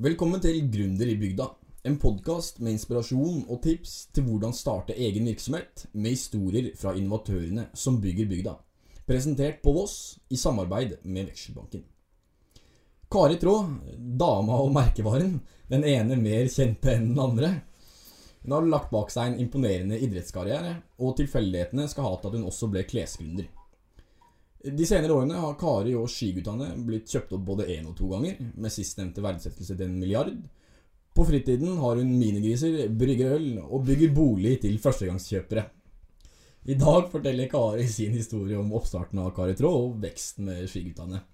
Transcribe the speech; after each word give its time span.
Velkommen 0.00 0.40
til 0.40 0.56
Gründer 0.72 1.06
i 1.06 1.14
bygda. 1.20 1.44
En 1.84 1.98
podkast 2.00 2.62
med 2.64 2.72
inspirasjon 2.72 3.42
og 3.44 3.58
tips 3.62 4.08
til 4.16 4.24
hvordan 4.24 4.54
starte 4.56 4.96
egen 4.96 5.28
virksomhet, 5.28 5.84
med 5.92 6.16
historier 6.16 6.70
fra 6.80 6.94
innovatørene 6.96 7.66
som 7.76 8.00
bygger 8.00 8.26
bygda. 8.30 8.54
Presentert 9.06 9.60
på 9.62 9.74
Voss 9.76 10.16
i 10.32 10.40
samarbeid 10.40 10.96
med 11.04 11.28
Vekselbanken. 11.28 11.84
Kari 13.12 13.36
Traa, 13.38 13.68
dama 14.18 14.58
og 14.64 14.72
merkevaren, 14.74 15.36
den 15.68 15.84
ene 15.84 16.16
mer 16.16 16.48
kjente 16.48 16.96
enn 16.96 17.10
den 17.12 17.22
andre. 17.22 17.52
Hun 18.42 18.56
har 18.56 18.70
lagt 18.72 18.90
bak 18.90 19.12
seg 19.12 19.28
en 19.28 19.42
imponerende 19.44 20.00
idrettskarriere, 20.00 20.78
og 21.04 21.18
tilfeldighetene 21.20 21.86
skal 21.92 22.08
ha 22.08 22.16
til 22.16 22.32
at 22.32 22.40
hun 22.40 22.48
også 22.48 22.72
ble 22.72 22.88
klesgründer. 22.88 23.52
De 24.62 24.86
senere 24.86 25.14
årene 25.16 25.40
har 25.42 25.56
Kari 25.58 25.92
og 25.98 26.06
skiguttene 26.10 26.68
blitt 26.86 27.10
kjøpt 27.10 27.32
opp 27.34 27.46
både 27.48 27.66
én 27.74 27.86
og 27.90 27.96
to 27.98 28.06
ganger, 28.12 28.36
med 28.54 28.70
sistnevnte 28.70 29.24
verdsettelse 29.24 29.74
til 29.74 29.88
en 29.88 29.96
milliard. 29.98 30.36
På 31.12 31.24
fritiden 31.26 31.80
har 31.82 31.98
hun 31.98 32.12
minigriser, 32.14 32.84
brygger 32.88 33.34
øl 33.36 33.48
og 33.64 33.82
bygger 33.88 34.12
bolig 34.14 34.60
til 34.62 34.78
førstegangskjøpere. 34.80 35.64
I 36.70 36.76
dag 36.78 37.08
forteller 37.10 37.50
Kari 37.50 37.88
sin 37.90 38.14
historie 38.14 38.54
om 38.58 38.70
oppstarten 38.78 39.18
av 39.18 39.32
Kari 39.34 39.56
Traa 39.58 39.80
og 39.88 39.96
veksten 40.04 40.46
med 40.46 40.68
skiguttene. 40.70 41.24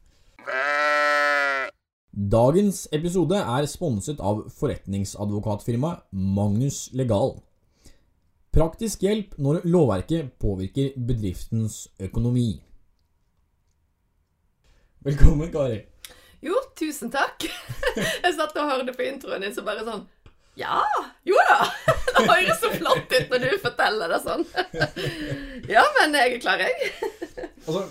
Dagens 2.09 2.87
episode 2.97 3.37
er 3.37 3.69
sponset 3.69 4.23
av 4.25 4.41
forretningsadvokatfirmaet 4.57 6.09
Magnus 6.17 6.87
Legal. 6.97 7.37
Praktisk 8.57 9.05
hjelp 9.05 9.37
når 9.37 9.61
lovverket 9.69 10.33
påvirker 10.41 10.97
bedriftens 10.97 11.85
økonomi. 12.01 12.57
Velkommen, 15.07 15.47
Kari. 15.53 15.79
Jo, 16.43 16.57
tusen 16.79 17.11
takk. 17.15 17.45
Jeg 18.25 18.33
satt 18.35 18.57
og 18.59 18.67
hørte 18.67 18.95
på 18.97 19.05
introen 19.07 19.45
din, 19.45 19.55
så 19.55 19.63
bare 19.67 19.85
sånn 19.87 20.03
Ja, 20.59 20.81
jo 21.27 21.39
da. 21.51 21.69
Det 22.19 22.25
høres 22.27 22.59
så 22.59 22.71
flott 22.73 23.15
ut 23.15 23.31
når 23.31 23.45
du 23.45 23.55
forteller 23.63 24.11
det 24.11 24.19
sånn. 24.25 24.43
Ja, 25.75 25.85
men 26.01 26.17
jeg 26.19 26.35
er 26.35 26.43
klar, 26.43 26.65
jeg. 26.65 26.91
Altså, 27.63 27.85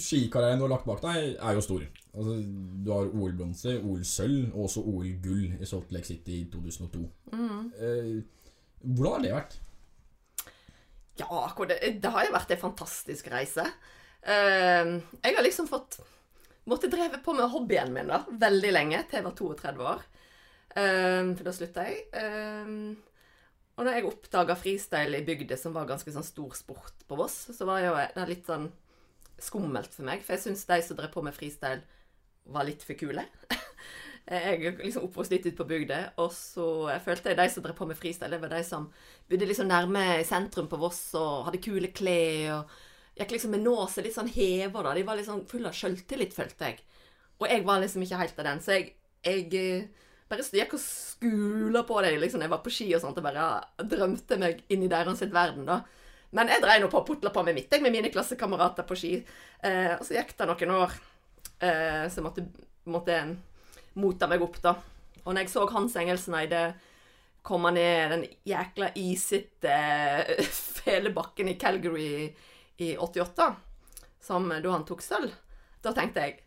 Skikarrieren 0.00 0.60
du 0.60 0.64
har 0.64 0.72
lagt 0.72 0.88
bak 0.88 1.04
deg, 1.04 1.36
er 1.36 1.58
jo 1.58 1.64
stor. 1.64 1.84
Altså, 2.16 2.38
du 2.40 2.90
har 2.94 3.12
OL-bronse, 3.12 3.76
OL-sølv 3.82 4.48
og 4.54 4.66
også 4.70 4.84
OL-gull 4.88 5.60
i 5.60 5.68
Salt 5.68 5.92
Lake 5.92 6.08
City 6.08 6.40
i 6.40 6.48
2002. 6.52 7.04
Eh, 7.36 8.10
hvordan 8.80 9.12
har 9.18 9.24
det 9.26 9.36
vært? 9.36 9.60
Ja, 11.20 11.44
det, 11.68 11.80
det 12.00 12.16
har 12.16 12.28
jo 12.28 12.36
vært 12.36 12.56
en 12.56 12.64
fantastisk 12.64 13.28
reise. 13.32 13.68
Eh, 14.24 14.96
jeg 14.96 15.36
har 15.36 15.44
liksom 15.44 15.68
fått 15.68 16.00
Måtte 16.66 16.90
dreve 16.90 17.20
på 17.22 17.34
med 17.36 17.50
hobbyen 17.52 17.92
min 17.94 18.08
da, 18.10 18.24
veldig 18.26 18.72
lenge, 18.74 19.02
til 19.06 19.20
jeg 19.20 19.26
var 19.26 19.36
32 19.38 19.84
år. 19.86 20.06
Um, 20.76 21.28
for 21.36 21.46
da 21.46 21.52
slutta 21.54 21.84
jeg. 21.86 22.00
Um, 22.18 22.96
og 23.76 23.84
når 23.84 23.98
jeg 23.98 24.08
oppdaga 24.08 24.56
freestyle 24.58 25.20
i 25.20 25.24
bygda, 25.24 25.58
som 25.60 25.74
var 25.76 25.86
ganske 25.88 26.12
sånn 26.12 26.26
stor 26.26 26.56
sport 26.56 27.04
på 27.06 27.18
Voss, 27.18 27.36
så 27.54 27.68
var 27.68 27.84
jo 27.84 27.94
det 28.16 28.26
litt 28.30 28.48
sånn 28.48 28.70
skummelt 29.42 29.92
for 29.92 30.08
meg. 30.08 30.24
For 30.24 30.34
jeg 30.34 30.46
syns 30.46 30.64
de 30.68 30.80
som 30.84 30.98
drev 30.98 31.12
på 31.12 31.22
med 31.24 31.36
freestyle, 31.36 31.84
var 32.50 32.66
litt 32.66 32.84
for 32.86 32.98
kule. 32.98 33.26
Jeg 34.26 34.72
liksom 34.80 35.04
oppvokst 35.06 35.30
litt 35.30 35.44
ute 35.46 35.54
på 35.54 35.68
bygda, 35.70 35.98
og 36.18 36.32
så 36.34 36.64
jeg 36.90 37.02
følte 37.04 37.30
jeg 37.30 37.38
de 37.38 37.44
som 37.52 37.62
drev 37.62 37.76
på 37.78 37.86
med 37.86 37.94
freestyle, 37.94 38.32
det 38.32 38.40
var 38.42 38.50
de 38.50 38.62
som 38.66 38.88
bodde 39.30 39.46
liksom 39.46 39.68
nærme 39.70 40.02
sentrum 40.26 40.66
på 40.66 40.80
Voss 40.80 40.98
og 41.14 41.44
hadde 41.46 41.60
kule 41.62 41.92
klær 41.94 42.56
og 42.56 42.72
gikk 43.16 43.32
liksom 43.32 43.54
med 43.56 43.64
nåse 43.64 44.04
litt 44.04 44.16
sånn 44.16 44.30
heva, 44.32 44.82
da. 44.84 44.94
De 44.96 45.04
var 45.06 45.18
liksom 45.18 45.44
fulle 45.48 45.70
av 45.70 45.76
sjøltillit, 45.76 46.34
følte 46.36 46.70
jeg. 46.70 46.82
Og 47.40 47.48
jeg 47.50 47.64
var 47.66 47.80
liksom 47.82 48.04
ikke 48.04 48.20
helt 48.20 48.40
av 48.40 48.48
den, 48.48 48.62
så 48.64 48.76
jeg, 48.76 48.90
jeg 49.24 49.46
eh, 49.60 50.06
bare 50.28 50.44
gikk 50.44 50.74
og 50.76 50.82
skula 50.82 51.82
på 51.88 52.00
dem 52.04 52.18
liksom, 52.22 52.42
jeg 52.44 52.52
var 52.52 52.62
på 52.64 52.72
ski 52.72 52.88
og 52.96 53.02
sånt, 53.02 53.20
og 53.20 53.26
bare 53.26 53.46
drømte 53.88 54.38
meg 54.40 54.62
inn 54.72 54.84
i 54.84 54.90
deres 54.92 55.22
verden, 55.32 55.68
da. 55.68 55.82
Men 56.36 56.50
jeg 56.52 56.64
dreiv 56.64 56.82
nå 56.82 56.90
på 56.92 57.00
og 57.00 57.08
putla 57.08 57.32
på 57.32 57.44
med 57.46 57.56
mitt, 57.56 57.70
jeg, 57.72 57.84
med 57.84 57.94
mine 57.94 58.10
klassekamerater 58.12 58.84
på 58.88 58.96
ski. 58.98 59.12
Eh, 59.64 59.94
og 59.96 60.04
så 60.04 60.18
gikk 60.18 60.34
det 60.36 60.48
noen 60.50 60.74
år, 60.76 60.96
eh, 61.60 62.02
så 62.10 62.20
jeg 62.20 62.26
måtte, 62.26 62.44
måtte 62.90 63.20
mota 64.02 64.28
meg 64.28 64.44
opp, 64.44 64.58
da. 64.64 64.74
Og 65.24 65.32
når 65.32 65.44
jeg 65.44 65.54
så 65.54 65.64
Hans 65.72 65.96
Engelseneide 65.98 66.66
komme 67.46 67.70
ned 67.74 68.12
den 68.12 68.26
jækla 68.48 68.90
isete 68.98 69.78
fele 70.36 70.50
felebakken 70.86 71.48
i 71.50 71.56
Calgary 71.58 72.10
i 72.82 72.92
88, 72.96 73.48
som 74.26 74.48
da 74.50 74.72
han 74.72 74.84
tok 74.88 75.02
sølv, 75.04 75.32
da 75.82 75.92
tenkte 75.96 76.24
jeg 76.24 76.38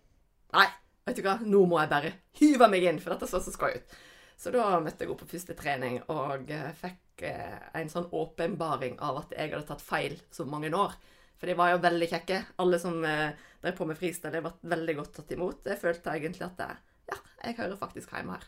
Nei, 0.49 0.65
vet 1.05 1.19
du 1.19 1.21
hva, 1.25 1.35
nå 1.45 1.59
må 1.69 1.77
jeg 1.77 1.89
bare 1.91 2.09
hyve 2.39 2.67
meg 2.73 2.85
inn, 2.89 2.99
for 3.03 3.13
dette 3.13 3.27
så 3.29 3.37
så 3.43 3.51
skøy 3.53 3.75
ut. 3.75 3.91
Så 4.39 4.49
da 4.55 4.79
møtte 4.81 5.03
jeg 5.05 5.11
opp 5.13 5.19
på 5.21 5.27
første 5.29 5.53
trening 5.53 5.99
og 6.09 6.49
eh, 6.49 6.71
fikk 6.79 7.21
eh, 7.27 7.59
en 7.77 7.91
sånn 7.91 8.07
åpenbaring 8.15 8.95
av 9.03 9.19
at 9.21 9.35
jeg 9.35 9.51
hadde 9.51 9.67
tatt 9.67 9.83
feil 9.85 10.15
så 10.33 10.47
mange 10.49 10.71
år. 10.73 10.95
For 11.37 11.45
de 11.51 11.55
var 11.59 11.73
jo 11.75 11.81
veldig 11.83 12.07
kjekke. 12.09 12.39
Alle 12.63 12.79
som 12.81 12.97
eh, 13.05 13.35
drev 13.61 13.75
på 13.77 13.85
med 13.89 13.99
freestyle, 13.99 14.31
de 14.33 14.41
ble 14.47 14.53
veldig 14.73 14.95
godt 15.03 15.13
tatt 15.19 15.35
imot. 15.35 15.61
Jeg 15.69 15.81
følte 15.83 16.15
egentlig 16.17 16.47
at 16.47 16.63
jeg, 16.65 16.79
ja, 17.11 17.19
jeg 17.45 17.57
hører 17.59 17.77
faktisk 17.83 18.15
hjemme 18.15 18.39
her. 18.39 18.47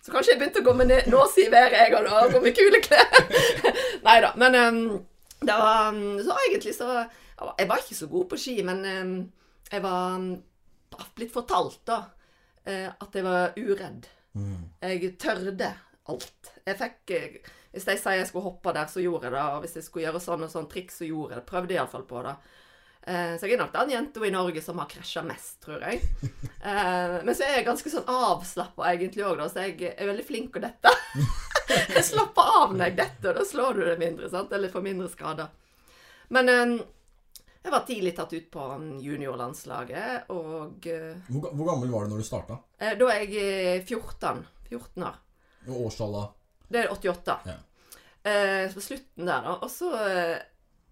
Så 0.00 0.12
kanskje 0.14 0.32
jeg 0.34 0.40
begynte 0.40 0.62
å 0.64 0.66
gå 0.70 0.74
med 0.80 0.90
ned- 0.92 1.10
nåsiværet, 1.12 1.76
jeg 1.82 1.94
og 1.98 2.08
og 2.12 2.32
gå 2.38 2.40
med 2.44 2.56
kule 2.56 2.80
klær. 2.84 3.20
Nei 4.06 4.16
da. 4.24 4.32
Men 4.40 4.58
um, 4.60 4.80
det 5.46 5.54
var 5.60 5.88
um, 5.94 6.18
Så 6.24 6.36
egentlig 6.48 6.74
så 6.76 6.88
Jeg 7.58 7.68
var 7.68 7.82
ikke 7.82 7.96
så 7.98 8.06
god 8.10 8.28
på 8.30 8.38
ski, 8.40 8.56
men 8.66 8.84
um, 8.84 9.14
jeg 9.72 9.82
var 9.82 10.16
um, 10.20 10.28
blitt 11.16 11.32
fortalt, 11.34 11.80
da, 11.88 11.96
eh, 12.64 12.86
at 12.88 13.16
jeg 13.16 13.24
var 13.26 13.56
uredd. 13.58 14.06
Jeg 14.82 15.12
tørde 15.18 15.70
alt. 16.10 16.50
Jeg 16.66 16.78
fikk 16.78 17.10
eh, 17.16 17.38
Hvis 17.74 17.86
de 17.88 17.96
sier 17.98 18.20
jeg 18.20 18.28
skulle 18.28 18.46
hoppe 18.46 18.74
der, 18.76 18.86
så 18.90 19.02
gjorde 19.02 19.26
jeg 19.26 19.34
det. 19.34 19.42
Og 19.54 19.64
hvis 19.64 19.74
jeg 19.80 19.86
skulle 19.88 20.06
gjøre 20.06 20.20
sånn 20.22 20.44
og 20.46 20.52
sånn 20.52 20.68
triks, 20.70 21.00
så 21.00 21.08
gjorde 21.08 21.34
jeg 21.34 21.40
det. 21.40 21.48
Prøvde 21.48 21.74
iallfall 21.74 22.04
på 22.06 22.22
det. 22.26 22.34
Eh, 23.08 23.32
Så 23.40 23.48
jeg 23.48 23.56
er 23.56 23.62
nok 23.64 23.72
den 23.74 23.90
jenta 23.96 24.22
i 24.22 24.30
Norge 24.34 24.62
som 24.62 24.78
har 24.78 24.90
krasja 24.92 25.24
mest, 25.26 25.56
tror 25.64 25.82
jeg. 25.82 26.04
Men 27.26 27.34
så 27.34 27.48
er 27.48 27.58
jeg 27.58 27.66
ganske 27.66 27.90
sånn 27.92 28.06
avslappa 28.08 28.92
egentlig 28.92 29.26
òg, 29.26 29.40
da, 29.42 29.48
så 29.50 29.66
jeg 29.66 29.90
er 29.96 30.08
veldig 30.12 30.24
flink 30.28 30.56
å 30.56 30.62
dette. 30.62 30.94
Jeg 31.96 32.04
slapper 32.04 32.50
av 32.62 32.72
når 32.74 32.90
jeg 32.90 32.96
detter, 32.98 33.30
og 33.32 33.38
da 33.40 33.44
slår 33.48 33.78
du 33.78 33.84
det 33.86 33.98
mindre, 34.00 34.28
sant? 34.32 34.52
eller 34.52 34.72
får 34.72 34.84
mindre 34.84 35.08
skader. 35.12 35.48
Men 36.34 36.48
eh, 36.52 36.74
jeg 37.64 37.72
var 37.72 37.84
tidlig 37.88 38.12
tatt 38.16 38.32
ut 38.36 38.48
på 38.52 38.64
juniorlandslaget, 39.04 40.26
og 40.34 40.88
eh, 40.90 41.14
Hvor, 41.30 41.50
hvor 41.56 41.70
gammel 41.70 41.92
var 41.92 42.04
du 42.04 42.12
når 42.14 42.20
du 42.24 42.26
starta? 42.28 42.58
eh, 42.78 42.96
da 43.00 43.08
er 43.14 43.22
jeg 43.24 43.78
eh, 43.78 43.84
14. 43.86 44.42
14 44.68 45.06
år. 45.08 45.20
Og 45.68 45.86
årstallet? 45.86 46.34
Det 46.68 46.82
er 46.82 46.92
88. 46.92 47.38
Ja. 47.48 47.60
På 48.72 48.80
slutten 48.80 49.28
der, 49.28 49.44
da. 49.44 49.54
Og 49.60 49.68
så 49.68 49.90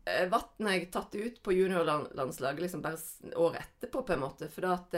ble 0.04 0.72
jeg 0.74 0.88
tatt 0.92 1.14
ut 1.16 1.38
på 1.44 1.54
juniorlandslaget 1.56 2.60
liksom 2.60 2.82
bare 2.84 3.00
året 3.40 3.62
etterpå, 3.64 4.02
på 4.04 4.12
en 4.12 4.20
måte. 4.20 4.48
For 4.52 4.64
da 4.66 4.74
at 4.76 4.96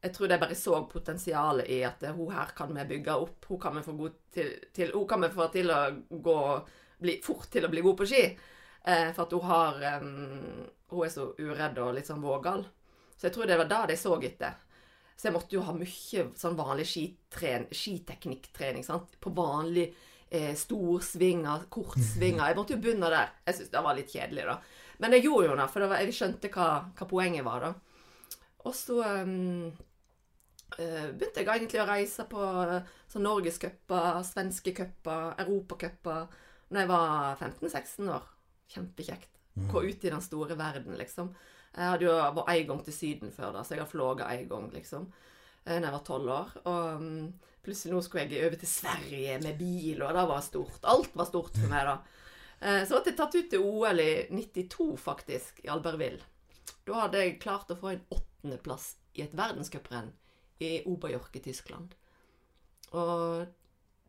jeg 0.00 0.14
tror 0.14 0.30
de 0.30 0.38
bare 0.40 0.56
så 0.56 0.78
potensialet 0.88 1.68
i 1.68 1.82
at 1.84 2.04
hun 2.16 2.32
her 2.32 2.54
kan 2.56 2.72
vi 2.72 2.84
bygge 2.94 3.16
opp. 3.20 3.44
Hun 3.50 3.60
kan 3.60 3.76
vi 3.76 3.82
få, 3.84 4.10
til, 4.32 4.52
til, 4.72 4.92
hun 4.94 5.08
kan 5.08 5.20
vi 5.20 5.28
få 5.34 5.48
til 5.52 5.72
å 5.74 5.80
gå 6.08 6.38
bli, 7.00 7.18
fort 7.24 7.50
til 7.52 7.66
å 7.66 7.72
bli 7.72 7.84
god 7.84 7.98
på 7.98 8.08
ski. 8.08 8.22
Eh, 8.80 9.10
for 9.12 9.26
at 9.26 9.34
hun 9.36 9.44
har 9.44 9.82
um, 10.00 10.68
Hun 10.90 11.04
er 11.04 11.10
så 11.12 11.26
uredd 11.38 11.76
og 11.78 11.94
litt 11.94 12.08
sånn 12.08 12.22
vågal. 12.24 12.64
Så 13.16 13.28
jeg 13.28 13.34
tror 13.34 13.46
det 13.46 13.58
var 13.60 13.68
da 13.68 13.82
de 13.90 13.96
så 14.00 14.16
etter. 14.24 14.56
Så 15.14 15.28
jeg 15.28 15.34
måtte 15.36 15.54
jo 15.54 15.66
ha 15.66 15.74
mye 15.76 16.24
sånn 16.40 16.56
vanlig 16.56 16.88
skiteknikktrening. 16.88 18.86
På 19.20 19.30
vanlig 19.36 19.90
eh, 20.32 20.56
storsvinger, 20.56 21.68
kortsvinger. 21.68 22.48
Jeg 22.48 22.56
måtte 22.56 22.74
jo 22.74 22.80
begynne 22.80 23.12
der. 23.12 23.36
Jeg 23.44 23.58
syntes 23.58 23.74
det 23.76 23.84
var 23.84 23.98
litt 23.98 24.16
kjedelig, 24.16 24.48
da. 24.48 24.56
Men 25.04 25.14
jeg 25.14 25.28
gjorde 25.28 25.50
jo 25.50 25.60
det, 25.60 25.68
for 25.74 25.94
jeg 26.00 26.16
skjønte 26.16 26.50
hva, 26.56 26.70
hva 26.96 27.08
poenget 27.12 27.44
var, 27.44 27.68
da. 27.68 27.70
Og 28.64 28.74
så 28.76 28.98
um, 29.28 29.70
begynte 30.78 31.42
jeg 31.42 31.48
egentlig 31.48 31.80
å 31.82 31.88
reise 31.88 32.26
på 32.30 32.40
uh, 32.40 32.78
sånn 33.10 33.26
norgescuper, 33.26 34.20
svenske 34.26 34.72
cuper, 34.76 35.34
europacuper 35.42 36.28
når 36.70 36.84
jeg 36.84 36.90
var 36.92 37.40
15-16 37.40 38.12
år. 38.14 38.28
Kjempekjekt. 38.70 39.30
Gå 39.70 39.82
ut 39.82 40.04
i 40.04 40.12
den 40.12 40.22
store 40.22 40.54
verden, 40.58 40.94
liksom. 40.98 41.32
Jeg 41.74 41.92
hadde 41.92 42.06
jo 42.06 42.14
vært 42.14 42.52
en 42.54 42.68
gang 42.68 42.84
til 42.86 42.94
Syden 42.94 43.34
før, 43.34 43.52
da, 43.54 43.64
så 43.66 43.74
jeg 43.74 43.82
har 43.82 43.90
flåget 43.90 44.30
en 44.30 44.48
gang, 44.50 44.68
liksom. 44.74 45.10
Da 45.64 45.76
Når 45.76 45.88
jeg 45.88 45.96
var 45.96 46.04
tolv 46.06 46.32
år. 46.34 46.52
Og 46.70 47.02
um, 47.02 47.32
plutselig 47.64 47.94
nå 47.94 48.00
skulle 48.06 48.24
jeg 48.30 48.46
over 48.46 48.62
til 48.62 48.70
Sverige 48.70 49.36
med 49.42 49.58
bil, 49.58 50.02
og 50.02 50.14
det 50.16 50.26
var 50.30 50.46
stort. 50.46 50.80
Alt 50.94 51.18
var 51.18 51.28
stort 51.28 51.58
for 51.58 51.72
meg, 51.72 51.90
da. 51.90 51.98
Eh, 52.60 52.82
Så 52.86 52.96
ble 53.00 53.12
jeg 53.12 53.18
tatt 53.18 53.36
ut 53.36 53.50
til 53.52 53.66
OL 53.66 54.02
i 54.04 54.12
92, 54.30 54.88
faktisk, 55.00 55.60
i 55.64 55.70
Albertville. 55.72 56.22
Da 56.86 57.04
hadde 57.04 57.22
jeg 57.22 57.38
klart 57.42 57.70
å 57.72 57.78
få 57.78 57.92
en 57.92 58.06
åttendeplass 58.14 58.94
i 59.18 59.24
et 59.26 59.36
verdenscuprenn 59.36 60.10
i 60.60 60.70
Oberjork 60.90 61.36
i 61.36 61.42
Tyskland. 61.44 61.94
Og 62.92 63.46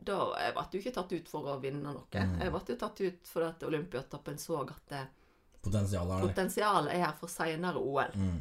da 0.02 0.16
jeg 0.42 0.54
ble 0.56 0.64
jo 0.72 0.80
ikke 0.82 0.94
tatt 0.96 1.12
ut 1.14 1.28
for 1.30 1.50
å 1.52 1.58
vinne 1.62 1.82
noe. 1.94 2.06
Jeg 2.12 2.52
ble 2.52 2.62
jo 2.74 2.78
tatt 2.80 3.02
ut 3.04 3.28
fordi 3.32 3.48
at 3.48 3.66
Olympiatoppen 3.68 4.40
så 4.42 4.62
at 4.64 4.80
det, 4.90 5.02
Potensialet 5.62 6.16
er 6.16 6.26
potensialet 6.26 6.90
er 6.96 7.04
her 7.04 7.12
for 7.20 7.30
seinere 7.30 7.78
OL. 7.78 8.16
Mm. 8.18 8.40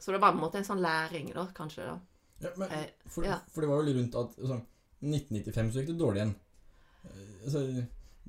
Så 0.00 0.10
det 0.14 0.20
var 0.22 0.32
på 0.32 0.38
en 0.40 0.44
måte 0.46 0.58
en 0.58 0.64
sånn 0.66 0.80
læring, 0.82 1.28
da, 1.36 1.44
kanskje. 1.54 1.84
da. 1.84 1.98
Ja, 2.42 2.50
men, 2.56 2.70
Eh, 2.72 2.86
for, 3.06 3.26
ja. 3.28 3.36
for 3.52 3.60
det 3.62 3.68
var 3.68 3.82
jo 3.82 3.86
litt 3.90 3.98
rundt 4.00 4.16
at 4.18 4.38
sånn, 4.40 4.62
1995 5.04 5.68
så 5.74 5.82
gikk 5.82 5.90
det 5.92 5.98
dårlig 6.00 6.22
igjen. 6.22 6.32
Eh, 7.04 7.28
Altså, 7.44 7.60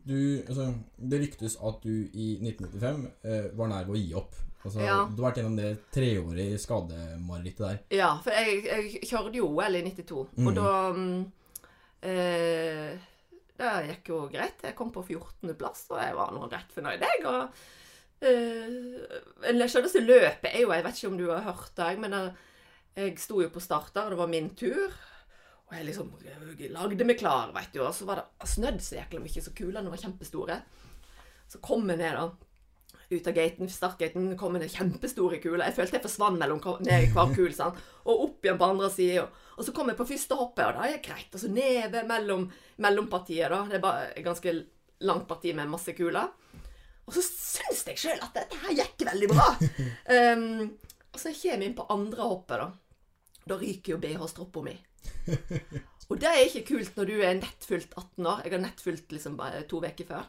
du, 0.03 0.43
altså, 0.47 0.73
det 0.97 1.19
ryktes 1.21 1.55
at 1.63 1.83
du 1.83 1.93
i 2.11 2.33
1995 2.41 3.05
eh, 3.23 3.45
var 3.55 3.69
nær 3.71 3.87
ved 3.87 3.95
å 3.95 4.01
gi 4.01 4.17
opp. 4.19 4.35
Altså, 4.63 4.79
Ja. 4.83 4.97
Du 5.07 5.21
har 5.21 5.29
vært 5.29 5.39
gjennom 5.41 5.55
det 5.59 5.71
treårige 5.91 6.59
skademarerittet 6.59 7.63
der. 7.63 7.79
Ja, 7.97 8.11
for 8.23 8.35
jeg, 8.35 8.63
jeg 8.67 9.07
kjørte 9.09 9.39
jo 9.39 9.49
OL 9.51 9.79
i 9.79 9.83
92, 9.87 10.27
mm. 10.35 10.47
og 10.47 10.59
da 10.59 10.73
mm, 10.95 11.23
eh, 12.11 13.09
Det 13.59 13.71
gikk 13.89 14.11
jo 14.11 14.19
greit. 14.31 14.63
Jeg 14.63 14.75
kom 14.75 14.91
på 14.91 15.03
14.-plass, 15.05 15.85
og 15.93 15.99
jeg 16.01 16.17
var 16.17 16.33
nå 16.35 16.47
rett 16.51 16.75
fornøyd, 16.75 17.03
jeg. 17.03 17.23
Og 17.29 18.27
eh, 18.27 19.67
skjønneste 19.67 20.03
løpet 20.03 20.49
er 20.51 20.63
jo 20.63 20.73
Jeg 20.73 20.87
vet 20.87 20.99
ikke 20.99 21.11
om 21.11 21.19
du 21.19 21.27
har 21.29 21.47
hørt 21.47 21.71
det, 21.79 21.91
men 22.03 22.17
jeg, 22.17 22.35
jeg 22.97 23.17
sto 23.23 23.39
jo 23.43 23.51
på 23.53 23.63
start 23.63 23.93
der, 23.95 24.07
og 24.07 24.15
det 24.15 24.21
var 24.23 24.31
min 24.31 24.51
tur. 24.57 24.95
Og 25.73 25.79
jeg 25.79 25.89
liksom 25.89 26.11
lagde 26.75 27.05
meg 27.09 27.17
klar, 27.17 27.49
vet 27.55 27.73
du, 27.73 27.81
og 27.81 27.93
så 27.97 28.05
var 28.05 28.21
det 28.21 28.49
snødd 28.51 28.81
så 28.85 28.99
jækla 28.99 29.21
mye, 29.23 29.41
så 29.41 29.53
kulene 29.57 29.89
var 29.89 30.01
kjempestore. 30.01 30.59
Så 31.49 31.61
kom 31.65 31.89
jeg 31.89 31.97
ned, 31.97 32.19
da 32.19 32.29
ut 33.13 33.27
av 33.27 33.33
gaten, 33.33 33.69
startgaten 33.69 34.37
kom 34.37 34.55
det 34.59 34.69
kjempestore 34.73 35.39
kuler. 35.43 35.65
Jeg 35.67 35.77
følte 35.77 35.97
jeg 35.97 36.05
forsvant 36.05 36.39
mellom 36.39 36.61
ned 36.85 37.07
i 37.07 37.09
hver 37.13 37.33
kul, 37.35 37.51
sant? 37.55 37.79
og 38.03 38.23
opp 38.27 38.45
igjen 38.45 38.59
på 38.59 38.69
andre 38.73 38.89
sida. 38.93 39.25
Og 39.57 39.65
så 39.65 39.73
kom 39.75 39.91
jeg 39.91 39.99
på 39.99 40.07
første 40.09 40.37
hoppet, 40.37 40.65
og 40.65 40.77
da 40.79 40.89
det 40.89 41.01
greit. 41.05 41.29
Og 41.33 41.41
så 41.41 41.51
nede 41.51 42.05
mellom 42.09 42.47
mellompartiet, 42.83 43.51
da. 43.53 43.63
Det 43.69 43.77
er 43.77 43.83
bare 43.83 44.07
et 44.13 44.25
ganske 44.25 44.55
langt 45.07 45.27
parti 45.29 45.53
med 45.55 45.71
masse 45.71 45.93
kuler. 45.97 46.31
Og 47.03 47.15
så 47.15 47.23
syns 47.25 47.83
jeg 47.89 47.99
sjøl 47.99 48.23
at 48.23 48.37
dette 48.37 48.61
her 48.63 48.77
gikk 48.79 49.05
veldig 49.09 49.29
bra. 49.33 49.49
um, 50.33 50.63
og 51.13 51.19
så 51.19 51.33
kommer 51.35 51.65
jeg 51.65 51.69
inn 51.69 51.77
på 51.77 51.89
andre 51.93 52.29
hoppet, 52.31 52.63
da. 52.63 52.71
Da 53.43 53.59
ryker 53.59 53.95
jo 53.95 54.01
BH-stroppa 54.01 54.63
mi. 54.63 54.77
Og 56.11 56.19
det 56.21 56.29
er 56.29 56.45
ikke 56.45 56.65
kult 56.73 56.97
når 56.97 57.09
du 57.09 57.13
er 57.19 57.37
nettfylt 57.39 57.93
18 57.95 58.27
år. 58.27 58.41
Jeg 58.43 58.53
har 58.53 58.63
nettfylt 58.63 59.13
liksom 59.15 59.37
bare 59.39 59.63
to 59.69 59.79
uker 59.83 60.09
før. 60.09 60.25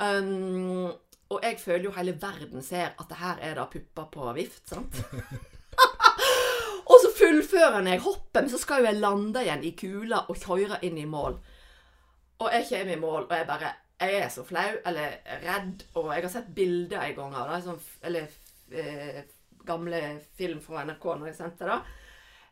Um, 0.00 0.92
og 1.30 1.44
jeg 1.44 1.58
føler 1.60 1.86
jo 1.86 1.94
hele 1.94 2.16
verden 2.20 2.62
ser 2.64 2.94
at 2.98 3.08
det 3.08 3.18
her 3.20 3.40
er 3.44 3.56
da 3.58 3.66
pupper 3.70 4.08
på 4.12 4.32
vift, 4.34 4.62
sant? 4.70 5.00
og 6.90 6.96
så 7.02 7.10
fullfører 7.18 7.86
jeg 7.86 8.02
hoppet, 8.02 8.40
men 8.40 8.50
så 8.50 8.58
skal 8.58 8.80
jo 8.80 8.90
jeg 8.90 8.98
lande 8.98 9.44
igjen 9.44 9.66
i 9.66 9.74
kula 9.78 10.24
og 10.32 10.40
kjøre 10.40 10.80
inn 10.86 10.98
i 10.98 11.06
mål. 11.08 11.38
Og 12.40 12.48
jeg 12.56 12.66
kommer 12.70 12.94
i 12.94 13.00
mål, 13.00 13.22
og 13.28 13.36
jeg 13.36 13.46
bare 13.46 13.76
Jeg 14.00 14.14
er 14.16 14.28
så 14.32 14.40
flau, 14.48 14.78
eller 14.86 15.18
redd, 15.44 15.82
og 15.94 16.06
jeg 16.14 16.22
har 16.22 16.30
sett 16.32 16.54
bilder 16.56 17.02
en 17.04 17.16
gang 17.18 17.34
av 17.36 17.50
det, 17.50 17.58
sånn, 17.66 17.80
eller 18.08 18.30
eh, 18.72 19.18
gamle 19.68 19.98
film 20.38 20.62
fra 20.64 20.86
NRK 20.88 21.04
når 21.10 21.28
jeg 21.28 21.36
sendte 21.36 21.68
det. 21.68 21.76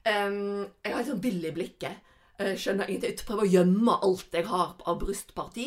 Um, 0.09 0.67
jeg 0.85 0.95
har 0.95 1.03
et 1.03 1.11
sånn 1.11 1.23
billig 1.23 1.53
blikke. 1.57 1.91
blikket. 1.93 2.05
Jeg 2.39 2.61
skjønner 2.63 2.89
ingenting. 2.89 3.15
Jeg 3.17 3.27
prøver 3.27 3.45
å 3.45 3.53
gjemme 3.53 3.97
alt 4.07 4.37
jeg 4.37 4.47
har 4.49 4.77
av 4.87 5.01
brystparti 5.01 5.67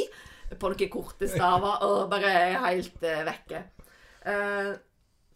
på 0.60 0.72
noen 0.72 0.92
korte 0.92 1.28
staver, 1.32 1.84
og 1.88 2.10
bare 2.12 2.32
er 2.32 2.58
helt 2.66 3.04
uh, 3.04 3.22
vekke. 3.28 3.62
Uh, 4.26 4.72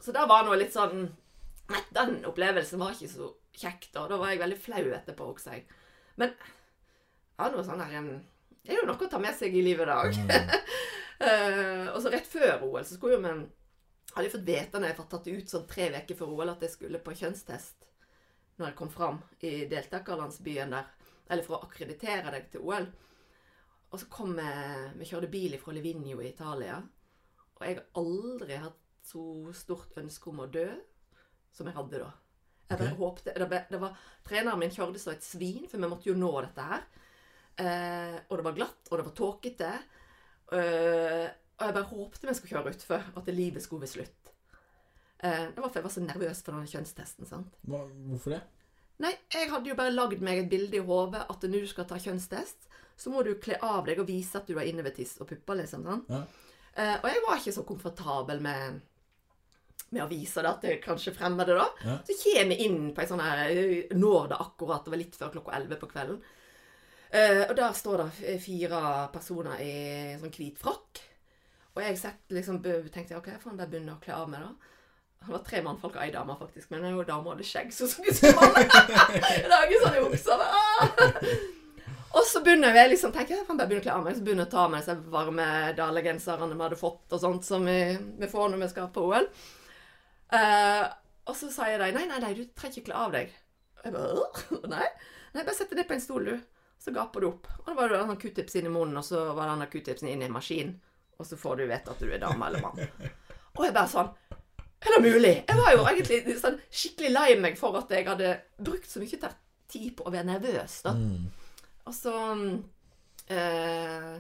så 0.04 0.14
det 0.16 0.26
var 0.30 0.46
noe 0.46 0.60
litt 0.60 0.76
sånn 0.76 1.08
den 1.96 2.20
opplevelsen 2.30 2.78
var 2.78 2.94
ikke 2.94 3.10
så 3.10 3.32
kjekk, 3.56 3.90
da. 3.94 4.06
Da 4.10 4.20
var 4.22 4.32
jeg 4.32 4.42
veldig 4.44 4.60
flau 4.62 4.84
etterpå, 4.94 5.32
også, 5.34 5.56
jeg. 5.56 5.66
Men 6.22 6.34
ja, 6.36 7.50
noe 7.50 7.66
sånn 7.66 7.82
her 7.84 8.00
en 8.00 8.10
Det 8.66 8.74
er 8.74 8.80
jo 8.80 8.88
noe 8.88 9.08
å 9.08 9.10
ta 9.12 9.20
med 9.22 9.36
seg 9.38 9.56
i 9.56 9.64
livet 9.66 9.86
i 9.86 9.92
dag. 9.92 10.20
uh, 11.26 11.88
og 11.94 12.00
så 12.04 12.14
rett 12.14 12.30
før 12.30 12.64
OL 12.68 12.86
så 12.86 12.98
skulle 12.98 13.18
jo 13.18 13.24
vi 13.26 13.36
Hadde 14.16 14.30
jeg 14.30 14.32
fått 14.32 14.48
vite 14.48 14.80
når 14.80 14.88
jeg 14.88 14.98
var 14.98 15.08
tatt 15.12 15.26
ut 15.28 15.50
sånn 15.52 15.66
tre 15.68 15.90
uker 15.92 16.16
før 16.16 16.30
OL, 16.32 16.52
at 16.54 16.62
jeg 16.64 16.72
skulle 16.72 17.02
på 17.04 17.18
kjønnstest 17.20 17.85
når 18.56 18.70
jeg 18.70 18.78
kom 18.80 18.92
fram 18.92 19.20
i 19.44 19.54
deltakerlandsbyen 19.72 20.76
der. 20.76 20.92
Eller 21.30 21.46
for 21.46 21.58
å 21.58 21.66
akkreditere 21.66 22.34
deg 22.34 22.50
til 22.54 22.66
OL. 22.66 22.88
Og 23.92 24.02
så 24.02 24.10
kom 24.12 24.36
jeg 24.38 24.92
Vi 25.00 25.08
kjørte 25.10 25.32
bil 25.32 25.56
fra 25.62 25.74
Livigno 25.76 26.20
i 26.22 26.30
Italia. 26.30 26.82
Og 27.56 27.64
jeg 27.64 27.80
har 27.80 28.02
aldri 28.02 28.60
hatt 28.60 28.82
så 29.06 29.24
stort 29.56 29.98
ønske 30.02 30.32
om 30.32 30.44
å 30.44 30.52
dø 30.52 30.68
som 31.54 31.68
jeg 31.70 31.78
hadde 31.78 32.02
da. 32.02 32.12
Jeg 32.66 32.80
bare 32.80 32.92
okay. 32.92 33.00
håpte 33.00 33.34
det, 33.38 33.48
ble, 33.50 33.60
det 33.70 33.80
var, 33.80 33.98
Treneren 34.26 34.60
min 34.60 34.74
kjørte 34.74 35.00
så 35.00 35.14
et 35.14 35.26
svin, 35.26 35.68
for 35.70 35.78
vi 35.78 35.90
måtte 35.90 36.10
jo 36.10 36.16
nå 36.18 36.32
dette 36.42 36.66
her. 36.66 36.86
Eh, 37.62 38.16
og 38.26 38.40
det 38.40 38.46
var 38.48 38.56
glatt, 38.58 38.82
og 38.90 38.98
det 38.98 39.06
var 39.06 39.16
tåkete. 39.20 39.72
Eh, 40.58 41.28
og 41.56 41.68
jeg 41.68 41.76
bare 41.78 41.92
håpte 41.92 42.28
vi 42.28 42.36
skulle 42.36 42.58
kjøre 42.58 42.74
utfor, 42.74 43.12
at 43.22 43.30
livet 43.32 43.64
skulle 43.64 43.86
bli 43.86 43.92
slutt. 43.94 44.25
Eh, 45.24 45.46
det 45.56 45.62
var 45.62 45.70
for 45.70 45.80
jeg 45.80 45.88
var 45.88 45.96
så 45.96 46.04
nervøs 46.04 46.42
for 46.44 46.56
denne 46.56 46.72
kjønnstesten. 46.72 47.30
sant? 47.30 47.60
Hva, 47.68 47.86
hvorfor 48.10 48.36
det? 48.36 48.42
Nei, 49.04 49.12
jeg 49.34 49.52
hadde 49.52 49.70
jo 49.72 49.76
bare 49.76 49.92
lagd 49.92 50.22
meg 50.24 50.42
et 50.44 50.50
bilde 50.52 50.80
i 50.80 50.84
hodet 50.88 51.26
at 51.28 51.44
når 51.44 51.66
du 51.66 51.70
skal 51.72 51.88
ta 51.90 52.00
kjønnstest, 52.00 52.68
så 52.96 53.12
må 53.12 53.24
du 53.28 53.34
kle 53.44 53.58
av 53.64 53.88
deg 53.90 54.00
og 54.00 54.08
vise 54.08 54.40
at 54.40 54.48
du 54.48 54.56
har 54.56 54.68
innovertiss 54.68 55.18
og 55.20 55.28
pupper, 55.28 55.60
liksom. 55.60 55.84
sant? 55.88 56.12
Ja. 56.12 56.22
Eh, 56.76 56.94
og 57.02 57.08
jeg 57.10 57.24
var 57.26 57.40
ikke 57.42 57.56
så 57.56 57.64
komfortabel 57.68 58.40
med, 58.44 58.80
med 59.90 60.04
å 60.04 60.08
vise 60.12 60.44
det 60.44 60.72
jeg 60.72 60.84
kanskje 60.84 61.16
fremmede, 61.16 61.58
da. 61.60 61.68
Ja. 61.84 61.98
Så 62.08 62.16
kommer 62.22 62.56
jeg 62.56 62.70
inn 62.70 62.94
på 62.96 63.04
en 63.04 63.12
sånn 63.12 63.24
her 63.24 63.44
eh, 63.50 63.92
Når 63.96 64.32
det 64.32 64.40
akkurat, 64.46 64.86
det 64.86 64.96
var 64.96 65.04
litt 65.04 65.20
før 65.20 65.34
klokka 65.36 65.56
11 65.60 65.82
på 65.82 65.92
kvelden. 65.92 66.22
Eh, 67.16 67.44
og 67.50 67.56
der 67.56 67.76
står 67.76 68.04
det 68.04 68.38
fire 68.44 68.80
personer 69.14 69.60
i 69.64 69.76
sånn 70.20 70.34
hvit 70.36 70.60
frakk. 70.60 71.04
Og 71.76 71.84
jeg 71.84 72.00
sett, 72.00 72.24
liksom, 72.32 72.62
tenkte 72.64 73.20
ok, 73.20 73.34
jeg 73.34 73.44
får 73.44 73.60
bare 73.60 73.72
begynne 73.72 73.98
å 73.98 74.04
kle 74.04 74.16
av 74.16 74.32
meg, 74.32 74.48
da. 74.48 74.72
Det 75.26 75.34
var 75.34 75.44
tre 75.46 75.62
mannfolk 75.66 75.96
og 75.98 76.04
ei 76.04 76.12
dame, 76.14 76.36
faktisk. 76.40 76.70
Men 76.72 76.86
hun 76.86 77.06
dama 77.08 77.34
hadde 77.34 77.46
skjegg, 77.48 77.72
så 77.74 77.88
så 77.90 78.04
ut 78.06 78.18
som. 78.18 78.42
Det 79.50 79.62
ikke 79.66 79.82
sånn 79.82 79.98
i 79.98 80.04
buksa. 80.06 80.38
ah! 80.38 81.54
Og 82.16 82.24
så 82.24 82.40
begynner 82.44 82.78
jeg 82.78 82.94
liksom 82.94 83.12
tenker, 83.12 83.42
jeg 83.42 83.48
kan 83.48 83.58
bare 83.60 83.68
begynne 83.68 83.92
å 83.92 83.98
av 83.98 84.06
meg. 84.06 84.16
Så 84.16 84.24
begynner 84.24 84.46
jeg 84.46 84.52
å 84.54 84.56
ta 84.56 84.68
med 84.72 84.84
disse 84.84 84.96
varme 85.12 85.48
dalegenserne 85.76 86.52
vi 86.54 86.64
hadde 86.64 86.80
fått, 86.80 87.04
og 87.12 87.20
sånt 87.22 87.48
som 87.48 87.66
vi, 87.68 87.80
vi 88.22 88.30
får 88.32 88.54
når 88.54 88.62
vi 88.62 88.70
skal 88.72 88.92
på 88.96 89.04
OL. 89.10 89.28
Uh, 90.32 90.86
og 91.26 91.36
så 91.36 91.50
sier 91.52 91.82
de 91.82 91.90
nei, 91.96 92.06
nei, 92.08 92.22
nei, 92.22 92.32
du 92.38 92.46
trenger 92.56 92.80
ikke 92.80 92.92
kle 92.92 93.02
av 93.02 93.18
deg. 93.18 93.34
Jeg 93.84 93.94
bare 93.94 94.62
nei. 94.72 94.88
nei, 95.36 95.44
bare 95.44 95.58
sett 95.58 95.76
deg 95.76 95.88
på 95.90 95.98
en 95.98 96.06
stol, 96.06 96.30
du. 96.30 96.40
Så 96.80 96.94
gaper 96.96 97.24
du 97.24 97.32
opp. 97.34 97.50
Og 97.60 97.68
da 97.68 97.76
var 97.76 97.92
det 97.92 98.00
denne 98.00 98.18
q-tips 98.22 98.56
inn 98.60 98.70
i 98.70 98.74
munnen, 98.74 99.02
og 99.02 99.06
så 99.08 99.28
var 99.36 99.52
denne 99.52 99.68
q-tipsen 99.72 100.12
inn 100.12 100.24
i 100.24 100.30
en 100.30 100.36
maskin. 100.36 100.76
Og 101.20 101.28
så 101.28 101.40
får 101.40 101.60
du 101.60 101.68
vite 101.68 101.92
at 101.92 102.02
du 102.04 102.12
er 102.12 102.22
dame 102.22 102.48
eller 102.48 102.64
mann. 102.64 103.12
Og 103.56 103.64
jeg 103.64 103.76
bare 103.76 103.92
sånn 103.92 104.12
Er 104.86 104.96
det 104.96 105.02
mulig? 105.02 105.34
Jeg 105.48 105.58
var 105.58 105.74
jo 105.74 105.84
egentlig 105.90 106.38
sånn 106.40 106.60
skikkelig 106.70 107.12
lei 107.12 107.30
meg 107.42 107.58
for 107.60 107.78
at 107.80 107.92
jeg 107.92 108.06
hadde 108.08 108.36
brukt 108.62 108.90
så 108.90 109.02
mye 109.02 109.32
tid 109.72 109.92
på 109.98 110.06
å 110.06 110.14
være 110.14 110.30
nervøs, 110.30 110.78
da. 110.86 110.94
Mm. 110.94 111.26
Og 111.86 111.94
så 111.94 112.16
eh, 113.34 114.16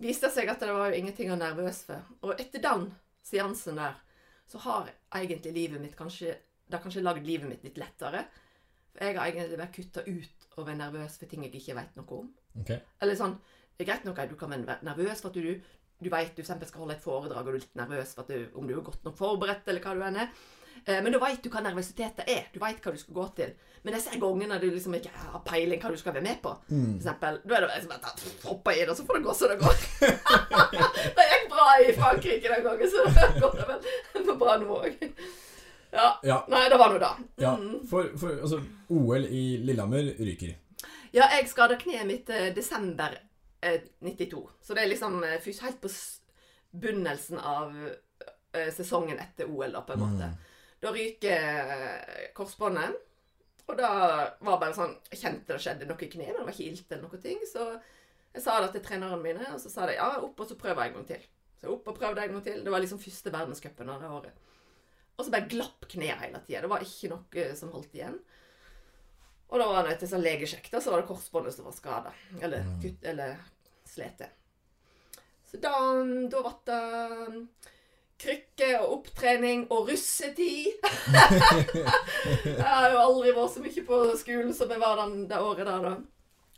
viste 0.00 0.28
det 0.28 0.34
seg 0.34 0.52
at 0.52 0.62
det 0.62 0.72
var 0.72 0.90
jo 0.90 1.00
ingenting 1.00 1.30
å 1.30 1.36
være 1.36 1.50
nervøs 1.50 1.82
for. 1.88 2.06
Og 2.24 2.40
etter 2.40 2.64
den 2.64 2.88
seansen 3.26 3.80
der, 3.80 3.98
så 4.50 4.60
har 4.64 4.88
egentlig 5.14 5.52
livet 5.54 5.82
mitt 5.82 5.98
kanskje 5.98 6.32
Det 6.70 6.78
har 6.78 6.82
kanskje 6.82 7.02
lagd 7.02 7.26
livet 7.26 7.48
mitt 7.50 7.64
litt 7.66 7.78
lettere. 7.82 8.24
For 8.94 9.02
jeg 9.02 9.16
har 9.16 9.26
egentlig 9.26 9.58
vært 9.58 9.74
kutta 9.74 10.02
ut 10.06 10.44
å 10.54 10.64
være 10.66 10.78
nervøs 10.78 11.16
for 11.18 11.30
ting 11.30 11.42
jeg 11.42 11.56
ikke 11.58 11.74
vet 11.78 11.96
noe 11.98 12.18
om. 12.20 12.28
Okay. 12.62 12.78
Eller 13.02 13.18
sånn 13.18 13.34
Det 13.74 13.86
er 13.86 13.88
greit 13.88 14.04
nok 14.06 14.18
at 14.22 14.30
du 14.30 14.36
kan 14.38 14.52
være 14.52 14.76
nervøs 14.86 15.22
for 15.22 15.32
at 15.32 15.38
du, 15.40 15.54
du 16.02 16.08
vet 16.10 16.32
du 16.36 16.42
eksempel 16.42 16.68
skal 16.68 16.84
holde 16.84 16.94
et 16.96 17.04
foredrag, 17.04 17.42
og 17.44 17.50
du 17.52 17.58
er 17.58 17.60
litt 17.62 17.76
nervøs 17.76 18.14
for 18.16 18.28
du, 18.28 18.46
om 18.56 18.66
du 18.68 18.74
er 18.78 18.82
godt 18.86 19.04
nok 19.04 19.16
forberedt, 19.18 19.68
eller 19.68 19.80
hva 19.84 19.94
du 19.98 20.02
enn 20.06 20.16
er. 20.24 20.30
Eh, 20.86 21.02
Men 21.04 21.12
da 21.12 21.18
veit 21.20 21.42
du 21.44 21.50
hva 21.52 21.60
nervøsitet 21.60 22.22
er. 22.26 22.46
Du 22.54 22.58
veit 22.62 22.80
hva 22.80 22.92
du 22.94 22.98
skal 22.98 23.14
gå 23.18 23.26
til. 23.36 23.50
Men 23.84 23.94
disse 23.96 24.16
gangene 24.20 24.58
du 24.60 24.66
liksom 24.70 24.94
ikke 24.96 25.12
har 25.12 25.42
peiling 25.44 25.80
hva 25.82 25.90
du 25.92 25.96
skal 26.00 26.14
være 26.16 26.22
med 26.24 26.40
på, 26.42 26.54
Mm. 26.70 26.86
for 27.00 27.02
eksempel, 27.02 27.38
da 27.48 27.56
er 27.56 27.60
det 27.66 27.70
liksom 27.76 27.92
at 27.92 28.24
hopper 28.44 28.72
i 28.72 28.80
det, 28.80 28.88
og 28.90 28.96
så 28.96 29.04
får 29.06 29.14
det 29.18 29.24
gå 29.24 29.34
som 29.34 29.48
det 29.48 29.58
går. 29.60 29.76
det 31.16 31.28
gikk 31.32 31.46
bra 31.52 31.68
i 31.84 31.92
Frankrike 31.96 32.48
den 32.54 32.64
gangen, 32.64 32.90
så 32.90 33.04
da 33.04 33.28
går 33.40 33.56
det 33.60 33.68
vel 33.68 34.36
bra 34.40 34.56
nå 34.60 34.80
òg. 34.80 35.06
Ja. 35.92 36.08
Ja, 36.22 36.44
Nei, 36.48 36.68
det 36.70 36.78
var 36.78 36.92
nå 36.92 37.00
ja. 37.36 37.56
Mm. 37.58 37.80
For, 37.90 38.12
for 38.20 38.36
altså, 38.40 38.60
OL 38.88 39.24
i 39.26 39.56
Lillehammer 39.58 40.12
ryker. 40.22 40.54
Ja, 41.12 41.26
jeg 41.34 41.48
skada 41.50 41.74
kneet 41.80 42.06
mitt 42.06 42.30
eh, 42.30 42.52
desember 42.54 43.16
92. 43.60 44.42
Så 44.62 44.74
det 44.74 44.84
er 44.84 44.92
liksom 44.92 45.20
eh, 45.24 45.50
helt 45.62 45.80
på 45.82 45.90
begynnelsen 46.70 47.38
av 47.38 47.74
eh, 47.86 48.70
sesongen 48.74 49.20
etter 49.20 49.50
OL, 49.50 49.72
da, 49.74 49.82
på 49.84 49.96
en 49.96 50.04
måte. 50.04 50.30
Da 50.80 50.92
ryker 50.94 51.46
eh, 51.76 52.28
korsbåndet. 52.36 53.06
Og 53.70 53.76
da 53.78 53.90
var 54.42 54.56
bare 54.58 54.74
sånn 54.74 54.96
Jeg 55.12 55.20
kjente 55.20 55.54
det 55.54 55.62
skjedde 55.62 55.86
noe 55.86 56.02
i 56.02 56.08
kneet, 56.10 56.32
men 56.32 56.40
det 56.40 56.46
var 56.48 56.56
ikke 56.56 56.70
ilt 56.72 56.94
eller 56.94 57.04
noe 57.06 57.20
ting. 57.22 57.42
Så 57.46 57.66
jeg 58.34 58.44
sa 58.44 58.56
det 58.62 58.72
til 58.74 58.86
trenerne 58.86 59.20
mine, 59.22 59.52
og 59.54 59.60
så 59.62 59.70
sa 59.72 59.86
de 59.86 59.98
ja, 59.98 60.08
opp 60.24 60.40
og 60.40 60.48
så 60.48 60.58
prøver 60.58 60.86
jeg 60.86 60.92
en 60.92 60.98
gang 60.98 61.08
til. 61.12 61.26
Så 61.60 61.74
opp 61.74 61.90
og 61.92 61.98
prøvde 61.98 62.24
en 62.24 62.36
gang 62.36 62.46
til. 62.46 62.62
Det 62.64 62.72
var 62.72 62.82
liksom 62.82 63.02
første 63.02 63.32
verdenscupen 63.34 63.92
av 63.92 64.02
det 64.02 64.10
året. 64.16 64.46
Og 65.18 65.26
så 65.26 65.32
bare 65.34 65.50
glapp 65.52 65.84
kneet 65.92 66.22
hele 66.22 66.40
tida. 66.46 66.62
Det 66.64 66.72
var 66.72 66.84
ikke 66.86 67.10
noe 67.12 67.46
som 67.58 67.72
holdt 67.74 67.96
igjen. 67.98 68.16
Og 69.50 69.58
da 69.58 69.66
var 69.66 69.80
han 69.82 69.90
etter 69.92 70.06
sånn 70.06 70.22
legesjekk, 70.22 70.68
da, 70.70 70.80
så 70.80 70.92
var 70.92 71.02
det 71.02 71.08
korsbåndet 71.10 71.56
som 71.56 71.66
var 71.66 71.74
skada. 71.74 72.12
Eller, 72.40 72.62
Mm. 72.62 72.76
kutt, 72.82 73.04
eller 73.10 73.36
slete. 73.90 74.28
Så 75.50 75.58
da, 75.58 75.72
da 76.30 76.42
ble 76.44 76.52
det 76.70 77.46
krykke 78.20 78.68
og 78.82 78.92
opptrening 78.98 79.64
og 79.72 79.88
russetid. 79.88 80.76
jeg 82.44 82.62
har 82.62 82.90
jo 82.92 83.00
aldri 83.00 83.32
vært 83.34 83.54
så 83.54 83.62
mye 83.64 83.84
på 83.88 84.00
skolen 84.20 84.54
som 84.54 84.70
jeg 84.70 84.82
var 84.82 85.00
den, 85.02 85.26
det 85.30 85.40
året 85.40 85.66
der, 85.66 85.82
da. 85.86 85.94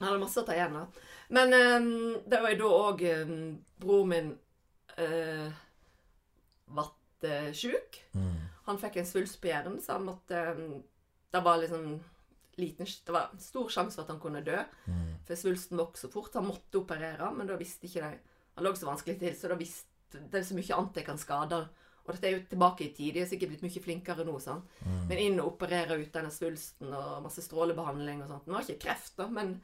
Jeg 0.00 0.08
hadde 0.08 0.20
masse 0.24 0.42
å 0.42 0.46
ta 0.46 0.56
igjen, 0.56 0.74
da. 0.74 1.08
Men 1.32 1.54
um, 1.56 1.90
det 2.28 2.40
var 2.42 2.52
jo 2.52 2.58
da 2.60 2.70
òg 2.90 3.04
um, 3.22 3.36
broren 3.80 4.10
min 4.10 4.32
eh, 5.00 5.52
ble 6.68 6.84
uh, 7.30 7.52
sjuk. 7.56 8.00
Mm. 8.18 8.34
Han 8.66 8.80
fikk 8.82 8.98
en 9.00 9.08
svulst 9.08 9.38
på 9.40 9.48
hjernen, 9.48 9.78
så 9.80 9.96
han 9.96 10.04
måtte 10.10 10.42
um, 10.58 10.82
Det 11.32 11.40
var 11.46 11.62
liksom 11.62 11.94
liten 12.60 12.86
Det 12.86 13.14
var 13.14 13.30
stor 13.40 13.70
sjanse 13.72 13.96
for 13.96 14.04
at 14.04 14.12
han 14.12 14.20
kunne 14.20 14.44
dø. 14.44 14.58
Mm. 14.86 15.12
For 15.28 15.38
svulsten 15.38 15.80
vokste 15.80 16.10
fort. 16.12 16.34
Han 16.34 16.48
måtte 16.50 16.82
operere, 16.82 17.30
men 17.36 17.48
da 17.48 17.56
visste 17.60 17.88
ikke 17.88 18.04
de 18.04 18.18
Han 18.52 18.66
lå 18.66 18.74
så 18.76 18.90
vanskelig 18.90 19.18
til, 19.20 19.36
så 19.36 19.48
da 19.48 19.56
visste 19.56 20.20
Det 20.28 20.40
er 20.40 20.44
så 20.44 20.56
mye 20.58 20.76
annet 20.76 21.00
jeg 21.00 21.06
kan 21.06 21.20
skade. 21.20 21.62
Og 22.02 22.16
dette 22.16 22.26
er 22.26 22.34
jo 22.34 22.46
tilbake 22.50 22.84
i 22.84 22.94
tid. 22.94 23.14
De 23.14 23.22
er 23.22 23.28
sikkert 23.30 23.52
blitt 23.52 23.62
mye 23.64 23.82
flinkere 23.84 24.24
nå. 24.26 24.34
sånn. 24.42 24.64
Mm. 24.82 25.02
Men 25.08 25.20
inn 25.22 25.38
og 25.40 25.54
operere 25.54 26.00
ut 26.00 26.12
denne 26.12 26.32
svulsten 26.34 26.90
og 26.90 27.22
masse 27.24 27.44
strålebehandling 27.44 28.24
og 28.24 28.32
sånt. 28.32 28.48
Nå 28.48 28.58
har 28.58 28.66
ikke 28.66 28.88
kreft, 28.88 29.14
da, 29.20 29.28
men 29.30 29.54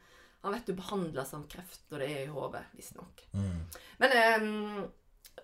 han 0.41 0.55
vet 0.55 0.69
du 0.69 0.73
behandler 0.77 1.27
som 1.27 1.43
kreft 1.51 1.83
når 1.91 2.03
det 2.03 2.09
er 2.13 2.21
i 2.23 2.31
hodet, 2.31 2.63
visstnok. 2.77 3.25
Mm. 3.35 3.57
Men 3.99 4.15
um, 4.17 4.85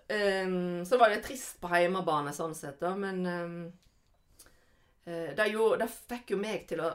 um, 0.08 0.84
Så 0.88 0.98
var 0.98 1.12
det 1.12 1.20
trist 1.26 1.60
på 1.60 1.68
hjemmebane 1.68 2.32
sånn 2.36 2.56
sett, 2.56 2.80
da, 2.80 2.94
men 2.96 3.20
eh, 5.04 5.34
det, 5.36 5.50
gjorde, 5.52 5.84
det 5.84 5.90
fikk 5.92 6.32
jo 6.32 6.40
meg 6.40 6.64
til 6.70 6.80
å 6.80 6.94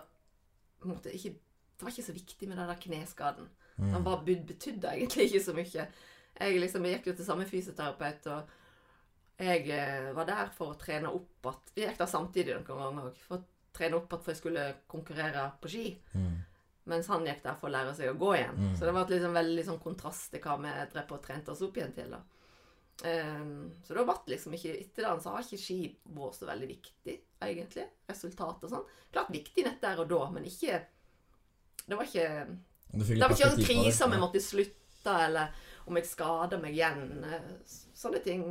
på 0.82 0.90
en 0.90 0.96
måte, 0.96 1.14
ikke, 1.14 1.36
Det 1.78 1.86
var 1.86 1.94
ikke 1.94 2.10
så 2.10 2.14
viktig 2.14 2.48
med 2.50 2.58
den 2.58 2.68
der 2.70 2.82
kneskaden. 2.82 3.48
Mm. 3.78 3.94
Den 3.94 4.04
var, 4.06 4.24
betydde 4.26 4.90
egentlig 4.94 5.30
ikke 5.30 5.44
så 5.44 5.54
mye. 5.58 5.86
Jeg 6.42 6.60
liksom, 6.62 6.86
jeg 6.86 7.00
gikk 7.00 7.08
jo 7.12 7.16
til 7.18 7.26
samme 7.26 7.46
fysioterapeut, 7.50 8.28
og 8.28 9.42
jeg 9.42 9.70
eh, 9.74 10.12
var 10.16 10.28
der 10.30 10.52
for 10.54 10.74
å 10.74 10.78
trene 10.78 11.10
opp 11.10 11.50
at 11.50 11.74
Vi 11.76 11.86
gikk 11.86 11.98
der 11.98 12.10
samtidig 12.10 12.54
noen 12.54 12.68
ganger 12.68 13.10
òg. 13.10 13.18
For 13.26 13.40
å 13.40 13.74
trene 13.74 13.98
opp 13.98 14.14
at 14.14 14.24
for 14.26 14.34
jeg 14.34 14.42
skulle 14.42 14.66
konkurrere 14.92 15.48
på 15.62 15.72
ski. 15.72 15.86
Mm. 16.14 16.38
Mens 16.92 17.10
han 17.10 17.26
gikk 17.26 17.42
der 17.46 17.58
for 17.58 17.70
å 17.70 17.74
lære 17.74 17.96
seg 17.98 18.12
å 18.12 18.20
gå 18.20 18.36
igjen. 18.36 18.58
Mm. 18.58 18.76
Så 18.78 18.86
det 18.86 18.94
var 18.94 19.08
et 19.08 19.16
liksom 19.16 19.38
veldig 19.38 19.66
sånn 19.66 19.82
kontrast 19.82 20.30
til 20.34 20.44
hva 20.44 20.58
vi 20.62 20.76
drev 20.94 21.08
på 21.10 21.18
og 21.18 21.26
trente 21.26 21.54
oss 21.54 21.64
opp 21.66 21.78
igjen 21.78 21.94
til. 21.98 22.14
da. 22.14 22.22
Ehm, 23.08 23.72
så 23.84 23.96
da 23.98 24.04
ble 24.06 24.16
det 24.26 24.36
liksom 24.36 24.54
ikke 24.58 24.74
Etter 24.78 25.08
det 25.08 25.24
så 25.24 25.34
har 25.34 25.46
ikke 25.46 25.62
ski 25.62 25.78
vært 26.14 26.38
så 26.38 26.50
veldig 26.50 26.68
viktig, 26.70 27.16
egentlig. 27.48 27.88
Resultat 28.12 28.68
og 28.68 28.74
sånn. 28.74 28.92
Klart 29.14 29.32
viktig 29.34 29.66
nett 29.66 29.82
der 29.82 30.04
og 30.04 30.12
da, 30.12 30.22
men 30.34 30.46
ikke 30.50 30.82
Det 31.82 31.98
var 31.98 32.06
ikke 32.06 32.28
Det 32.92 33.24
var 33.24 33.34
ikke 33.34 33.50
en 33.50 33.66
krise 33.66 34.06
om 34.06 34.14
jeg 34.16 34.22
måtte 34.22 34.44
slutte, 34.44 35.18
eller 35.26 35.66
om 35.90 35.98
jeg 35.98 36.10
skada 36.12 36.60
meg 36.62 36.78
igjen. 36.78 37.24
Eh, 37.26 37.52
Sånne 37.98 38.22
ting 38.24 38.46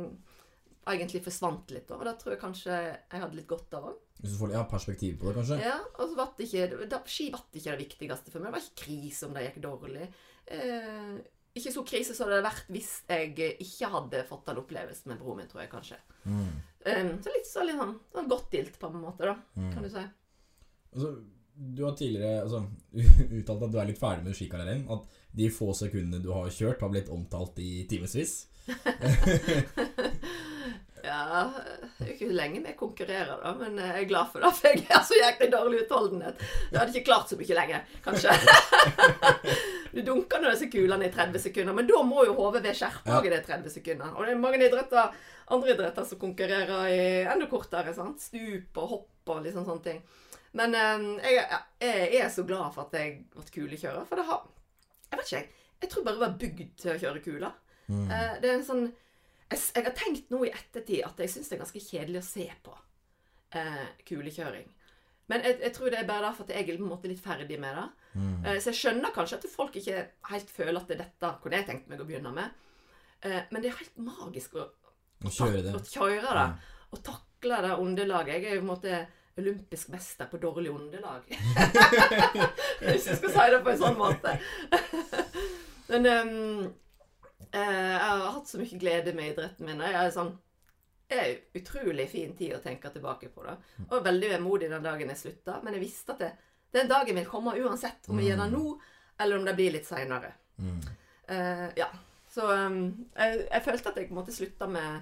egentlig 0.87 1.21
forsvant 1.23 1.71
litt. 1.71 1.91
Og 1.93 2.03
det 2.07 2.15
tror 2.19 2.33
jeg 2.33 2.41
kanskje 2.41 2.77
jeg 2.77 3.21
hadde 3.21 3.37
litt 3.37 3.49
godt 3.49 3.75
av 3.77 3.91
òg. 3.91 3.99
Hvis 4.21 4.35
du 4.35 4.39
får 4.41 4.53
ja, 4.53 4.63
perspektiv 4.69 5.19
på 5.19 5.29
det, 5.29 5.35
kanskje. 5.39 5.59
Ja, 5.63 5.77
og 5.95 6.09
så 6.09 6.17
ble 6.17 6.25
det 6.37 6.47
ikke 6.47 6.87
da, 6.91 6.99
Ski 7.09 7.29
ble 7.33 7.61
ikke 7.61 7.75
det 7.75 7.83
viktigste 7.85 8.33
for 8.33 8.41
meg. 8.41 8.51
Det 8.51 8.57
var 8.57 8.65
ikke 8.65 8.83
krise 8.83 9.27
om 9.27 9.37
det 9.37 9.45
gikk 9.47 9.61
dårlig. 9.65 10.09
Eh, 10.57 11.15
ikke 11.55 11.71
så 11.73 11.83
krise 11.87 12.13
som 12.15 12.29
det 12.29 12.37
hadde 12.37 12.47
vært 12.47 12.69
hvis 12.71 12.91
jeg 13.09 13.33
ikke 13.65 13.89
hadde 13.91 14.23
fått 14.29 14.45
den 14.47 14.61
opplevelsen 14.61 15.11
med 15.11 15.19
broren 15.19 15.41
min, 15.41 15.49
tror 15.51 15.61
jeg 15.65 15.71
kanskje. 15.73 15.97
Mm. 16.23 16.51
Um, 16.85 17.11
så 17.23 17.33
litt 17.35 17.47
så 17.49 17.65
litt 17.67 17.77
sånn, 17.79 17.95
sånn 18.15 18.29
godtgilt 18.31 18.79
på 18.81 18.87
en 18.89 19.01
måte, 19.03 19.27
da, 19.27 19.35
Mm. 19.59 19.71
kan 19.73 19.83
du 19.83 19.89
si. 19.91 20.05
Altså, 20.95 21.11
du 21.75 21.83
har 21.85 21.95
tidligere 21.99 22.41
altså, 22.45 22.63
uttalt 23.39 23.63
at 23.67 23.71
du 23.73 23.77
er 23.81 23.85
litt 23.91 23.99
ferdig 23.99 24.23
med 24.29 24.35
skikarrieren. 24.37 24.85
At 24.89 25.03
de 25.35 25.49
få 25.53 25.73
sekundene 25.77 26.23
du 26.23 26.31
har 26.33 26.47
kjørt, 26.51 26.81
har 26.81 26.89
blitt 26.89 27.09
omtalt 27.11 27.59
i 27.59 27.85
timevis. 27.91 28.47
Ja, 31.01 31.49
det 31.97 32.05
er 32.05 32.09
ikke 32.13 32.27
lenge 32.29 32.59
vi 32.61 32.73
konkurrerer, 32.77 33.39
da, 33.41 33.55
men 33.57 33.73
jeg 33.81 34.03
er 34.03 34.07
glad 34.09 34.27
for 34.29 34.43
det, 34.43 34.51
for 34.53 34.69
jeg 34.69 34.85
har 34.85 35.01
så 35.07 35.17
jæklig 35.17 35.47
dårlig 35.51 35.79
utholdenhet. 35.87 36.43
Jeg 36.69 36.77
hadde 36.77 36.93
ikke 36.93 37.07
klart 37.09 37.31
så 37.31 37.37
mye 37.39 37.57
lenger, 37.57 37.87
kanskje. 38.05 38.35
Du 39.91 40.01
dunker 40.07 40.39
nå 40.41 40.51
disse 40.53 40.69
kulene 40.71 41.07
i 41.07 41.11
30 41.11 41.39
sekunder, 41.43 41.75
men 41.75 41.87
da 41.89 42.01
må 42.07 42.23
jo 42.25 42.33
hodet 42.37 42.63
skjerpe 42.63 43.03
skjerpa 43.03 43.17
Ja. 43.17 43.21
i 43.27 43.33
de 43.33 43.39
30 43.47 43.69
sekundene. 43.73 44.13
Og 44.15 44.25
det 44.25 44.33
er 44.33 44.39
mange 44.39 44.59
idretter, 44.63 45.13
andre 45.51 45.73
idretter 45.75 46.05
som 46.07 46.19
konkurrerer 46.21 46.87
i 46.91 47.01
enda 47.27 47.47
kortere. 47.51 47.93
sant? 47.93 48.21
Stup 48.23 48.77
og 48.77 48.89
hopp 48.89 49.33
og 49.35 49.43
liksom 49.43 49.65
sånne 49.67 49.83
ting. 49.83 50.01
Men 50.53 50.75
eh, 50.75 51.33
jeg, 51.33 51.59
jeg 51.81 52.21
er 52.21 52.29
så 52.29 52.43
glad 52.47 52.73
for 52.75 52.87
at 52.87 52.93
jeg 52.99 53.25
ble 53.31 53.43
kulekjører, 53.55 54.05
for 54.07 54.15
det 54.19 54.25
har 54.27 54.41
Jeg 55.11 55.19
vet 55.19 55.27
ikke, 55.27 55.37
jeg. 55.37 55.49
Jeg 55.81 55.89
tror 55.89 56.03
bare 56.03 56.13
jeg 56.13 56.21
var 56.23 56.37
bygd 56.39 56.75
til 56.79 56.91
å 56.91 56.99
kjøre 57.01 57.21
kuler. 57.25 57.53
Mm. 57.87 58.11
Eh, 58.11 58.33
det 58.41 58.49
er 58.49 58.53
en 58.59 58.65
sånn 58.67 58.85
jeg, 59.51 59.59
jeg 59.75 59.83
har 59.83 59.95
tenkt 59.99 60.29
nå 60.31 60.45
i 60.45 60.51
ettertid 60.55 61.01
at 61.03 61.17
jeg 61.19 61.29
syns 61.33 61.49
det 61.49 61.57
er 61.57 61.63
ganske 61.65 61.81
kjedelig 61.83 62.21
å 62.21 62.27
se 62.27 62.45
på 62.63 62.75
eh, 63.59 63.87
kulekjøring. 64.07 64.69
Men 65.27 65.43
jeg, 65.43 65.57
jeg 65.65 65.73
tror 65.75 65.91
det 65.91 65.99
er 65.99 66.07
bare 66.07 66.29
derfor 66.29 66.47
at 66.47 66.53
jeg 66.55 66.63
er 66.69 66.77
på 66.77 66.85
en 66.85 66.91
måte 66.93 67.11
litt 67.11 67.23
ferdig 67.23 67.59
med 67.59 67.75
det. 67.75 67.87
Mm. 68.13 68.45
Eh, 68.45 68.57
så 68.59 68.71
jeg 68.71 68.79
skjønner 68.81 69.13
kanskje 69.15 69.39
at 69.39 69.47
folk 69.53 69.75
ikke 69.79 70.03
helt 70.31 70.51
føler 70.51 70.81
at 70.81 70.89
det 70.91 70.97
er 70.97 71.03
dette 71.05 71.31
kunne 71.43 71.59
jeg 71.61 71.67
tenkt 71.69 71.89
meg 71.91 72.03
å 72.03 72.07
begynne 72.09 72.33
med. 72.35 72.59
Eh, 73.21 73.39
men 73.51 73.63
det 73.63 73.71
er 73.71 73.79
helt 73.79 73.97
magisk 74.03 74.57
å, 74.59 74.67
Å 75.21 75.31
kjøre 75.31 75.63
det. 75.67 75.73
å 75.77 75.81
kjøre 75.85 76.35
det. 76.35 76.45
Og 76.91 77.03
takle 77.07 77.61
det 77.65 77.73
underlaget. 77.79 78.35
Jeg 78.35 78.51
er 78.51 78.55
jo 78.57 78.61
på 78.63 78.67
en 78.67 78.73
måte 78.73 79.01
olympisk 79.41 79.89
mester 79.93 80.27
på 80.27 80.39
dårlig 80.41 80.73
underlag. 80.73 81.27
Hvis 82.83 83.07
jeg 83.07 83.17
skal 83.17 83.31
si 83.31 83.45
det 83.53 83.61
på 83.63 83.71
en 83.71 83.79
sånn 83.79 83.99
måte. 83.99 84.33
Men 85.87 86.07
um, 86.11 86.71
jeg 87.51 88.01
har 88.03 88.25
hatt 88.35 88.49
så 88.51 88.59
mye 88.59 88.79
glede 88.81 89.13
med 89.15 89.31
idretten 89.31 89.69
min. 89.69 89.83
Jeg 89.87 89.97
er 90.01 90.11
sånn 90.15 90.33
det 91.11 91.17
er 91.19 91.25
en 91.27 91.59
utrolig 91.59 92.05
fin 92.07 92.29
tid 92.39 92.53
å 92.55 92.61
tenke 92.63 92.87
tilbake 92.93 93.27
på. 93.35 93.43
det. 93.43 93.55
Og 93.89 94.05
veldig 94.05 94.29
vemodig 94.37 94.69
den 94.71 94.85
dagen 94.85 95.09
jeg 95.11 95.19
slutta, 95.19 95.57
men 95.63 95.75
jeg 95.75 95.83
visste 95.83 96.13
at 96.15 96.21
det, 96.23 96.29
den 96.71 96.87
dagen 96.89 97.15
vil 97.19 97.27
komme 97.27 97.55
uansett 97.59 98.07
om 98.09 98.17
vi 98.17 98.29
gjør 98.29 98.37
det 98.45 98.49
nå, 98.53 98.79
eller 99.19 99.37
om 99.37 99.45
det 99.45 99.55
blir 99.57 99.73
litt 99.75 99.87
seinere. 99.87 100.31
Mm. 100.57 100.77
Uh, 101.31 101.67
ja. 101.77 101.87
Så 102.31 102.45
um, 102.47 103.07
jeg, 103.17 103.41
jeg 103.51 103.63
følte 103.65 103.91
at 103.91 103.97
jeg 103.99 104.13
måtte 104.15 104.31
slutte 104.31 104.67
med, 104.71 105.01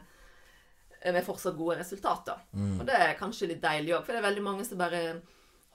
med 1.06 1.26
fortsatt 1.28 1.58
gode 1.58 1.78
resultater. 1.80 2.42
Mm. 2.58 2.80
Og 2.80 2.86
det 2.90 2.96
er 2.98 3.18
kanskje 3.20 3.52
litt 3.52 3.62
deilig 3.62 3.94
òg, 3.96 4.04
for 4.06 4.16
det 4.16 4.24
er 4.24 4.28
veldig 4.32 4.46
mange 4.48 4.66
som 4.66 4.82
bare 4.82 5.04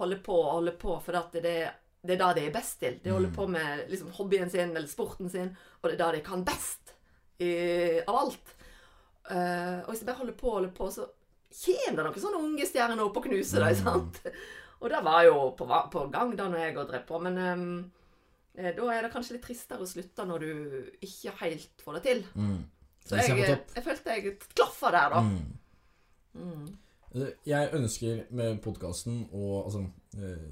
holder 0.02 0.18
på 0.26 0.34
og 0.34 0.52
holder 0.56 0.74
på 0.82 0.96
fordi 1.04 1.40
det, 1.44 1.52
det 2.02 2.16
er 2.16 2.18
det 2.18 2.32
de 2.40 2.46
er 2.48 2.56
best 2.56 2.80
til. 2.82 2.96
De 3.04 3.12
holder 3.14 3.30
Mm. 3.30 3.36
på 3.36 3.46
med 3.54 3.84
liksom, 3.92 4.10
hobbyen 4.18 4.50
sin 4.50 4.74
eller 4.74 4.90
sporten 4.90 5.30
sin, 5.30 5.52
og 5.80 5.86
det 5.90 5.94
er 5.94 6.00
det 6.02 6.18
de 6.18 6.24
kan 6.26 6.42
best 6.44 6.94
i, 7.38 7.52
av 8.02 8.16
alt. 8.24 8.56
Uh, 9.30 9.78
og 9.86 9.92
hvis 9.94 10.02
de 10.02 10.06
bare 10.10 10.18
holder 10.18 10.34
på 10.36 10.50
og 10.50 10.58
holder 10.58 10.74
på, 10.74 10.90
så 10.90 11.06
kommer 11.54 12.02
det 12.02 12.04
noen 12.10 12.22
sånne 12.26 12.42
unge 12.42 12.66
stjerner 12.66 13.04
opp 13.06 13.16
og 13.22 13.24
knuser 13.30 13.62
dem. 13.62 13.78
Mm. 13.78 13.84
sant? 13.86 14.20
Og 14.82 14.90
det 14.92 15.00
var 15.06 15.24
jo 15.26 15.50
på, 15.58 15.68
på 15.92 16.06
gang 16.12 16.34
da 16.38 16.48
når 16.50 16.64
jeg 16.64 16.76
drev 16.76 17.04
på, 17.08 17.20
men 17.24 17.38
eh, 18.58 18.70
da 18.76 18.88
er 18.92 19.06
det 19.06 19.12
kanskje 19.14 19.36
litt 19.36 19.46
tristere 19.46 19.84
å 19.84 19.88
slutte 19.88 20.26
når 20.28 20.44
du 20.44 21.04
ikke 21.04 21.34
helt 21.42 21.84
får 21.84 21.98
det 21.98 22.02
til. 22.08 22.24
Mm. 22.34 22.62
Så 23.04 23.20
jeg 23.20 23.36
jeg, 23.38 23.58
jeg 23.76 23.84
følte 23.84 24.16
jeg 24.16 24.34
klaffa 24.56 24.90
der, 24.94 25.14
da. 25.14 25.20
Mm. 25.24 25.60
Mm. 26.34 26.68
Altså, 27.14 27.32
Jeg 27.46 27.70
ønsker 27.78 28.22
med 28.34 28.60
podkasten 28.64 29.24
å 29.32 29.64
altså, 29.64 29.84
eh, 30.18 30.46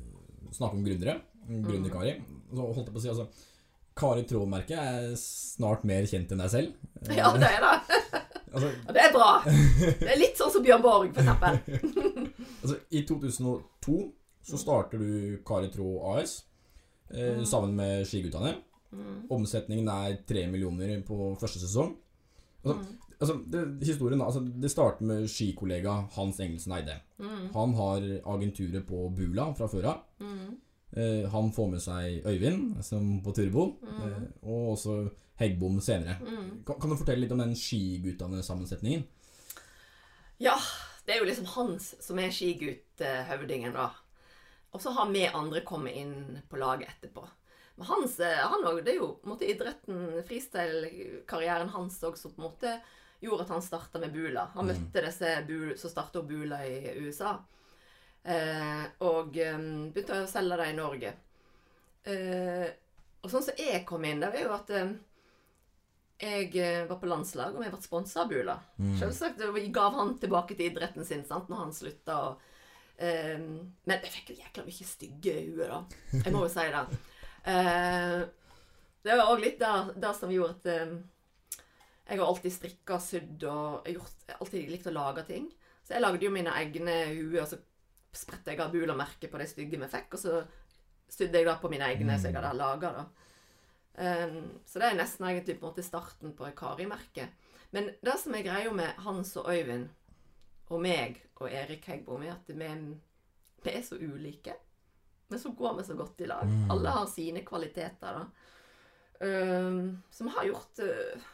snakke 0.55 0.79
om 0.79 0.85
gründere. 0.87 1.19
Gründerkari. 1.43 2.13
Så 2.53 2.69
holdt 2.69 2.87
jeg 2.87 2.95
på 2.95 3.01
å 3.01 3.03
si 3.03 3.11
altså 3.11 3.27
Kari 3.99 4.23
Trådmerke 4.29 4.77
er 4.79 5.09
snart 5.21 5.83
mer 5.89 6.07
kjent 6.09 6.31
enn 6.33 6.43
deg 6.45 6.53
selv. 6.53 6.77
Eh, 7.03 7.17
Ja, 7.19 7.33
det 7.37 7.49
er 7.49 7.65
det. 7.65 8.21
altså, 8.53 8.71
det 8.95 9.03
er 9.03 9.17
bra. 9.17 9.33
Det 9.45 10.13
er 10.15 10.21
litt 10.21 10.39
sånn 10.39 10.53
som 10.55 10.65
Bjørn 10.65 10.85
Borg, 10.85 11.11
for 11.17 11.25
eksempel. 11.25 11.59
altså, 12.63 12.77
I 12.91 13.05
2002 13.09 14.13
så 14.43 14.59
starter 14.59 14.99
du 14.99 15.39
Kari 15.47 15.69
Tråd 15.71 16.19
AS 16.19 16.45
eh, 17.15 17.43
sammen 17.47 17.77
med 17.79 18.07
Skiguttene. 18.07 18.57
Mm. 18.93 19.29
Omsetningen 19.31 19.89
er 19.89 20.19
3 20.29 20.47
millioner 20.51 21.01
på 21.07 21.37
første 21.41 21.61
sesong. 21.63 21.95
Altså, 22.65 22.79
Mm. 22.79 22.99
altså, 23.21 23.35
det, 23.53 23.87
historien 23.87 24.21
altså, 24.23 24.41
det 24.63 24.71
starter 24.71 25.03
med 25.07 25.29
skikollega 25.29 25.93
Hans 26.17 26.41
Engelsen 26.41 26.73
Eide. 26.73 27.01
Mm. 27.19 27.49
Han 27.55 27.75
har 27.75 28.05
agenturet 28.35 28.87
på 28.87 29.09
Bula 29.17 29.53
fra 29.55 29.67
før 29.67 29.89
av. 29.95 30.03
Mm. 30.21 30.57
Eh, 30.97 31.31
han 31.31 31.53
får 31.53 31.71
med 31.71 31.81
seg 31.81 32.27
Øyvind, 32.27 32.83
som 32.85 33.21
på 33.25 33.33
Turbo, 33.33 33.77
eh, 33.83 34.23
og 34.43 34.73
også 34.77 35.09
Heggbom 35.41 35.81
senere. 35.81 36.19
Mm. 36.21 36.63
Kan, 36.67 36.77
kan 36.81 36.91
du 36.91 36.97
fortelle 36.97 37.21
litt 37.25 37.33
om 37.33 37.39
den 37.41 37.55
skiguttene-sammensetningen? 37.57 39.03
Ja, 40.43 40.55
det 41.13 41.19
er 41.19 41.27
jo 41.27 41.29
liksom 41.29 41.49
Hans 41.53 41.91
som 42.01 42.19
er 42.23 42.33
skigutt-høvdingen, 42.33 43.75
da. 43.77 43.91
Og 44.73 44.81
så 44.81 44.95
har 44.97 45.11
vi 45.13 45.27
andre 45.29 45.61
kommet 45.61 45.93
inn 46.01 46.39
på 46.49 46.57
laget 46.57 46.89
etterpå. 46.89 47.27
Men 47.77 47.87
Hans, 47.91 48.15
eh, 48.25 48.39
han 48.41 48.65
også, 48.65 48.81
det 48.85 48.95
er 48.95 49.01
jo 49.03 49.11
på 49.21 49.29
en 49.29 49.33
måte 49.35 49.49
idretten, 49.49 49.99
freestyle-karrieren 50.29 51.69
hans 51.75 51.99
òg, 52.09 52.17
som 52.17 52.33
på 52.33 52.41
en 52.41 52.47
måte 52.49 52.73
gjorde 53.21 53.45
at 53.45 53.53
han 53.53 53.63
starta 53.65 54.01
med 54.01 54.13
Bula. 54.15 54.47
Han 54.55 54.67
Mm. 54.67 54.73
møtte 54.73 55.05
disse 55.05 55.35
bul 55.47 55.77
som 55.79 55.91
starta 55.91 56.23
Bula 56.23 56.63
i 56.65 56.97
USA. 57.05 57.35
Eh, 58.25 58.85
og 59.01 59.37
eh, 59.37 59.59
begynte 59.93 60.23
å 60.23 60.27
selge 60.31 60.57
det 60.57 60.71
i 60.71 60.77
Norge. 60.81 61.13
Eh, 62.05 62.69
og 63.23 63.31
sånn 63.31 63.43
som 63.45 63.55
jeg 63.59 63.85
kom 63.87 64.05
inn, 64.05 64.21
det 64.21 64.33
var 64.33 64.41
jo 64.41 64.55
at 64.57 64.71
eh, 64.71 64.95
jeg 66.23 66.57
eh, 66.63 66.85
var 66.87 66.99
på 67.01 67.09
landslag, 67.11 67.55
og 67.57 67.65
vi 67.65 67.71
ble 67.73 67.81
sponsa 67.83 68.23
av 68.23 68.31
Bula. 68.31 68.55
Mm. 68.79 68.95
Selvsagt 69.01 69.43
Vi 69.57 69.65
gav 69.75 69.97
han 69.99 70.17
tilbake 70.23 70.55
til 70.55 70.71
idretten 70.71 71.07
sin 71.07 71.25
sant, 71.27 71.49
når 71.51 71.65
han 71.65 71.75
slutta. 71.75 72.19
Og, 72.29 72.45
um, 73.03 73.49
men 73.89 73.97
jeg 74.07 74.13
fikk 74.15 74.31
jo 74.31 74.39
jækla 74.39 74.67
mye 74.69 74.87
stygge 74.87 75.35
huer, 75.49 75.73
da. 75.73 75.81
Jeg 76.21 76.35
må 76.35 76.45
jo 76.47 76.53
si 76.53 76.69
det. 76.77 76.85
Uh, 77.43 78.21
det 79.03 79.19
var 79.19 79.33
òg 79.33 79.43
litt 79.43 79.59
det, 79.59 79.73
det 79.99 80.13
som 80.15 80.31
gjorde 80.31 80.61
at 80.61 80.87
um, 80.87 81.01
jeg 82.07 82.21
har 82.21 82.29
alltid 82.29 82.55
strikka, 82.55 83.01
sydd 83.03 83.45
og 83.51 83.91
gjort, 83.91 84.25
alltid 84.39 84.71
likt 84.71 84.89
å 84.91 84.95
lage 84.95 85.27
ting. 85.27 85.51
Så 85.83 85.97
jeg 85.97 86.05
lagde 86.05 86.27
jo 86.27 86.35
mine 86.35 86.55
egne 86.61 86.97
huer, 87.17 87.43
og 87.43 87.51
så 87.51 87.59
spredte 88.15 88.53
jeg 88.53 88.61
av 88.63 88.71
Bula-merket 88.71 89.33
på 89.33 89.41
de 89.41 89.47
stygge 89.49 89.81
vi 89.81 89.91
fikk, 89.91 90.15
og 90.15 90.21
så 90.21 90.43
sydde 91.13 91.41
jeg 91.41 91.49
da 91.49 91.57
på 91.61 91.71
mine 91.73 91.89
egne 91.91 92.19
som 92.19 92.31
jeg 92.31 92.39
hadde 92.39 92.55
laga. 92.59 92.93
Um, 93.93 94.61
så 94.67 94.81
det 94.81 94.89
er 94.89 94.99
nesten 94.99 95.27
egentlig 95.29 95.59
på 95.61 95.67
en 95.67 95.73
måte 95.73 95.85
starten 95.85 96.33
på 96.37 96.47
et 96.49 96.57
Kari-merke. 96.57 97.29
Men 97.73 97.91
det 98.05 98.17
som 98.21 98.35
er 98.37 98.47
greia 98.47 98.73
med 98.73 99.01
Hans 99.05 99.35
og 99.41 99.51
Øyvind, 99.53 99.89
og 100.73 100.81
meg 100.81 101.19
og 101.37 101.51
Erik 101.53 101.85
Heggbom, 101.85 102.23
er 102.25 102.37
at 102.37 102.49
vi, 102.49 102.69
vi 103.65 103.73
er 103.73 103.83
så 103.85 103.99
ulike. 104.01 104.55
Men 105.29 105.41
så 105.41 105.53
går 105.57 105.77
vi 105.79 105.85
så 105.85 105.97
godt 105.97 106.21
i 106.25 106.29
lag. 106.29 106.49
Mm. 106.49 106.71
Alle 106.73 106.95
har 106.97 107.07
sine 107.11 107.45
kvaliteter, 107.45 108.19
da. 108.19 108.27
Um, 109.23 110.03
som 110.11 110.33
har 110.35 110.49
gjort 110.49 110.81
uh, 110.83 111.27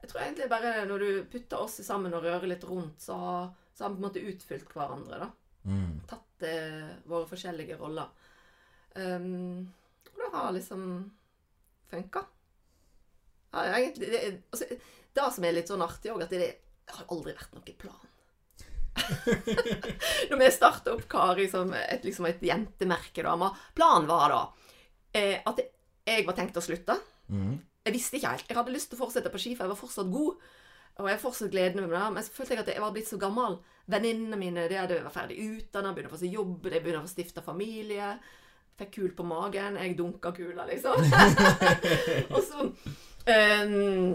Jeg 0.00 0.08
tror 0.08 0.22
egentlig 0.22 0.46
bare 0.48 0.86
når 0.88 1.02
du 1.02 1.08
putter 1.28 1.60
oss 1.60 1.74
sammen 1.84 2.14
og 2.16 2.22
rører 2.24 2.46
litt 2.48 2.64
rundt, 2.64 3.02
så 3.04 3.18
så 3.78 3.84
har 3.84 3.90
vi 3.90 3.94
på 3.94 3.98
en 3.98 4.06
måte 4.08 4.20
utfylt 4.26 4.72
hverandre, 4.74 5.18
da. 5.22 5.26
Mm. 5.70 5.98
Tatt 6.10 6.44
uh, 6.50 6.86
våre 7.06 7.28
forskjellige 7.30 7.76
roller. 7.78 8.08
Um, 8.96 9.68
og 10.08 10.18
det 10.18 10.30
har 10.32 10.48
liksom 10.56 10.82
funka. 11.90 12.24
Ja, 13.54 13.64
egentlig 13.78 14.10
det, 14.12 14.22
altså, 14.52 14.68
det 15.16 15.26
som 15.34 15.46
er 15.48 15.56
litt 15.56 15.70
sånn 15.70 15.84
artig 15.84 16.12
òg, 16.12 16.22
at 16.26 16.32
det, 16.34 16.52
det 16.84 16.96
har 16.96 17.08
aldri 17.14 17.34
vært 17.36 17.56
noen 17.56 17.80
plan. 17.80 18.04
Når 20.28 20.40
vi 20.40 20.50
starta 20.52 20.92
opp 20.94 21.06
Kari 21.10 21.46
som 21.50 21.70
et, 21.76 22.04
liksom 22.04 22.26
et 22.28 22.42
jentemerke, 22.42 23.22
da 23.24 23.52
Planen 23.76 24.08
var 24.10 24.32
da 24.34 24.40
eh, 25.14 25.38
at 25.46 25.60
jeg 26.08 26.26
var 26.26 26.36
tenkt 26.36 26.58
å 26.58 26.64
slutte. 26.64 26.96
Mm. 27.28 27.58
Jeg 27.84 27.94
visste 27.94 28.18
ikke 28.18 28.32
helt. 28.32 28.48
Jeg 28.48 28.58
hadde 28.58 28.74
lyst 28.74 28.90
til 28.92 28.98
å 28.98 29.04
fortsette 29.04 29.32
på 29.32 29.40
ski, 29.40 29.54
for 29.56 29.66
jeg 29.66 29.74
var 29.74 29.80
fortsatt 29.80 30.12
god. 30.12 30.48
Og 30.98 31.08
jeg 31.08 31.20
fortsatt 31.22 31.52
gledende 31.52 31.86
med 31.86 31.94
det. 31.94 32.06
Men 32.16 32.26
så 32.26 32.34
følte 32.34 32.56
jeg 32.56 32.64
at 32.64 32.72
jeg 32.72 32.84
var 32.84 32.94
blitt 32.94 33.10
så 33.10 33.20
gammel. 33.20 33.58
Venninnene 33.88 34.38
mine 34.40 34.66
de 34.70 34.78
hadde 34.80 34.98
vært 35.04 35.14
ferdig 35.14 35.38
utdanna, 35.44 35.92
begynte 35.94 36.10
å 36.10 36.16
få 36.16 36.22
seg 36.24 36.34
jobb, 36.34 36.66
de 36.66 36.80
begynte 36.80 37.02
å 37.02 37.06
få 37.06 37.12
stifte 37.12 37.44
familie. 37.44 38.10
Fikk 38.78 38.94
kul 38.94 39.12
på 39.18 39.26
magen. 39.26 39.76
Jeg 39.82 39.96
dunka 39.98 40.32
kula, 40.36 40.66
liksom. 40.68 41.02
og 42.34 42.40
så 42.46 42.66
eh, 43.28 44.14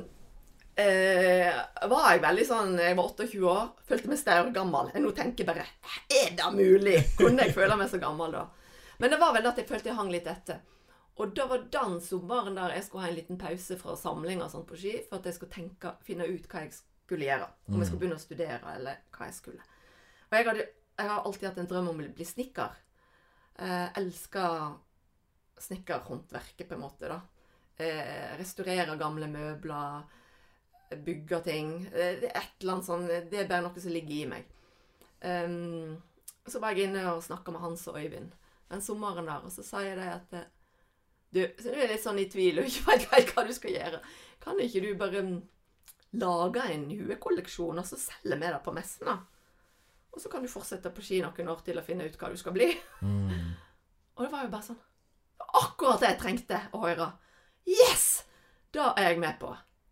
var 1.92 2.06
jeg 2.10 2.22
veldig 2.24 2.46
sånn 2.48 2.72
Jeg 2.82 2.96
var 2.98 3.10
28 3.12 3.42
år, 3.52 3.66
følte 3.90 4.12
meg 4.12 4.22
staurgammel. 4.22 4.92
Jeg 4.96 5.04
nå 5.04 5.12
tenker 5.18 5.50
bare 5.50 5.66
Er 6.08 6.32
det 6.38 6.52
mulig? 6.56 7.00
Kunne 7.20 7.46
jeg 7.46 7.56
føle 7.58 7.78
meg 7.80 7.92
så 7.92 8.00
gammel 8.02 8.34
da? 8.36 8.48
Men 9.04 9.12
det 9.12 9.20
var 9.20 9.36
vel 9.36 9.50
at 9.50 9.60
jeg 9.60 9.68
følte 9.68 9.92
jeg 9.92 9.98
hang 10.00 10.12
litt 10.14 10.30
etter. 10.32 10.62
Og 11.22 11.34
da 11.38 11.46
var 11.50 11.66
den 11.74 12.00
sommeren 12.02 12.56
der 12.58 12.74
jeg 12.74 12.86
skulle 12.88 13.04
ha 13.04 13.12
en 13.12 13.18
liten 13.20 13.38
pause 13.42 13.78
fra 13.78 13.98
samling 14.00 14.42
og 14.42 14.50
sånt 14.54 14.70
på 14.70 14.80
ski, 14.80 14.96
for 15.10 15.20
at 15.20 15.28
jeg 15.30 15.38
skulle 15.38 15.54
tenke, 15.54 15.92
finne 16.08 16.26
ut 16.30 16.48
hva 16.50 16.64
jeg 16.64 16.72
skulle 16.78 17.28
gjøre. 17.28 17.50
Om 17.70 17.82
jeg 17.82 17.90
skulle 17.90 18.02
begynne 18.02 18.18
å 18.18 18.24
studere, 18.24 18.78
eller 18.78 19.04
hva 19.14 19.28
jeg 19.28 19.38
skulle. 19.38 19.68
Og 20.30 20.38
jeg, 20.38 20.48
hadde, 20.48 20.66
jeg 20.98 21.12
har 21.12 21.28
alltid 21.28 21.48
hatt 21.50 21.60
en 21.62 21.70
drøm 21.70 21.92
om 21.92 22.02
å 22.02 22.08
bli 22.18 22.26
snekker. 22.26 22.80
Eh, 23.60 23.98
elsker 24.00 24.74
snekkerhåndverket, 25.64 26.68
på 26.68 26.76
en 26.76 26.84
måte, 26.84 27.12
da. 27.12 27.22
Eh, 27.78 28.34
restaurerer 28.40 29.00
gamle 29.00 29.28
møbler, 29.32 30.04
bygger 31.06 31.44
ting. 31.46 31.76
Eh, 31.94 32.20
det 32.22 32.32
er 32.32 32.42
et 32.42 32.62
eller 32.62 32.78
annet 32.78 32.88
sånn 32.88 33.06
Det 33.08 33.40
er 33.40 33.50
bare 33.50 33.66
noe 33.66 33.82
som 33.82 33.94
ligger 33.94 34.16
i 34.18 34.30
meg. 34.30 34.50
Um, 35.24 36.02
så 36.46 36.60
var 36.60 36.76
jeg 36.76 36.90
inne 36.90 37.06
og 37.14 37.24
snakka 37.24 37.54
med 37.56 37.64
Hans 37.64 37.86
og 37.88 37.96
Øyvind 37.96 38.34
den 38.74 38.82
sommeren 38.82 39.30
der, 39.30 39.46
og 39.46 39.52
så 39.52 39.64
sa 39.66 39.82
jeg 39.86 39.98
det 40.00 40.10
at 40.10 40.38
eh, 40.38 40.50
Du, 41.34 41.40
så 41.58 41.72
du 41.74 41.80
er 41.82 41.90
litt 41.90 42.04
sånn 42.04 42.20
i 42.22 42.28
tvil 42.30 42.60
og 42.62 42.68
ikke 42.70 42.98
helt 43.16 43.32
hva 43.34 43.44
du 43.48 43.54
skal 43.56 43.74
gjøre. 43.74 44.00
Kan 44.44 44.60
ikke 44.62 44.84
du 44.84 44.92
bare 45.00 45.24
mm, 45.26 45.40
lage 46.22 46.66
en 46.70 46.84
huekolleksjon, 46.92 47.80
og 47.82 47.88
så 47.90 47.98
selge 47.98 48.38
med 48.38 48.54
det 48.54 48.60
på 48.66 48.74
messen, 48.76 49.10
da? 49.10 49.16
Og 50.14 50.22
så 50.22 50.30
kan 50.30 50.44
du 50.44 50.52
fortsette 50.52 50.92
på 50.94 51.04
ski 51.06 51.20
noen 51.24 51.50
år 51.50 51.64
til 51.66 51.80
å 51.80 51.86
finne 51.86 52.06
ut 52.06 52.18
hva 52.20 52.30
du 52.30 52.38
skal 52.40 52.56
bli. 52.56 52.70
Mm. 53.02 53.54
Og 54.18 54.26
det 54.26 54.32
var 54.34 54.46
jo 54.46 54.52
bare 54.54 54.68
sånn 54.68 54.82
Akkurat 55.58 56.02
det 56.02 56.14
jeg 56.14 56.20
trengte 56.22 56.60
å 56.74 56.80
høre. 56.86 57.08
Yes! 57.70 58.24
Da 58.74 58.94
er 58.98 59.12
jeg 59.12 59.20
med 59.22 59.36
på. 59.42 59.52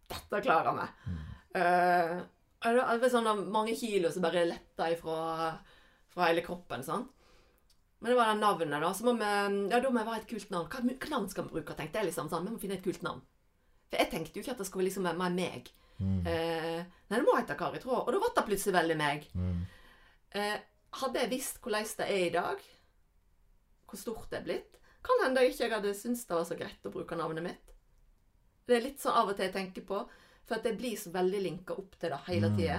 Dette 0.09 0.39
klarer 0.41 0.77
vi. 0.77 0.85
Mm. 1.11 1.17
Uh, 1.57 2.21
det 2.63 3.01
var 3.03 3.11
sånn 3.11 3.29
at 3.29 3.41
mange 3.51 3.75
kilo 3.77 4.09
som 4.13 4.23
bare 4.25 4.45
letta 4.47 4.87
ifra 4.93 5.51
fra 6.11 6.29
hele 6.29 6.43
kroppen. 6.45 6.83
sånn. 6.83 7.05
Men 7.99 8.11
det 8.11 8.17
var 8.17 8.31
det 8.31 8.39
navnet, 8.41 8.81
da. 8.81 8.93
Så 8.93 9.05
må 9.05 9.13
vi, 9.19 9.27
ja, 9.71 9.79
da 9.79 9.89
må 9.89 10.01
vi 10.01 10.09
ha 10.09 10.17
et 10.17 10.29
kult 10.29 10.49
navn. 10.53 10.69
Hva, 10.71 10.81
hva 10.81 11.11
navn 11.11 11.29
skal 11.29 11.45
vi 11.45 11.57
bruke? 11.57 11.75
tenkte 11.77 12.01
jeg 12.01 12.09
liksom 12.09 12.31
sånn. 12.31 12.47
Vi 12.47 12.55
må 12.55 12.61
finne 12.61 12.79
et 12.79 12.85
kult 12.85 13.03
navn. 13.05 13.21
For 13.91 14.01
jeg 14.01 14.11
tenkte 14.11 14.39
jo 14.39 14.45
ikke 14.45 14.55
at 14.55 14.63
det 14.63 14.67
skulle 14.69 14.87
liksom 14.87 15.05
være 15.07 15.29
meg. 15.35 15.69
Mm. 16.01 16.23
Uh, 16.25 16.79
nei, 17.11 17.19
det 17.19 17.25
må 17.27 17.37
hete 17.37 17.57
Kari 17.59 17.81
Traa. 17.83 18.01
Og 18.01 18.09
da 18.09 18.21
ble 18.23 18.31
det 18.33 18.47
plutselig 18.49 18.75
veldig 18.79 18.97
meg. 18.99 19.27
Mm. 19.37 19.61
Eh, 20.37 20.57
hadde 21.01 21.23
jeg 21.23 21.31
visst 21.31 21.59
hvordan 21.63 21.87
det 21.97 22.07
er 22.07 22.25
i 22.27 22.33
dag, 22.35 22.61
hvor 23.87 23.99
stort 23.99 24.29
det 24.31 24.39
er 24.41 24.47
blitt, 24.47 24.77
kan 25.03 25.23
hende 25.25 25.41
jeg 25.43 25.55
ikke 25.55 25.71
hadde 25.73 25.93
syntes 25.97 26.27
det 26.29 26.37
var 26.37 26.45
så 26.47 26.57
greit 26.59 26.85
å 26.87 26.91
bruke 26.93 27.17
navnet 27.17 27.43
mitt. 27.43 27.71
Det 28.67 28.77
er 28.77 28.85
litt 28.85 29.01
sånn 29.01 29.17
av 29.17 29.31
og 29.31 29.35
til 29.35 29.47
jeg 29.47 29.55
tenker 29.55 29.85
på, 29.87 30.03
for 30.45 30.57
at 30.59 30.67
jeg 30.67 30.77
blir 30.79 30.95
så 30.99 31.11
veldig 31.13 31.41
linka 31.41 31.75
opp 31.77 31.97
til 31.99 32.13
det 32.13 32.19
hele 32.27 32.49
Mm. 32.51 32.57
tida. 32.57 32.77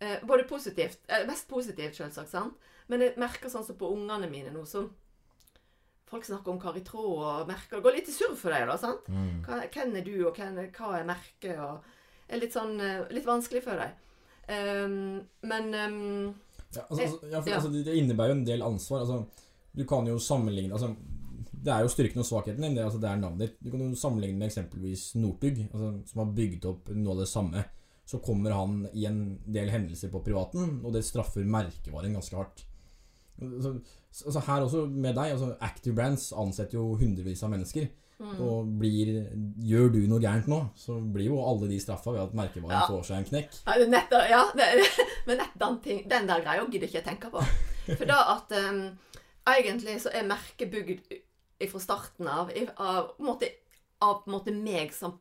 Eh, 0.00 0.20
både 0.26 0.44
positivt 0.48 0.98
eh, 1.08 1.24
Mest 1.26 1.48
positivt, 1.48 1.94
selvsagt, 1.96 2.28
sant? 2.28 2.54
Men 2.88 3.00
jeg 3.00 3.16
merker 3.16 3.48
sånn 3.48 3.64
som 3.64 3.76
på 3.76 3.88
ungene 3.94 4.28
mine 4.28 4.50
nå, 4.52 4.64
som 4.66 4.90
Folk 6.10 6.24
snakker 6.24 6.50
om 6.52 6.60
Kari 6.60 6.82
Traa 6.84 7.40
og 7.40 7.48
merker 7.48 7.76
Det 7.78 7.82
går 7.86 7.94
litt 7.96 8.08
i 8.08 8.12
surr 8.12 8.34
for 8.36 8.50
deg, 8.52 8.66
da, 8.68 8.76
sant? 8.76 9.06
Mm. 9.08 9.42
Hva, 9.46 9.62
hvem 9.72 9.94
er 9.96 10.04
du, 10.04 10.26
og 10.26 10.36
hvem, 10.36 10.58
hva 10.76 10.98
er 10.98 11.04
merket? 11.08 11.58
Og 11.58 11.84
er 12.28 12.42
litt 12.42 12.52
sånn 12.52 12.74
eh, 12.80 13.06
Litt 13.14 13.24
vanskelig 13.24 13.62
for 13.64 13.80
deg. 13.80 13.94
Um, 14.44 15.22
men 15.48 15.70
ehm, 15.72 16.34
Ja, 16.76 16.86
altså, 16.88 17.02
altså, 17.04 17.30
ja, 17.30 17.40
for, 17.40 17.50
Ja. 17.50 17.58
altså, 17.60 17.70
det, 17.72 17.96
innebærer 17.98 18.32
jo 18.32 18.38
en 18.38 18.46
del 18.46 18.62
ansvar. 18.62 19.04
Altså, 19.04 19.24
du 19.74 19.84
kan 19.84 20.06
jo 20.06 20.18
sammenligne 20.22 20.72
altså, 20.72 20.94
Det 21.64 21.72
er 21.72 21.80
jo 21.80 21.88
styrken 21.88 22.20
og 22.20 22.26
svakheten 22.28 22.62
din. 22.62 22.74
Det, 22.76 22.84
altså, 22.84 23.00
det 23.00 23.08
er 23.08 23.16
navnet 23.16 23.40
ditt. 23.40 23.56
Du 23.64 23.70
kan 23.70 23.80
jo 23.80 23.96
sammenligne 23.96 24.38
med 24.38 24.50
eksempelvis 24.50 25.14
Northug, 25.16 25.62
altså, 25.72 25.94
som 26.10 26.20
har 26.20 26.36
bygd 26.36 26.68
opp 26.68 26.92
noe 26.92 27.14
av 27.14 27.22
det 27.22 27.28
samme. 27.30 27.64
Så 28.04 28.20
kommer 28.20 28.52
han 28.52 28.82
i 28.92 29.06
en 29.08 29.38
del 29.48 29.70
hendelser 29.72 30.12
på 30.12 30.20
privaten, 30.26 30.80
og 30.84 30.92
det 30.92 31.06
straffer 31.06 31.46
merkevaren 31.48 32.12
ganske 32.12 32.36
hardt. 32.36 32.66
Her 33.40 34.66
også 34.66 34.84
med 34.92 35.16
deg, 35.16 35.32
altså, 35.32 35.54
Active 35.64 35.96
Brands 35.96 36.32
ansetter 36.36 36.76
jo 36.76 36.98
hundrevis 37.00 37.42
av 37.42 37.54
mennesker. 37.54 37.88
Mm. 38.18 38.36
Og 38.44 38.70
blir, 38.80 39.12
gjør 39.64 39.90
du 39.94 40.00
noe 40.10 40.22
gærent 40.22 40.48
nå, 40.50 40.60
så 40.78 40.98
blir 41.00 41.30
jo 41.30 41.40
alle 41.42 41.68
de 41.70 41.80
straffa 41.82 42.14
ved 42.14 42.22
at 42.24 42.36
merkevaren 42.36 42.76
Ja. 42.76 42.86
får 42.90 43.02
seg 43.08 43.22
en 43.22 43.28
knekk. 43.30 43.58
Ja, 43.66 43.88
nett, 43.96 44.14
ja 44.30 44.42
det, 44.54 44.68
men 45.26 45.42
nett 45.42 45.58
den, 45.60 45.80
ting, 45.84 46.04
den 46.10 46.30
der 46.30 46.44
greia 46.44 46.64
gidder 46.68 46.88
ikke 46.88 47.00
jeg 47.00 47.08
tenke 47.08 47.32
på. 47.34 47.44
For 47.90 48.06
da 48.08 48.20
at 48.36 48.54
um, 48.56 48.86
Egentlig 49.44 49.98
så 50.00 50.08
er 50.16 50.24
merket 50.24 50.70
bygd 50.72 51.02
fra 51.68 51.80
starten 51.82 52.28
av 52.32 52.48
av, 52.80 53.10
måte, 53.20 53.50
av 54.00 54.22
måte 54.32 54.54
meg 54.56 54.94
som 54.96 55.18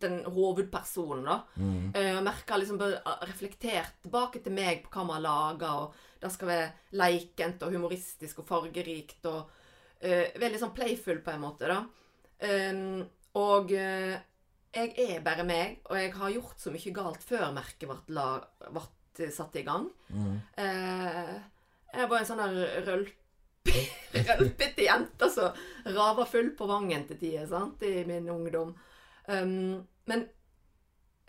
den 0.00 0.22
hovedpersonen, 0.24 1.26
da. 1.28 1.36
Mm. 1.56 1.92
Uh, 1.94 2.22
merket 2.24 2.50
har 2.50 2.62
liksom 2.62 2.80
reflektert 3.28 4.00
tilbake 4.02 4.40
til 4.44 4.56
meg 4.56 4.82
på 4.84 4.92
hva 4.92 5.04
vi 5.04 5.16
har 5.16 5.24
laga, 5.24 5.74
og 5.82 6.22
det 6.22 6.32
skal 6.32 6.50
være 6.50 6.70
leikent 7.00 7.62
og 7.64 7.76
humoristisk 7.76 8.40
og 8.42 8.48
fargerikt 8.48 9.28
og 9.30 9.52
uh, 10.04 10.24
veldig 10.40 10.60
sånn 10.60 10.74
playful 10.76 11.20
på 11.24 11.34
en 11.34 11.44
måte, 11.44 11.68
da. 11.70 11.82
Um, 12.44 13.04
og 13.40 13.72
uh, 13.72 14.14
jeg 14.74 14.92
er 14.98 15.24
bare 15.24 15.46
meg, 15.46 15.80
og 15.88 15.98
jeg 15.98 16.12
har 16.14 16.34
gjort 16.34 16.60
så 16.60 16.72
mye 16.74 16.94
galt 16.94 17.24
før 17.24 17.50
merket 17.54 17.90
ble, 18.08 18.28
ble 18.74 19.30
satt 19.32 19.58
i 19.58 19.64
gang. 19.66 19.88
Mm. 20.10 20.38
Uh, 20.58 21.34
jeg 21.94 22.10
var 22.10 22.20
en 22.20 22.28
sånn 22.28 22.42
der 22.42 22.86
rølp, 22.88 23.12
rølpete 24.28 24.86
jente 24.86 25.28
som 25.32 25.94
rava 25.94 26.26
full 26.28 26.52
på 26.58 26.68
vangen 26.68 27.06
til 27.08 27.20
tider, 27.20 27.46
sant, 27.50 27.82
i 27.86 28.04
min 28.08 28.30
ungdom. 28.34 28.74
Um, 29.30 29.84
men 30.10 30.26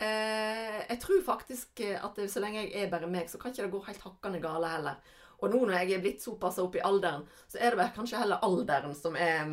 uh, 0.02 0.80
jeg 0.82 1.00
tror 1.04 1.22
faktisk 1.30 1.86
at 1.96 2.20
så 2.32 2.44
lenge 2.44 2.66
jeg 2.66 2.74
er 2.82 2.92
bare 2.92 3.10
meg, 3.10 3.30
så 3.32 3.40
kan 3.40 3.54
ikke 3.54 3.70
det 3.70 3.76
gå 3.78 3.86
helt 3.92 4.10
hakkende 4.10 4.44
gale 4.44 4.74
heller. 4.74 5.14
Og 5.44 5.52
nå 5.52 5.66
når 5.66 5.82
jeg 5.84 5.96
er 5.96 6.04
blitt 6.04 6.24
såpass 6.24 6.58
opp 6.64 6.78
i 6.78 6.84
alderen, 6.84 7.26
så 7.52 7.60
er 7.60 7.74
det 7.74 7.82
vel 7.84 7.96
kanskje 7.96 8.22
heller 8.22 8.44
alderen 8.46 8.96
som 8.98 9.18
er 9.20 9.44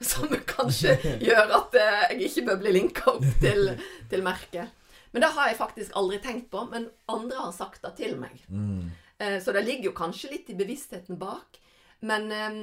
som 0.00 0.28
kanskje 0.48 0.94
gjør 1.20 1.50
at 1.58 1.74
eh, 1.76 2.04
jeg 2.14 2.28
ikke 2.30 2.44
bør 2.48 2.60
bli 2.62 2.72
linka 2.78 3.10
opp 3.12 3.26
til, 3.42 3.72
til 4.10 4.22
merket. 4.24 4.70
Men 5.12 5.24
det 5.24 5.32
har 5.34 5.48
jeg 5.50 5.58
faktisk 5.58 5.96
aldri 5.98 6.20
tenkt 6.22 6.50
på, 6.52 6.62
men 6.70 6.86
andre 7.10 7.40
har 7.42 7.52
sagt 7.56 7.82
det 7.82 7.90
til 7.98 8.14
meg. 8.20 8.36
Mm. 8.48 8.90
Eh, 9.18 9.38
Så 9.42 9.52
det 9.52 9.64
ligger 9.66 9.90
jo 9.90 9.96
kanskje 9.98 10.30
litt 10.32 10.50
i 10.52 10.56
bevisstheten 10.58 11.18
bak. 11.20 11.58
Men 12.06 12.30
eh, 12.32 12.60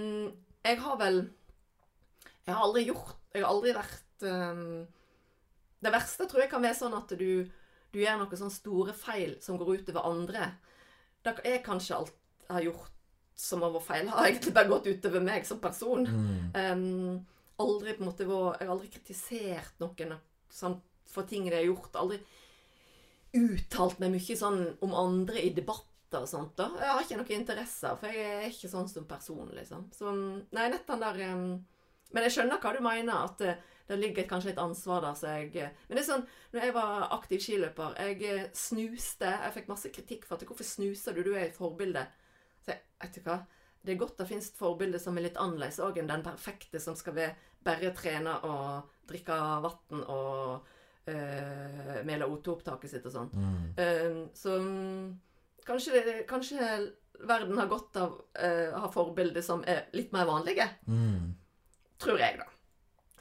jeg 0.71 0.79
har 0.81 0.97
vel 0.97 1.19
Jeg 2.47 2.55
har 2.55 2.63
aldri 2.63 2.85
gjort 2.87 3.17
Jeg 3.35 3.43
har 3.43 3.51
aldri 3.51 3.73
vært 3.75 4.23
Det 5.83 5.91
verste 5.93 6.25
tror 6.25 6.41
jeg 6.41 6.49
kan 6.49 6.63
være 6.63 6.77
sånn 6.79 6.95
at 6.97 7.11
du, 7.19 7.45
du 7.93 7.99
gjør 8.01 8.17
noen 8.23 8.39
sånne 8.39 8.55
store 8.55 8.95
feil 8.97 9.35
som 9.43 9.59
går 9.59 9.83
utover 9.83 10.07
andre. 10.09 10.47
Det 11.21 11.35
er 11.45 11.61
kanskje 11.65 11.99
alt 11.99 12.15
jeg 12.47 12.55
har 12.55 12.65
gjort 12.65 12.96
som 13.37 13.61
har 13.61 13.73
vært 13.75 13.85
feil, 13.85 14.07
har 14.09 14.27
egentlig 14.27 14.53
bare 14.55 14.71
gått 14.71 14.89
utover 14.89 15.21
meg 15.23 15.45
som 15.45 15.59
person. 15.61 16.07
Mm. 16.09 16.47
Um, 16.57 17.25
aldri 17.61 17.93
på 17.93 18.03
en 18.03 18.09
måte 18.09 18.25
vært 18.29 18.61
Jeg 18.61 18.67
har 18.67 18.73
aldri 18.73 18.89
kritisert 18.93 19.83
noen 19.83 20.17
sånn, 20.53 20.79
for 21.07 21.29
ting 21.29 21.45
de 21.45 21.55
har 21.55 21.67
gjort. 21.67 21.93
Aldri 22.01 22.19
uttalt 23.37 24.01
meg 24.01 24.15
mye 24.15 24.37
sånn 24.39 24.61
om 24.85 24.97
andre 24.97 25.41
i 25.43 25.53
debatter 25.53 26.23
og 26.23 26.29
sånt. 26.29 26.55
da. 26.57 26.71
Jeg 26.81 26.89
har 26.89 27.05
ikke 27.05 27.21
noe 27.21 27.37
interesse, 27.37 27.95
for 28.01 28.13
jeg 28.17 28.35
er 28.35 28.49
ikke 28.49 28.71
sånn 28.71 28.89
som 28.89 29.07
person, 29.09 29.49
liksom. 29.53 29.89
Så 29.93 30.13
nei, 30.15 30.69
nett 30.71 30.87
den 30.87 31.03
der 31.03 31.25
um, 31.33 31.49
Men 32.15 32.23
jeg 32.23 32.37
skjønner 32.37 32.61
hva 32.63 32.71
du 32.71 32.79
mener, 32.79 33.25
at 33.27 33.41
det, 33.41 33.57
det 33.89 33.97
ligger 33.99 34.29
kanskje 34.29 34.53
et 34.53 34.61
ansvar 34.63 35.03
der, 35.03 35.17
så 35.19 35.33
jeg 35.35 35.51
Men 35.89 35.97
det 35.97 36.05
er 36.05 36.07
sånn, 36.07 36.23
når 36.53 36.63
jeg 36.63 36.75
var 36.77 37.09
aktiv 37.19 37.43
skiløper, 37.43 37.99
jeg 37.99 38.31
eh, 38.31 38.47
snuste 38.55 39.33
Jeg 39.43 39.53
fikk 39.59 39.67
masse 39.73 39.91
kritikk 39.93 40.25
for 40.25 40.39
at 40.39 40.47
Hvorfor 40.47 40.65
snuser 40.65 41.13
du? 41.13 41.25
Du 41.27 41.35
er 41.35 41.49
et 41.49 41.59
forbilde. 41.59 42.07
Så 42.67 42.75
jeg, 42.75 42.83
vet 42.99 43.15
du 43.15 43.29
hva? 43.29 43.37
Det 43.87 43.93
er 43.93 43.99
godt 44.01 44.17
det 44.19 44.27
finnes 44.27 44.49
forbilder 44.57 44.99
som 44.99 45.15
er 45.15 45.29
litt 45.29 45.37
annerledes 45.39 45.79
òg 45.79 46.01
enn 46.01 46.09
den 46.09 46.25
perfekte 46.25 46.81
som 46.83 46.97
skal 46.99 47.15
være 47.15 47.35
bare 47.63 47.93
trene 47.95 48.33
og 48.47 48.89
drikke 49.07 49.35
vann 49.63 50.03
og 50.11 50.67
øh, 51.07 51.97
mele 52.07 52.27
O2-opptaket 52.27 52.91
sitt 52.91 53.07
og 53.07 53.13
sånn. 53.13 53.31
Mm. 53.31 53.63
Uh, 53.79 54.19
så 54.35 54.57
um, 54.59 55.13
kanskje, 55.67 56.03
det, 56.03 56.15
kanskje 56.29 56.67
verden 57.27 57.57
har 57.59 57.71
godt 57.71 57.99
av 58.01 58.17
uh, 58.19 58.75
å 58.75 58.83
ha 58.85 58.91
forbilder 58.91 59.45
som 59.45 59.63
er 59.67 59.87
litt 59.95 60.11
mer 60.15 60.27
vanlige. 60.29 60.67
Mm. 60.87 61.31
Tror 62.03 62.19
jeg, 62.21 62.41
da. 62.41 62.49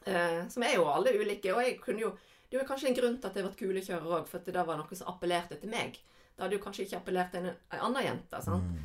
Uh, 0.06 0.42
som 0.50 0.66
er 0.66 0.76
jo 0.76 0.88
alle 0.90 1.14
ulike. 1.14 1.54
Og 1.54 1.62
jeg 1.62 1.78
kunne 1.82 2.09
jo 2.09 2.16
Det 2.46 2.61
jo 2.61 2.66
kanskje 2.66 2.87
en 2.92 2.94
grunn 2.94 3.16
til 3.18 3.26
at 3.26 3.35
jeg 3.37 3.42
ble 3.42 3.56
kulekjører 3.59 4.12
òg, 4.20 4.28
for 4.30 4.38
at 4.38 4.46
det 4.54 4.62
var 4.68 4.76
noe 4.78 4.94
som 4.94 5.09
appellerte 5.11 5.56
til 5.59 5.66
meg. 5.66 5.96
Det 6.37 6.44
hadde 6.44 6.54
jo 6.54 6.62
kanskje 6.62 6.85
ikke 6.85 7.00
appellert 7.00 7.32
til 7.35 7.42
en, 7.42 7.56
en 7.74 7.80
annen 7.88 8.04
jente. 8.06 8.38
sant? 8.44 8.68
Mm. 8.70 8.85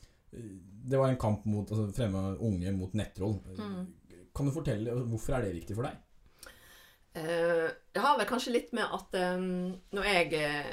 Det 0.89 0.97
var 0.99 1.07
en 1.09 1.17
kamp 1.17 1.45
mot 1.45 1.69
altså, 1.71 1.91
fremme 1.95 2.37
unge 2.39 2.71
mot 2.75 2.93
nettroll. 2.93 3.39
Mm. 3.57 3.93
Kan 4.35 4.45
du 4.45 4.51
fortelle 4.51 4.91
altså, 4.91 5.05
hvorfor 5.07 5.33
er 5.33 5.41
det 5.41 5.53
viktig 5.55 5.75
for 5.75 5.83
deg? 5.83 5.95
Eh, 7.15 7.69
det 7.93 8.01
har 8.01 8.17
vel 8.17 8.27
kanskje 8.27 8.51
litt 8.51 8.73
med 8.73 8.83
at 8.83 9.35
um, 9.37 9.75
når 9.93 10.03
jeg 10.03 10.33
eh, 10.33 10.65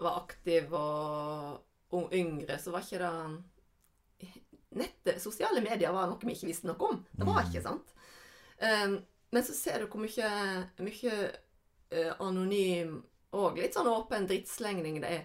var 0.00 0.20
aktiv 0.22 0.72
og 0.72 2.12
yngre, 2.12 2.58
så 2.58 2.70
var 2.70 2.80
ikke 2.84 2.98
det 3.02 3.44
Nettet, 4.74 5.20
sosiale 5.22 5.60
medier 5.62 5.92
var 5.92 6.06
noe 6.10 6.18
vi 6.22 6.34
ikke 6.34 6.46
visste 6.50 6.66
noe 6.66 6.78
om. 6.90 7.04
Det 7.12 7.26
var 7.26 7.42
Mm. 7.42 7.50
ikke 7.50 7.62
sant. 7.62 7.94
Um, 8.60 8.98
men 9.32 9.42
så 9.42 9.52
ser 9.54 9.78
du 9.82 9.86
hvor 9.86 10.00
mye, 10.00 10.30
mye 10.78 11.14
uh, 11.94 12.12
anonym 12.20 13.02
og 13.34 13.56
litt 13.58 13.74
sånn 13.74 13.88
åpen 13.90 14.26
drittslengning 14.30 15.00
det 15.02 15.10
er. 15.10 15.24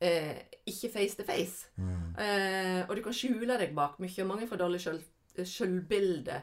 eh, 0.00 0.36
ikke 0.66 0.88
face 0.94 1.14
to 1.16 1.24
face. 1.28 1.66
Eh, 1.76 2.86
og 2.88 2.96
du 2.96 3.02
kan 3.04 3.12
skjule 3.12 3.58
deg 3.58 3.74
bak 3.76 3.98
mye. 4.00 4.24
Mange 4.24 4.46
får 4.48 4.56
dårlig 4.62 4.80
sjølbilde. 5.44 6.42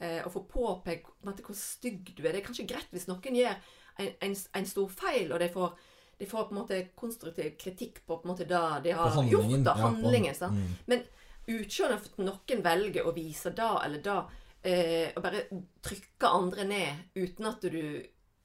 Eh, 0.00 0.20
og 0.26 0.32
får 0.34 0.44
påpekt 0.50 1.06
hvor 1.46 1.54
stygg 1.56 2.10
du 2.16 2.24
er. 2.26 2.32
Det 2.34 2.40
er 2.42 2.46
kanskje 2.48 2.66
greit 2.68 2.90
hvis 2.92 3.06
noen 3.08 3.38
gjør 3.38 3.54
en, 4.02 4.10
en, 4.26 4.34
en 4.58 4.66
stor 4.68 4.90
feil, 4.92 5.30
og 5.32 5.38
de 5.40 5.48
får, 5.54 5.78
de 6.18 6.26
får 6.28 6.48
på 6.48 6.52
en 6.56 6.58
måte 6.60 6.80
konstruktiv 6.98 7.54
kritikk 7.62 8.02
på, 8.04 8.18
på 8.18 8.26
en 8.26 8.32
måte 8.34 8.44
det 8.48 8.60
de 8.84 8.92
har 8.98 9.14
gjort. 9.30 9.64
da, 9.64 9.76
ja, 9.78 9.86
på-? 10.02 10.10
Mm. 10.52 10.74
Men 10.86 11.06
for 11.46 11.94
at 11.94 12.18
noen 12.18 12.62
velger 12.64 13.06
å 13.06 13.14
vise 13.14 13.52
da 13.54 13.76
eller 13.84 14.02
da, 14.02 14.18
eh, 14.62 15.12
og 15.14 15.22
bare 15.22 15.44
trykke 15.84 16.30
andre 16.30 16.64
ned 16.66 17.04
uten 17.14 17.46
at 17.46 17.62
du 17.62 17.82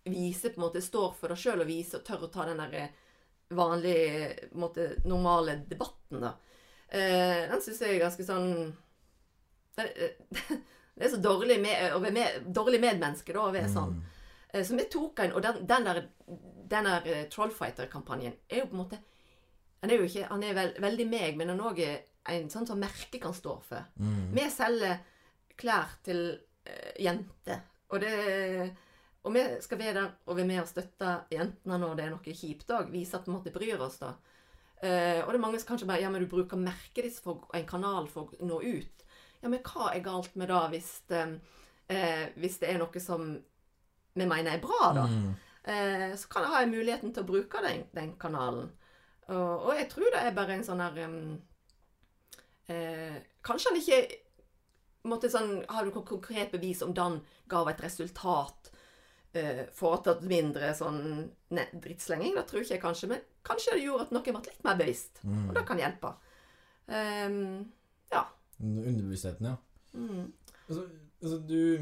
viser 0.03 0.53
på 0.53 0.61
en 0.61 0.65
måte, 0.67 0.81
står 0.81 1.13
for 1.17 1.33
deg 1.33 1.41
sjøl 1.41 1.63
og 1.63 1.69
viser 1.69 1.99
og 1.99 2.05
tør 2.05 2.27
å 2.27 2.31
ta 2.33 2.45
den 2.49 2.61
der 2.61 2.77
eh, 2.77 2.93
vanlige, 3.51 4.29
en 4.51 4.61
måte, 4.63 4.87
normale 5.05 5.59
debatten, 5.67 6.21
da. 6.23 6.35
Eh, 6.87 7.47
den 7.49 7.61
syns 7.63 7.81
jeg 7.81 7.95
er 7.95 8.03
ganske 8.05 8.25
sånn 8.27 8.49
det, 9.77 9.85
det 10.95 11.05
er 11.05 11.13
så 11.13 11.19
dårlig, 11.23 11.61
med, 11.63 11.93
å 11.95 12.01
være 12.03 12.15
med, 12.15 12.49
dårlig 12.53 12.81
medmenneske, 12.83 13.33
da, 13.33 13.45
å 13.47 13.53
være 13.55 13.71
sånn. 13.71 13.95
Mm. 13.97 14.09
Eh, 14.51 14.65
Så 14.67 14.75
vi 14.77 14.87
tok 14.91 15.23
en, 15.23 15.35
og 15.37 15.45
den, 15.45 15.61
den 15.67 15.87
der, 15.87 16.01
den 16.71 16.89
der 16.89 17.07
eh, 17.07 17.23
Trollfighter-kampanjen 17.31 18.35
er 18.49 18.63
jo 18.63 18.69
på 18.69 18.77
en 18.77 18.83
måte 18.83 19.01
Han 19.81 19.89
er 19.89 19.97
jo 19.97 20.05
ikke, 20.05 20.27
han 20.29 20.43
er 20.45 20.57
veld, 20.57 20.75
veldig 20.83 21.07
meg, 21.09 21.37
men 21.39 21.49
han 21.49 21.61
er 21.61 21.69
òg 21.71 21.79
en 22.29 22.49
sånn 22.53 22.67
som 22.69 22.79
merket 22.79 23.21
kan 23.23 23.33
stå 23.33 23.57
for. 23.65 23.89
Mm. 23.97 24.31
Vi 24.35 24.45
selger 24.53 25.01
klær 25.57 25.97
til 26.05 26.23
eh, 26.65 26.93
jenter, 27.01 27.63
og 27.91 28.05
og 29.21 29.35
vi 29.35 29.41
skal 29.61 29.77
være 29.77 29.93
der 29.99 30.13
og 30.25 30.37
være 30.37 30.49
med 30.49 30.63
og 30.63 30.69
støtte 30.69 31.09
jentene 31.29 31.77
når 31.77 31.97
det 31.97 32.05
er 32.05 32.13
noe 32.13 32.33
kjipt 32.33 32.71
òg. 32.73 32.89
Vise 32.93 33.19
at 33.19 33.27
vi 33.27 33.35
måtte 33.35 33.53
bryr 33.53 33.81
oss, 33.85 33.99
da. 34.01 34.15
Eh, 34.81 35.21
og 35.21 35.29
det 35.29 35.37
er 35.37 35.43
mange 35.43 35.59
som 35.61 35.69
kanskje 35.69 35.87
bare 35.91 36.01
Ja, 36.01 36.09
men 36.09 36.23
du 36.23 36.29
bruker 36.29 36.57
merket 36.57 37.05
ditt 37.05 37.19
for 37.21 37.45
en 37.53 37.67
kanal 37.69 38.09
for 38.09 38.33
å 38.33 38.47
nå 38.49 38.57
ut. 38.65 39.05
Ja, 39.41 39.49
men 39.49 39.61
hva 39.65 39.91
er 39.91 40.01
galt 40.05 40.33
med 40.37 40.49
det 40.49 40.63
hvis, 40.73 40.89
eh, 41.13 41.35
eh, 41.93 42.25
hvis 42.41 42.57
det 42.63 42.71
er 42.71 42.81
noe 42.81 43.03
som 43.03 43.35
vi 44.13 44.25
mener 44.25 44.55
er 44.55 44.63
bra, 44.63 44.89
da? 44.97 45.05
Mm. 45.05 45.29
eh, 45.63 46.09
så 46.17 46.27
kan 46.27 46.47
jeg 46.47 46.53
ha 46.55 46.65
muligheten 46.65 47.13
til 47.13 47.23
å 47.23 47.29
bruke 47.29 47.61
den, 47.61 47.85
den 47.93 48.15
kanalen. 48.17 48.71
Og, 49.29 49.69
og 49.69 49.75
jeg 49.77 49.87
tror 49.91 50.09
det 50.11 50.25
er 50.25 50.35
bare 50.35 50.57
en 50.57 50.65
sånn 50.65 50.81
her 50.81 50.97
um, 51.05 51.37
eh, 52.71 53.19
Kanskje 53.45 53.71
han 53.71 53.79
ikke 53.81 54.01
måtte 55.09 55.31
sånn, 55.33 55.63
Har 55.69 55.85
du 55.85 55.91
noe 55.91 56.05
konkret 56.07 56.51
bevis 56.53 56.83
om 56.85 56.93
den 56.97 57.19
ga 57.51 57.63
et 57.69 57.83
resultat? 57.83 58.71
Eh, 59.33 59.63
foretatt 59.75 60.25
mindre 60.27 60.73
sånn 60.75 61.29
ne- 61.55 61.69
drittslenging? 61.73 62.35
Det 62.35 62.47
tror 62.49 62.63
ikke 62.65 62.75
jeg 62.75 62.83
kanskje. 62.83 63.11
Men 63.13 63.21
kanskje 63.47 63.77
det 63.77 63.85
gjorde 63.85 64.09
at 64.09 64.11
noen 64.11 64.27
ble 64.27 64.41
litt 64.49 64.65
mer 64.67 64.79
bevisst. 64.79 65.21
Mm. 65.23 65.45
Og 65.49 65.55
det 65.55 65.65
kan 65.69 65.79
hjelpe. 65.79 66.11
Ehm, 66.91 67.71
ja. 68.11 68.25
Underbevisstheten, 68.59 69.47
ja. 69.47 69.55
Mm. 69.93 70.31
Altså, 70.67 70.83
altså 71.21 71.37
du 71.47 71.77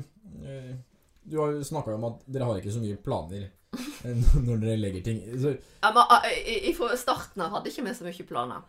eh, 0.45 0.75
Du 1.23 1.38
har 1.39 1.52
jo 1.54 1.63
snakka 1.63 1.93
om 1.93 2.08
at 2.08 2.23
dere 2.25 2.47
har 2.47 2.58
ikke 2.58 2.73
så 2.73 2.82
mye 2.82 2.97
planer 3.06 3.43
eh, 4.06 4.23
når 4.45 4.63
dere 4.63 4.80
legger 4.80 5.04
ting 5.06 5.19
så, 5.38 5.52
Ja, 5.54 5.91
men, 5.93 6.02
ah, 6.10 6.25
i, 6.25 6.71
i, 6.71 6.73
starten 6.97 7.43
av 7.45 7.54
hadde 7.54 7.69
ikke 7.69 7.86
vi 7.86 7.93
så 7.97 8.08
mye 8.08 8.30
planer. 8.32 8.63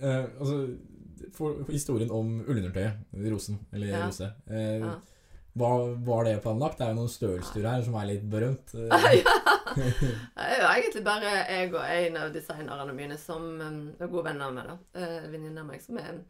eh, 0.00 0.24
Altså 0.40 0.64
for, 1.36 1.62
historien 1.70 2.10
om 2.14 2.40
ullundertøyet, 2.44 3.00
rosen, 3.32 3.58
eller 3.72 3.86
Ja. 3.92 4.04
rose 4.06 4.28
eh, 4.50 4.78
Ja. 4.82 4.98
Var, 5.54 5.82
var 6.06 6.24
det 6.24 6.38
planlagt? 6.40 6.78
Det 6.78 6.86
er 6.86 6.94
jo 6.94 6.96
noen 7.02 7.10
stølstuer 7.12 7.66
her 7.68 7.82
som 7.84 7.96
er 8.00 8.06
litt 8.08 8.22
berømt. 8.24 8.70
ja. 8.74 9.34
Det 9.76 10.46
er 10.46 10.62
jo 10.62 10.68
egentlig 10.70 11.02
bare 11.04 11.32
jeg 11.44 11.74
og 11.74 11.82
en 11.84 12.16
av 12.22 12.30
designerne 12.32 12.94
mine 12.96 13.18
som 13.20 13.44
um, 13.60 13.82
er 14.00 14.08
gode 14.08 14.24
venner 14.30 14.54
med. 14.56 14.70
da. 14.70 14.76
Uh, 14.96 15.26
Venninne 15.32 15.60
av 15.60 15.68
meg 15.68 15.82
som 15.84 15.98
er, 16.00 16.22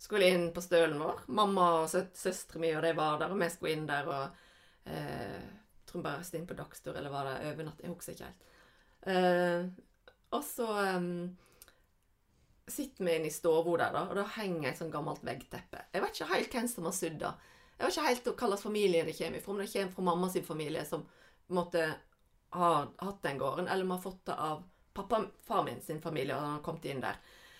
skulle 0.00 0.28
inn 0.28 0.50
på 0.52 0.60
stølen 0.64 0.98
vår. 1.00 1.22
Mamma 1.38 1.70
og 1.78 1.88
søstre 1.88 2.20
søstera 2.26 2.60
mi 2.60 2.74
og 2.76 2.84
de 2.84 2.92
var 2.98 3.16
der, 3.22 3.32
og 3.32 3.40
vi 3.40 3.48
skulle 3.54 3.72
inn 3.78 3.88
der 3.88 4.12
og 4.12 4.92
eh, 4.92 5.40
tror 5.88 6.04
bare 6.04 6.24
stod 6.28 6.40
inn 6.42 6.48
på 6.50 6.56
dagstur, 6.58 6.92
eller 6.96 7.12
var 7.12 7.30
det 7.30 7.36
overnatt? 7.54 7.80
Jeg 7.80 7.94
husker 7.94 8.12
ikke 8.12 8.28
helt. 8.28 8.46
Eh, 9.08 9.66
og 10.36 10.44
så 10.44 10.66
um, 10.98 11.36
sitter 12.68 13.04
vi 13.04 13.14
inne 13.16 13.28
i 13.30 13.34
stua 13.34 13.62
der, 13.78 13.92
da, 13.94 14.02
og 14.10 14.16
da 14.18 14.24
henger 14.36 14.70
et 14.70 14.78
sånt 14.78 14.92
gammelt 14.92 15.22
veggteppe. 15.24 15.84
Jeg 15.92 16.02
vet 16.02 16.16
ikke 16.16 16.32
helt 16.34 16.56
hvem 16.56 16.68
som 16.68 16.88
har 16.88 16.96
sydd 16.96 17.18
det. 17.20 17.32
Jeg 17.78 17.86
vet 17.86 17.96
ikke 17.96 18.06
helt 18.08 18.28
hva 18.32 18.48
slags 18.50 18.62
familie 18.66 19.04
det 19.06 19.16
kommer 19.18 19.40
fra, 19.44 19.52
om 19.52 19.58
det 19.60 19.72
kommer 19.72 19.92
fra 19.94 20.02
mamma 20.10 20.30
sin 20.32 20.44
familie, 20.44 20.84
som 20.88 21.04
måtte 21.54 21.86
ha 22.56 22.70
hatt 22.98 23.22
den 23.22 23.38
gården, 23.38 23.68
eller 23.68 23.84
om 23.84 23.92
vi 23.92 23.98
har 23.98 24.02
fått 24.02 24.26
det 24.26 24.34
av 24.34 24.62
pappa, 24.96 25.22
far 25.46 25.64
min 25.64 25.80
sin 25.84 26.00
familie, 26.00 26.34
og 26.34 26.40
han 26.42 26.56
har 26.56 26.62
kommet 26.64 26.84
inn 26.90 27.02
der. 27.04 27.18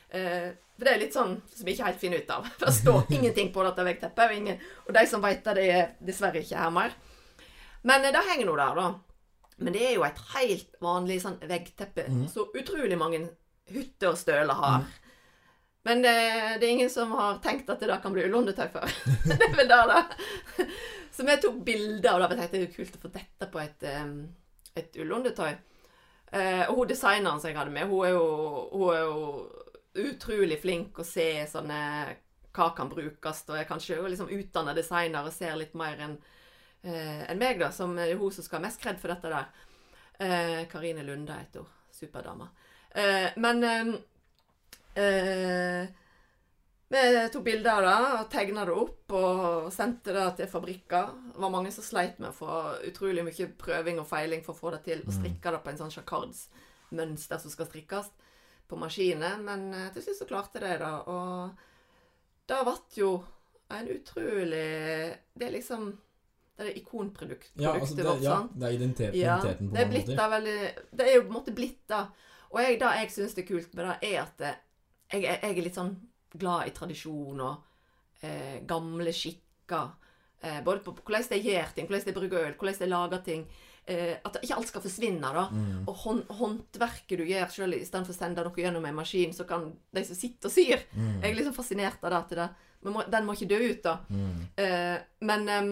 Eh, 0.08 0.50
for 0.76 0.86
det 0.86 0.92
er 0.94 1.00
litt 1.02 1.14
sånn 1.14 1.34
som 1.52 1.66
vi 1.66 1.74
ikke 1.74 1.88
helt 1.90 2.00
finner 2.00 2.22
ut 2.22 2.30
av. 2.30 2.46
Det 2.60 2.72
står 2.72 3.10
ingenting 3.12 3.52
på 3.52 3.62
dette 3.66 3.84
veggteppet. 3.86 4.30
Og, 4.30 4.36
ingen, 4.36 4.60
og 4.86 4.94
de 4.94 5.02
som 5.10 5.22
vet 5.24 5.42
det, 5.44 5.54
det 5.58 5.66
er 5.74 5.90
dessverre 6.00 6.42
ikke 6.42 6.62
her 6.62 6.72
mer. 6.74 6.94
Men 7.86 8.04
eh, 8.04 8.12
det 8.14 8.22
henger 8.30 8.48
nå 8.48 8.56
der, 8.58 8.80
da. 8.80 8.86
Men 9.56 9.72
det 9.72 9.82
er 9.88 9.94
jo 9.96 10.04
et 10.04 10.18
helt 10.34 10.74
vanlig 10.84 11.20
sånn 11.22 11.38
veggteppe 11.48 12.08
Mm. 12.08 12.26
så 12.28 12.44
utrolig 12.54 12.96
mange 12.98 13.22
hytter 13.72 14.12
og 14.12 14.18
støler 14.20 14.58
har. 14.60 14.86
Men 15.86 16.02
det, 16.02 16.14
det 16.60 16.66
er 16.66 16.72
ingen 16.72 16.90
som 16.90 17.12
har 17.14 17.38
tenkt 17.44 17.70
at 17.70 17.82
det 17.82 17.90
da 17.90 18.00
kan 18.02 18.14
bli 18.14 18.24
ullundertøy 18.26 18.66
før. 18.74 18.90
det 19.28 19.36
er 19.38 19.54
vel 19.54 19.70
der, 19.70 19.92
da. 19.92 20.66
Så 21.14 21.26
vi 21.26 21.36
tok 21.42 21.60
bilder 21.66 22.18
og 22.18 22.26
da 22.26 22.34
tenkte 22.34 22.58
jeg 22.58 22.66
det 22.66 22.70
er 22.72 22.76
kult 22.76 22.98
å 22.98 23.02
få 23.04 23.12
dette 23.14 23.48
på 23.52 23.62
et, 23.62 23.86
et 24.82 24.98
ullundertøy. 25.02 25.52
Eh, 26.34 26.64
og 26.66 26.80
hun 26.80 26.90
designeren 26.90 27.40
som 27.40 27.52
jeg 27.52 27.58
hadde 27.58 27.74
med, 27.74 27.86
hun 27.88 28.06
er 28.08 28.16
jo, 28.16 28.24
hun 28.72 28.88
er 28.92 29.04
jo 29.04 30.08
utrolig 30.10 30.58
flink 30.60 30.98
å 30.98 31.06
se 31.06 31.28
sånne 31.48 31.78
hva 32.56 32.70
kan 32.76 32.90
brukes, 32.90 33.44
og 33.46 33.56
er 33.60 33.68
kanskje 33.68 34.00
liksom 34.02 34.32
utdanna 34.32 34.74
designer 34.76 35.28
og 35.28 35.34
ser 35.34 35.54
litt 35.60 35.76
mer 35.78 36.02
enn 36.02 36.18
en 36.86 37.40
meg, 37.40 37.58
da, 37.58 37.72
som 37.74 37.96
er 37.98 38.14
hun 38.14 38.30
som 38.30 38.44
skal 38.44 38.60
ha 38.60 38.66
mest 38.68 38.78
kred 38.82 39.00
for 39.00 39.10
dette 39.10 39.30
der. 39.32 39.48
Eh, 40.18 40.60
Karine 40.70 41.02
Lunde 41.02 41.34
heter 41.34 41.64
hun. 41.64 41.72
Superdame. 41.90 42.46
Eh, 42.96 43.28
men 43.36 43.64
em, 43.64 43.94
eh, 44.94 45.88
vi 46.88 47.28
tok 47.32 47.44
bilder 47.44 47.82
av 47.82 47.82
det 47.82 48.10
og 48.20 48.28
tegna 48.30 48.64
det 48.64 48.74
opp 48.78 49.14
og 49.18 49.72
sendte 49.74 50.14
det 50.14 50.26
til 50.38 50.50
fabrikker. 50.50 51.10
Det 51.34 51.42
var 51.42 51.52
mange 51.52 51.72
som 51.74 51.84
sleit 51.84 52.20
med 52.22 52.30
å 52.30 52.36
få 52.36 52.60
utrolig 52.86 53.24
mye 53.26 53.48
prøving 53.58 53.98
og 54.00 54.06
feiling 54.08 54.44
for 54.46 54.54
å 54.54 54.60
få 54.60 54.72
det 54.76 54.84
til. 54.86 55.02
Og 55.04 55.16
strikke 55.16 55.52
det 55.52 55.60
på 55.64 55.72
en 55.72 55.80
sånn 55.82 55.92
sjakardsmønster 55.96 57.42
som 57.42 57.52
skal 57.52 57.68
strikkes 57.68 58.12
på 58.70 58.78
maskiner. 58.80 59.38
Men 59.42 59.68
eh, 59.74 59.88
til 59.94 60.06
slutt 60.06 60.20
så 60.22 60.28
klarte 60.30 60.62
de 60.62 60.72
det, 60.80 60.92
og 61.10 62.46
det 62.46 62.60
ble 62.68 62.76
jo 62.94 63.12
en 63.74 63.88
utrolig 63.90 64.66
Det 65.34 65.46
er 65.48 65.50
liksom 65.50 65.88
Det 66.56 66.68
er 66.68 66.76
ikonprodukt, 66.78 67.50
Ja, 67.58 67.72
altså, 67.74 67.96
det, 67.96 68.04
vårt, 68.06 68.22
ja, 68.22 68.36
sant? 68.38 68.52
det 68.54 68.68
er 68.68 68.76
identiteten, 68.76 69.18
Ja, 69.18 69.34
identiteten 69.36 69.68
på 69.68 69.74
det 69.74 69.82
er 69.82 69.90
blitt 69.90 70.12
da 70.16 70.28
veldig 70.30 70.60
Det 70.92 71.08
er 71.08 71.16
jo 71.16 71.24
på 71.24 71.26
en 71.26 71.36
måte 71.40 71.54
blitt 71.56 71.82
da. 71.90 72.04
Og 72.52 72.60
jeg, 72.62 72.78
det 72.80 72.92
jeg 73.00 73.10
syns 73.10 73.36
er 73.38 73.46
kult 73.48 73.74
med 73.74 73.84
det, 73.88 73.96
er 74.12 74.22
at 74.22 74.38
jeg, 75.12 75.24
er- 75.24 75.40
jeg 75.42 75.52
er 75.58 75.62
litt 75.66 75.74
sånn 75.78 75.94
glad 76.36 76.66
i 76.68 76.74
tradisjon 76.76 77.40
og 77.40 77.62
eh, 78.22 78.60
gamle 78.66 79.12
skikker. 79.12 79.90
Eh, 80.42 80.60
både 80.64 80.82
på 80.84 80.92
hvordan 81.00 81.30
de 81.30 81.38
gjør 81.42 81.72
ting, 81.74 81.86
hvordan 81.88 82.04
de 82.06 82.12
bruker 82.20 82.44
øl, 82.46 82.54
hvordan 82.58 82.78
de 82.82 82.86
lager 82.90 83.22
ting. 83.24 83.46
Eh, 83.86 84.16
at 84.24 84.36
ikke 84.42 84.56
alt 84.56 84.68
skal 84.68 84.82
forsvinne. 84.82 85.20
da. 85.32 85.44
Mm. 85.54 85.84
Og 85.88 85.94
hånd, 86.04 86.22
håndverket 86.40 87.18
du 87.20 87.24
gjør 87.24 87.50
selv, 87.54 87.74
istedenfor 87.78 88.12
å 88.14 88.18
sende 88.18 88.42
noe 88.44 88.58
gjennom 88.58 88.84
en 88.88 88.96
maskin, 88.98 89.32
så 89.32 89.46
kan 89.46 89.68
de 89.94 90.04
som 90.04 90.16
sitter 90.18 90.48
og 90.50 90.52
syr 90.52 90.82
Mm. 90.92 91.20
Jeg 91.22 91.30
er 91.30 91.36
liksom 91.38 91.54
fascinert 91.54 92.02
av 92.02 92.10
det. 92.10 92.18
At 92.18 92.28
det 92.30 92.48
men 92.82 92.92
må, 92.92 93.02
den 93.10 93.24
må 93.26 93.32
ikke 93.34 93.48
dø 93.48 93.58
ut, 93.70 93.82
da. 93.82 93.94
Mm. 94.10 94.40
Eh, 94.62 94.98
men 95.26 95.48
em, 95.48 95.70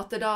at 0.00 0.10
det 0.14 0.20
da 0.22 0.34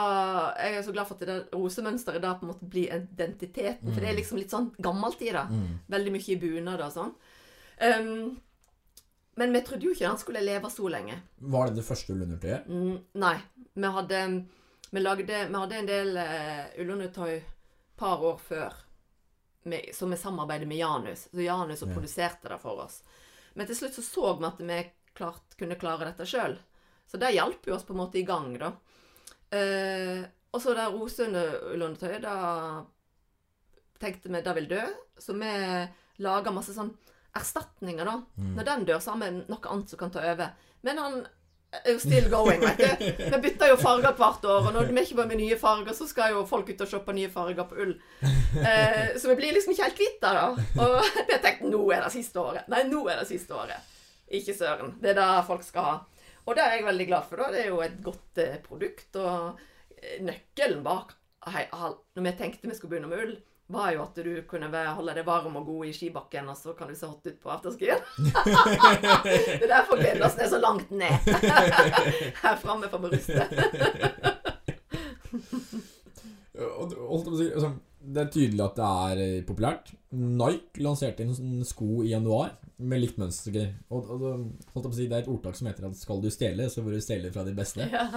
Jeg 0.59 0.79
er 0.79 0.83
så 0.87 0.93
glad 0.95 1.09
for 1.09 1.17
at 1.17 1.23
det 1.25 1.29
der 1.31 1.59
rosemønsteret 1.59 2.23
da 2.23 2.35
på 2.39 2.47
en 2.47 2.53
måte 2.53 2.69
blir 2.71 2.93
identiteten. 2.95 3.93
For 3.93 4.01
det 4.01 4.11
er 4.11 4.19
liksom 4.19 4.39
litt 4.41 4.53
sånn 4.55 4.71
gammelt 4.79 5.23
i 5.23 5.33
det. 5.35 5.45
Mm. 5.51 5.79
Veldig 5.95 6.13
mye 6.15 6.33
i 6.35 6.41
bunad 6.43 6.83
og 6.85 6.93
sånn. 6.95 7.15
Um, 7.85 8.37
men 9.37 9.53
vi 9.57 9.65
trodde 9.67 9.89
jo 9.89 9.95
ikke 9.95 10.07
han 10.09 10.21
skulle 10.21 10.45
leve 10.45 10.71
så 10.71 10.89
lenge. 10.93 11.17
Var 11.39 11.71
det 11.71 11.81
det 11.81 11.87
første 11.89 12.15
ullundertøyet? 12.15 12.69
Mm, 12.71 12.99
nei. 13.25 13.35
Vi 13.75 13.91
hadde, 13.97 14.21
vi, 14.91 15.01
lagde, 15.03 15.41
vi 15.51 15.59
hadde 15.59 15.81
en 15.81 15.91
del 15.91 16.17
uh, 16.21 16.67
ullundertøy 16.85 17.41
par 17.99 18.23
år 18.23 18.39
før 18.43 18.77
med, 19.65 19.91
som 19.95 20.11
vi 20.11 20.17
samarbeidet 20.21 20.69
med 20.69 20.79
Janus. 20.79 21.29
Så 21.31 21.43
Janus 21.43 21.83
Ja. 21.83 21.91
produserte 21.95 22.49
det 22.49 22.61
for 22.63 22.85
oss. 22.85 23.03
Men 23.55 23.67
til 23.67 23.77
slutt 23.77 23.95
så 23.95 24.03
så 24.03 24.37
vi 24.39 24.47
at 24.47 24.61
vi 24.61 24.79
klart, 25.15 25.57
kunne 25.59 25.79
klare 25.79 26.11
dette 26.11 26.27
sjøl. 26.27 26.57
Så 27.07 27.19
det 27.21 27.35
hjalp 27.35 27.67
jo 27.67 27.75
oss 27.75 27.85
på 27.87 27.93
en 27.95 28.01
måte 28.03 28.19
i 28.19 28.27
gang, 28.27 28.57
da. 28.59 28.73
Eh, 29.55 30.25
og 30.55 30.63
så 30.63 30.75
det 30.77 30.89
roseullundertøyet, 30.95 32.23
da 32.23 32.85
tenkte 34.03 34.31
vi 34.31 34.43
det 34.45 34.57
vil 34.59 34.69
dø. 34.71 34.83
Så 35.19 35.37
vi 35.39 35.55
laga 36.23 36.53
masse 36.55 36.75
sånn 36.77 36.93
erstatninger, 37.35 38.07
da. 38.07 38.21
Mm. 38.39 38.53
Når 38.59 38.69
den 38.69 38.85
dør, 38.91 39.01
så 39.03 39.15
har 39.15 39.25
vi 39.25 39.33
noe 39.41 39.73
annet 39.73 39.91
som 39.91 40.01
kan 40.01 40.13
ta 40.15 40.23
over. 40.23 40.53
Men 40.87 41.01
han 41.03 41.25
er 41.75 41.97
jo 41.97 42.03
still 42.03 42.29
going, 42.31 42.63
vet 42.63 42.79
du. 42.79 43.07
Vi 43.19 43.41
bytter 43.49 43.73
jo 43.73 43.79
farger 43.81 44.15
hvert 44.15 44.47
år, 44.47 44.69
og 44.69 44.77
når 44.77 44.93
vi 44.93 45.03
ikke 45.03 45.19
bare 45.19 45.33
med 45.33 45.41
nye 45.43 45.59
farger, 45.59 45.97
så 45.97 46.07
skal 46.07 46.37
jo 46.37 46.45
folk 46.47 46.71
ut 46.71 46.85
og 46.85 46.91
shoppe 46.91 47.17
nye 47.17 47.33
farger 47.33 47.67
på 47.71 47.81
ull. 47.87 47.97
Eh, 48.55 49.17
så 49.19 49.33
vi 49.33 49.39
blir 49.41 49.57
liksom 49.57 49.75
ikke 49.75 49.89
helt 49.89 49.99
kvitt 49.99 50.21
det, 50.23 50.33
da. 50.39 50.47
Og 50.79 50.93
vi 51.27 51.35
har 51.35 51.43
tenkt 51.43 51.67
nå 51.67 51.83
er 51.91 52.05
det 52.07 52.15
siste 52.15 52.39
året. 52.39 52.71
Nei, 52.71 52.85
nå 52.87 53.03
er 53.11 53.23
det 53.23 53.29
siste 53.33 53.57
året. 53.59 53.91
Ikke 54.35 54.55
søren. 54.57 54.95
Det 55.03 55.11
er 55.13 55.19
det 55.19 55.31
folk 55.49 55.67
skal 55.67 55.89
ha. 55.89 55.97
Og 56.45 56.57
det 56.57 56.63
er 56.65 56.75
jeg 56.79 56.85
veldig 56.87 57.07
glad 57.09 57.27
for, 57.29 57.41
da. 57.41 57.51
Det 57.55 57.63
er 57.65 57.71
jo 57.71 57.81
et 57.85 57.99
godt 58.05 58.41
eh, 58.45 58.57
produkt. 58.65 59.17
Og 59.17 59.59
eh, 59.97 60.19
nøkkelen 60.25 60.83
bak 60.85 61.15
hei, 61.55 61.67
hal- 61.73 61.99
Når 62.17 62.27
vi 62.29 62.33
tenkte 62.39 62.69
vi 62.71 62.77
skulle 62.77 62.95
begynne 62.97 63.11
med 63.11 63.23
ull, 63.25 63.35
var 63.75 63.93
jo 63.95 64.03
at 64.05 64.19
du 64.21 64.43
kunne 64.49 64.69
holde 64.69 65.15
deg 65.17 65.25
varm 65.25 65.55
og 65.57 65.65
god 65.67 65.87
i 65.89 65.93
skibakken, 65.97 66.49
og 66.53 66.57
så 66.61 66.75
kan 66.77 66.89
du 66.91 66.95
se 66.99 67.09
hot 67.09 67.25
ut 67.25 67.39
på 67.41 67.49
afterskien. 67.53 67.97
det 69.25 69.63
er 69.65 69.71
derfor 69.71 69.97
Gledåsen 69.97 70.45
er 70.45 70.51
så 70.53 70.61
langt 70.61 70.91
ned. 70.93 71.17
Her 72.45 72.59
framme 72.61 72.91
får 72.93 73.01
vi 73.07 73.13
ruste. 73.15 73.49
Og, 76.55 76.93
holdt 77.09 77.41
jeg 77.41 77.73
det 78.05 78.21
er 78.21 78.31
tydelig 78.33 78.63
at 78.65 78.77
det 78.79 78.89
er 78.89 79.23
eh, 79.23 79.45
populært. 79.47 79.93
Nike 80.15 80.83
lanserte 80.85 81.25
en 81.25 81.65
sko 81.67 82.03
i 82.05 82.13
januar 82.13 82.53
med 82.85 83.01
likt 83.01 83.19
mønster. 83.21 83.57
Og, 83.95 84.11
og, 84.15 84.25
å 84.75 84.93
si, 84.93 85.07
Det 85.09 85.17
er 85.17 85.23
et 85.23 85.31
ordtak 85.31 85.57
som 85.57 85.69
heter 85.71 85.89
at 85.89 85.97
'skal 85.97 86.21
du 86.23 86.29
stjele, 86.31 86.69
så 86.71 86.83
får 86.83 86.97
du 86.97 87.01
stjele 87.01 87.33
fra 87.33 87.45
de 87.47 87.55
beste'. 87.57 87.89
Ja. 87.91 88.09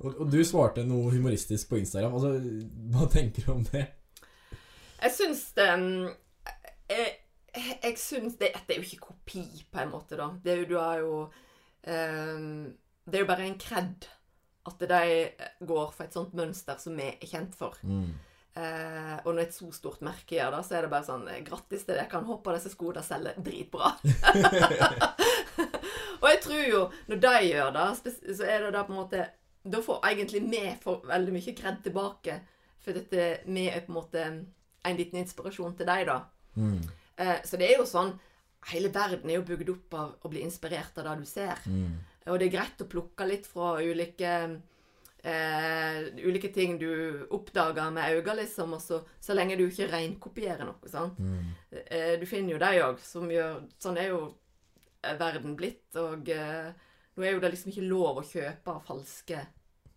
Og, 0.00 0.20
og 0.20 0.30
du 0.32 0.38
svarte 0.44 0.84
noe 0.84 1.10
humoristisk 1.12 1.68
på 1.70 1.80
Instagram. 1.80 2.14
Altså, 2.14 2.30
Hva 2.92 3.08
tenker 3.12 3.46
du 3.46 3.52
om 3.52 3.64
det? 3.72 3.86
Jeg 5.00 5.12
syns 5.16 5.42
det 5.56 5.68
mm, 5.80 6.08
Jeg, 6.90 7.10
jeg 7.82 7.98
syns 7.98 8.38
det, 8.40 8.52
det 8.66 8.76
er 8.76 8.80
jo 8.80 8.88
ikke 8.88 9.12
kopi, 9.12 9.44
på 9.72 9.80
en 9.80 9.92
måte, 9.92 10.16
da. 10.16 10.30
Det 10.44 10.52
er 10.52 10.62
jo, 10.62 10.70
du 10.70 10.78
har 10.78 10.98
jo 10.98 11.14
um, 11.24 12.72
Det 13.04 13.18
er 13.18 13.24
jo 13.24 13.30
bare 13.30 13.46
en 13.46 13.60
kred 13.60 14.08
at 14.68 14.82
de 14.90 15.66
går 15.66 15.92
for 15.92 16.04
et 16.04 16.14
sånt 16.14 16.34
mønster 16.36 16.76
som 16.78 16.96
vi 16.96 17.06
er 17.08 17.26
kjent 17.26 17.54
for. 17.56 17.78
Mm. 17.82 18.12
Eh, 18.58 19.16
og 19.22 19.30
når 19.30 19.44
et 19.44 19.54
så 19.54 19.68
stort 19.70 20.00
merke 20.02 20.34
gjør 20.34 20.56
det, 20.56 20.62
så 20.66 20.76
er 20.76 20.84
det 20.84 20.90
bare 20.90 21.06
sånn 21.06 21.28
eh, 21.30 21.42
Grattis 21.46 21.84
til 21.84 21.94
deg, 21.94 22.00
Jeg 22.02 22.10
kan 22.10 22.24
håpe 22.26 22.54
disse 22.56 22.72
skoene 22.72 23.02
selger 23.06 23.36
dritbra. 23.38 23.92
og 26.20 26.26
jeg 26.26 26.40
tror 26.46 26.64
jo, 26.66 26.80
når 27.12 27.20
de 27.26 27.34
gjør 27.46 27.76
det, 27.76 28.14
så 28.26 28.48
er 28.48 28.64
det 28.66 28.72
da 28.74 28.82
på 28.86 28.94
en 28.94 28.98
måte 29.04 29.28
Da 29.62 29.82
får 29.84 30.00
egentlig 30.10 30.42
vi 30.48 30.64
veldig 30.82 31.36
mye 31.36 31.54
kred 31.60 31.78
tilbake. 31.84 32.40
For 32.80 32.96
dette 32.96 33.28
vi 33.46 33.68
er 33.68 33.84
på 33.84 33.92
en 33.92 33.98
måte 34.00 34.24
en 34.26 34.98
liten 34.98 35.20
inspirasjon 35.20 35.76
til 35.78 35.86
deg, 35.86 36.08
da. 36.08 36.18
Mm. 36.56 36.80
Eh, 37.20 37.38
så 37.46 37.60
det 37.60 37.70
er 37.70 37.78
jo 37.78 37.86
sånn 37.88 38.16
Hele 38.68 38.90
verden 38.92 39.30
er 39.30 39.38
jo 39.38 39.44
bygd 39.48 39.70
opp 39.72 39.94
av 39.96 40.26
å 40.26 40.28
bli 40.28 40.42
inspirert 40.44 40.98
av 41.00 41.06
det 41.06 41.22
du 41.22 41.28
ser. 41.28 41.62
Mm. 41.64 41.94
Og 42.28 42.36
det 42.36 42.50
er 42.50 42.52
greit 42.58 42.82
å 42.84 42.88
plukke 42.90 43.24
litt 43.24 43.46
fra 43.48 43.78
ulike 43.80 44.32
eh, 45.22 46.00
ulike 46.24 46.52
ting 46.54 46.78
du 46.80 47.26
oppdager 47.30 47.90
med 47.94 48.16
øynene, 48.16 48.40
liksom, 48.42 48.74
og 48.76 48.82
så, 48.84 49.00
så 49.20 49.36
lenge 49.36 49.58
du 49.58 49.66
ikke 49.66 49.90
reinkopierer 49.92 50.64
noe. 50.68 50.92
sant? 50.92 51.18
Mm. 51.18 51.50
Eh, 51.84 52.14
du 52.20 52.26
finner 52.28 52.56
jo 52.56 52.62
deg 52.62 52.84
òg, 52.86 53.02
som 53.04 53.30
gjør 53.30 53.60
Sånn 53.80 54.00
er 54.00 54.12
jo 54.12 54.22
verden 55.20 55.56
blitt. 55.58 55.88
Og 56.00 56.28
eh, 56.32 56.72
nå 57.16 57.26
er 57.26 57.36
jo 57.36 57.44
det 57.44 57.54
liksom 57.54 57.72
ikke 57.72 57.88
lov 57.88 58.20
å 58.20 58.26
kjøpe 58.26 58.80
falske 58.86 59.44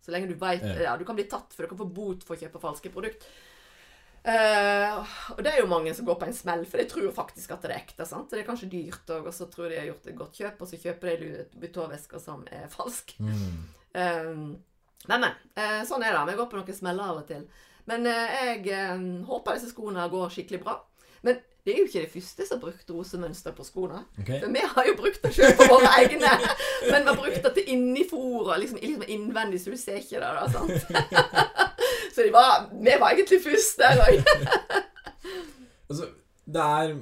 Så 0.04 0.12
lenge 0.12 0.30
du 0.32 0.38
veit 0.40 0.64
Ja. 0.64 0.76
ja. 0.90 0.94
Du 1.00 1.06
kan 1.08 1.18
bli 1.18 1.28
tatt 1.32 1.54
for 1.56 1.64
du 1.64 1.72
kan 1.72 1.80
få 1.80 1.90
bot 1.90 2.24
for 2.26 2.36
å 2.36 2.40
kjøpe 2.40 2.62
falske 2.64 2.92
produkt. 2.94 3.28
Uh, 4.24 5.04
og 5.36 5.42
det 5.44 5.52
er 5.52 5.58
jo 5.60 5.68
mange 5.68 5.92
som 5.92 6.06
går 6.08 6.16
på 6.16 6.30
en 6.30 6.36
smell, 6.36 6.62
for 6.64 6.80
de 6.80 6.86
tror 6.88 7.10
faktisk 7.12 7.52
at 7.52 7.66
det 7.66 7.74
er 7.74 7.82
ekte. 7.82 8.06
sant? 8.08 8.30
Det 8.32 8.40
er 8.40 8.46
kanskje 8.48 8.70
dyrt 8.72 9.10
òg, 9.12 9.28
og 9.28 9.36
så 9.36 9.50
tror 9.52 9.68
de 9.68 9.82
har 9.82 9.90
gjort 9.90 10.08
et 10.08 10.16
godt 10.16 10.40
kjøp, 10.40 10.62
og 10.64 10.70
så 10.70 10.80
kjøper 10.80 11.18
de 11.20 11.32
Butårvesker 11.60 12.24
som 12.24 12.46
er 12.48 12.70
falsk. 12.72 13.18
Mm. 13.20 13.58
Eh, 14.00 14.30
men, 15.10 15.26
men. 15.26 15.38
eh, 15.60 15.80
sånn 15.88 16.04
er 16.06 16.16
det. 16.16 16.26
Vi 16.32 16.38
går 16.40 16.50
på 16.52 16.60
noen 16.60 16.78
smeller 16.78 17.14
av 17.14 17.22
og 17.24 17.28
til. 17.30 17.46
Men 17.90 18.06
eh, 18.08 18.36
jeg 18.48 18.68
eh, 18.72 19.08
håper 19.28 19.58
disse 19.58 19.74
skoene 19.74 20.06
går 20.12 20.32
skikkelig 20.32 20.62
bra. 20.64 20.78
Men 21.24 21.42
det 21.64 21.74
er 21.74 21.78
jo 21.80 21.88
ikke 21.88 22.04
det 22.04 22.12
første 22.12 22.46
som 22.48 22.58
har 22.58 22.64
brukt 22.66 22.90
rosemønster 22.92 23.54
på 23.56 23.64
skoene. 23.64 24.02
Okay. 24.20 24.42
For 24.44 24.52
vi 24.52 24.64
har 24.74 24.88
jo 24.90 24.96
brukt 25.00 25.22
det 25.24 25.32
sjøl 25.36 25.54
på 25.60 25.68
våre 25.72 25.92
egne. 26.02 26.32
Men 26.90 27.06
vi 27.06 27.08
har 27.08 27.20
brukt 27.20 27.46
det 27.46 27.54
til 27.56 27.70
inni 27.72 28.04
fôret, 28.10 28.58
liksom, 28.60 28.82
liksom 28.84 29.06
innvendig, 29.08 29.62
så 29.64 29.72
du 29.72 29.80
ser 29.80 30.02
ikke 30.02 30.20
det. 30.20 30.32
da, 30.40 30.48
sant? 30.52 30.74
Så 32.14 32.22
de 32.22 32.30
var, 32.30 32.68
vi 32.70 32.94
var 33.02 33.16
egentlig 33.16 33.40
først 33.42 33.80
der 33.82 34.02
òg. 34.04 34.20
Altså, 35.94 36.08
det 36.50 36.62
er 36.62 36.94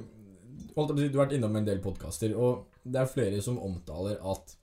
holdt 0.76 0.90
på 0.90 0.96
Du 0.98 1.04
har 1.04 1.22
vært 1.22 1.34
innom 1.36 1.54
en 1.56 1.66
del 1.66 1.78
podkaster, 1.80 2.32
og 2.36 2.66
det 2.84 2.98
er 3.00 3.08
flere 3.08 3.38
som 3.44 3.60
omtaler 3.62 4.18
at 4.32 4.54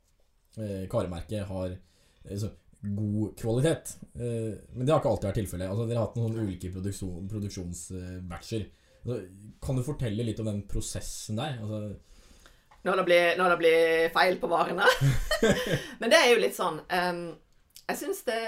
eh, 0.59 0.83
karemerket 0.91 1.47
har 1.49 1.71
eh, 1.71 2.35
så, 2.37 2.51
god 2.81 3.39
kvalitet. 3.39 3.97
Eh, 4.15 4.53
men 4.73 4.85
det 4.85 4.93
har 4.93 5.01
ikke 5.01 5.11
alltid 5.13 5.29
vært 5.29 5.39
tilfellet. 5.41 5.69
Altså, 5.69 5.87
dere 5.87 5.99
har 5.99 6.07
hatt 6.07 6.19
noen 6.19 6.37
ulike 6.43 6.71
produksjon, 6.73 7.27
produksjonsbatcher. 7.31 8.67
Altså, 9.03 9.17
kan 9.63 9.79
du 9.79 9.83
fortelle 9.83 10.25
litt 10.27 10.39
om 10.39 10.47
den 10.47 10.63
prosessen 10.69 11.39
der? 11.39 11.59
Altså, 11.59 11.81
når 12.87 13.01
det 13.01 13.05
blir, 13.09 13.25
når 13.39 13.51
det 13.51 13.59
blir 13.59 14.09
feil 14.15 14.39
på 14.39 14.47
varene. 14.51 14.87
Men 15.99 16.11
det 16.11 16.19
er 16.21 16.29
jo 16.31 16.39
litt 16.39 16.55
sånn 16.55 16.77
um, 16.79 17.25
Jeg 17.89 17.97
syns 17.99 18.21
det 18.29 18.39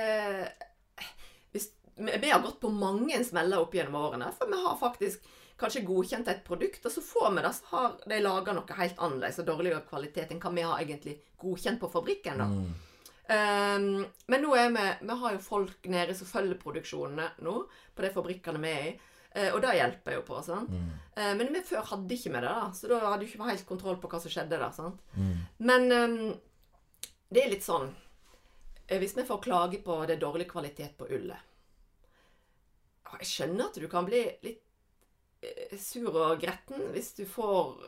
hvis, 1.51 1.67
vi, 1.99 2.29
har 2.29 2.39
gått 2.39 2.61
på 2.61 2.71
mange 2.71 3.19
smeller 3.27 3.59
opp 3.59 3.75
gjennom 3.75 3.97
årene, 3.99 4.29
for 4.37 4.47
vi 4.47 4.59
har 4.63 4.77
faktisk 4.79 5.25
kanskje 5.59 5.83
godkjent 5.85 6.29
et 6.31 6.45
produkt, 6.45 6.85
og 6.87 6.93
så 6.93 7.03
får 7.03 7.33
vi 7.35 7.43
det, 7.43 7.51
så 7.57 7.67
har 7.73 7.97
de 8.07 8.21
laga 8.23 8.55
noe 8.55 8.77
helt 8.79 9.03
annerledes 9.03 9.41
og 9.43 9.49
dårligere 9.51 9.83
kvalitet 9.89 10.31
enn 10.31 10.39
hva 10.41 10.53
vi 10.55 10.63
har 10.65 10.79
egentlig 10.79 11.17
godkjent 11.43 11.81
på 11.83 11.91
fabrikken. 11.91 12.39
da. 12.39 12.47
Ehm, 13.31 14.05
men 14.27 14.43
nå 14.43 14.55
er 14.57 14.73
vi 14.75 14.85
Vi 15.07 15.15
har 15.23 15.33
jo 15.35 15.39
folk 15.43 15.87
nede 15.87 16.15
som 16.17 16.27
følger 16.27 16.59
produksjonene 16.59 17.29
nå, 17.45 17.55
på 17.95 18.03
de 18.03 18.11
fabrikkene 18.13 18.61
vi 18.63 18.71
er 18.75 18.85
i. 18.89 18.99
Uh, 19.31 19.53
og 19.55 19.61
det 19.63 19.77
hjelper 19.77 20.17
jo 20.17 20.21
på. 20.27 20.41
sant? 20.43 20.71
Eh, 21.15 21.33
men 21.39 21.53
vi 21.53 21.61
før 21.63 21.85
hadde 21.87 22.15
ikke 22.17 22.33
med 22.33 22.43
det, 22.43 22.49
da, 22.51 22.71
så 22.75 22.89
da 22.91 22.97
hadde 23.05 23.23
vi 23.23 23.29
ikke 23.31 23.47
helt 23.47 23.67
kontroll 23.69 23.99
på 24.01 24.09
hva 24.11 24.19
som 24.19 24.33
skjedde 24.33 24.57
der. 24.59 24.73
sant? 24.75 24.99
Men 25.63 25.87
um, 25.91 26.33
det 27.31 27.45
er 27.45 27.53
litt 27.53 27.63
sånn 27.63 27.87
uh, 27.87 28.97
Hvis 28.99 29.15
vi 29.15 29.23
får 29.29 29.39
klage 29.45 29.79
på 29.85 30.01
det 30.03 30.17
er 30.17 30.25
dårlig 30.25 30.49
kvalitet 30.51 30.97
på 30.99 31.07
ullet 31.07 31.39
Jeg 33.21 33.29
skjønner 33.29 33.69
at 33.69 33.79
du 33.79 33.87
kan 33.91 34.09
bli 34.09 34.25
litt 34.43 34.67
sur 35.79 36.11
og 36.11 36.35
gretten 36.43 36.91
hvis 36.91 37.13
du 37.17 37.23
får 37.25 37.79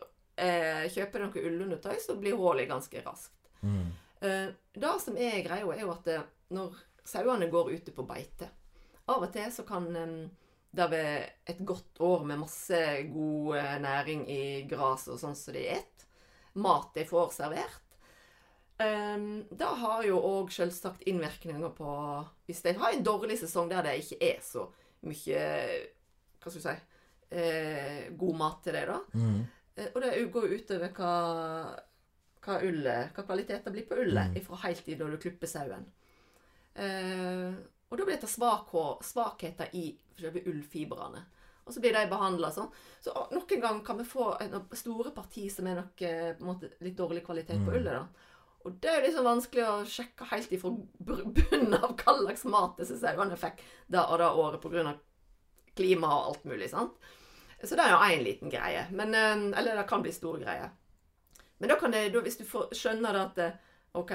kjøpe 0.90 1.20
noe 1.22 1.44
ullundertøy, 1.44 2.00
så 2.02 2.16
blir 2.18 2.40
hullet 2.40 2.72
ganske 2.72 3.04
raskt. 3.06 3.36
Eh, 3.62 4.03
det 4.24 4.94
som 5.04 5.18
er 5.20 5.42
greia, 5.46 5.68
er 5.74 5.84
jo 5.84 5.92
at 5.94 6.08
det, 6.08 6.20
når 6.56 6.78
sauene 7.08 7.50
går 7.52 7.74
ute 7.76 7.92
på 7.92 8.06
beite 8.08 8.48
Av 9.12 9.20
og 9.20 9.32
til 9.34 9.50
så 9.52 9.66
kan 9.68 9.90
eh, 10.00 10.18
det 10.74 10.90
være 10.90 11.18
et 11.52 11.60
godt 11.68 12.00
år 12.02 12.24
med 12.26 12.42
masse 12.42 12.80
god 13.12 13.58
eh, 13.60 13.74
næring 13.84 14.24
i 14.32 14.44
gras 14.70 15.10
og 15.12 15.20
sånn 15.22 15.36
som 15.38 15.54
de 15.54 15.68
et, 15.76 16.06
mat 16.56 16.94
de 16.96 17.04
får 17.08 17.34
servert, 17.36 17.84
Um, 18.82 19.44
det 19.54 19.68
har 19.80 20.00
jo 20.08 20.18
òg 20.18 20.50
selvsagt 20.52 21.04
innvirkninger 21.06 21.76
på 21.78 21.92
Hvis 22.50 22.64
de 22.66 22.72
har 22.74 22.96
en 22.96 23.04
dårlig 23.06 23.36
sesong 23.38 23.68
der 23.70 23.86
det 23.86 24.00
ikke 24.02 24.18
er 24.32 24.40
så 24.42 24.64
mye 25.06 25.44
Hva 26.42 26.50
skal 26.50 26.58
du 26.58 26.64
si 26.66 26.74
eh, 27.38 28.10
god 28.18 28.40
mat 28.40 28.60
til 28.66 28.76
dem, 28.78 28.90
da. 28.90 28.98
Mm. 29.14 29.38
Eh, 29.76 29.88
og 29.94 30.02
det 30.02 30.12
går 30.34 30.48
jo 30.48 30.58
utover 30.58 30.92
hva, 30.98 31.14
hva, 32.44 32.60
ullet, 32.62 33.14
hva 33.16 33.26
kvaliteten 33.28 33.76
blir 33.76 33.86
på 33.88 34.00
ullet 34.04 34.40
fra 34.46 34.60
helt 34.66 34.84
til 34.86 35.00
da 35.00 35.10
du 35.10 35.20
klipper 35.22 35.50
sauen. 35.50 35.86
Eh, 36.74 37.54
og 37.90 38.00
da 38.00 38.08
blir 38.08 38.20
det 38.20 38.30
svak, 38.32 38.74
svakheter 39.06 39.70
i 39.78 39.92
selve 40.18 40.44
ullfibrene. 40.50 41.24
Og 41.64 41.72
så 41.72 41.80
blir 41.80 41.96
de 41.96 42.10
behandla 42.12 42.50
sånn. 42.52 42.72
Så 43.00 43.14
noen 43.32 43.62
ganger 43.62 43.84
kan 43.88 44.00
vi 44.00 44.08
få 44.08 44.34
store 44.76 45.14
parti 45.16 45.46
som 45.52 45.68
er 45.70 45.80
nok 45.80 46.02
eh, 46.04 46.34
på 46.36 46.48
måte 46.48 46.74
litt 46.84 46.98
dårlig 47.00 47.24
kvalitet 47.26 47.62
på 47.64 47.76
ullet. 47.78 47.94
da. 47.96 48.32
Og 48.64 48.78
det 48.84 48.90
er 48.90 49.00
jo 49.00 49.08
liksom 49.08 49.28
vanskelig 49.28 49.64
å 49.68 49.88
sjekke 49.88 50.28
helt 50.32 50.52
ifra 50.56 50.72
bunnen 51.08 51.78
av 51.78 51.96
hva 52.00 52.16
slags 52.20 52.46
mat 52.52 52.78
disse 52.80 53.00
sauene 53.00 53.40
fikk 53.40 53.64
da 53.92 54.06
og 54.10 54.22
da 54.24 54.32
året 54.40 54.64
pga. 54.64 54.96
klima 55.76 56.08
og 56.08 56.26
alt 56.28 56.44
mulig. 56.46 56.70
sant? 56.70 56.98
Så 57.64 57.78
det 57.80 57.84
er 57.86 57.94
jo 57.94 58.04
én 58.12 58.24
liten 58.24 58.52
greie. 58.52 58.88
Men, 58.92 59.16
eh, 59.16 59.60
eller 59.60 59.78
det 59.78 59.88
kan 59.88 60.02
bli 60.04 60.12
stor 60.12 60.40
greie. 60.40 60.70
Men 61.64 61.72
da 61.72 61.78
kan 61.80 61.94
det, 61.96 62.02
da, 62.12 62.20
hvis 62.26 62.36
du 62.42 62.44
får, 62.44 62.74
skjønner 62.76 63.16
det 63.16 63.22
at 63.24 63.36
det, 63.40 63.46
OK, 63.96 64.12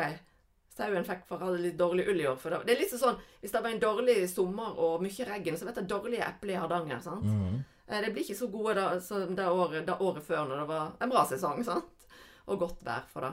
sauen 0.76 1.06
fikk 1.08 1.22
for 1.26 1.40
alle 1.42 1.62
litt 1.62 1.78
dårlig 1.80 2.04
ull 2.12 2.20
i 2.20 2.26
år 2.28 2.36
for 2.38 2.52
det, 2.52 2.58
det 2.68 2.74
er 2.76 2.80
litt 2.82 2.92
sånn 2.92 3.16
Hvis 3.40 3.54
det 3.54 3.62
var 3.64 3.70
en 3.72 3.80
dårlig 3.82 4.16
sommer 4.30 4.76
og 4.84 5.00
mye 5.02 5.26
regn, 5.26 5.56
så 5.56 5.64
vet 5.66 5.80
jeg 5.80 5.88
dårlige 5.90 6.26
epler 6.28 6.54
i 6.54 6.60
Hardanger. 6.60 7.00
sant? 7.00 7.24
Mm. 7.24 7.62
De 7.88 8.00
Det 8.04 8.12
blir 8.12 8.26
ikke 8.26 8.36
så 8.42 8.50
gode 8.52 8.74
da, 8.76 8.84
som 9.00 9.32
det 9.34 9.46
året, 9.48 9.86
det 9.88 9.96
året 10.04 10.26
før, 10.26 10.44
når 10.50 10.60
det 10.60 10.66
var 10.68 10.92
en 11.00 11.08
bra 11.14 11.24
sesong. 11.30 11.64
sant? 11.64 12.06
Og 12.46 12.58
godt 12.60 12.84
vær 12.84 13.08
for 13.08 13.20
det. 13.26 13.32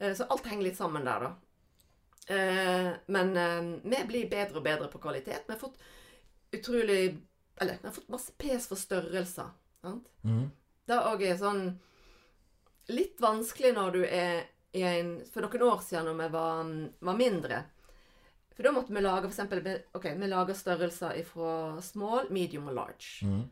Eh, 0.00 0.14
Så 0.14 0.26
alt 0.28 0.46
henger 0.46 0.62
litt 0.68 0.76
sammen 0.76 1.04
der, 1.08 1.20
da. 1.26 1.32
Eh, 2.34 2.92
Men 3.06 3.36
eh, 3.36 3.80
vi 3.82 4.04
blir 4.12 4.28
bedre 4.30 4.60
og 4.60 4.64
bedre 4.64 4.88
på 4.92 5.00
kvalitet. 5.00 5.46
Vi 5.46 5.52
har 5.54 5.58
fått 5.60 5.78
utrolig 6.52 7.18
Eller 7.60 7.78
vi 7.80 7.86
har 7.88 7.94
fått 7.94 8.08
masse 8.08 8.32
pes 8.38 8.66
for 8.68 8.76
størrelser. 8.76 9.50
sant? 9.82 10.06
Mm. 10.24 10.50
Det 10.86 10.98
òg 10.98 11.22
er 11.22 11.36
sånn 11.38 11.78
litt 12.90 13.20
vanskelig 13.22 13.74
når 13.76 13.94
du 13.94 14.02
er 14.06 14.48
i 14.72 14.82
en 14.88 15.18
For 15.28 15.44
noen 15.44 15.62
år 15.68 15.82
siden 15.84 16.06
når 16.08 16.16
vi 16.16 16.26
var, 16.32 16.68
var 17.04 17.16
mindre. 17.18 17.58
For 18.56 18.64
da 18.64 18.72
måtte 18.72 18.94
vi 18.94 19.02
lage 19.02 19.26
for 19.26 19.32
eksempel, 19.32 19.66
Ok, 19.92 20.06
vi 20.16 20.30
lager 20.30 20.56
størrelser 20.56 21.18
fra 21.28 21.80
small, 21.84 22.30
medium 22.32 22.70
og 22.72 22.78
large. 22.78 23.26
Mm. 23.28 23.42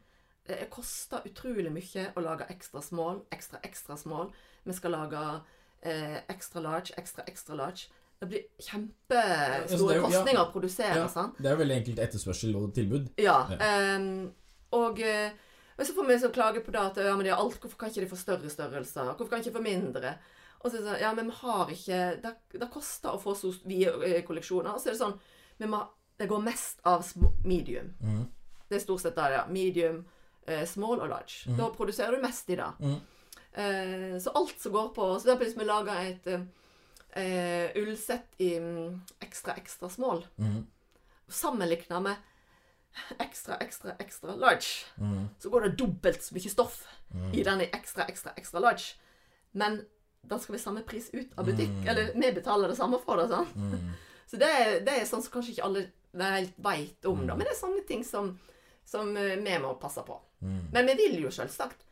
Det 0.49 0.67
koster 0.73 1.27
utrolig 1.29 1.71
mye 1.73 2.07
å 2.17 2.25
lage 2.25 2.49
ekstra 2.51 2.81
small, 2.83 3.21
ekstra 3.33 3.61
ekstra 3.67 3.97
small. 4.01 4.33
Vi 4.65 4.77
skal 4.77 4.97
lage 4.97 5.21
eh, 5.83 6.19
ekstra 6.33 6.65
large, 6.65 6.97
ekstra 6.97 7.25
ekstra 7.29 7.59
large. 7.61 7.91
Det 8.21 8.29
blir 8.29 8.43
Altså, 8.57 8.73
kjempestore 8.73 9.95
ja, 9.95 10.01
kostninger 10.05 10.41
ja. 10.41 10.43
å 10.43 10.53
produsere. 10.53 10.97
Ja, 11.01 11.07
sant? 11.09 11.39
det 11.41 11.49
er 11.53 11.61
veldig 11.61 11.77
enkelt 11.79 12.03
etterspørsel 12.05 12.57
og 12.59 12.75
tilbud. 12.77 13.13
Ja. 13.21 13.39
Ja. 13.49 13.71
Um, 13.97 14.33
og, 14.77 15.01
eh, 15.01 15.31
og 15.81 15.87
så 15.87 15.95
får 15.97 16.07
vi 16.11 16.19
så 16.21 16.29
klage 16.35 16.61
på 16.61 16.71
det 16.75 16.81
at 16.81 16.97
ja, 17.01 17.15
men 17.17 17.25
de 17.25 17.31
har 17.33 17.41
alt, 17.41 17.57
hvorfor 17.63 17.79
kan 17.81 17.89
ikke 17.91 18.05
de 18.05 18.11
få 18.11 18.17
større 18.21 18.51
størrelser? 18.53 19.15
Hvorfor 19.17 19.31
kan 19.33 19.41
de 19.41 19.49
ikke 19.49 19.57
få 19.59 19.63
mindre? 19.65 20.15
Og 20.61 20.67
så 20.69 20.77
er 20.77 20.81
det 20.83 20.89
sånn, 20.91 21.01
ja, 21.01 21.13
men 21.17 21.31
vi 21.31 21.37
har 21.41 21.71
ikke 21.73 22.01
Det, 22.21 22.33
det 22.61 22.69
koster 22.75 23.15
å 23.17 23.21
få 23.23 23.33
så 23.35 23.55
vide 23.65 23.95
eh, 24.05 24.21
kolleksjoner. 24.29 24.75
Og 24.75 24.81
så 24.83 24.91
er 24.91 24.93
det 24.93 25.01
sånn 25.01 25.17
vi 25.59 25.67
må, 25.73 25.81
Det 26.21 26.29
går 26.29 26.43
mest 26.45 26.83
av 26.85 27.07
medium. 27.49 27.95
Mm. 28.05 28.27
Det 28.69 28.77
er 28.77 28.83
stort 28.85 29.01
sett 29.01 29.17
det, 29.17 29.31
ja. 29.33 29.47
Medium, 29.49 30.03
eh, 30.47 30.67
small 30.69 31.01
og 31.01 31.09
large. 31.09 31.49
Da 31.57 31.71
produserer 31.73 32.13
du 32.13 32.23
mest 32.23 32.51
i 32.53 32.59
det. 32.61 32.69
Mm. 32.85 32.99
Eh, 33.53 34.19
så 34.21 34.31
alt 34.37 34.61
som 34.61 34.73
går 34.73 34.93
på 34.95 35.07
Så 35.19 35.25
for 35.25 35.33
eksempel 35.33 35.49
hvis 35.49 35.59
vi 35.59 35.65
lager 35.65 36.03
et 36.05 36.27
eh, 36.27 36.45
eh, 37.23 37.73
ullsett 37.81 38.37
i 38.39 38.53
mm, 38.61 39.01
ekstra, 39.27 39.57
ekstra 39.57 39.89
small, 39.91 40.27
Mm. 40.39 40.67
sammenligna 41.29 42.01
med 42.01 42.17
ekstra, 43.19 43.57
ekstra, 43.63 43.95
ekstra 44.03 44.35
large, 44.37 44.85
Mm. 44.99 45.29
så 45.39 45.51
går 45.51 45.61
det 45.63 45.77
dobbelt 45.79 46.23
så 46.23 46.35
mye 46.35 46.51
stoff 46.51 46.83
i 47.33 47.43
den 47.43 47.61
i 47.61 47.71
ekstra, 47.73 48.05
ekstra, 48.09 48.33
ekstra 48.37 48.61
large. 48.61 48.95
Men 49.53 49.81
da 50.27 50.39
skal 50.39 50.53
vi 50.57 50.59
samme 50.63 50.83
pris 50.87 51.11
ut 51.13 51.33
av 51.39 51.47
butikk. 51.47 51.71
Mm. 51.71 51.89
Eller 51.89 52.13
vi 52.15 52.33
betaler 52.33 52.69
det 52.69 52.77
samme 52.77 52.99
for 53.05 53.17
det. 53.17 53.29
sånn. 53.29 53.47
Mm. 53.57 53.93
Så 54.27 54.37
det, 54.39 54.47
er- 54.51 54.81
det 54.85 54.89
er 55.01 55.05
sånn 55.07 55.23
som 55.23 55.33
kanskje 55.33 55.55
ikke 55.57 55.65
alle 55.65 55.87
helt 56.15 56.55
veit 56.59 57.05
om, 57.07 57.27
da. 57.27 57.35
Men 57.35 57.47
det 57.47 57.55
er 57.55 57.61
sånne 57.67 57.87
ting 57.87 58.05
som, 58.05 58.39
som 58.85 59.17
eh, 59.17 59.37
vi 59.37 59.59
må 59.59 59.75
passe 59.81 60.03
på. 60.07 60.21
Mm. 60.43 60.69
Men 60.73 60.87
vi 60.87 60.95
vil 60.95 61.23
jo 61.23 61.31
selvsagt 61.31 61.83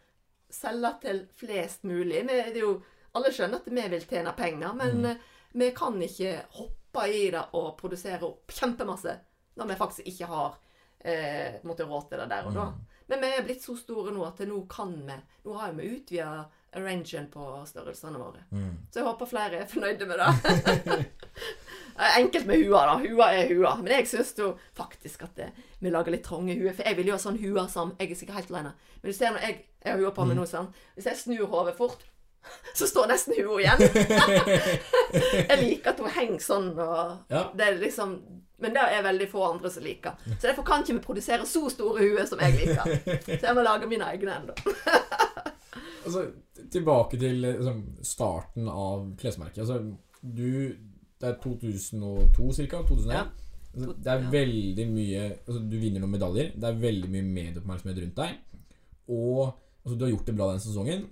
selge 0.50 0.92
til 1.02 1.26
flest 1.36 1.82
mulig. 1.84 2.22
Vi, 2.28 2.36
det 2.52 2.56
er 2.56 2.60
jo, 2.64 2.82
alle 3.14 3.32
skjønner 3.32 3.58
at 3.62 3.66
vi 3.66 3.88
vil 3.88 4.06
tjene 4.06 4.32
penger, 4.36 4.74
men 4.74 5.04
eh, 5.04 5.16
vi 5.54 5.70
kan 5.74 5.96
ikke 6.02 6.36
hoppe 6.58 7.08
i 7.08 7.30
det 7.30 7.42
og 7.54 7.76
produsere 7.78 8.22
opp 8.26 8.50
kjempemasse 8.52 9.18
når 9.58 9.66
vi 9.72 9.74
faktisk 9.80 10.06
ikke 10.06 10.26
har 10.30 10.56
eh, 11.00 11.58
måtte 11.64 11.86
råd 11.88 12.08
til 12.10 12.22
det 12.22 12.28
der 12.30 12.48
og 12.48 12.56
da. 12.56 12.68
Men 13.08 13.24
vi 13.24 13.32
er 13.32 13.44
blitt 13.46 13.64
så 13.64 13.74
store 13.78 14.12
nå 14.12 14.24
at 14.26 14.40
nå 14.44 14.58
kan 14.68 14.92
vi 15.06 15.16
Nå 15.44 15.54
har 15.56 15.72
vi 15.72 15.88
utvida 15.96 16.44
rangen 16.76 17.30
på 17.32 17.44
størrelsene 17.66 18.18
våre. 18.20 18.42
Mm. 18.52 18.74
Så 18.92 19.00
jeg 19.00 19.06
håper 19.06 19.30
flere 19.30 19.62
er 19.62 19.70
fornøyde 19.70 20.06
med 20.06 20.20
det. 20.20 20.98
Er 21.98 22.20
Enkelt 22.20 22.46
med 22.46 22.60
hua, 22.62 22.84
da. 22.86 22.92
Hua 23.02 23.26
er 23.34 23.48
hua. 23.50 23.72
Men 23.82 23.92
jeg 23.96 24.06
syns 24.06 24.28
jo 24.38 24.52
faktisk 24.78 25.24
at 25.26 25.32
det, 25.34 25.48
vi 25.82 25.90
lager 25.90 26.14
litt 26.14 26.22
trange 26.22 26.54
huer. 26.54 26.70
For 26.76 26.86
jeg 26.86 26.98
vil 27.00 27.10
jo 27.10 27.16
ha 27.16 27.22
sånn 27.22 27.40
hua 27.42 27.64
som 27.72 27.90
Jeg 27.98 28.12
er 28.12 28.20
sikkert 28.20 28.38
helt 28.38 28.52
alene. 28.52 28.74
Men 29.00 29.10
du 29.10 29.16
ser 29.16 29.34
når 29.34 29.46
jeg, 29.46 29.56
jeg 29.82 29.92
har 29.92 30.04
hua 30.04 30.12
på 30.14 30.26
meg 30.28 30.38
nå, 30.38 30.44
sånn. 30.46 30.70
Hvis 30.94 31.08
jeg 31.10 31.18
snur 31.18 31.48
hodet 31.50 31.74
fort, 31.78 32.04
så 32.78 32.86
står 32.86 33.10
nesten 33.10 33.34
hua 33.40 33.58
igjen. 33.64 33.82
jeg 35.50 35.58
liker 35.64 35.90
at 35.90 36.04
hun 36.04 36.14
henger 36.20 36.44
sånn 36.44 36.70
og 36.76 37.32
Ja. 37.34 37.48
Det 37.56 37.66
er 37.66 37.82
liksom 37.82 38.14
Men 38.58 38.74
det 38.74 38.82
er 38.90 39.04
veldig 39.06 39.28
få 39.30 39.44
andre 39.52 39.70
som 39.70 39.84
liker. 39.86 40.16
Så 40.34 40.48
derfor 40.48 40.64
kan 40.66 40.82
ikke 40.82 40.96
vi 40.96 41.04
produsere 41.04 41.46
så 41.46 41.68
store 41.70 42.02
huer 42.02 42.26
som 42.26 42.40
jeg 42.42 42.56
liker. 42.58 42.94
Så 43.38 43.44
jeg 43.46 43.54
må 43.54 43.62
lage 43.62 43.86
mine 43.90 44.08
egne 44.14 44.40
ennå. 44.40 44.58
Altså, 46.08 46.22
tilbake 46.72 47.18
til 47.20 47.42
liksom, 47.44 47.82
starten 48.06 48.68
av 48.72 49.02
klesmerket. 49.20 49.58
Altså, 49.60 49.82
du 50.22 50.74
Det 51.20 51.26
er 51.28 51.34
2002 51.42 52.46
ca. 52.70 52.80
2001. 52.88 53.12
Ja. 53.12 53.24
Altså, 53.74 53.94
det 54.04 54.12
er 54.12 54.30
veldig 54.32 54.86
mye 54.88 55.24
altså, 55.34 55.58
Du 55.68 55.76
vinner 55.76 56.00
noen 56.00 56.14
medaljer. 56.14 56.52
Det 56.56 56.68
er 56.70 56.80
veldig 56.80 57.10
mye 57.12 57.26
medieoppmerksomhet 57.26 58.00
rundt 58.04 58.22
deg. 58.22 58.38
Og 59.12 59.42
altså, 59.44 59.98
du 59.98 60.06
har 60.06 60.14
gjort 60.14 60.30
det 60.30 60.36
bra 60.38 60.48
den 60.54 60.64
sesongen, 60.64 61.04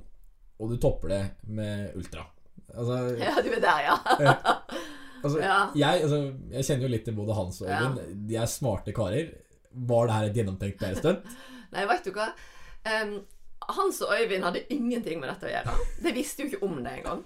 og 0.56 0.72
du 0.72 0.78
topper 0.80 1.12
det 1.12 1.22
med 1.50 1.98
ultra. 1.98 2.24
Altså, 2.72 3.02
Ja, 3.20 3.34
du 3.42 3.50
er 3.52 3.60
der, 3.66 3.84
ja. 3.90 4.36
altså, 5.26 5.40
Ja. 5.42 5.58
jeg, 5.76 6.02
altså 6.06 6.20
jeg 6.54 6.64
kjenner 6.68 6.86
jo 6.88 6.92
litt 6.94 7.04
til 7.08 7.14
både 7.18 7.34
Hans 7.36 7.60
og 7.62 7.68
Ja. 7.68 7.80
Øyvind. 7.84 8.26
De 8.30 8.36
er 8.40 8.46
smarte 8.50 8.92
karer. 8.96 9.32
Var 9.76 10.06
det 10.08 10.14
her 10.16 10.24
et 10.30 10.36
gjennomtenkt 10.40 10.84
stunt? 11.02 11.24
Nei, 11.74 11.84
vet 11.90 12.04
du 12.06 12.12
hva? 12.16 12.30
Um, 12.86 13.16
Hans 13.76 14.00
og 14.06 14.12
Øyvind 14.14 14.44
hadde 14.46 14.62
ingenting 14.72 15.18
med 15.20 15.28
dette 15.32 15.48
å 15.48 15.52
gjøre. 15.52 15.74
De 16.04 16.12
visste 16.16 16.44
jo 16.44 16.48
ikke 16.52 16.62
om 16.64 16.78
det 16.84 16.92
engang. 17.00 17.24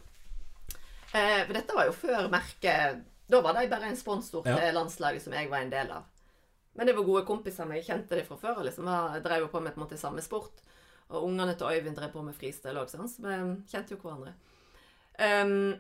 Uh, 1.15 1.41
for 1.47 1.53
dette 1.59 1.75
var 1.77 1.89
jo 1.89 1.93
før 1.99 2.29
merket 2.31 3.01
Da 3.31 3.41
var 3.43 3.55
de 3.59 3.65
bare 3.71 3.89
en 3.91 3.97
sponsor 3.99 4.43
Ja. 4.47 4.57
til 4.59 4.75
landslaget 4.75 5.23
som 5.23 5.33
jeg 5.35 5.51
var 5.51 5.63
en 5.63 5.71
del 5.71 5.91
av. 5.95 6.05
Men 6.75 6.87
det 6.87 6.95
var 6.97 7.05
gode 7.07 7.25
kompiser 7.27 7.67
men 7.67 7.77
jeg 7.79 7.87
kjente 7.87 8.17
dem 8.17 8.27
fra 8.27 8.37
før. 8.39 8.63
liksom, 8.65 8.87
Jeg 9.15 9.23
drev 9.23 9.43
jo 9.45 9.49
på 9.53 9.61
med 9.63 9.75
på 9.75 9.81
en 9.81 9.87
måte 9.87 9.99
samme 9.99 10.23
sport. 10.23 10.63
Og 11.11 11.25
ungene 11.27 11.55
til 11.59 11.67
Øyvind 11.67 11.97
drev 11.97 12.13
på 12.13 12.23
med 12.23 12.35
fristil 12.35 12.79
òg, 12.79 12.89
så 12.89 12.99
vi 13.03 13.37
kjente 13.71 13.91
jo 13.91 13.99
hverandre. 14.03 14.33
Um, 15.19 15.75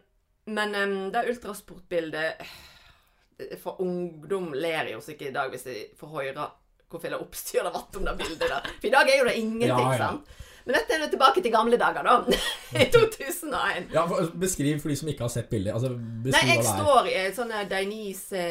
men 0.46 0.74
um, 0.74 0.94
det 1.12 1.26
ultrasportbildet 1.30 2.40
eh, 2.40 3.56
For 3.60 3.80
ungdom 3.84 4.52
ler 4.56 4.88
jo 4.94 5.00
sikkert 5.04 5.28
i 5.30 5.34
dag 5.36 5.50
hvis 5.52 5.66
de 5.68 5.74
får 6.00 6.14
høre 6.16 6.46
hvor 6.90 7.02
det 7.06 7.18
oppstyr 7.22 7.62
det 7.62 7.70
vært 7.70 7.96
om 8.00 8.06
det 8.08 8.14
bildet 8.18 8.48
der. 8.50 8.64
For 8.80 8.88
i 8.88 8.90
dag 8.90 9.08
er 9.12 9.20
jo 9.20 9.26
det 9.28 9.34
ingenting, 9.38 9.68
Ja, 9.70 9.92
ja. 9.94 9.98
sant? 10.08 10.32
Men 10.66 10.74
dette 10.74 10.92
er 10.96 11.04
jo 11.04 11.10
tilbake 11.12 11.42
til 11.44 11.52
gamle 11.54 11.78
dager, 11.78 12.02
da. 12.02 12.16
I 12.82 12.88
2001. 12.90 13.86
Ja, 13.94 14.02
for- 14.10 14.32
Beskriv 14.42 14.80
for 14.82 14.90
de 14.90 14.96
som 14.98 15.08
ikke 15.12 15.22
har 15.24 15.30
sett 15.32 15.48
bildet. 15.52 15.72
Altså, 15.76 15.92
Nei, 15.94 16.42
jeg 16.50 16.64
står 16.66 17.06
i 17.12 17.14
et 17.22 17.38
sånn 17.38 17.54
Dainese 17.70 18.42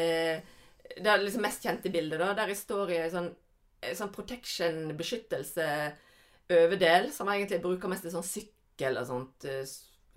Det 0.96 1.06
er 1.12 1.20
liksom 1.22 1.44
mest 1.44 1.62
kjente 1.68 1.92
bildet, 1.92 2.18
da. 2.22 2.32
Der 2.40 2.48
jeg 2.54 2.58
står 2.62 2.94
i 2.96 2.98
en 3.04 3.12
sånn, 3.12 3.28
sånn 4.00 4.12
protection, 4.16 4.80
beskyttelse, 4.98 5.68
overdel, 6.50 7.10
som 7.14 7.28
jeg 7.30 7.42
egentlig 7.44 7.60
bruker 7.68 7.92
mest 7.92 8.08
i 8.08 8.14
sånn 8.16 8.26
sykkel 8.26 8.98
og 9.04 9.06
sånt. 9.12 9.46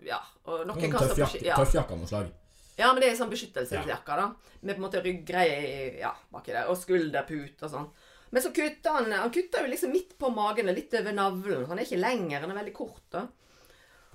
Ja. 0.07 0.19
Og 0.45 0.65
noen 0.67 0.91
kan 0.91 1.09
på 1.09 1.27
ski- 1.29 1.45
ja. 1.45 1.57
av 1.57 1.97
noe 1.97 2.07
slag. 2.09 2.31
ja, 2.77 2.89
men 2.93 3.01
det 3.01 3.11
er 3.11 3.15
sånn 3.19 3.31
beskyttelsesjakke, 3.31 4.17
da. 4.19 4.29
Med 4.61 4.75
på 4.75 4.81
en 4.81 4.87
måte 4.87 5.03
ryggreie 5.03 5.99
ja, 5.99 6.13
baki 6.31 6.51
der, 6.55 6.67
og 6.71 6.77
skulderpute 6.79 7.67
og 7.67 7.71
sånn. 7.71 7.87
Men 8.33 8.41
så 8.41 8.49
kutter 8.49 8.95
han 8.97 9.11
Han 9.11 9.31
kutter 9.31 9.61
jo 9.61 9.69
liksom 9.69 9.91
midt 9.93 10.17
på 10.17 10.29
magen, 10.33 10.69
og 10.69 10.75
litt 10.75 10.93
over 10.97 11.13
navlen. 11.13 11.65
Han 11.69 11.79
er 11.79 11.85
ikke 11.85 12.01
lenger, 12.01 12.41
han 12.41 12.51
er 12.51 12.61
veldig 12.63 12.73
kort, 12.73 13.03
da. 13.13 13.27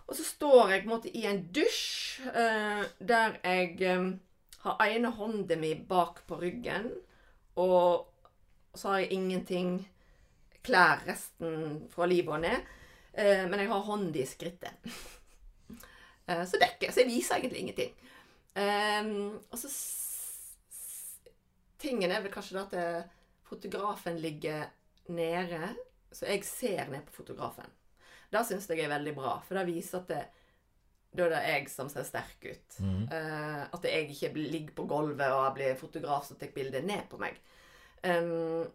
Og 0.08 0.16
så 0.16 0.24
står 0.24 0.70
jeg 0.72 0.84
på 0.84 0.88
en 0.88 0.94
måte 0.94 1.12
i 1.12 1.26
en 1.28 1.42
dusj 1.52 2.22
eh, 2.32 2.84
der 2.98 3.36
jeg 3.44 3.76
eh, 3.84 4.06
har 4.64 4.86
ene 4.88 5.12
hånda 5.14 5.58
mi 5.60 5.74
bak 5.88 6.22
på 6.26 6.38
ryggen, 6.40 6.88
og 7.60 8.08
så 8.74 8.94
har 8.94 9.04
jeg 9.04 9.12
ingenting 9.18 9.74
klær 10.64 11.04
resten 11.06 11.84
fra 11.92 12.08
livet 12.08 12.34
og 12.38 12.42
ned. 12.42 12.74
Eh, 13.12 13.44
men 13.50 13.60
jeg 13.60 13.70
har 13.70 13.84
hånda 13.86 14.18
i 14.22 14.26
skrittet. 14.28 14.88
Eh, 16.28 16.44
så 16.44 16.60
dekker, 16.60 16.88
jeg. 16.88 16.94
så 16.94 17.02
jeg 17.02 17.10
viser 17.10 17.38
egentlig 17.38 17.64
ingenting. 17.64 17.94
Ehm, 18.58 19.38
og 19.50 19.58
så 19.60 19.72
Tingen 21.78 22.10
er 22.10 22.24
vel 22.24 22.32
kanskje 22.34 22.56
da 22.56 22.62
at 22.64 22.72
eh, 22.74 23.10
fotografen 23.46 24.16
ligger 24.18 24.64
nede, 25.14 25.68
så 26.10 26.26
jeg 26.26 26.42
ser 26.42 26.88
ned 26.90 27.04
på 27.06 27.20
fotografen. 27.20 27.68
Det 28.32 28.42
syns 28.44 28.66
jeg 28.68 28.82
er 28.82 28.90
veldig 28.90 29.14
bra, 29.14 29.36
for 29.46 29.54
det 29.54 29.68
viser 29.68 30.00
at 30.00 30.10
det, 30.10 30.24
da 31.14 31.28
er 31.28 31.32
det 31.36 31.42
jeg 31.46 31.70
som 31.70 31.88
ser 31.92 32.08
sterk 32.08 32.48
ut. 32.48 32.80
Mm. 32.82 33.04
Eh, 33.14 33.62
at 33.78 33.86
jeg 33.86 34.10
ikke 34.10 34.32
ligger 34.34 34.74
på 34.74 34.88
gulvet 34.90 35.30
og 35.36 35.54
blir 35.54 35.78
fotograf 35.78 36.26
som 36.26 36.40
tar 36.40 36.50
bildet 36.56 36.84
ned 36.84 37.06
på 37.12 37.22
meg. 37.22 37.38
Um, 38.02 38.66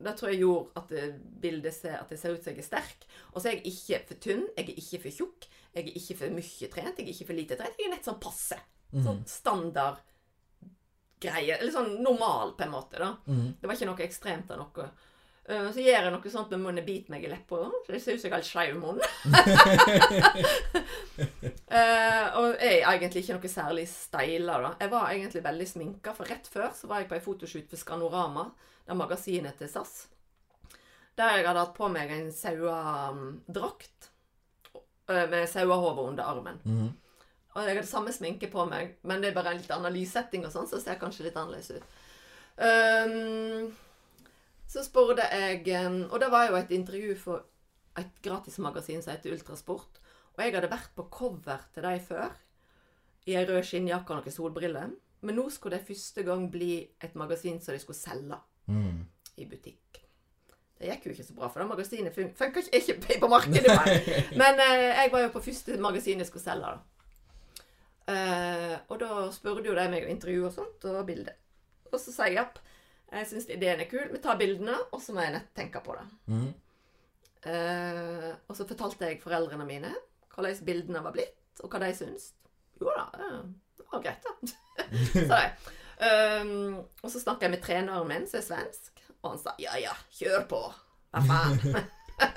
det 0.00 0.16
tror 0.16 0.32
jeg 0.32 0.40
gjorde 0.40 0.80
at 0.80 1.20
bildet 1.42 1.76
ser, 1.76 2.00
at 2.00 2.08
det 2.08 2.18
ser 2.20 2.32
ut 2.32 2.42
som 2.42 2.54
jeg 2.54 2.64
er 2.64 2.70
sterk. 2.70 3.04
Og 3.34 3.40
så 3.40 3.50
er 3.50 3.58
jeg 3.58 3.74
ikke 3.74 4.00
for 4.08 4.24
tynn, 4.24 4.46
jeg 4.56 4.64
er 4.64 4.80
ikke 4.80 5.02
for 5.04 5.18
tjukk, 5.20 5.50
jeg 5.74 5.84
er 5.86 5.96
ikke 6.00 6.16
for 6.18 6.30
mye 6.34 6.68
trent, 6.72 6.98
jeg 6.98 7.06
er 7.06 7.12
ikke 7.14 7.26
for 7.26 7.34
lite 7.38 7.56
trent. 7.56 7.76
Jeg 7.78 7.86
er 7.86 7.94
nett 7.96 8.04
sånn 8.08 8.20
passe. 8.20 8.58
Mhm. 8.92 9.04
Sånn 9.06 9.20
standard 9.26 9.98
greie. 11.20 11.58
Eller 11.60 11.72
sånn 11.72 12.02
normal, 12.02 12.54
på 12.58 12.62
en 12.66 12.70
måte. 12.74 12.98
da. 12.98 13.12
Mhm. 13.26 13.54
Det 13.60 13.66
var 13.68 13.74
ikke 13.76 13.86
noe 13.86 14.06
ekstremt 14.06 14.50
av 14.50 14.58
noe. 14.58 14.90
Eh, 15.50 15.70
Så 15.72 15.80
gjør 15.82 16.02
jeg 16.04 16.12
noe 16.12 16.30
sånt 16.30 16.50
med 16.50 16.60
munnen, 16.60 16.84
biter 16.86 17.10
meg 17.10 17.24
i 17.24 17.28
leppa, 17.28 17.56
så 17.86 17.92
det 17.92 18.00
ser 18.02 18.14
ut 18.14 18.20
som 18.20 18.30
jeg 18.30 18.36
har 18.38 18.42
skeiv 18.42 18.76
munn. 18.80 19.00
Eh, 21.70 22.26
og 22.34 22.56
jeg 22.58 22.80
er 22.82 22.96
egentlig 22.96 23.20
ikke 23.22 23.36
noe 23.36 23.48
særlig 23.50 23.84
steila, 23.88 24.56
da. 24.64 24.70
Jeg 24.80 24.90
var 24.90 25.10
egentlig 25.12 25.42
veldig 25.44 25.66
sminka, 25.70 26.12
for 26.16 26.26
rett 26.26 26.48
før 26.50 26.72
så 26.74 26.88
var 26.90 26.98
jeg 26.98 27.08
på 27.08 27.14
ei 27.14 27.22
fotoshoot 27.22 27.68
for 27.70 27.78
Skanorama, 27.78 28.48
det 28.88 28.96
magasinet 28.98 29.54
til 29.60 29.68
SAS. 29.70 29.92
Der 31.16 31.36
jeg 31.36 31.46
hadde 31.46 31.62
hatt 31.62 31.76
på 31.76 31.86
meg 31.92 32.10
en 32.10 32.32
sauedrakt 32.34 34.08
eh, 34.08 34.09
med 35.10 35.46
sauehode 35.50 36.08
under 36.12 36.24
armen. 36.24 36.60
Mhm. 36.64 36.90
Og 37.50 37.66
jeg 37.66 37.76
hadde 37.76 37.90
samme 37.90 38.12
sminke 38.14 38.46
på 38.50 38.64
meg, 38.70 38.96
men 39.02 39.22
det 39.22 39.30
er 39.30 39.34
bare 39.34 39.50
en 39.54 39.58
litt 39.58 39.70
annen 39.74 39.94
lyssetting 39.94 40.44
og 40.46 40.52
sånn, 40.54 40.68
så 40.70 40.78
ser 40.78 41.00
kanskje 41.00 41.26
litt 41.26 41.38
annerledes 41.38 41.72
ut. 41.74 41.82
Um, 42.60 43.72
så 44.70 44.84
spurte 44.84 45.24
jeg 45.32 45.62
ehm, 45.72 46.02
Og 46.12 46.20
det 46.20 46.28
var 46.30 46.50
jo 46.50 46.58
et 46.58 46.70
intervju 46.76 47.14
for 47.16 47.46
et 47.98 48.10
gratismagasin 48.22 49.00
som 49.02 49.14
heter 49.14 49.32
Ultrasport. 49.34 49.98
Og 50.36 50.44
jeg 50.44 50.54
hadde 50.54 50.70
vært 50.70 50.92
på 50.94 51.08
cover 51.10 51.64
til 51.74 51.86
dem 51.86 52.02
før, 52.04 52.28
i 53.26 53.34
ei 53.34 53.46
rød 53.48 53.64
skinnjakke 53.66 54.14
og 54.14 54.20
noen 54.20 54.34
solbriller. 54.34 54.92
Men 55.26 55.36
nå 55.36 55.48
skulle 55.52 55.80
det 55.80 55.88
første 55.88 56.22
gang 56.24 56.46
bli 56.52 56.74
et 57.02 57.18
magasin 57.18 57.58
som 57.60 57.74
de 57.74 57.82
skulle 57.82 57.98
selge 57.98 58.38
mm. 58.70 59.00
i 59.42 59.48
butikk. 59.50 60.00
Det 60.80 60.88
gikk 60.88 61.10
jo 61.10 61.12
ikke 61.12 61.26
så 61.26 61.34
bra, 61.36 61.48
for 61.52 61.60
det 61.60 61.68
magasinet 61.68 62.14
fun 62.16 62.30
funka 62.36 62.62
ikke, 62.72 62.94
ikke 63.04 63.18
på 63.20 63.28
markedet. 63.28 63.74
Men 64.40 64.62
eh, 64.64 64.86
jeg 65.02 65.10
var 65.12 65.26
jo 65.26 65.34
på 65.34 65.42
første 65.44 65.76
magasin 65.76 66.22
jeg 66.22 66.30
skulle 66.30 66.44
selge. 66.44 66.70
da. 66.72 66.80
Eh, 68.10 68.76
og 68.88 68.96
da 69.02 69.26
spurte 69.34 69.68
jo 69.68 69.76
de 69.76 69.86
meg 69.92 70.06
om 70.06 70.14
intervju 70.14 70.46
og 70.48 70.54
sånt, 70.54 70.86
og 70.88 71.04
bilde. 71.06 71.34
Og 71.90 71.98
så 72.00 72.14
sa 72.14 72.30
jeg 72.30 72.38
japp, 72.40 72.58
jeg 73.10 73.28
syns 73.28 73.48
ideen 73.50 73.82
er 73.82 73.90
kul, 73.90 74.06
vi 74.08 74.22
tar 74.22 74.38
bildene, 74.40 74.76
og 74.94 75.02
så 75.02 75.12
må 75.12 75.24
jeg 75.26 75.34
nett 75.36 75.50
tenke 75.58 75.82
på 75.84 75.98
det. 75.98 76.06
Mm. 76.30 76.48
Eh, 77.50 78.30
og 78.48 78.56
så 78.56 78.66
fortalte 78.68 79.08
jeg 79.08 79.20
foreldrene 79.22 79.64
mine 79.68 79.92
hvordan 80.30 80.64
bildene 80.64 81.02
var 81.04 81.12
blitt, 81.12 81.60
og 81.60 81.72
hva 81.72 81.82
de 81.82 81.90
syns. 81.96 82.30
Jo 82.80 82.88
da, 82.96 83.04
eh, 83.20 83.42
det 83.76 83.86
var 83.92 84.04
greit, 84.06 84.24
da. 84.24 84.54
sa 85.28 85.42
de. 85.44 85.76
Um, 86.00 86.78
og 87.04 87.10
så 87.12 87.20
snakka 87.20 87.44
jeg 87.44 87.52
med 87.52 87.60
treneren 87.60 88.08
min, 88.08 88.22
som 88.28 88.38
er 88.38 88.44
svensk, 88.46 88.99
og 89.22 89.34
han 89.34 89.40
sa 89.42 89.54
ja 89.60 89.76
ja, 89.80 89.94
kjør 90.16 90.44
på. 90.50 90.60
Hva 91.10 91.22
faen? 91.26 91.58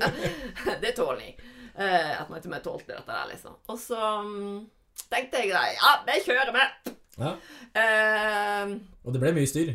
det 0.84 0.94
tåler 0.98 1.26
jeg. 1.28 1.36
Uh, 1.74 2.22
at 2.22 2.30
man 2.30 2.38
ikke 2.40 2.60
tålte 2.66 2.94
dette 2.94 3.10
der, 3.10 3.30
liksom. 3.32 3.56
Og 3.72 3.80
så 3.82 3.98
um, 4.22 4.68
tenkte 5.10 5.42
jeg 5.42 5.54
da, 5.54 5.64
ja, 5.74 5.94
vi 6.06 6.20
kjører 6.28 6.54
med. 6.54 6.94
Ja. 7.18 7.34
Uh, 7.78 8.76
Og 9.06 9.14
det 9.14 9.22
ble 9.22 9.34
mye 9.38 9.50
styr. 9.50 9.74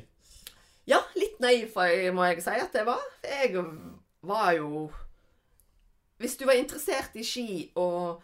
ja, 0.90 0.98
litt 1.18 1.38
naiv 1.42 1.74
må 2.14 2.24
jeg 2.30 2.42
si 2.42 2.54
at 2.54 2.74
det 2.74 2.84
var. 2.86 3.02
Jeg 3.26 3.54
var 4.26 4.52
jo 4.56 4.88
Hvis 6.18 6.36
du 6.36 6.46
var 6.46 6.58
interessert 6.58 7.14
i 7.14 7.22
ski 7.22 7.70
og, 7.78 8.22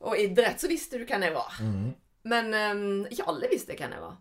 og 0.00 0.18
idrett, 0.18 0.58
så 0.58 0.68
visste 0.70 0.98
du 0.98 1.06
hvem 1.06 1.22
jeg 1.28 1.34
var. 1.34 1.58
Mhm. 1.62 1.94
Men 2.26 2.54
um, 2.54 3.04
ikke 3.06 3.28
alle 3.30 3.50
visste 3.52 3.76
hvem 3.78 3.92
jeg 3.94 4.02
var. 4.02 4.16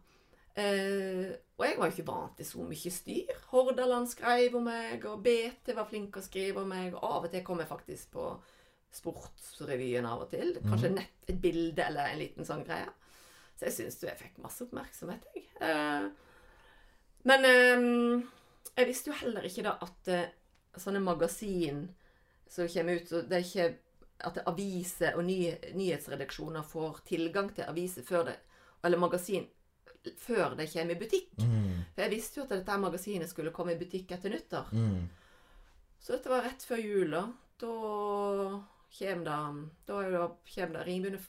Eh, 0.56 1.32
og 1.56 1.64
jeg 1.64 1.78
var 1.80 1.88
jo 1.88 1.96
ikke 1.96 2.10
vant 2.10 2.36
til 2.36 2.48
så 2.50 2.66
mye 2.68 2.92
styr. 2.92 3.38
Hordaland 3.54 4.10
skrev 4.12 4.58
om 4.60 4.66
meg, 4.68 5.06
og 5.08 5.22
BT 5.24 5.72
var 5.78 5.88
flink 5.88 6.18
å 6.20 6.24
skrive 6.24 6.66
om 6.66 6.68
meg. 6.68 6.92
Og 6.98 7.06
av 7.08 7.28
og 7.28 7.32
til 7.32 7.46
kom 7.48 7.62
jeg 7.64 7.72
faktisk 7.72 8.12
på 8.18 8.28
Sportsrevyen 8.96 10.08
av 10.08 10.26
og 10.26 10.34
til. 10.34 10.52
Kanskje 10.66 10.92
nett 10.98 11.32
et 11.32 11.40
bilde 11.40 11.84
eller 11.88 12.12
en 12.12 12.20
liten 12.20 12.48
sånn 12.48 12.66
greie. 12.68 12.92
Så 13.56 13.70
jeg 13.70 13.76
syns 13.78 14.04
jeg 14.04 14.20
fikk 14.20 14.42
masse 14.44 14.66
oppmerksomhet, 14.66 15.24
jeg. 15.32 15.46
Eh, 15.64 16.10
men 17.32 17.48
eh, 17.48 17.88
jeg 18.76 18.90
visste 18.92 19.14
jo 19.14 19.20
heller 19.22 19.48
ikke 19.48 19.64
da 19.64 19.78
at 19.86 20.12
eh, 20.12 20.34
sånne 20.76 21.00
magasin 21.04 21.86
som 22.52 22.68
kommer 22.70 23.00
ut 23.00 23.08
så 23.10 23.24
Det 23.24 23.38
er 23.38 23.48
ikke 23.48 23.70
at 24.28 24.42
aviser 24.48 25.16
og 25.16 25.24
ny, 25.28 25.40
nyhetsredaksjoner 25.76 26.68
får 26.68 27.00
tilgang 27.08 27.50
til 27.56 27.68
aviser 27.68 28.04
før 28.08 28.28
det, 28.30 28.36
eller 28.84 29.00
magasin 29.00 29.48
før 30.22 30.56
det 30.60 30.70
kommer 30.72 30.96
i 30.96 31.00
butikk. 31.00 31.34
Mm. 31.42 31.84
For 31.94 32.06
jeg 32.06 32.14
visste 32.14 32.40
jo 32.40 32.46
at 32.46 32.54
dette 32.56 32.78
magasinet 32.82 33.32
skulle 33.32 33.54
komme 33.56 33.76
i 33.76 33.80
butikk 33.80 34.16
etter 34.16 34.34
nyttår. 34.34 34.72
Mm. 34.76 35.06
Så 36.00 36.16
dette 36.16 36.32
var 36.32 36.46
rett 36.46 36.64
før 36.66 36.82
jul, 36.82 37.16
da. 37.16 37.26
Kommer 38.96 39.26
det 39.26 39.38
Da 39.88 40.02
er 40.04 40.16
kommer 40.54 40.80
det 40.80 40.86
ring, 40.88 41.20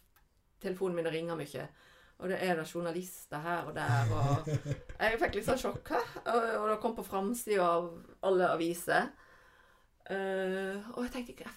telefonen 0.63 0.97
min 0.97 1.13
ringer 1.13 1.39
mye. 1.39 1.69
Og 2.17 2.31
det 2.33 2.39
er 2.41 2.57
da 2.57 2.65
journalister 2.65 3.43
her 3.45 3.69
og 3.69 3.75
der, 3.77 4.13
og 4.17 4.49
Jeg 5.03 5.19
fikk 5.21 5.35
litt 5.37 5.49
sånn 5.49 5.61
sjokk? 5.61 5.93
Og, 6.25 6.45
og 6.63 6.69
det 6.71 6.77
kom 6.81 6.95
på 6.97 7.05
framsida 7.05 7.67
av 7.77 7.91
alle 8.25 8.49
aviser. 8.55 9.11
Uh, 10.07 10.81
og 10.95 11.03
jeg 11.05 11.13
tenkte 11.17 11.45
hva 11.45 11.53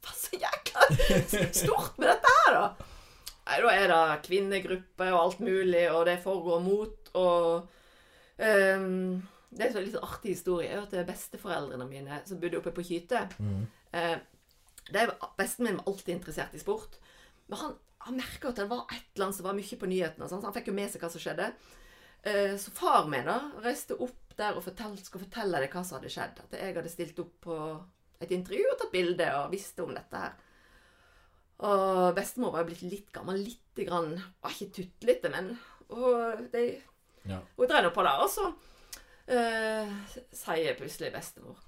faen 0.00 0.16
så 0.16 0.38
jækla 0.40 0.86
stort 1.62 1.98
med 2.00 2.08
dette 2.08 2.32
her, 2.38 2.56
da? 2.56 2.89
Nei, 3.50 3.58
da 3.64 3.70
er 3.74 3.90
det 3.90 4.22
kvinnegrupper 4.28 5.10
og 5.10 5.20
alt 5.24 5.40
mulig, 5.42 5.82
og 5.90 6.04
det 6.06 6.12
er 6.14 6.22
for 6.22 6.46
og 6.54 6.62
mot, 6.62 7.10
og 7.18 7.64
um, 8.38 9.22
Det 9.50 9.66
er 9.66 9.74
en 9.74 9.86
litt 9.88 9.98
artig 9.98 10.36
historie 10.36 10.68
er 10.70 10.78
at 10.78 10.92
det 10.94 11.00
er 11.00 11.08
besteforeldrene 11.08 11.88
mine 11.90 12.20
som 12.28 12.38
bodde 12.38 12.60
oppe 12.60 12.70
på 12.76 12.84
Kyte. 12.86 13.24
Mm. 13.42 13.64
Eh, 13.98 14.18
Besten 15.38 15.66
min 15.66 15.80
var 15.80 15.88
alltid 15.90 16.14
interessert 16.14 16.54
i 16.54 16.62
sport. 16.62 17.00
Men 17.50 17.58
han, 17.58 17.74
han 18.06 18.20
merka 18.20 18.52
at 18.52 18.60
det 18.62 18.68
var 18.70 18.84
et 18.86 19.08
eller 19.16 19.26
annet 19.26 19.38
som 19.40 19.48
var 19.48 19.58
mye 19.58 19.78
på 19.80 19.90
nyhetene. 19.90 20.28
Så 20.30 20.38
han 20.38 20.54
fikk 20.54 20.70
jo 20.70 20.76
med 20.76 20.92
seg 20.92 21.02
hva 21.02 21.10
som 21.10 21.24
skjedde. 21.24 21.50
Eh, 22.22 22.54
så 22.62 22.70
far 22.76 23.10
min 23.10 23.26
da 23.26 23.40
reiste 23.64 23.98
opp 23.98 24.36
der 24.38 24.54
og 24.54 24.62
fortell, 24.64 24.94
skulle 25.02 25.26
fortelle 25.26 25.64
deg 25.64 25.74
hva 25.74 25.82
som 25.82 25.98
hadde 25.98 26.14
skjedd. 26.14 26.38
At 26.46 26.54
jeg 26.54 26.76
hadde 26.78 26.92
stilt 26.94 27.18
opp 27.22 27.34
på 27.48 27.58
et 28.22 28.30
intervju 28.36 28.70
og 28.70 28.78
tatt 28.78 28.94
bilde 28.94 29.28
og 29.40 29.50
visste 29.50 29.82
om 29.82 29.92
dette 29.96 30.22
her. 30.22 30.38
Og 31.60 32.14
bestemor 32.16 32.54
var 32.54 32.64
jo 32.64 32.70
blitt 32.70 32.86
litt 32.88 33.10
gammel. 33.12 33.42
Litt 33.44 33.82
grann 33.86 34.14
Var 34.16 34.54
ikke 34.54 34.74
tutlete, 34.80 35.32
men 35.32 35.54
og 35.90 36.44
de, 36.52 36.66
Ja. 37.28 37.40
Hun 37.56 37.68
drev 37.68 37.84
nå 37.84 37.90
på 37.94 38.04
der. 38.06 38.22
Og 38.22 38.30
så 38.30 38.46
eh, 39.28 39.90
sier 40.32 40.78
plutselig 40.78 41.12
bestemor 41.14 41.58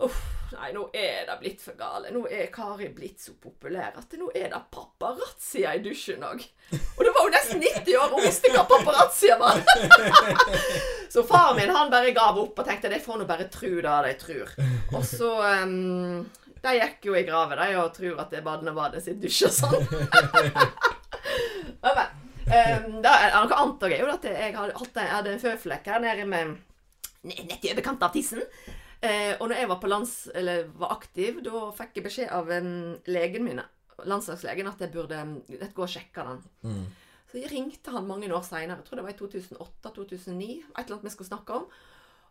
Uff, 0.00 0.16
nei, 0.54 0.70
nå 0.72 0.86
er 0.96 1.26
det 1.28 1.34
blitt 1.42 1.60
for 1.60 1.76
gale. 1.76 2.08
Nå 2.14 2.22
er 2.32 2.46
Kari 2.52 2.86
blitt 2.96 3.20
så 3.20 3.34
populær 3.36 3.98
at 4.00 4.14
nå 4.16 4.30
er 4.32 4.46
det 4.48 4.60
paparazzia 4.72 5.74
i 5.76 5.82
dusjen 5.84 6.24
òg. 6.24 6.40
Og 6.72 7.02
det 7.04 7.12
var 7.12 7.26
jo 7.26 7.34
nesten 7.34 7.60
90 7.60 7.98
år, 8.00 8.06
og 8.06 8.16
hun 8.16 8.24
visste 8.24 8.52
hva 8.54 8.64
paparazzia 8.70 9.36
var! 9.42 9.60
så 11.14 11.24
far 11.28 11.52
min 11.58 11.74
han 11.74 11.92
bare 11.92 12.14
gav 12.16 12.40
opp 12.40 12.62
og 12.62 12.70
tenkte 12.70 12.88
det 12.88 13.02
får 13.04 13.20
nå 13.20 13.28
bare 13.28 13.50
tru 13.52 13.74
det 13.76 13.98
de 14.06 14.14
tror. 14.24 14.56
Og 14.94 15.04
så 15.04 15.34
um, 15.66 16.24
De 16.60 16.72
gikk 16.76 17.06
jo 17.08 17.14
i 17.16 17.24
grave, 17.24 17.56
de, 17.56 17.68
og 17.80 17.94
tror 17.96 18.18
at 18.20 18.32
det 18.32 18.40
er 18.40 18.46
barnebadet 18.46 19.02
sitt 19.04 19.20
dusj 19.22 19.46
og 19.48 19.54
sånn. 19.56 19.86
Men. 21.84 22.18
Um, 22.50 22.96
da 23.04 23.12
noe 23.30 23.56
annet 23.62 23.84
er 23.86 24.00
jo 24.00 24.08
at 24.10 24.24
jeg 24.26 24.54
hadde, 24.56 25.32
en- 25.32 25.42
føflekk 25.42 25.86
her 25.86 26.00
nede 26.02 26.26
med 26.26 26.56
Nett 27.22 27.64
i 27.68 27.70
overkant 27.70 28.02
av 28.02 28.14
tissen. 28.14 28.40
Eh, 29.04 29.34
og 29.36 29.50
når 29.50 29.58
jeg 29.58 29.68
var 29.68 29.78
på 29.80 29.88
lands, 29.90 30.14
eller 30.34 30.70
var 30.80 30.94
aktiv, 30.94 31.42
da 31.44 31.66
fikk 31.76 31.98
jeg 31.98 32.04
beskjed 32.06 32.32
av 32.32 32.48
um, 32.48 32.70
legen 33.12 33.44
min, 33.44 33.60
landslagslegen, 34.08 34.68
at 34.68 34.80
jeg 34.80 34.92
burde 34.94 35.18
um, 35.20 35.34
gå 35.44 35.84
og 35.84 35.92
sjekke 35.92 36.24
den. 36.24 36.40
Mm. 36.64 36.86
Så 37.30 37.42
jeg 37.42 37.52
ringte 37.52 37.92
han 37.92 38.08
mange 38.08 38.30
år 38.32 38.44
seinere, 38.46 38.80
tror 38.86 39.02
det 39.02 39.04
var 39.06 39.12
i 39.12 39.18
2008-2009, 39.20 40.48
et 40.72 40.80
eller 40.80 40.96
annet 40.96 41.06
vi 41.10 41.12
skulle 41.12 41.28
snakke 41.28 41.60
om. 41.60 41.68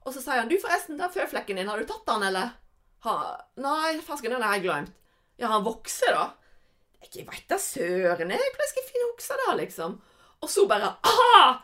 Og 0.06 0.16
så 0.16 0.24
sier 0.24 0.42
han 0.42 0.50
'Du, 0.50 0.58
forresten, 0.62 0.98
den 0.98 1.14
føflekken 1.14 1.62
din, 1.62 1.70
har 1.70 1.78
du 1.78 1.86
tatt 1.86 2.06
den, 2.10 2.26
eller?' 2.32 2.58
Ha, 3.06 3.16
'Nei, 3.56 4.02
fasken, 4.04 4.32
den 4.32 4.44
har 4.44 4.58
jeg 4.58 4.68
glemt'. 4.68 4.94
'Ja, 5.40 5.48
han 5.56 5.64
vokser, 5.64 6.14
da?' 6.14 6.36
Jeg 7.16 7.26
veit 7.26 7.48
da 7.50 7.58
søren, 7.58 8.30
jeg. 8.30 8.52
Hvordan 8.54 8.70
skal 8.70 8.84
jeg 8.84 8.92
finne 8.92 9.10
oksa 9.14 9.38
da, 9.40 9.56
liksom? 9.56 9.96
Og 10.44 10.50
så 10.52 10.66
bare 10.68 10.94
Aha! 11.08 11.64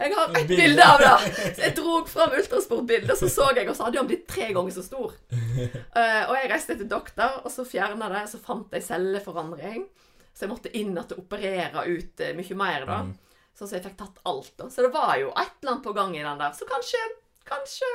Jeg 0.00 0.14
har 0.16 0.30
ett 0.38 0.48
Bilde. 0.48 0.84
av 0.84 0.98
det! 1.02 1.32
Så 1.54 1.60
jeg 1.60 1.74
dro 1.76 1.98
fram 2.08 2.32
ultrasportbildet, 2.32 3.18
så 3.20 3.28
så 3.28 3.50
jeg, 3.52 3.68
og 3.68 3.76
så 3.76 3.84
hadde 3.84 4.00
han 4.00 4.08
blitt 4.08 4.24
tre 4.30 4.46
ganger 4.56 4.72
så 4.72 4.84
stor. 4.86 5.12
Uh, 5.36 6.22
og 6.30 6.32
jeg 6.38 6.48
reiste 6.48 6.76
til 6.80 6.88
doktor, 6.88 7.42
og 7.44 7.52
så 7.52 7.66
fjerna 7.68 8.08
det, 8.08 8.22
så 8.32 8.40
fant 8.40 8.72
jeg 8.72 8.86
celleforandring. 8.86 9.84
Så 10.32 10.46
jeg 10.46 10.52
måtte 10.54 10.72
inn 10.80 10.96
og 10.96 11.12
operere 11.20 11.84
ut 11.84 12.24
uh, 12.24 12.32
mye 12.38 12.56
mer, 12.62 12.88
da. 12.88 12.98
Mm. 13.04 13.12
Sånn 13.60 13.68
så 13.68 13.76
jeg 13.76 13.84
fikk 13.90 13.98
tatt 14.00 14.24
alt, 14.32 14.54
da. 14.56 14.70
Så 14.72 14.86
det 14.86 14.92
var 14.96 15.12
jo 15.20 15.34
et 15.34 15.52
eller 15.60 15.74
annet 15.74 15.84
på 15.84 15.94
gang 16.00 16.16
i 16.16 16.24
den 16.24 16.40
der. 16.46 16.56
Så 16.56 16.70
kanskje, 16.70 17.04
kanskje 17.52 17.92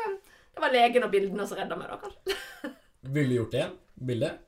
det 0.56 0.64
var 0.64 0.74
legen 0.74 1.04
og 1.06 1.12
bildene 1.14 1.48
som 1.48 1.60
redda 1.60 1.78
meg, 1.80 1.92
da, 1.92 2.00
kanskje. 2.02 2.72
Ville 3.16 3.30
du 3.30 3.38
gjort 3.40 3.54
det 3.54 3.62
igjen? 3.62 3.74
Bildet? 4.10 4.44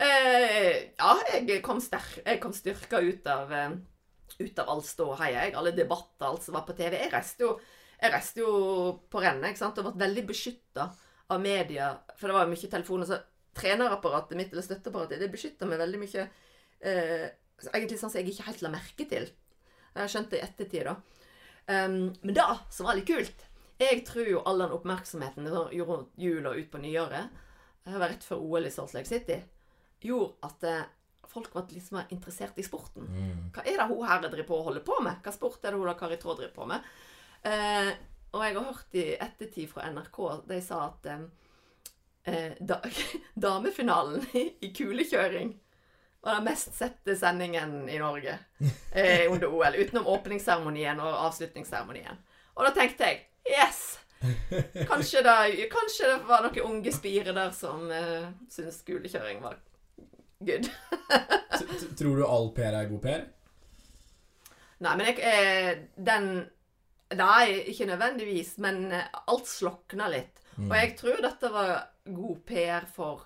Eh, 0.00 0.74
ja, 0.96 1.14
jeg 1.34 1.60
kom, 1.64 1.80
jeg 1.82 2.40
kom 2.40 2.52
styrka 2.56 3.00
ut 3.04 3.26
av 3.28 3.50
eh, 3.52 3.74
ut 4.38 4.62
av 4.62 4.70
all 4.72 4.82
ståheia. 4.84 5.44
jeg. 5.44 5.54
Alle 5.58 5.72
debatter, 5.76 6.26
alt 6.26 6.44
som 6.46 6.56
var 6.56 6.64
på 6.68 6.76
TV. 6.78 6.96
Jeg 7.02 7.12
reiste 7.12 7.44
jo, 7.44 7.54
jeg 8.00 8.12
reiste 8.14 8.44
jo 8.44 8.52
på 9.10 9.22
rennet 9.22 9.52
ikke 9.52 9.62
sant? 9.64 9.80
og 9.80 9.90
ble 9.90 10.06
veldig 10.06 10.24
beskytta 10.28 10.86
av 11.30 11.42
media. 11.42 11.92
For 12.16 12.30
det 12.30 12.36
var 12.38 12.46
jo 12.46 12.54
mye 12.54 12.72
telefoner. 12.76 13.10
Så 13.10 13.20
trenerapparatet 13.60 14.38
mitt, 14.38 14.52
eller 14.54 14.64
støtteapparatet, 14.64 15.20
det 15.20 15.32
beskytta 15.32 15.68
meg 15.68 15.82
veldig 15.82 16.00
mye. 16.00 16.26
Eh, 16.80 17.28
egentlig 17.74 18.00
sånn 18.00 18.12
som 18.12 18.20
jeg 18.20 18.32
ikke 18.32 18.48
helt 18.48 18.64
la 18.64 18.72
merke 18.72 19.08
til. 19.10 19.28
Jeg 19.96 20.12
skjønte 20.12 20.36
det 20.36 20.40
i 20.40 20.46
ettertid, 20.46 20.86
da. 20.86 20.96
Um, 21.70 22.08
men 22.24 22.34
da, 22.34 22.46
som 22.72 22.86
var 22.88 22.96
litt 22.98 23.06
kult 23.06 23.44
Jeg 23.80 24.02
tror 24.04 24.28
jo 24.28 24.42
all 24.44 24.60
den 24.60 24.74
oppmerksomheten 24.76 25.48
rundt 25.48 26.12
jul 26.20 26.46
og 26.46 26.58
ut 26.58 26.70
på 26.72 26.80
nyåret, 26.82 27.30
var 27.90 28.10
rett 28.10 28.24
før 28.26 28.42
OL 28.44 28.68
i 28.68 28.72
Salt 28.72 28.92
Lake 28.94 29.08
City, 29.08 29.38
gjorde 30.04 30.36
at 30.46 30.66
eh, 30.68 30.82
folk 31.30 31.54
var 31.54 31.70
litt 31.72 31.88
mer 31.94 32.10
interessert 32.12 32.58
i 32.60 32.66
sporten. 32.66 33.08
Mm. 33.08 33.48
Hva 33.54 33.64
er 33.64 33.80
det 33.80 33.88
hun 33.88 34.06
her 34.06 34.22
driver 34.26 34.48
på 34.50 34.58
å 34.58 34.66
holde 34.68 34.84
på 34.84 34.98
med? 35.04 35.20
Hva 35.24 35.32
sport 35.34 35.64
er 35.64 35.72
det 35.72 35.80
hun 35.80 35.88
da 35.88 35.96
Kari 35.98 36.18
Traa 36.20 36.36
driver 36.38 36.54
på 36.56 36.68
med? 36.70 36.90
Eh, 37.48 37.90
og 38.30 38.44
jeg 38.44 38.56
har 38.56 38.68
hørt 38.68 38.98
i 39.00 39.06
ettertid 39.16 39.70
fra 39.72 39.88
NRK, 39.90 40.20
de 40.50 40.60
sa 40.62 40.82
at 40.86 41.08
eh, 41.10 41.24
eh, 42.30 42.52
da, 42.60 42.80
damefinalen 43.48 44.28
i, 44.36 44.46
i 44.66 44.72
kulekjøring 44.76 45.54
var 46.20 46.36
den 46.36 46.50
mest 46.50 46.76
sette 46.76 47.16
sendingen 47.16 47.88
i 47.88 47.96
Norge 47.98 48.36
eh, 48.92 49.24
under 49.30 49.48
OL. 49.56 49.80
Utenom 49.80 50.10
åpningsseremonien 50.12 51.00
og 51.00 51.16
avslutningsseremonien. 51.30 52.20
Og 52.58 52.66
da 52.66 52.74
tenkte 52.76 53.08
jeg 53.08 53.22
yes! 53.48 53.86
Kanskje 54.88 55.22
det, 55.24 55.68
kanskje 55.72 56.08
det 56.10 56.16
var 56.28 56.44
noen 56.44 56.60
unge 56.66 56.92
spire 56.92 57.32
der 57.32 57.52
som 57.56 57.86
uh, 57.88 58.26
syntes 58.52 58.82
skolekjøring 58.82 59.40
var 59.40 59.56
good. 60.44 60.68
Tror 61.96 62.16
du 62.20 62.24
all 62.26 62.50
PR 62.56 62.76
er 62.82 62.90
god 62.90 63.00
PR? 63.04 63.24
Nei, 64.80 64.92
men 64.96 65.06
jeg, 65.10 65.18
eh, 65.24 65.78
den 65.96 66.30
Nei, 67.10 67.64
ikke 67.72 67.88
nødvendigvis, 67.90 68.52
men 68.62 68.84
eh, 68.94 69.08
alt 69.32 69.48
slokna 69.50 70.06
litt. 70.12 70.36
Og 70.60 70.70
jeg 70.76 70.92
tror 71.00 71.18
dette 71.24 71.48
var 71.50 71.72
god 72.06 72.36
PR 72.46 72.84
for, 72.94 73.24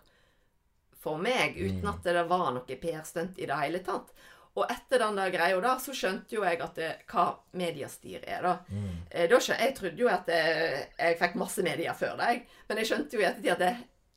for 1.02 1.20
meg, 1.20 1.58
uten 1.58 1.82
Mm. 1.82 1.90
at 1.90 2.06
det 2.06 2.22
var 2.30 2.46
noe 2.54 2.78
PR-stunt 2.80 3.36
i 3.42 3.46
det 3.50 3.58
hele 3.60 3.82
tatt. 3.84 4.14
Og 4.54 4.70
etter 4.70 5.02
den 5.02 5.16
der 5.18 5.32
greia 5.34 5.58
da, 5.62 5.72
så 5.82 5.94
skjønte 5.96 6.36
jo 6.36 6.44
jeg 6.46 6.60
at 6.62 6.76
det, 6.78 6.90
hva 7.10 7.24
mediestyr 7.58 8.22
er, 8.22 8.44
da. 8.44 8.52
Mm. 8.70 9.00
Eh, 9.10 9.26
da 9.30 9.40
skjønte, 9.42 9.66
jeg 9.66 9.74
trodde 9.80 10.04
jo 10.04 10.10
at 10.12 10.30
jeg, 10.30 10.84
jeg 11.00 11.18
fikk 11.18 11.34
masse 11.40 11.64
medier 11.66 11.98
før 11.98 12.14
deg, 12.20 12.44
men 12.68 12.80
jeg 12.80 12.90
skjønte 12.90 13.18
jo 13.18 13.24
i 13.24 13.28
ettertid 13.30 13.52
at 13.56 13.64
det, 13.64 13.74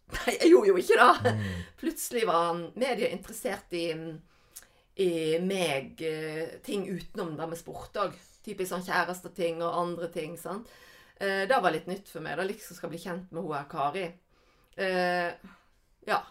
Nei, 0.15 0.37
jeg 0.37 0.53
gjorde 0.53 0.69
jo 0.69 0.77
ikke 0.79 0.97
det! 1.01 1.31
Mm. 1.35 1.47
Plutselig 1.81 2.21
var 2.29 2.59
media 2.79 3.09
interessert 3.11 3.73
i, 3.75 3.87
i 5.03 5.11
meg, 5.43 5.99
eh, 5.99 6.59
ting 6.63 6.85
utenom 6.87 7.33
det 7.35 7.47
med 7.51 7.59
sport 7.59 7.99
òg. 7.99 8.15
Typisk 8.45 8.71
sånn 8.71 8.85
kjæresteting 8.87 9.59
og 9.65 9.81
andre 9.81 10.07
ting. 10.13 10.37
sant? 10.39 10.69
Eh, 11.19 11.43
det 11.49 11.59
var 11.59 11.73
litt 11.75 11.89
nytt 11.91 12.07
for 12.07 12.23
meg. 12.23 12.37
da 12.37 12.45
liksom 12.47 12.77
skal 12.77 12.93
bli 12.93 13.01
kjent 13.01 13.31
med 13.35 13.43
hun 13.43 13.57
her 13.57 13.67
Kari. 13.71 14.05
Eh, 14.77 15.31
ja. 16.07 16.21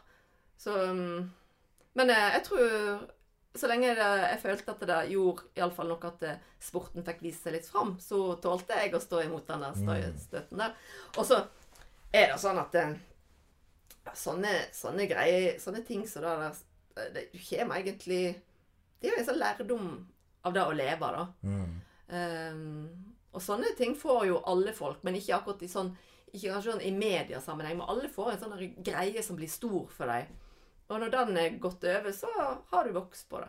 Så 0.57 0.73
mm, 0.73 1.31
Men 1.93 2.11
eh, 2.11 2.33
jeg 2.39 2.45
tror 2.49 3.05
så 3.59 3.69
lenge 3.71 3.95
det, 3.95 4.07
jeg 4.31 4.41
følte 4.43 4.73
at 4.73 4.81
det 4.89 4.99
gjorde 5.13 5.43
iallfall 5.57 5.89
noe 5.89 6.09
at 6.09 6.23
eh, 6.29 6.39
sporten 6.61 7.05
fikk 7.07 7.21
vise 7.23 7.43
seg 7.43 7.53
litt 7.57 7.67
fram, 7.69 7.97
så 8.01 8.35
tålte 8.43 8.75
jeg 8.81 8.95
å 8.95 9.01
stå 9.03 9.23
imot 9.25 9.47
den 9.49 9.61
der 9.67 9.73
støy- 9.79 10.07
Mm. 10.51 10.59
der. 10.59 10.75
Og 11.19 11.25
så 11.27 11.39
er 12.13 12.27
det 12.33 12.39
sånn 12.41 12.59
at 12.63 12.75
eh, 12.75 12.95
sånne, 14.15 14.53
sånne 14.73 15.07
greier, 15.11 15.59
sånne 15.61 15.83
ting 15.87 16.07
som 16.09 16.23
det 16.23 16.35
der 16.37 16.55
eh, 16.97 17.13
det, 17.15 17.25
Du 17.33 17.39
kommer 17.39 17.77
egentlig 17.81 18.37
Det 19.01 19.09
er 19.11 19.17
jo 19.17 19.19
en 19.21 19.27
sånn 19.29 19.39
lærdom 19.43 19.89
av 20.47 20.53
det 20.55 20.63
å 20.63 20.73
leve, 20.73 21.09
da. 21.13 21.27
Mm. 21.43 21.73
Um, 22.09 23.15
og 23.35 23.43
sånne 23.43 23.73
ting 23.77 23.97
får 23.99 24.27
jo 24.29 24.37
alle 24.47 24.73
folk, 24.73 25.03
men 25.05 25.17
ikke 25.19 25.35
akkurat 25.37 25.63
i 25.67 25.69
sånn 25.69 25.91
ikke 26.33 26.53
kanskje 26.53 26.73
sånn 26.73 26.85
i 26.87 26.93
mediasammenheng, 26.95 27.77
men 27.81 27.89
alle 27.89 28.09
får 28.13 28.33
en 28.33 28.39
sånn 28.45 28.83
greie 28.85 29.23
som 29.25 29.37
blir 29.39 29.49
stor 29.51 29.87
for 29.91 30.07
deg. 30.11 30.29
Og 30.89 31.01
når 31.03 31.11
den 31.14 31.39
er 31.41 31.57
gått 31.62 31.84
over, 31.84 32.12
så 32.14 32.30
har 32.70 32.84
du 32.87 32.93
vokst 32.95 33.28
på 33.30 33.41
det. 33.43 33.49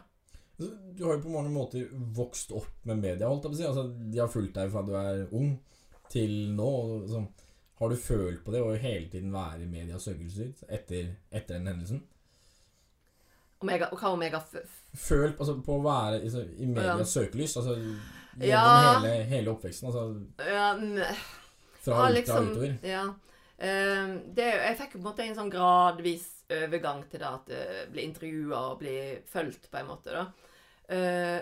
Du 0.98 1.04
har 1.06 1.18
jo 1.18 1.22
på 1.22 1.30
mange 1.36 1.52
måter 1.54 1.90
vokst 1.94 2.52
opp 2.58 2.86
med 2.90 2.98
media, 3.04 3.28
holdt 3.30 3.46
jeg 3.46 3.52
på 3.52 3.58
å 3.58 3.60
si. 3.60 3.68
Altså, 3.70 3.84
de 4.14 4.22
har 4.24 4.32
fulgt 4.34 4.56
deg 4.58 4.72
fra 4.74 4.82
du 4.88 4.96
er 4.98 5.28
ung 5.38 5.52
til 6.10 6.34
nå. 6.58 6.66
og 6.66 7.10
Sånn. 7.12 7.28
Har 7.78 7.92
du 7.94 8.00
følt 8.02 8.42
på 8.42 8.54
det 8.56 8.64
å 8.66 8.72
hele 8.74 9.06
tiden 9.12 9.30
være 9.36 9.68
i 9.68 9.70
medias 9.70 10.08
søkelys 10.08 10.64
etter, 10.66 11.12
etter 11.30 11.60
den 11.60 11.70
hendelsen? 11.70 12.02
Om 13.62 13.70
jeg, 13.70 13.82
hva 13.90 14.10
om 14.14 14.22
jeg 14.22 14.34
har 14.34 14.48
Følt 14.98 15.38
altså, 15.38 15.60
på 15.66 15.78
å 15.78 15.84
være 15.86 16.22
i, 16.26 16.32
i 16.64 16.70
medias 16.70 17.04
Ja. 17.06 17.22
søkelys? 17.22 17.54
Altså 17.58 17.76
gjennom 17.78 18.50
Ja. 18.50 19.00
hele, 19.00 19.14
hele 19.30 19.54
oppveksten? 19.54 19.90
Altså 19.90 20.26
ja, 20.42 20.74
fra 21.82 22.02
Ja, 22.02 22.10
liksom, 22.14 22.52
utover? 22.52 22.78
Ja. 22.86 23.06
Uh, 23.58 24.18
det, 24.38 24.46
jeg 24.54 24.78
fikk 24.78 24.92
på 24.94 24.98
en 25.02 25.08
måte 25.08 25.26
en 25.26 25.38
sånn 25.38 25.54
gradvis 25.54 26.26
overgang 26.54 27.04
til 27.12 27.20
det 27.22 27.28
at 27.28 27.50
du 27.52 27.92
blir 27.92 28.08
intervjua 28.08 28.64
og 28.72 28.82
blir 28.82 29.22
fulgt, 29.28 29.70
på 29.72 29.82
en 29.82 29.90
måte. 29.90 30.16
da. 30.16 30.26
Eh, 30.88 31.40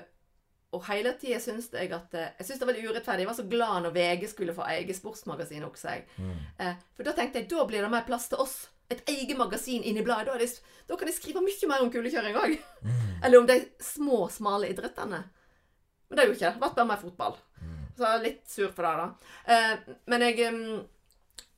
og 0.75 0.83
hele 0.89 1.13
tida 1.19 1.39
syns 1.39 1.67
jeg 1.71 1.91
at 1.95 2.15
eh, 2.17 2.31
Jeg 2.39 2.47
syns 2.47 2.59
det 2.59 2.65
var 2.65 2.73
veldig 2.73 2.89
urettferdig. 2.89 3.23
Jeg 3.23 3.29
var 3.29 3.37
så 3.37 3.47
glad 3.49 3.83
når 3.85 3.95
VG 3.95 4.29
skulle 4.31 4.55
få 4.55 4.65
eget 4.73 4.97
sportsmagasin 4.97 5.67
også, 5.67 5.93
jeg. 5.93 6.07
Mm. 6.17 6.39
Eh, 6.59 6.79
for 6.97 7.07
da 7.07 7.13
tenkte 7.15 7.41
jeg 7.41 7.51
da 7.51 7.67
blir 7.69 7.85
det 7.85 7.91
mer 7.93 8.07
plass 8.07 8.27
til 8.31 8.41
oss. 8.43 8.55
Et 8.91 9.01
eget 9.09 9.37
magasin 9.37 9.85
inni 9.85 10.03
bladet. 10.05 10.33
Da, 10.33 10.37
det, 10.41 10.81
da 10.89 10.97
kan 10.99 11.09
jeg 11.09 11.17
skrive 11.17 11.43
mye 11.45 11.69
mer 11.71 11.85
om 11.85 11.93
kulekjøring 11.93 12.41
òg. 12.41 12.57
Mm. 12.83 13.05
Eller 13.23 13.39
om 13.39 13.47
de 13.49 13.59
små, 13.81 14.25
smale 14.33 14.69
idrettene. 14.73 15.23
Men 16.09 16.17
det 16.17 16.23
er 16.23 16.29
jo 16.29 16.35
ikke 16.35 16.49
det. 16.49 16.59
Ble 16.61 16.73
bare 16.75 16.89
mer 16.91 17.01
fotball. 17.01 17.39
Mm. 17.61 17.79
Så 17.95 18.03
jeg 18.03 18.17
er 18.19 18.25
litt 18.27 18.43
sur 18.51 18.75
for 18.75 18.89
det, 18.89 18.93
da. 18.99 19.07
Eh, 19.55 19.95
men 20.11 20.27
jeg, 20.27 20.51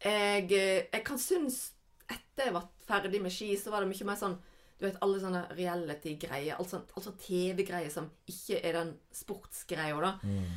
jeg 0.06 0.52
Jeg 0.54 1.04
kan 1.04 1.18
synes 1.20 1.72
Etter 2.08 2.48
jeg 2.48 2.54
ferdig 2.88 3.22
med 3.24 3.34
ski, 3.34 3.52
så 3.60 3.74
var 3.74 3.84
det 3.84 3.92
mye 3.92 4.08
mer 4.08 4.20
sånn 4.20 4.38
Du 4.78 4.86
vet, 4.86 4.98
alle 5.02 5.18
sånne 5.18 5.40
reality-greier. 5.58 6.60
Altså, 6.62 6.84
sånt, 7.02 7.24
TV-greier 7.24 7.90
som 7.90 8.12
ikke 8.30 8.60
er 8.62 8.76
den 8.78 8.92
sportsgreia, 9.10 9.96
da. 10.04 10.12
Mm. 10.22 10.52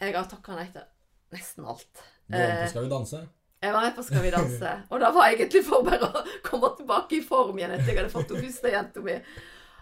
Jeg 0.00 0.14
har 0.14 0.28
takka 0.30 0.56
nei 0.56 0.64
til 0.72 0.86
nesten 1.34 1.66
alt. 1.68 2.00
Du 2.24 2.38
var 2.38 2.46
med 2.46 2.54
Eh, 2.54 2.62
på 2.62 2.70
Skal 2.70 2.86
vi 2.86 2.92
danse? 2.94 3.20
Jeg 3.62 3.74
var 3.74 3.84
med 3.84 3.94
på 3.98 4.04
Skal 4.06 4.24
vi 4.24 4.30
danse, 4.32 4.72
og 4.90 5.02
da 5.02 5.10
var 5.12 5.28
jeg 5.28 5.38
egentlig 5.38 5.62
for 5.66 5.84
bare 5.84 6.08
å 6.08 6.24
komme 6.46 6.72
tilbake 6.78 7.18
i 7.18 7.26
form 7.26 7.60
igjen 7.60 7.76
etter 7.76 7.92
jeg 7.92 8.00
hadde 8.00 8.14
fått 8.14 8.32
henne 8.32 8.48
første 8.48 8.72
jenta 8.72 9.04
mi. 9.04 9.18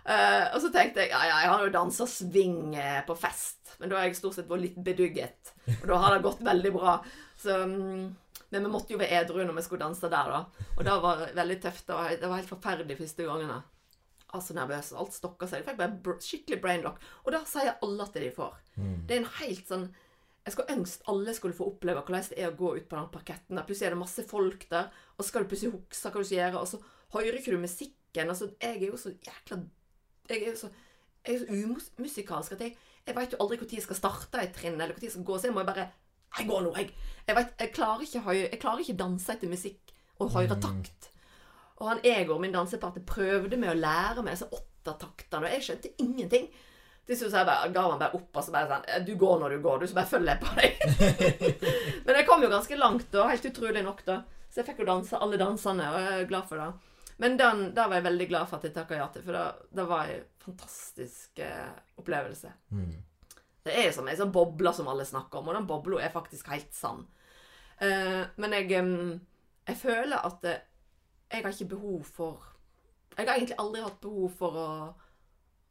Uh, 0.05 0.51
og 0.53 0.59
så 0.61 0.69
tenkte 0.69 1.01
jeg 1.01 1.15
ja, 1.15 1.23
ja, 1.25 1.37
jeg 1.47 1.51
har 1.55 1.63
jo 1.65 1.73
dansa 1.73 2.05
swing 2.11 2.75
eh, 2.77 2.99
på 3.07 3.15
fest, 3.17 3.77
men 3.79 3.89
da 3.89 3.97
har 3.97 4.11
jeg 4.11 4.19
stort 4.19 4.37
sett 4.37 4.51
vært 4.51 4.67
litt 4.67 4.83
bedugget. 4.85 5.55
Og 5.79 5.87
da 5.89 6.03
har 6.03 6.17
det 6.17 6.27
gått 6.27 6.43
veldig 6.45 6.73
bra. 6.75 6.99
Så, 7.41 7.57
mm, 7.71 8.05
Men 8.55 8.69
vi 8.69 8.73
måtte 8.73 8.95
jo 8.95 9.01
være 9.01 9.23
edru 9.23 9.43
når 9.43 9.57
vi 9.59 9.65
skulle 9.67 9.85
danse 9.85 10.11
der, 10.11 10.31
da. 10.31 10.67
Og 10.77 10.85
det 10.87 10.97
var 11.03 11.23
veldig 11.35 11.57
tøft. 11.65 11.89
Var, 11.91 12.17
det 12.21 12.31
var 12.31 12.39
helt 12.39 12.53
forferdelig 12.53 12.99
første 13.01 13.27
gangene. 13.27 13.59
Altså 14.35 14.55
nervøs. 14.55 14.93
Alt 14.99 15.17
stokka 15.17 15.49
seg. 15.51 15.63
De 15.63 15.71
fikk 15.71 15.81
bare 15.81 16.17
skikkelig 16.23 16.61
brainlock. 16.63 17.03
Og 17.25 17.35
det 17.35 17.43
sier 17.51 17.77
alle 17.83 18.07
at 18.07 18.19
de 18.19 18.31
får. 18.35 18.57
Det 19.09 19.17
er 19.17 19.23
en 19.23 19.31
helt 19.41 19.69
sånn 19.71 19.87
Jeg 20.45 20.53
skulle 20.53 20.75
ønske 20.77 21.07
alle 21.09 21.33
skulle 21.33 21.57
få 21.57 21.71
oppleve 21.71 22.03
hvordan 22.05 22.25
det 22.29 22.41
er 22.43 22.51
å 22.51 22.57
gå 22.59 22.75
ut 22.77 22.89
på 22.89 22.97
den 22.99 23.13
parketten. 23.13 23.57
Der. 23.57 23.65
Plutselig 23.65 23.87
er 23.89 23.95
det 23.95 24.01
masse 24.03 24.25
folk 24.29 24.67
der, 24.71 24.91
og 25.17 25.23
så 25.23 25.29
skal 25.31 25.45
du 25.45 25.49
plutselig 25.49 25.73
huske 25.73 26.11
hva 26.11 26.21
du 26.21 26.27
skal 26.29 26.37
gjøre, 26.37 26.61
og 26.61 26.69
så 26.69 26.81
hører 27.15 27.39
ikke 27.39 27.55
du 27.55 27.63
musikken. 27.63 28.29
Altså, 28.29 28.51
jeg 28.61 28.83
er 28.83 28.91
jo 28.91 28.99
så 29.01 29.15
jækla 29.15 29.63
Jeg 30.29 30.43
er 30.43 30.51
jo 30.51 30.59
så, 30.61 30.69
jeg 31.25 31.35
er 31.35 31.39
så 31.41 31.97
umusikalsk 31.97 32.53
at 32.53 32.61
jeg, 32.61 32.77
jeg 33.07 33.17
veit 33.17 33.33
jo 33.33 33.41
aldri 33.41 33.57
når 33.63 33.73
jeg 33.73 33.87
skal 33.87 33.97
starte 33.97 34.43
et 34.43 34.53
trinn, 34.53 34.77
eller 34.77 34.93
når 34.93 35.07
jeg 35.07 35.15
skal 35.17 35.25
gå, 35.25 35.39
så 35.39 35.49
jeg 35.49 35.57
må 35.57 35.65
bare 35.65 35.89
Jeg 36.39 36.49
går 36.51 36.63
nå, 36.65 36.75
jeg. 36.79 36.93
Jeg, 37.25 37.37
vet, 37.39 37.57
jeg, 37.61 37.73
klarer 37.73 38.05
ikke 38.05 38.37
jeg 38.37 38.61
klarer 38.61 38.85
ikke 38.85 39.01
danse 39.01 39.33
etter 39.33 39.51
musikk 39.51 39.95
og 40.21 40.35
høre 40.35 40.59
takt. 40.61 41.11
Og 41.83 41.89
han 41.91 42.05
Egor, 42.07 42.39
min 42.43 42.55
dansepartner, 42.55 43.03
prøvde 43.07 43.59
med 43.59 43.73
å 43.73 43.79
lære 43.79 44.23
meg 44.23 44.37
disse 44.37 44.49
åttataktene, 44.53 45.49
og 45.49 45.57
jeg 45.57 45.67
skjønte 45.67 45.93
ingenting. 46.05 46.47
Til 47.05 47.19
slutt 47.21 47.35
ga 47.37 47.83
han 47.85 48.01
bare 48.01 48.17
opp 48.17 48.39
og 48.41 48.45
så 48.47 48.53
bare 48.55 48.69
sånn 48.71 49.05
Du 49.05 49.11
går 49.21 49.43
når 49.43 49.53
du 49.53 49.65
går, 49.67 49.83
du, 49.83 49.91
så 49.91 49.97
bare 49.99 50.09
følger 50.09 50.31
jeg 50.33 50.41
på 50.41 50.53
deg. 50.57 51.41
Men 52.07 52.19
jeg 52.21 52.27
kom 52.29 52.45
jo 52.45 52.53
ganske 52.53 52.79
langt, 52.81 53.11
da. 53.13 53.27
Helt 53.29 53.49
utrolig 53.51 53.83
nok, 53.85 54.05
da. 54.07 54.23
Så 54.49 54.63
jeg 54.63 54.71
fikk 54.71 54.85
jo 54.85 54.89
danse 54.89 55.21
alle 55.21 55.41
dansene, 55.41 55.89
og 55.91 56.01
jeg 56.01 56.21
er 56.23 56.31
glad 56.31 56.49
for 56.49 56.63
det. 56.63 56.71
Men 57.21 57.37
den, 57.39 57.65
da 57.77 57.89
var 57.89 58.01
jeg 58.01 58.07
veldig 58.09 58.29
glad 58.31 58.49
for 58.51 58.59
at 58.59 58.65
jeg 58.67 58.75
takka 58.75 58.97
ja 58.99 59.09
til, 59.13 59.23
for 59.27 59.37
det, 59.37 59.69
det 59.77 59.85
var 59.91 60.11
en 60.11 60.25
fantastisk 60.45 61.43
eh, 61.45 61.75
opplevelse. 62.01 62.55
Det 63.65 63.75
er 63.81 63.93
som 63.97 64.09
ei 64.09 64.17
sånn 64.19 64.33
boble 64.33 64.73
som 64.77 64.89
alle 64.93 65.07
snakker 65.09 65.41
om, 65.41 65.49
og 65.49 65.57
den 65.57 65.69
bobla 65.69 66.03
er 66.05 66.13
faktisk 66.13 66.51
helt 66.53 66.75
sann. 66.77 67.07
Uh, 67.81 68.27
men 68.41 68.57
jeg, 68.59 68.69
um, 68.85 69.15
jeg 69.67 69.81
føler 69.81 70.21
at 70.21 70.45
eh, 70.47 70.61
jeg 71.33 71.43
har 71.43 71.51
ikke 71.51 71.73
behov 71.73 72.05
for 72.07 72.51
Jeg 73.17 73.27
har 73.27 73.35
egentlig 73.35 73.57
aldri 73.59 73.81
hatt 73.83 73.99
behov 74.03 74.31
for 74.39 74.57
å, 74.59 74.69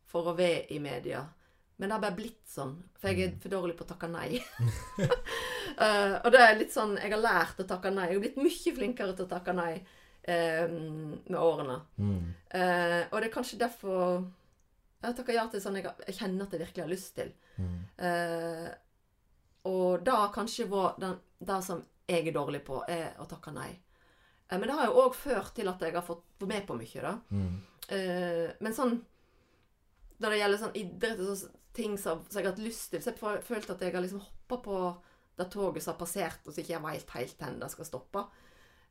for 0.08 0.32
å 0.32 0.36
være 0.36 0.66
i 0.72 0.80
media. 0.80 1.26
Men 1.78 1.90
det 1.90 1.96
har 1.96 2.04
bare 2.06 2.16
blitt 2.16 2.46
sånn, 2.48 2.78
for 2.96 3.12
jeg 3.12 3.26
er 3.26 3.34
for 3.44 3.52
dårlig 3.52 3.76
på 3.76 3.84
å 3.84 3.90
takke 3.90 4.08
nei. 4.08 4.40
uh, 5.00 6.16
og 6.24 6.30
det 6.32 6.40
er 6.40 6.56
litt 6.60 6.72
sånn 6.72 6.96
Jeg 7.02 7.12
har 7.12 7.20
lært 7.20 7.60
å 7.60 7.68
takke 7.68 7.92
nei. 7.92 8.08
Jeg 8.10 8.18
har 8.18 8.24
blitt 8.24 8.40
mye 8.40 8.76
flinkere 8.78 9.18
til 9.18 9.28
å 9.28 9.34
takke 9.36 9.56
nei 9.58 9.76
med 10.24 11.36
årene. 11.36 11.74
Eh, 12.56 13.02
og 13.10 13.18
det 13.20 13.26
er 13.28 13.34
kanskje 13.34 13.58
derfor 13.60 14.22
jeg 15.04 15.18
takka 15.18 15.36
ja 15.36 15.44
til 15.52 15.60
sånn 15.60 15.76
jeg, 15.82 15.90
jeg 16.08 16.16
kjenner 16.16 16.46
at 16.46 16.54
jeg 16.56 16.62
virkelig 16.64 16.84
har 16.86 16.92
lyst 16.92 17.12
til. 17.18 17.34
Eh, 17.98 18.70
og 19.70 20.04
det 20.06 20.20
kanskje 20.36 20.68
var 20.72 20.96
den, 21.00 21.18
det 21.40 21.60
som 21.64 21.84
jeg 22.08 22.28
er 22.28 22.36
dårlig 22.36 22.64
på, 22.68 22.82
er 22.90 23.16
å 23.22 23.28
takke 23.30 23.54
nei. 23.56 23.72
Eh, 24.50 24.58
men 24.58 24.68
det 24.68 24.78
har 24.78 24.90
jo 24.90 25.06
òg 25.06 25.16
ført 25.16 25.54
til 25.56 25.72
at 25.72 25.82
jeg 25.82 25.96
har 25.96 26.06
fått 26.06 26.24
vært 26.40 26.52
med 26.52 26.68
på 26.68 26.78
mye, 26.80 27.02
da. 27.06 27.14
Eh, 27.94 28.46
men 28.64 28.74
sånn 28.74 29.02
Når 30.24 30.32
det 30.32 30.38
gjelder 30.40 30.60
sånn 30.62 30.78
idrett 30.80 31.20
og 31.20 31.34
sånn 31.36 31.58
ting 31.74 31.98
som, 31.98 32.22
som 32.30 32.38
jeg 32.40 32.46
har 32.46 32.54
hatt 32.54 32.62
lyst 32.64 32.92
til, 32.94 33.02
så 33.02 33.12
har 33.20 33.40
jeg 33.40 33.48
følt 33.48 33.70
at 33.74 33.82
jeg 33.82 33.92
har 33.96 34.04
liksom 34.04 34.22
hoppa 34.22 34.60
på 34.62 34.78
det 35.36 35.48
toget 35.52 35.84
som 35.84 35.96
har 35.96 36.00
passert, 36.00 36.46
og 36.46 36.54
så 36.54 36.62
ikke 36.62 36.76
jeg 36.76 36.84
veit 36.84 37.14
helt 37.16 37.40
hvor 37.42 37.56
det 37.64 37.70
skal 37.74 37.88
stoppe. 37.88 38.22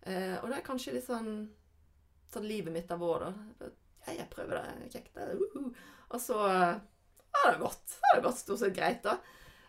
Eh, 0.02 0.34
og 0.42 0.48
det 0.50 0.56
er 0.58 0.66
kanskje 0.66 0.96
litt 0.96 1.06
sånn 1.06 1.30
sånn 2.32 2.48
livet 2.48 2.74
mitt 2.74 2.90
har 2.90 3.00
vært, 3.00 3.28
da. 3.28 3.70
Ja, 4.06 4.16
jeg 4.18 4.30
prøver 4.32 4.58
det, 4.58 4.90
kjekt. 4.90 5.16
Uh 5.16 5.38
-huh. 5.54 5.74
Og 6.08 6.20
så 6.20 6.38
eh, 6.48 6.76
har 7.44 7.52
det 7.56 7.62
gått. 7.62 7.96
Det 8.00 8.10
har 8.16 8.24
gått 8.26 8.38
stort 8.42 8.60
sett 8.62 8.74
greit, 8.76 9.02
da. 9.06 9.18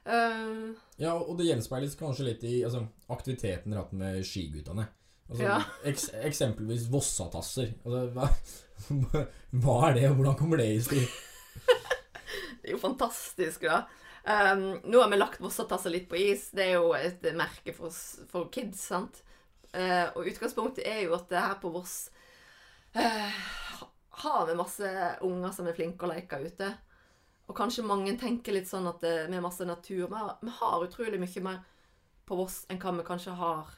Uh, 0.04 0.74
Ja, 1.00 1.14
og 1.16 1.38
det 1.40 1.48
gjenspeiles 1.48 1.96
kanskje 2.00 2.26
litt 2.28 2.44
i 2.44 2.58
altså, 2.68 2.84
aktiviteten 3.14 3.72
dere 3.72 3.80
har 3.82 3.88
hatt 3.88 3.98
med 4.00 4.24
skiguttene. 4.28 4.88
Altså, 5.30 5.44
Ja. 5.48 5.58
eks 5.88 6.10
eksempelvis 6.28 6.90
Vossatasser. 6.92 7.74
Altså, 7.86 8.02
hva, 8.16 8.30
hva 9.64 9.78
er 9.90 10.00
det, 10.00 10.08
og 10.12 10.18
hvordan 10.20 10.38
kommer 10.40 10.60
det 10.60 10.70
i 10.76 10.82
styr? 10.84 11.06
Det 12.64 12.70
er 12.72 12.76
jo 12.78 12.80
fantastisk, 12.80 13.64
da. 13.68 13.84
Um, 14.24 14.78
nå 14.88 15.02
har 15.02 15.10
vi 15.12 15.18
lagt 15.20 15.42
Vossatasser 15.44 15.92
litt 15.92 16.06
på 16.12 16.16
is. 16.20 16.46
Det 16.56 16.70
er 16.70 16.78
jo 16.78 16.94
et 16.96 17.26
merke 17.36 17.74
for, 17.76 17.92
for 18.32 18.48
kids, 18.54 18.80
sant. 18.88 19.20
Uh, 19.74 20.08
og 20.16 20.30
utgangspunktet 20.30 20.86
er 20.88 21.02
jo 21.08 21.16
at 21.18 21.28
det 21.32 21.42
her 21.44 21.58
på 21.60 21.72
Voss 21.74 21.96
uh, 22.96 23.42
har 24.24 24.46
vi 24.48 24.56
masse 24.56 24.92
unger 25.26 25.52
som 25.56 25.68
er 25.68 25.76
flinke 25.76 26.06
å 26.06 26.12
leke 26.14 26.40
ute. 26.44 26.70
Og 27.50 27.58
kanskje 27.58 27.86
mange 27.86 28.14
tenker 28.20 28.56
litt 28.56 28.70
sånn 28.70 28.88
at 28.88 29.02
det, 29.04 29.16
vi 29.28 29.36
har 29.36 29.44
masse 29.44 29.66
natur. 29.68 30.06
Vi 30.08 30.54
har, 30.60 30.86
utrolig 30.86 31.20
mye 31.20 31.44
mer 31.44 31.60
på 32.24 32.38
Voss 32.40 32.64
enn 32.72 32.80
hva 32.80 32.94
vi 32.96 33.06
kanskje 33.08 33.36
har 33.36 33.74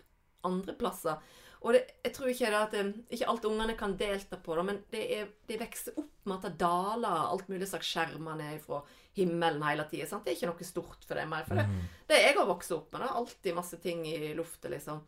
andre 0.45 0.75
plasser. 0.77 1.17
Og 1.65 1.73
det, 1.73 1.81
jeg 2.05 2.13
tror 2.13 2.29
ikke 2.29 2.51
det 2.53 2.59
at 2.59 2.75
det, 2.75 2.83
ikke 3.15 3.29
alt 3.31 3.47
ungene 3.49 3.73
kan 3.79 3.95
delta 3.97 4.37
på 4.37 4.57
det, 4.57 4.65
men 4.67 4.83
det 4.93 5.01
er, 5.15 5.31
de 5.49 5.57
vokser 5.57 5.95
opp 5.97 6.27
med 6.29 6.35
at 6.35 6.45
det 6.45 6.59
daler 6.61 7.23
alt 7.23 7.49
mulig 7.49 7.69
slags 7.71 7.89
skjermer 7.89 8.37
ned 8.37 8.59
fra 8.61 8.83
himmelen 9.17 9.65
hele 9.65 9.87
tida. 9.89 10.19
Det 10.21 10.33
er 10.33 10.37
ikke 10.37 10.51
noe 10.51 10.67
stort 10.67 11.07
for 11.07 11.17
dem 11.17 11.33
mer. 11.33 11.47
For 11.47 11.57
det, 11.57 11.65
det 12.11 12.21
jeg 12.21 12.37
har 12.37 12.49
vokst 12.51 12.75
opp 12.75 12.93
med, 12.93 13.01
det 13.01 13.09
er 13.09 13.19
alltid 13.21 13.57
masse 13.57 13.81
ting 13.81 14.05
i 14.11 14.33
lufta, 14.37 14.69
liksom. 14.69 15.01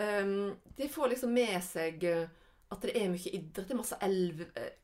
Um, 0.00 0.54
de 0.78 0.88
får 0.88 1.12
liksom 1.12 1.34
med 1.34 1.58
seg 1.66 2.04
uh, 2.08 2.24
at 2.70 2.86
det 2.86 2.94
er 2.96 3.10
mye 3.12 3.34
idrett. 3.34 3.66
Det 3.66 3.74
er 3.74 3.80
masse 3.82 3.98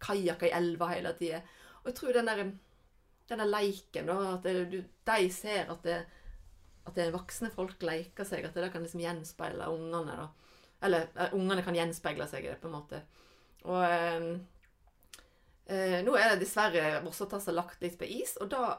kajakker 0.02 0.50
i 0.50 0.54
elva 0.58 0.90
hele 0.92 1.14
tida. 1.16 1.40
Og 1.80 1.92
jeg 1.92 1.98
tror 2.00 2.16
den 2.16 2.28
der, 2.28 2.42
den 3.30 3.42
der 3.42 3.50
leiken, 3.50 4.08
da, 4.10 4.16
at 4.36 4.46
det, 4.46 4.54
du, 4.70 4.78
de 4.82 5.28
ser 5.34 5.70
at 5.72 5.86
det, 5.86 6.00
at 6.86 6.98
det 6.98 7.10
voksne 7.14 7.50
folk 7.50 7.82
leker 7.82 8.26
seg, 8.26 8.46
at 8.46 8.54
det 8.54 8.70
kan 8.72 8.84
liksom 8.84 9.02
gjenspeile 9.02 9.68
ungene. 9.72 10.14
da. 10.20 10.28
Eller 10.86 11.08
uh, 11.16 11.34
ungene 11.34 11.64
kan 11.66 11.74
gjenspeile 11.74 12.28
seg 12.30 12.46
i 12.46 12.52
det, 12.52 12.60
på 12.62 12.70
en 12.70 12.76
måte. 12.76 13.02
Og 13.66 13.82
eh, 13.82 14.26
eh, 15.74 15.98
nå 16.06 16.14
er 16.14 16.32
det 16.32 16.44
dessverre 16.44 17.00
Vossatassa 17.02 17.54
lagt 17.54 17.82
litt 17.82 17.98
på 17.98 18.06
is, 18.06 18.36
og 18.38 18.50
da 18.52 18.76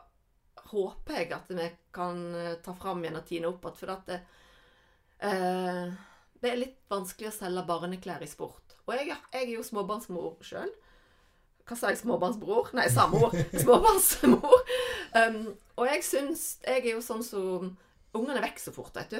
håper 0.72 1.22
jeg 1.22 1.32
at 1.36 1.52
vi 1.52 1.68
kan 1.95 2.22
eh, 2.36 2.58
ta 2.64 2.76
fram 2.78 3.04
igjen 3.04 3.20
og 3.20 3.28
tine 3.28 3.52
opp 3.52 3.66
igjen. 3.66 3.80
For 3.82 3.93
at 3.93 4.12
det, 4.12 4.20
eh, 5.28 5.84
det 6.41 6.52
er 6.52 6.62
litt 6.62 6.80
vanskelig 6.91 7.32
å 7.32 7.38
selge 7.41 7.66
barneklær 7.68 8.24
i 8.24 8.32
sport. 8.32 8.78
Og 8.88 8.95
jeg, 8.95 9.12
jeg 9.12 9.43
er 9.43 9.54
jo 9.58 9.66
småbarnsmor 9.66 10.38
sjøl. 10.45 10.72
Hva 11.68 11.76
sa 11.76 11.91
jeg? 11.91 11.99
Småbarnsbror? 12.01 12.72
Nei, 12.78 12.88
samboer. 12.91 13.36
Småbarnsmor. 13.63 14.61
Um, 15.18 15.41
og 15.78 15.88
jeg 15.88 16.03
syns 16.05 16.41
Jeg 16.65 16.84
er 16.84 16.93
jo 16.93 17.01
sånn 17.03 17.24
som 17.26 17.74
Ungene 18.18 18.41
vokser 18.43 18.74
fort, 18.76 18.95
vet 18.95 19.13
du. 19.13 19.20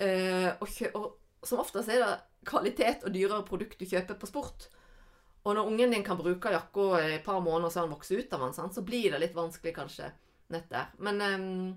Uh, 0.00 0.50
og, 0.58 0.70
og 0.98 1.46
som 1.46 1.60
oftest 1.62 1.92
er 1.92 2.00
det 2.00 2.14
kvalitet 2.48 3.04
og 3.04 3.12
dyrere 3.14 3.44
produkt 3.46 3.78
du 3.78 3.86
kjøper 3.88 4.16
på 4.18 4.28
sport. 4.28 4.68
Og 5.44 5.52
når 5.54 5.68
ungen 5.68 5.92
din 5.92 6.04
kan 6.04 6.16
bruke 6.16 6.52
jakka 6.52 6.86
i 7.02 7.16
et 7.18 7.24
par 7.24 7.42
måneder 7.44 7.72
så 7.72 7.84
han 7.84 7.92
vokser 7.92 8.22
ut 8.22 8.32
av 8.32 8.46
den, 8.46 8.54
sant, 8.56 8.74
så 8.74 8.84
blir 8.84 9.12
det 9.12 9.20
litt 9.20 9.36
vanskelig 9.36 9.74
kanskje 9.76 10.08
nett 10.54 10.70
der. 10.72 10.88
Men 11.04 11.20
um, 11.20 11.74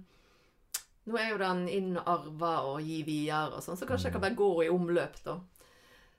nå 1.07 1.19
er 1.19 1.33
jo 1.33 1.41
den 1.41 1.65
inn 1.71 1.91
og 1.99 2.09
arva 2.15 2.53
og 2.71 2.79
gi 2.83 3.01
videre 3.07 3.59
og 3.59 3.65
sånn, 3.65 3.79
så 3.79 3.87
kanskje 3.89 4.09
jeg 4.09 4.15
kan 4.15 4.23
bare 4.23 4.39
gå 4.39 4.49
i 4.63 4.71
omløp, 4.71 5.19
da. 5.27 5.37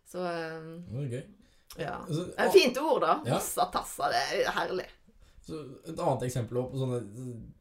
Så 0.08 0.20
um, 0.24 0.70
Det 0.92 1.06
er 1.06 1.12
gøy. 1.16 1.24
Ja. 1.76 1.98
Altså, 2.06 2.24
Det 2.30 2.38
er 2.46 2.50
fint 2.54 2.78
ord, 2.80 3.00
da. 3.04 3.18
Ja. 3.26 3.34
Vossatassa. 3.36 4.08
Det 4.14 4.22
er 4.46 4.50
herlig. 4.56 4.86
Så 5.48 5.60
et 5.88 5.98
annet 5.98 6.22
eksempel 6.26 6.58
på 6.70 6.78
sånne 6.80 7.02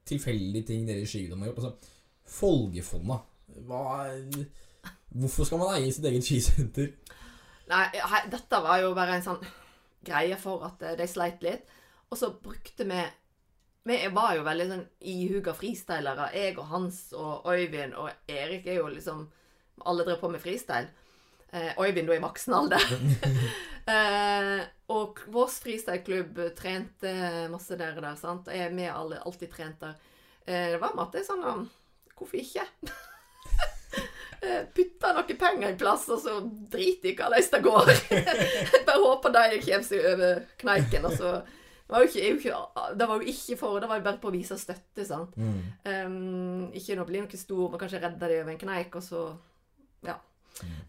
tilfeldige 0.08 0.66
ting 0.68 0.88
dere 0.88 1.04
i 1.04 1.08
skigudene 1.10 1.46
har 1.46 1.52
gjort. 1.54 1.64
Altså, 1.64 1.94
Folgefonna. 2.28 3.20
Hvorfor 5.18 5.48
skal 5.48 5.62
man 5.62 5.76
eie 5.78 5.92
sitt 5.96 6.06
eget 6.10 6.26
skisenter? 6.28 6.90
Nei, 7.68 7.86
he- 7.94 8.28
dette 8.32 8.60
var 8.64 8.80
jo 8.84 8.94
bare 8.96 9.16
en 9.18 9.24
sånn 9.26 9.42
greie 10.08 10.36
for 10.40 10.64
at 10.68 10.82
eh, 10.88 10.96
de 11.00 11.08
sleit 11.08 11.42
litt. 11.44 11.66
Og 12.12 12.18
så 12.20 12.32
brukte 12.44 12.86
vi 12.88 13.02
Vi 13.88 13.96
var 14.12 14.34
jo 14.36 14.44
veldig 14.44 14.66
sånn 14.68 14.86
ihuga 15.08 15.54
freestylere. 15.56 16.26
Jeg 16.36 16.58
og 16.60 16.66
Hans 16.74 17.14
og 17.16 17.46
Øyvind 17.48 17.94
og 17.96 18.10
Erik 18.28 18.66
er 18.68 18.82
jo 18.82 18.88
liksom 18.92 19.22
Alle 19.86 20.04
drev 20.04 20.20
på 20.20 20.30
med 20.32 20.42
freestyle. 20.44 20.90
Eh, 21.52 21.88
i 21.88 21.92
vinduet 21.96 22.18
i 22.18 22.24
maksen 22.24 22.54
alder. 22.54 22.84
eh, 23.94 24.62
og 24.92 25.22
vår 25.32 25.52
freestyleklubb 25.64 26.42
trente 26.58 27.14
masse 27.52 27.78
der, 27.80 28.00
der 28.04 28.18
sant? 28.20 28.50
Jeg 28.52 28.68
er 28.68 28.76
med 28.76 28.92
alle 28.92 29.22
alltid 29.24 29.52
trent 29.54 29.80
der. 29.84 29.96
Eh, 30.46 30.74
det 30.74 30.82
var 30.82 30.96
med 30.96 31.06
at 31.08 31.16
det 31.16 31.24
er 31.24 31.30
sånn 31.30 31.46
um, 31.48 31.68
Hvorfor 32.18 32.42
ikke? 32.42 32.66
Eh, 34.38 34.68
Putta 34.70 35.16
noen 35.18 35.38
penger 35.42 35.72
i 35.72 35.78
plass, 35.80 36.04
og 36.14 36.20
så 36.22 36.36
driter 36.70 37.10
i 37.10 37.14
hvordan 37.18 37.48
det 37.56 37.60
går. 37.66 37.88
Jeg 38.12 38.84
bare 38.86 39.00
håper 39.02 39.34
de 39.34 39.62
kommer 39.64 39.88
seg 39.88 40.04
over 40.12 40.44
kneiken. 40.62 41.08
Og 41.10 41.16
så 41.18 41.32
det 41.42 41.96
var 41.96 42.04
jo 42.04 42.12
ikke, 42.12 42.52
er 42.52 42.94
det 43.00 43.08
var 43.10 43.18
jo 43.18 43.34
ikke 43.34 43.58
for 43.58 43.80
Det 43.82 43.90
var 43.90 43.98
jo 43.98 44.06
bare 44.06 44.22
på 44.22 44.30
å 44.30 44.36
vise 44.36 44.60
støtte, 44.62 45.08
sant. 45.10 45.34
Um, 45.42 46.68
ikke 46.70 47.00
noe 47.00 47.10
bli 47.10 47.24
noe 47.24 47.42
stor, 47.42 47.66
men 47.72 47.82
kanskje 47.82 48.04
redde 48.04 48.30
dem 48.30 48.44
over 48.44 48.54
en 48.54 48.62
kneik, 48.62 49.00
og 49.00 49.08
så 49.10 49.24
Ja. 50.06 50.20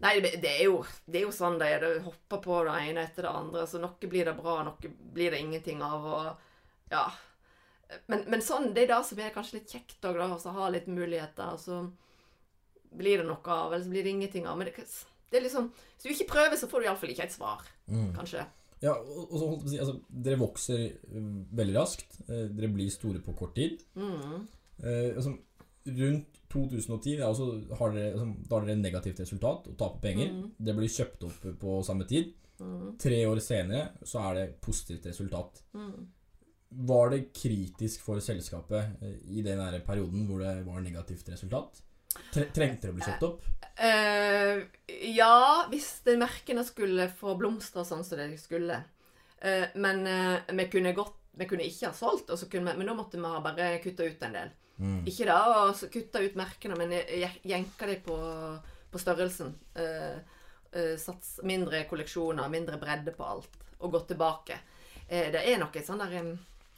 Nei, 0.01 0.13
det, 0.23 0.49
er 0.49 0.63
jo, 0.65 0.83
det 1.05 1.21
er 1.21 1.25
jo 1.27 1.33
sånn 1.35 1.59
det 1.61 1.67
er. 1.75 1.85
Du 1.85 2.05
hopper 2.07 2.41
på 2.43 2.59
det 2.67 2.75
ene 2.89 3.05
etter 3.07 3.27
det 3.27 3.31
andre. 3.31 3.65
Så 3.69 3.81
noe 3.81 4.09
blir 4.11 4.29
det 4.29 4.35
bra, 4.37 4.59
noe 4.67 4.93
blir 5.13 5.33
det 5.35 5.41
ingenting 5.43 5.83
av. 5.85 6.05
Og 6.05 6.93
ja. 6.93 7.05
Men, 8.07 8.23
men 8.29 8.43
sånn, 8.45 8.71
det 8.75 8.85
er 8.85 8.91
det 8.93 8.99
som 9.07 9.21
er 9.21 9.33
kanskje 9.33 9.59
litt 9.59 9.73
kjekt 9.73 10.05
òg, 10.09 10.19
å 10.21 10.55
ha 10.59 10.69
litt 10.73 10.87
muligheter. 10.91 11.55
Og 11.55 11.61
så 11.61 11.81
blir 12.89 13.21
det 13.21 13.27
noe 13.29 13.41
av, 13.53 13.73
eller 13.73 13.85
så 13.85 13.91
blir 13.93 14.05
det 14.05 14.13
ingenting 14.15 14.47
av. 14.49 14.57
Men 14.59 14.69
det, 14.69 14.85
det 15.29 15.39
er 15.39 15.45
liksom 15.45 15.71
Hvis 15.73 16.05
du 16.05 16.13
ikke 16.15 16.31
prøver, 16.33 16.57
så 16.57 16.69
får 16.71 16.81
du 16.81 16.89
iallfall 16.89 17.13
ikke 17.15 17.27
et 17.27 17.35
svar, 17.35 17.67
Mm. 17.89 18.11
kanskje. 18.13 18.43
Ja, 18.83 18.93
og, 18.93 19.31
så 19.33 19.47
holdt 19.49 19.63
på 19.63 19.67
å 19.67 19.71
si, 19.73 19.79
altså, 19.81 19.95
dere 20.23 20.37
vokser 20.39 20.81
eh, 20.85 21.29
veldig 21.57 21.73
raskt. 21.75 22.19
Eh, 22.29 22.45
dere 22.53 22.69
blir 22.71 22.91
store 22.93 23.19
på 23.25 23.33
kort 23.35 23.55
tid. 23.57 23.81
Mm. 23.97 24.45
Eh, 24.83 25.09
altså, 25.15 25.33
rundt 25.97 26.39
2010 26.49 27.17
ja, 27.19 27.29
har 27.77 27.91
dere, 27.93 28.11
liksom, 28.13 28.35
da 28.49 28.57
har 28.57 28.67
dere 28.67 28.81
negativt 28.81 29.19
resultat 29.21 29.67
og 29.69 29.75
taper 29.77 30.05
penger. 30.07 30.31
Mm. 30.33 30.45
Det 30.57 30.77
blir 30.77 30.93
kjøpt 30.93 31.25
opp 31.27 31.49
på 31.61 31.81
samme 31.85 32.07
tid. 32.09 32.31
Mm. 32.59 32.95
Tre 32.99 33.19
år 33.29 33.41
senere 33.43 34.07
så 34.07 34.23
er 34.29 34.39
det 34.39 34.47
positivt 34.63 35.05
resultat. 35.11 35.61
Mm. 35.77 36.07
Var 36.89 37.13
det 37.13 37.21
kritisk 37.33 38.01
for 38.05 38.21
selskapet 38.21 39.01
eh, 39.01 39.21
i 39.37 39.45
den 39.45 39.61
perioden 39.85 40.25
hvor 40.29 40.43
det 40.43 40.57
var 40.67 40.83
negativt 40.83 41.29
resultat? 41.31 41.81
Trengte 42.33 42.87
det 42.87 42.91
å 42.91 42.97
bli 42.97 43.05
kjøpt 43.05 43.25
opp? 43.27 43.45
Uh, 43.79 44.65
ja, 45.07 45.65
hvis 45.71 46.01
de 46.03 46.17
merkene 46.19 46.65
skulle 46.67 47.07
få 47.15 47.37
blomstre 47.39 47.85
sånn 47.87 48.03
som 48.03 48.19
de 48.19 48.33
skulle. 48.41 48.81
Uh, 49.39 49.69
men 49.79 50.03
uh, 50.03 50.41
vi 50.51 50.65
kunne 50.73 50.91
godt 50.97 51.15
Vi 51.39 51.45
kunne 51.47 51.63
ikke 51.63 51.87
ha 51.87 51.95
solgt, 51.95 52.33
vi, 52.51 52.59
men 52.59 52.83
da 52.83 52.93
måtte 52.97 53.15
vi 53.15 53.29
ha 53.31 53.37
bare 53.39 53.77
kutta 53.79 54.03
ut 54.03 54.23
en 54.27 54.33
del. 54.35 54.49
Mm. 54.79 55.01
Ikke 55.11 55.25
da 55.27 55.37
å 55.67 55.73
kutte 55.91 56.21
ut 56.23 56.35
merkene, 56.39 56.77
men 56.79 56.91
je- 56.91 57.39
jenke 57.43 57.85
dem 57.89 58.01
på, 58.05 58.17
på 58.91 58.99
størrelsen. 59.01 59.53
Eh, 59.75 60.19
eh, 60.71 60.93
sats 60.97 61.39
mindre 61.43 61.83
kolleksjoner, 61.89 62.49
mindre 62.49 62.77
bredde 62.79 63.11
på 63.17 63.25
alt, 63.27 63.49
og 63.81 63.91
gå 63.91 63.99
tilbake. 64.07 64.59
Eh, 65.09 65.31
det 65.33 65.41
er 65.45 65.57
noe 65.59 65.83
sånn 65.83 65.99
der 65.99 66.37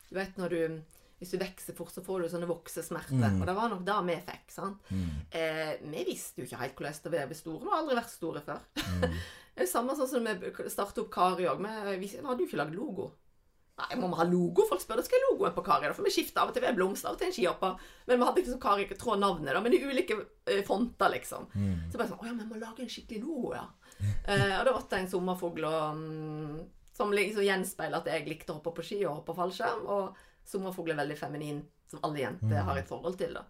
Du 0.10 0.16
vet 0.18 0.36
når 0.38 0.50
du 0.50 0.82
Hvis 1.22 1.32
du 1.32 1.38
vokser 1.38 1.76
fort, 1.78 1.92
så 1.94 2.02
får 2.02 2.22
du 2.24 2.30
sånne 2.30 2.48
voksesmerter. 2.50 3.14
Mm. 3.30 3.42
Og 3.42 3.46
det 3.46 3.54
var 3.56 3.70
nok 3.70 3.84
det 3.86 3.98
vi 4.08 4.16
fikk. 4.26 4.48
sant? 4.50 4.80
Mm. 4.90 5.10
Eh, 5.32 5.76
vi 5.84 6.04
visste 6.08 6.42
jo 6.42 6.48
ikke 6.48 6.58
helt 6.64 6.76
hvordan 6.76 7.04
det 7.04 7.12
var 7.14 7.26
å 7.28 7.30
bli 7.30 7.36
store. 7.38 7.60
Vi 7.62 7.70
har 7.70 7.78
aldri 7.84 7.96
vært 8.00 8.10
store 8.10 8.42
før. 8.42 8.60
Mm. 8.76 9.14
Det 9.54 9.62
er 9.62 9.68
jo 9.68 9.72
samme 9.74 9.94
sånn 10.00 10.08
som 10.10 10.24
vi 10.26 10.70
startet 10.72 10.98
opp 11.04 11.12
Kari 11.14 11.44
òg. 11.46 11.60
Vi 12.00 12.08
hadde 12.24 12.40
jo 12.42 12.48
ikke 12.48 12.58
lagd 12.58 12.74
logo. 12.74 13.12
Nei, 13.82 13.98
må 13.98 14.10
vi 14.12 14.18
ha 14.20 14.26
logo? 14.30 14.66
Folk 14.70 14.82
spør 14.84 15.00
skal 15.06 15.18
jeg 15.18 15.26
ha 15.26 15.32
logoen 15.32 15.54
på 15.56 15.64
Kari. 15.66 15.88
Da 15.90 15.96
får 15.98 16.06
vi 16.06 16.14
skifte 16.14 16.42
av 16.42 16.52
og 16.52 16.56
til 16.56 16.64
ved 16.66 16.76
blomster, 16.78 17.10
av 17.10 17.16
og 17.16 17.22
til 17.22 17.30
en 17.32 17.34
skihopper. 17.36 17.80
Men 18.08 18.20
vi 18.20 18.28
hadde 18.28 18.42
ikke 18.44 18.54
som 18.54 18.60
Kari 18.62 18.86
ikke 18.86 18.98
tråd 19.02 19.22
navnet, 19.24 19.54
da, 19.56 19.62
men 19.66 19.74
i 19.74 19.82
ulike 19.82 20.18
eh, 20.46 20.62
fonter, 20.68 21.10
liksom. 21.16 21.48
Mm. 21.56 21.80
Så 21.90 21.98
bare 21.98 22.12
sånn 22.12 22.22
Å 22.22 22.28
ja, 22.30 22.36
vi 22.38 22.46
må 22.52 22.60
lage 22.62 22.86
en 22.86 22.92
skikkelig 22.92 23.24
logo, 23.26 23.56
ja. 23.58 23.66
Eh, 24.02 24.54
og 24.60 24.68
da 24.68 24.76
ble 24.76 24.84
det 24.92 25.00
en 25.02 25.10
sommerfugl 25.12 25.66
og, 25.70 25.98
mm, 26.02 26.62
som 26.98 27.14
liksom 27.16 27.46
gjenspeiler 27.46 28.02
at 28.02 28.10
jeg 28.12 28.28
likte 28.30 28.54
å 28.54 28.60
hoppe 28.60 28.74
på 28.78 28.86
ski 28.86 29.00
og 29.06 29.22
hoppe 29.22 29.38
fallskjerm. 29.38 29.88
Og 29.88 30.22
sommerfugl 30.52 30.94
er 30.94 31.02
veldig 31.02 31.18
feminin, 31.20 31.64
som 31.90 32.04
alle 32.06 32.24
jenter 32.26 32.66
har 32.68 32.78
et 32.82 32.90
forhold 32.90 33.18
til. 33.18 33.34
da. 33.40 33.46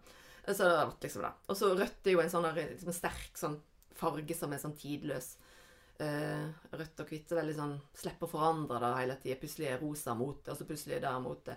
Eh, 0.46 0.54
Så 0.54 0.64
det 0.68 0.78
ble 0.86 1.08
liksom 1.08 1.26
det. 1.28 1.34
Og 1.48 1.56
så 1.58 1.72
rødt 1.76 2.06
er 2.06 2.16
jo 2.16 2.24
en 2.24 2.32
sånn 2.32 2.48
liksom, 2.54 2.92
sterk 2.96 3.36
sånn 3.38 3.60
farge 3.98 4.34
som 4.34 4.52
er 4.52 4.58
sånn 4.62 4.76
tidløs. 4.78 5.34
Eh, 6.00 6.46
rødt 6.72 7.02
og 7.04 7.10
hvitt 7.12 7.32
veldig 7.36 7.54
sånn 7.54 7.74
Slipper 7.94 8.26
å 8.26 8.32
forandre 8.32 8.80
det 8.82 8.92
hele 8.96 9.16
tida. 9.22 9.38
Plutselig 9.40 9.68
er 9.70 9.82
rosa 9.82 10.16
mote, 10.18 10.50
og 10.50 10.58
så 10.58 10.66
plutselig 10.68 10.98
er 10.98 11.04
det 11.04 11.14
mote. 11.22 11.56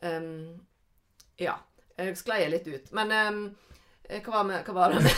Um, 0.00 0.30
ja. 1.40 1.58
Jeg 1.98 2.18
sklei 2.18 2.44
litt 2.50 2.66
ut. 2.66 2.92
Men 2.96 3.12
um, 3.12 3.42
eh, 4.08 4.22
hva, 4.22 4.38
var 4.38 4.46
med, 4.48 4.64
hva 4.66 4.74
var 4.74 4.94
det 4.94 5.12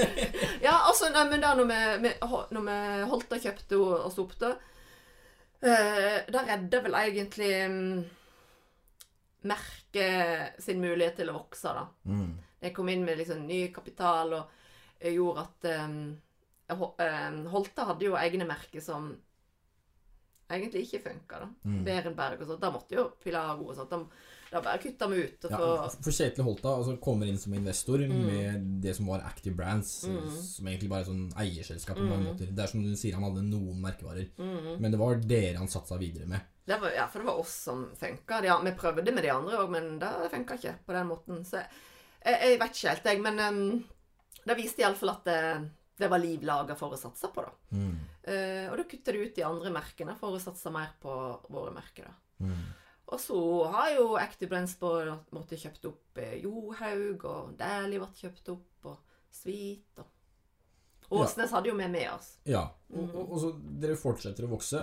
Ja, 0.66 0.78
altså, 0.88 1.10
nei, 1.12 1.24
men 1.32 1.42
da 1.42 1.52
når 1.58 1.68
vi, 1.68 2.12
når 2.56 2.68
vi 2.68 2.76
holdt 3.10 3.34
og 3.36 3.48
kjøpte 3.48 3.80
oss 4.08 4.20
opp, 4.22 4.36
da 4.40 4.54
uh, 4.54 6.18
Da 6.32 6.44
redda 6.46 6.80
vel 6.86 6.96
egentlig 7.02 7.50
um, 7.68 8.04
merket 9.44 10.62
sin 10.64 10.80
mulighet 10.80 11.18
til 11.20 11.28
å 11.28 11.36
vokse, 11.36 11.72
da. 11.76 11.84
Mm. 12.08 12.30
Jeg 12.64 12.72
kom 12.72 12.88
inn 12.88 13.04
med 13.04 13.18
liksom 13.20 13.42
ny 13.44 13.66
kapital 13.74 14.32
og 14.38 14.54
eh, 14.96 15.12
gjorde 15.12 15.42
at 15.44 15.66
um, 15.84 15.98
Holte 16.68 17.84
hadde 17.84 18.06
jo 18.08 18.14
egne 18.16 18.46
merker 18.48 18.80
som 18.80 19.10
egentlig 20.50 20.84
ikke 20.86 21.02
funka. 21.08 21.48
Mm. 21.64 21.82
Berenberg 21.86 22.40
og 22.42 22.48
sånt. 22.48 22.60
Da 22.62 22.70
måtte 22.72 22.96
jo 22.96 23.08
Pilago 23.22 23.66
og 23.70 23.76
sånt. 23.78 23.90
Da, 23.90 23.98
da 24.52 24.60
bare 24.62 24.78
kutta 24.82 25.08
vi 25.10 25.22
ut. 25.24 25.46
Ja, 25.50 25.58
for 25.88 26.12
Kjetil 26.14 26.44
Holta 26.46 26.74
altså, 26.78 26.96
kommer 27.02 27.26
inn 27.26 27.38
som 27.40 27.54
investor 27.56 27.98
Mm. 28.04 28.26
med 28.26 28.66
det 28.84 28.94
som 28.96 29.06
var 29.06 29.24
Active 29.26 29.54
Brands, 29.56 30.04
Mm. 30.06 30.28
som 30.30 30.66
egentlig 30.68 30.88
bare 30.90 31.00
er 31.00 31.10
sånn 31.10 31.32
eierselskap 31.34 31.96
på 31.96 32.04
mange 32.06 32.24
Mm. 32.24 32.32
måter. 32.32 32.54
Det 32.54 32.62
er 32.62 32.66
som 32.66 32.82
du 32.82 32.94
sier, 32.94 33.14
han 33.14 33.24
hadde 33.24 33.42
noen 33.42 33.80
merkevarer, 33.80 34.28
mm. 34.38 34.80
men 34.80 34.90
det 34.90 34.98
var 35.00 35.14
dere 35.16 35.56
han 35.56 35.66
satsa 35.68 35.98
videre 35.98 36.26
med. 36.28 36.40
det 36.66 36.80
var, 36.80 36.90
ja, 36.92 37.06
for 37.08 37.18
det 37.18 37.26
var 37.26 37.38
oss 37.38 37.52
som 37.64 37.90
funka. 37.94 38.42
Ja, 38.44 38.58
vi 38.62 38.70
prøvde 38.70 39.12
med 39.12 39.22
de 39.22 39.28
andre 39.30 39.58
òg, 39.58 39.70
men 39.70 39.98
det 39.98 40.30
funka 40.30 40.54
ikke 40.56 40.78
på 40.86 40.92
den 40.92 41.08
måten. 41.08 41.44
Så 41.44 41.56
jeg, 42.24 42.40
jeg 42.40 42.58
vet 42.58 42.70
ikke 42.70 42.88
helt, 42.88 43.04
jeg. 43.04 43.20
Men 43.20 43.38
um, 43.40 43.84
det 44.46 44.56
viste 44.56 44.80
iallfall 44.80 45.10
at 45.10 45.24
det, 45.24 45.70
det 45.98 46.08
var 46.10 46.18
liv 46.18 46.42
laga 46.42 46.74
for 46.78 46.94
å 46.94 46.98
satse 46.98 47.28
på, 47.34 47.42
da. 47.44 47.52
Mm. 47.76 47.98
Eh, 48.22 48.64
og 48.70 48.78
da 48.80 48.84
kutta 48.90 49.12
de 49.14 49.18
ut 49.28 49.34
de 49.36 49.44
andre 49.46 49.70
merkene 49.74 50.16
for 50.18 50.34
å 50.34 50.40
satse 50.42 50.72
mer 50.74 50.90
på 51.02 51.12
våre 51.54 51.74
merker. 51.76 52.08
da. 52.08 52.46
Mm. 52.46 52.64
Og 53.14 53.20
så 53.20 53.36
har 53.74 53.90
jo 53.94 54.06
Active 54.16 54.48
Brands 54.50 54.74
på 54.80 54.90
måte 55.36 55.58
kjøpt 55.60 55.86
opp 55.90 56.18
eh, 56.18 56.38
Johaug, 56.42 57.24
og 57.28 57.54
Dæhlie 57.60 58.00
ble 58.02 58.08
kjøpt 58.18 58.48
opp, 58.54 58.90
og 58.90 58.98
Svit 59.34 60.00
og 60.02 60.10
Åsnes 61.14 61.52
hadde 61.52 61.68
jo 61.68 61.74
med 61.78 61.92
med 61.92 62.08
oss. 62.10 62.36
Ja, 62.48 62.64
og, 62.90 63.02
Mm. 63.04 63.10
og, 63.14 63.32
og 63.34 63.40
så 63.42 63.50
dere 63.80 63.94
fortsetter 64.00 64.46
å 64.46 64.50
vokse. 64.54 64.80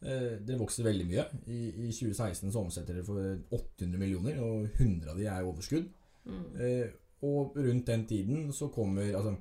Eh, 0.00 0.38
dere 0.42 0.58
vokser 0.58 0.86
veldig 0.86 1.06
mye. 1.06 1.24
I, 1.46 1.58
I 1.86 1.90
2016 1.92 2.50
så 2.54 2.62
omsetter 2.64 2.94
dere 2.96 3.04
for 3.06 3.20
800 3.52 3.98
millioner, 4.00 4.40
og 4.42 4.64
100 4.80 5.10
av 5.12 5.18
de 5.20 5.26
er 5.28 5.44
overskudd. 5.46 5.90
Mm. 6.24 6.46
Eh, 6.64 6.88
og 7.28 7.54
rundt 7.58 7.86
den 7.90 8.06
tiden 8.06 8.48
så 8.54 8.70
kommer 8.74 9.12
altså 9.12 9.36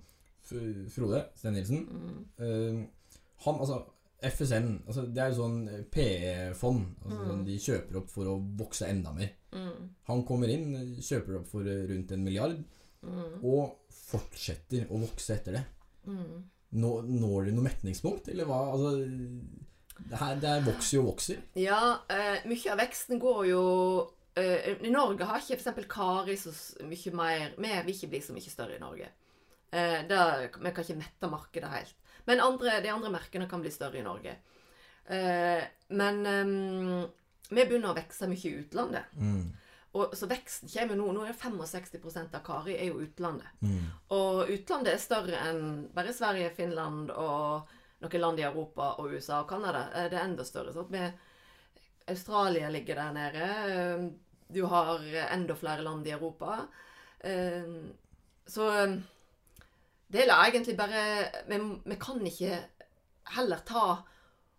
Frode 0.94 1.26
Sten 1.36 1.54
Nilsen 1.58 1.86
Mm. 1.88 2.26
Uh, 2.40 2.86
Han, 3.46 3.60
altså 3.62 3.84
FSN 4.24 4.82
altså, 4.88 5.04
Det 5.14 5.22
er 5.22 5.30
jo 5.30 5.36
sånn 5.44 5.58
PE-fond. 5.94 6.86
Altså, 7.06 7.18
Mm. 7.20 7.28
sånn, 7.30 7.46
de 7.46 7.58
kjøper 7.62 7.98
opp 8.00 8.10
for 8.10 8.26
å 8.26 8.40
vokse 8.58 8.88
enda 8.90 9.12
mer. 9.14 9.30
Mm. 9.54 9.90
Han 10.08 10.24
kommer 10.26 10.50
inn, 10.50 10.96
kjøper 10.98 11.38
opp 11.40 11.48
for 11.48 11.62
eh, 11.62 11.84
rundt 11.88 12.12
en 12.12 12.24
milliard, 12.24 12.64
Mm. 13.04 13.44
og 13.44 13.76
fortsetter 13.94 14.88
å 14.90 14.98
vokse 15.04 15.36
etter 15.36 15.52
det. 15.60 15.66
Mm. 16.08 16.44
Nå, 16.74 17.02
når 17.06 17.46
de 17.46 17.52
noe 17.52 17.64
metningspunkt, 17.70 18.28
eller 18.30 18.46
hva? 18.46 18.74
Altså, 18.74 19.06
det 20.10 20.18
her 20.18 20.36
det 20.42 20.66
vokser 20.66 20.98
jo 20.98 21.02
og 21.04 21.12
vokser. 21.16 21.38
Ja, 21.56 22.00
uh, 22.10 22.38
mye 22.50 22.72
av 22.74 22.78
veksten 22.80 23.20
går 23.22 23.48
jo 23.50 23.62
uh, 24.38 24.84
I 24.84 24.90
Norge 24.90 25.26
har 25.26 25.40
ikke 25.40 25.58
f.eks. 25.62 25.88
Kari 25.90 26.36
så 26.38 26.52
mye 26.86 27.14
mer 27.14 27.54
Vi 27.58 27.86
vil 27.86 27.96
ikke 27.96 28.10
bli 28.10 28.20
så 28.22 28.34
mye 28.34 28.50
større 28.50 28.76
i 28.76 28.80
Norge. 28.80 29.08
Eh, 29.72 30.00
det, 30.08 30.20
vi 30.60 30.72
kan 30.72 30.84
ikke 30.84 31.00
mette 31.00 31.30
markedet 31.32 31.72
helt. 31.72 31.96
Men 32.26 32.42
andre, 32.44 32.80
de 32.84 32.92
andre 32.92 33.12
merkene 33.12 33.48
kan 33.50 33.62
bli 33.64 33.72
større 33.72 34.00
i 34.00 34.04
Norge. 34.06 34.36
Eh, 35.08 35.64
men 35.96 36.26
eh, 36.26 37.08
vi 37.50 37.64
begynner 37.64 37.94
å 37.94 37.98
vokse 37.98 38.28
mye 38.28 38.44
i 38.50 38.58
utlandet. 38.62 39.14
Mm. 39.16 39.48
Og, 39.98 40.12
så 40.20 40.28
veksten 40.30 40.70
kommer 40.70 41.00
nå. 41.00 41.08
Nå 41.16 41.24
er 41.26 41.38
65% 41.38 42.36
av 42.38 42.44
Kari 42.46 42.76
er 42.78 42.90
jo 42.92 43.02
utlandet. 43.06 43.48
Mm. 43.64 43.86
Og 44.14 44.52
utlandet 44.54 44.94
er 44.94 45.02
større 45.02 45.40
enn 45.48 45.88
bare 45.96 46.14
Sverige, 46.16 46.52
Finland 46.58 47.12
og 47.16 47.72
noen 48.04 48.22
land 48.22 48.40
i 48.40 48.46
Europa 48.46 48.92
og 49.02 49.16
USA 49.16 49.42
og 49.42 49.50
Canada. 49.50 49.88
Eh, 49.96 50.10
Det 50.12 50.20
er 50.20 50.28
enda 50.28 50.46
større. 50.46 50.74
Så 50.76 50.86
med 50.90 51.12
Australia 52.08 52.70
ligger 52.70 52.96
der 52.96 53.14
nede. 53.16 53.52
Eh, 53.76 54.08
Du 54.48 54.64
har 54.64 55.02
enda 55.32 55.56
flere 55.56 55.82
land 55.84 56.08
i 56.08 56.12
Europa. 56.12 56.68
Eh, 57.20 57.64
Så 58.48 58.70
eh, 58.84 59.00
det 60.08 60.24
er 60.24 60.32
egentlig 60.32 60.78
bare 60.80 61.02
vi, 61.50 61.58
vi 61.86 61.98
kan 62.00 62.22
ikke 62.26 62.60
heller 63.36 63.64
ta 63.68 63.88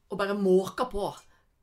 og 0.08 0.18
bare 0.20 0.36
måke 0.36 0.86
på. 0.92 1.06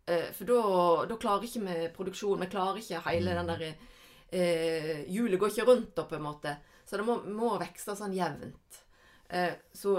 Eh, 0.08 0.32
For 0.34 0.50
da, 0.50 1.18
klarer 1.22 1.46
ikke 1.46 1.66
vi 1.66 1.76
produksjon. 1.94 2.42
Vi 2.42 2.50
klarer 2.52 2.82
ikke 2.82 3.04
hele 3.10 3.36
den 3.38 3.50
der 3.50 3.64
eh, 3.70 5.06
Hjulet 5.10 5.40
går 5.42 5.54
ikke 5.54 5.68
rundt, 5.70 5.94
da, 5.98 6.06
på 6.10 6.18
en 6.18 6.26
måte. 6.26 6.56
Så 6.86 6.98
det 6.98 7.06
må, 7.08 7.20
må 7.26 7.56
vokse 7.62 7.96
sånn 7.98 8.14
jevnt. 8.14 8.82
Eh, 9.30 9.54
så 9.74 9.98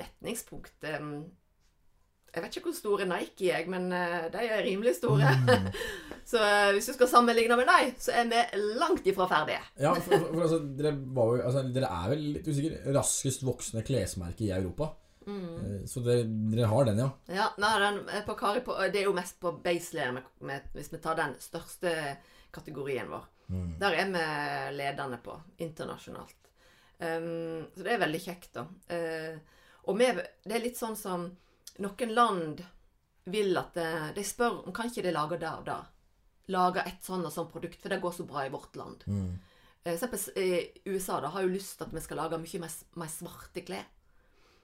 metningspunkt 0.00 0.86
eh, 0.88 1.00
Jeg 2.32 2.40
vet 2.40 2.54
ikke 2.56 2.70
hvor 2.70 2.76
store 2.76 3.06
Nike 3.08 3.50
er, 3.52 3.66
men 3.68 3.90
eh, 3.92 4.30
de 4.32 4.46
er 4.46 4.62
rimelig 4.64 4.94
store. 4.96 5.34
Mm. 5.44 5.66
så 6.30 6.40
eh, 6.40 6.70
hvis 6.72 6.88
du 6.88 6.94
skal 6.96 7.10
sammenligne 7.10 7.58
med 7.60 7.68
deg, 7.68 7.92
så 8.00 8.14
er 8.16 8.30
vi 8.30 8.62
langt 8.80 9.06
ifra 9.10 9.26
ferdige. 9.28 9.60
Ja, 9.76 9.92
for, 9.98 10.16
for, 10.16 10.30
for 10.30 10.46
altså, 10.46 10.60
dere, 10.78 10.94
jo, 10.96 11.26
altså, 11.42 11.64
dere 11.74 11.90
er 11.92 12.06
vel 12.14 12.24
litt 12.38 12.48
usikker, 12.48 12.78
raskest 12.96 13.44
voksende 13.44 13.84
klesmerke 13.84 14.46
i 14.46 14.52
Europa. 14.56 14.94
Mm. 15.26 15.84
Så 15.86 16.00
dere, 16.06 16.24
dere 16.54 16.70
har 16.72 16.88
den, 16.88 17.02
ja. 17.04 17.10
Ja, 17.36 17.50
nei, 17.60 17.74
den, 17.84 18.00
på 18.26 18.38
Kari 18.40 18.64
på, 18.64 18.78
Det 18.88 19.02
er 19.02 19.10
jo 19.10 19.16
mest 19.16 19.36
på 19.42 19.52
baselayer, 19.64 20.24
hvis 20.72 20.92
vi 20.94 21.02
tar 21.04 21.20
den 21.20 21.36
største 21.42 21.92
kategorien 22.52 23.12
vår. 23.12 23.28
Mm. 23.52 23.68
Der 23.80 23.98
er 24.00 24.08
vi 24.16 24.24
ledende 24.78 25.20
på 25.20 25.36
internasjonalt. 25.60 26.38
Um, 27.02 27.66
så 27.74 27.84
det 27.84 27.92
er 27.92 28.02
veldig 28.06 28.24
kjekt, 28.24 28.56
da. 28.56 28.64
Uh, 28.88 29.62
og 29.90 29.98
vi, 29.98 30.08
det 30.46 30.54
er 30.54 30.62
litt 30.62 30.78
sånn 30.78 30.94
som 30.96 31.26
Noen 31.80 32.12
land 32.12 32.60
vil 33.24 33.56
at 33.56 33.78
De 34.16 34.24
spør 34.26 34.66
om 34.66 34.74
kan 34.74 34.90
ikke 34.90 35.04
de 35.06 35.14
lage 35.14 35.38
det 35.40 35.48
og 35.48 35.64
det. 35.64 35.78
Lage 36.52 36.82
et 36.84 37.00
sånn 37.06 37.24
og 37.24 37.32
sånn 37.32 37.50
produkt, 37.52 37.80
for 37.80 37.92
det 37.92 38.00
går 38.02 38.14
så 38.16 38.26
bra 38.26 38.44
i 38.44 38.52
vårt 38.52 38.76
land. 38.76 39.04
Mm. 39.06 39.38
eh, 39.84 39.94
eksempel 39.94 40.42
i 40.42 40.90
USA 40.90 41.20
da, 41.20 41.30
har 41.30 41.42
jo 41.42 41.54
lyst 41.54 41.78
til 41.78 41.86
at 41.86 41.94
vi 41.94 42.02
skal 42.02 42.18
lage 42.18 42.40
mye 42.42 42.62
mer, 42.64 42.78
mer 42.98 43.12
svarte 43.12 43.62
klær. 43.66 43.86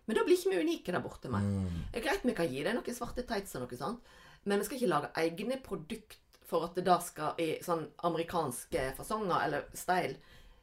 Men 0.06 0.16
da 0.16 0.24
blir 0.24 0.38
ikke 0.38 0.54
vi 0.54 0.62
unike 0.64 0.92
der 0.92 1.04
borte. 1.04 1.28
Mm. 1.28 1.84
Det 1.92 2.00
er 2.00 2.06
greit 2.06 2.24
vi 2.24 2.34
kan 2.34 2.48
gi 2.48 2.64
deg 2.64 2.74
noen 2.74 2.96
svarte 2.96 3.26
tights 3.28 3.54
og 3.54 3.66
noe 3.66 3.78
sånt, 3.78 4.14
men 4.44 4.58
vi 4.58 4.66
skal 4.66 4.80
ikke 4.80 4.90
lage 4.90 5.12
egne 5.22 5.60
produkt 5.62 6.40
for 6.48 6.64
at 6.64 6.78
det 6.78 6.86
da 6.86 6.96
skal 7.04 7.38
i 7.44 7.58
sånn 7.62 7.84
amerikanske 8.08 8.92
fasonger 8.96 9.44
eller 9.44 9.66
style. 9.76 10.16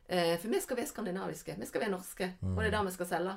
Eh, 0.07 0.33
for 0.41 0.49
vi 0.49 0.61
skal 0.61 0.79
være 0.79 0.89
skandinaviske. 0.89 1.55
Vi 1.59 1.69
skal 1.69 1.85
være 1.85 1.93
norske. 1.93 2.31
Og 2.41 2.57
det 2.59 2.71
er 2.71 2.75
det 2.75 2.85
vi 2.87 2.95
skal 2.95 3.09
selge. 3.11 3.35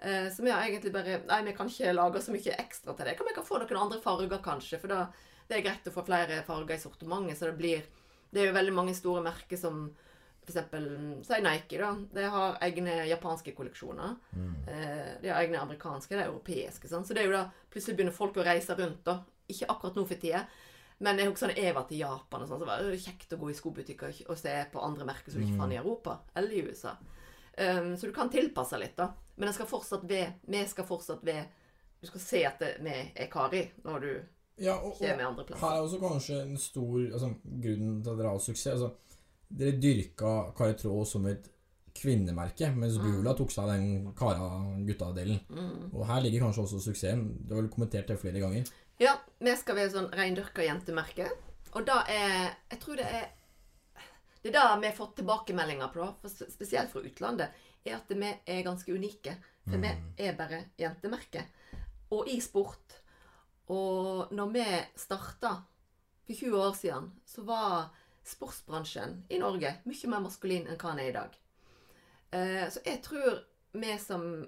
Eh, 0.00 0.28
som 0.30 0.44
jeg 0.46 0.70
egentlig 0.70 0.92
bare 0.92 1.22
Nei, 1.26 1.38
vi 1.46 1.52
kan 1.56 1.70
ikke 1.70 1.94
lage 1.96 2.20
så 2.20 2.32
mye 2.34 2.56
ekstra 2.60 2.94
til 2.96 3.06
det. 3.08 3.16
Kan 3.16 3.26
Vi 3.26 3.34
kan 3.34 3.44
få 3.46 3.58
noen 3.62 3.82
andre 3.82 4.00
farger, 4.02 4.42
kanskje. 4.44 4.80
For 4.80 4.88
da, 4.92 5.06
det 5.48 5.56
er 5.58 5.62
greit 5.64 5.86
å 5.88 5.94
få 5.94 6.04
flere 6.04 6.42
farger 6.44 6.74
i 6.76 6.82
sortimentet, 6.82 7.38
så 7.38 7.46
det 7.50 7.56
blir 7.58 7.82
Det 8.32 8.42
er 8.42 8.46
jo 8.50 8.58
veldig 8.58 8.74
mange 8.74 8.94
store 8.94 9.22
merker 9.22 9.56
som 9.56 9.86
for 10.46 10.52
eksempel 10.52 10.84
si 11.26 11.40
Nike, 11.42 11.78
da. 11.78 11.88
De 12.14 12.22
har 12.30 12.58
egne 12.62 13.06
japanske 13.08 13.54
kolleksjoner. 13.56 14.16
Eh, 14.68 15.16
de 15.22 15.28
har 15.28 15.42
egne 15.42 15.58
amerikanske, 15.58 16.10
de 16.14 16.20
er 16.22 16.28
europeiske. 16.28 16.86
Sånn. 16.88 17.02
Så 17.06 17.14
det 17.14 17.22
er 17.24 17.26
jo 17.26 17.32
da 17.32 17.50
plutselig 17.72 17.96
begynner 17.96 18.14
folk 18.14 18.36
å 18.36 18.44
reise 18.46 18.76
rundt, 18.78 19.02
da. 19.04 19.16
Ikke 19.48 19.66
akkurat 19.66 19.96
nå 19.96 20.06
for 20.06 20.14
tida. 20.14 20.44
Men 21.00 21.18
jeg 21.18 21.28
husker 21.32 21.48
når 21.50 21.56
jeg 21.64 21.74
var 21.74 21.88
til 21.88 21.98
Japan, 21.98 22.42
og 22.42 22.48
sånn, 22.48 22.60
så 22.62 22.66
var 22.66 22.78
det 22.82 23.00
kjekt 23.02 23.32
å 23.34 23.40
gå 23.40 23.50
i 23.50 23.54
skobutikker 23.58 24.06
og- 24.08 24.30
og 24.30 24.38
se 24.38 24.66
på 24.72 24.82
andre 24.84 25.04
merker 25.04 25.30
som 25.32 25.40
du 25.40 25.46
ikke 25.46 25.58
fant 25.58 25.72
i 25.72 25.76
Europa 25.76 26.20
eller 26.36 26.50
i 26.50 26.62
USA. 26.62 26.96
Um, 27.56 27.94
så 27.96 28.06
du 28.06 28.12
kan 28.12 28.30
tilpasse 28.32 28.78
litt, 28.78 28.96
da. 28.98 29.10
Men 29.36 29.52
skal 29.52 29.68
være 30.02 30.32
Vi 30.44 30.62
skal 30.68 30.84
fortsatt 30.88 31.22
være 31.24 31.46
Du 32.00 32.06
skal 32.08 32.20
se 32.20 32.42
at 32.44 32.62
vi 32.84 32.94
er 33.14 33.28
Kari 33.32 33.62
når 33.84 34.00
du 34.00 34.10
Ja, 34.60 34.74
og, 34.76 34.92
og 34.92 34.98
kommer 34.98 35.26
andre 35.26 35.44
plasser. 35.44 35.66
her 35.66 35.76
er 35.76 35.82
også 35.84 36.00
kanskje 36.00 36.40
en 36.42 36.56
stor 36.56 36.98
altså, 37.12 37.30
grunnen 37.44 38.02
til 38.02 38.10
at 38.10 38.18
dere 38.18 38.30
har 38.32 38.38
suksess. 38.40 38.72
Altså, 38.72 39.18
dere 39.48 39.80
dyrka 39.80 40.32
Kari 40.56 40.76
Traa 40.80 41.04
som 41.04 41.26
et 41.28 41.50
kvinnemerke, 41.96 42.70
mens 42.76 42.96
Bula 43.00 43.34
tok 43.36 43.52
seg 43.52 43.68
den 43.70 44.14
kara-gutta-delen. 44.16 45.42
Mm. 45.48 45.92
Og 45.92 46.06
her 46.08 46.22
ligger 46.24 46.46
kanskje 46.46 46.64
også 46.64 46.80
suksessen. 46.86 47.26
Du 47.44 47.54
har 47.54 47.62
vel 47.62 47.70
kommentert 47.72 48.08
det 48.08 48.18
flere 48.20 48.40
ganger. 48.42 48.68
Ja, 49.00 49.18
vi 49.40 49.54
skal 49.60 49.78
være 49.78 49.92
sånn 49.92 50.10
reindyrka 50.16 50.64
jentemerke. 50.64 51.28
Og 51.76 51.84
da 51.84 52.00
er 52.08 52.56
Jeg 52.70 52.80
tror 52.80 52.96
det 52.96 53.08
er 53.18 53.26
Det 54.46 54.54
er 54.54 54.74
det 54.76 54.80
vi 54.82 54.86
har 54.90 54.94
fått 54.96 55.16
tilbakemeldinger 55.18 55.88
på, 55.94 56.06
for 56.20 56.28
spesielt 56.50 56.90
fra 56.92 57.00
utlandet, 57.02 57.50
er 57.86 57.96
at 57.96 58.10
vi 58.10 58.28
er 58.46 58.62
ganske 58.66 58.92
unike. 58.94 59.36
For 59.66 59.78
vi 59.82 59.90
er 60.22 60.36
bare 60.38 60.60
jentemerke. 60.78 61.42
Og 62.14 62.28
i 62.30 62.36
sport. 62.40 63.00
Og 63.74 64.30
når 64.30 64.52
vi 64.54 64.64
starta 64.96 65.50
for 66.26 66.34
20 66.34 66.60
år 66.62 66.74
siden, 66.78 67.08
så 67.26 67.42
var 67.46 67.88
sportsbransjen 68.26 69.24
i 69.30 69.38
Norge 69.38 69.72
mye 69.86 70.10
mer 70.10 70.22
maskulin 70.24 70.66
enn 70.70 70.78
hva 70.78 70.92
den 70.94 71.02
er 71.04 71.10
i 71.10 71.16
dag. 71.16 71.36
Eh, 72.32 72.68
Så 72.70 72.80
jeg 72.86 73.02
tror 73.02 73.40
vi 73.72 73.98
som 73.98 74.46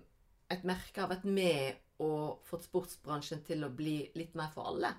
et 0.51 0.65
merke 0.65 1.01
har 1.03 1.09
vært 1.11 1.25
med 1.25 1.77
og 2.01 2.39
fått 2.47 2.63
sportsbransjen 2.69 3.43
til 3.45 3.65
å 3.67 3.71
bli 3.75 4.11
litt 4.15 4.35
mer 4.39 4.51
for 4.55 4.71
alle. 4.71 4.95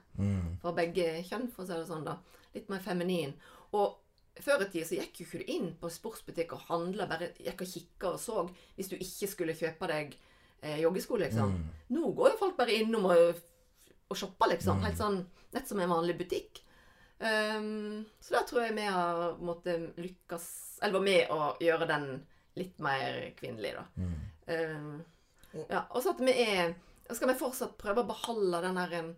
For 0.61 0.73
begge 0.75 1.23
kjønn, 1.23 1.47
for 1.51 1.63
å 1.63 1.67
si 1.67 1.73
det 1.73 1.87
sånn, 1.87 2.03
da. 2.05 2.17
Litt 2.53 2.67
mer 2.69 2.79
feminin. 2.83 3.33
Og 3.73 3.95
før 4.43 4.63
i 4.63 4.69
tida 4.71 4.87
så 4.87 4.97
gikk 4.99 5.21
jo 5.21 5.27
ikke 5.27 5.41
du 5.41 5.51
inn 5.55 5.69
på 5.79 5.91
sportsbutikk 5.91 6.55
og 6.55 6.65
handla, 6.69 7.07
bare 7.09 7.31
gikk 7.37 7.65
og 7.65 7.71
kikka 7.73 8.13
og 8.13 8.21
så 8.21 8.45
hvis 8.77 8.91
du 8.91 8.95
ikke 8.97 9.29
skulle 9.31 9.57
kjøpe 9.57 9.89
deg 9.91 10.15
eh, 10.61 10.79
joggesko, 10.83 11.19
liksom. 11.23 11.53
Nå 11.95 12.13
går 12.17 12.33
jo 12.33 12.39
folk 12.39 12.57
bare 12.57 12.79
innom 12.79 13.09
og, 13.11 13.43
og 14.09 14.17
shopper, 14.17 14.53
liksom. 14.55 14.81
Helt 14.85 14.99
sånn 14.99 15.21
nett 15.55 15.69
som 15.69 15.79
en 15.81 15.91
vanlig 15.91 16.17
butikk. 16.19 16.63
Um, 17.19 18.05
så 18.23 18.37
da 18.37 18.43
tror 18.47 18.63
jeg 18.63 18.77
vi 18.77 18.85
har 18.87 19.33
måttet 19.43 19.97
lykkes 19.99 20.45
Eller 20.79 20.93
var 20.93 21.01
med 21.03 21.31
å 21.35 21.49
gjøre 21.59 21.87
den 21.89 22.05
litt 22.55 22.77
mer 22.79 23.17
kvinnelig, 23.35 23.73
da. 23.75 23.83
Um, 24.47 25.01
ja, 25.67 25.81
og 25.89 25.99
så 26.03 26.13
at 26.13 26.21
vi 26.23 26.35
er 26.45 26.77
skal 27.09 27.31
vi 27.31 27.39
fortsatt 27.39 27.77
prøve 27.81 28.03
å 28.03 28.07
beholde 28.07 28.61
den 28.63 28.77
der 28.77 28.95
um, 29.01 29.11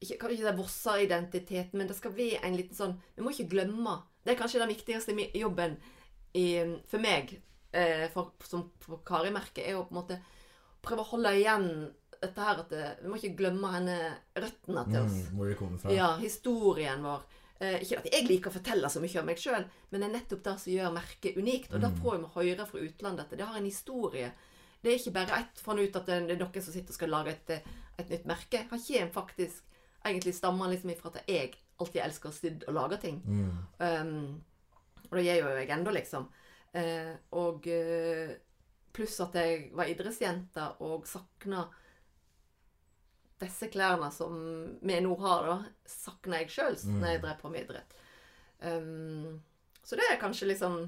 ikke, 0.00 0.18
Kan 0.20 0.32
ikke 0.34 0.46
si 0.46 0.56
Vossa-identiteten, 0.58 1.78
men 1.78 1.90
det 1.90 1.96
skal 1.98 2.14
være 2.16 2.42
en 2.46 2.56
liten 2.58 2.76
sånn 2.76 2.96
Vi 3.16 3.24
må 3.24 3.32
ikke 3.34 3.50
glemme 3.54 3.98
Det 4.24 4.34
er 4.34 4.40
kanskje 4.40 4.62
den 4.62 4.72
viktigste 4.72 5.14
jobben 5.38 5.78
i, 6.36 6.48
for 6.86 7.02
meg 7.02 7.32
eh, 7.72 8.06
for, 8.12 8.34
som 8.44 8.68
for 8.84 9.00
Kari-merket, 9.06 9.64
er 9.64 9.78
å 9.78 9.86
på 9.88 9.94
en 9.94 10.00
måte 10.02 10.18
prøve 10.84 11.02
å 11.02 11.10
holde 11.14 11.32
igjen 11.38 11.70
dette 12.18 12.44
her 12.44 12.60
at 12.62 12.70
det, 12.72 12.84
Vi 13.02 13.10
må 13.10 13.18
ikke 13.18 13.38
glemme 13.38 13.72
henne 13.72 13.96
røttene 14.36 14.84
til 14.90 15.00
oss. 15.00 15.16
Mm, 15.16 15.34
hvor 15.38 15.50
vi 15.50 15.56
kommer 15.58 15.82
fra. 15.82 15.94
Ja, 15.94 16.10
historien 16.20 17.04
vår. 17.06 17.24
Eh, 17.58 17.80
ikke 17.82 17.98
at 18.02 18.08
jeg 18.12 18.26
liker 18.28 18.52
å 18.52 18.54
fortelle 18.54 18.90
så 18.92 19.02
mye 19.02 19.22
om 19.22 19.26
meg 19.26 19.40
sjøl, 19.42 19.64
men 19.90 20.02
det 20.02 20.08
er 20.08 20.14
nettopp 20.14 20.44
det 20.46 20.54
som 20.62 20.72
gjør 20.74 20.94
merket 20.94 21.38
unikt. 21.40 21.72
Og 21.74 21.82
da 21.82 21.90
får 21.96 22.20
vi 22.20 22.30
høre 22.36 22.68
fra 22.68 22.84
utlandet 22.84 23.24
at 23.24 23.34
det 23.38 23.48
har 23.48 23.58
en 23.58 23.70
historie. 23.70 24.30
Det 24.78 24.92
er 24.92 25.00
ikke 25.00 25.14
bare 25.16 25.40
ett 25.42 25.62
funnet 25.62 25.88
ut 25.88 25.98
at 25.98 26.06
det 26.06 26.20
det 26.28 26.36
er 26.36 26.42
noen 26.44 26.62
som 26.62 26.74
sitter 26.74 26.94
og 26.94 26.98
skal 27.00 27.14
lage 27.14 27.34
et, 27.34 27.56
eh, 27.56 27.80
et 27.98 28.12
nytt 28.14 28.28
merke. 28.30 28.66
Han 28.70 28.84
kommer 28.84 29.14
faktisk 29.16 29.67
egentlig 30.04 30.34
stammer 30.36 30.70
liksom 30.72 30.90
ifra 30.92 31.12
at 31.12 31.24
jeg 31.28 31.54
alltid 31.78 32.02
elsker 32.02 32.30
å 32.30 32.34
stydde 32.34 32.68
og 32.68 32.76
lage 32.76 33.00
ting. 33.02 33.18
Um, 33.78 34.42
og 35.08 35.16
det 35.16 35.24
gjør 35.26 35.42
jo 35.44 35.56
jeg 35.58 35.72
ennå, 35.74 35.94
liksom. 35.94 36.28
Uh, 36.74 37.12
og 37.38 37.66
uh, 37.70 38.32
pluss 38.94 39.18
at 39.24 39.36
jeg 39.38 39.68
var 39.76 39.90
idrettsjente 39.90 40.64
og 40.84 41.06
sakna 41.08 41.66
disse 43.38 43.68
klærne 43.70 44.10
som 44.10 44.34
vi 44.82 44.96
nå 45.00 45.14
har, 45.22 45.46
da, 45.46 45.58
sakna 45.86 46.40
jeg 46.42 46.50
sjøl 46.56 46.78
når 46.98 47.12
jeg 47.12 47.20
drev 47.22 47.36
på 47.40 47.52
med 47.52 47.66
idrett. 47.66 47.94
Um, 48.58 49.38
så 49.86 49.96
det 49.96 50.08
er 50.10 50.18
kanskje 50.18 50.48
liksom 50.50 50.80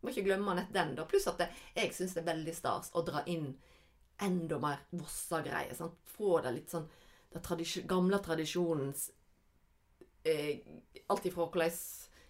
Må 0.00 0.12
ikke 0.12 0.28
glemme 0.28 0.54
nett 0.54 0.70
den, 0.70 0.92
da. 0.94 1.02
Pluss 1.10 1.26
at 1.26 1.40
det, 1.42 1.48
jeg 1.74 1.90
syns 1.90 2.12
det 2.14 2.20
er 2.22 2.28
veldig 2.28 2.52
stas 2.54 2.92
å 2.94 3.02
dra 3.02 3.24
inn 3.26 3.48
enda 4.22 4.60
mer 4.62 4.84
Vossa-greier. 4.94 5.74
Få 6.06 6.36
det 6.44 6.52
litt 6.54 6.70
sånn 6.70 6.86
den 7.32 7.44
tradisj 7.44 7.82
gamle 7.88 8.18
tradisjonens 8.24 9.10
eh, 10.24 10.60
Alt 11.08 11.26
ifra 11.28 11.46
hvordan 11.48 11.76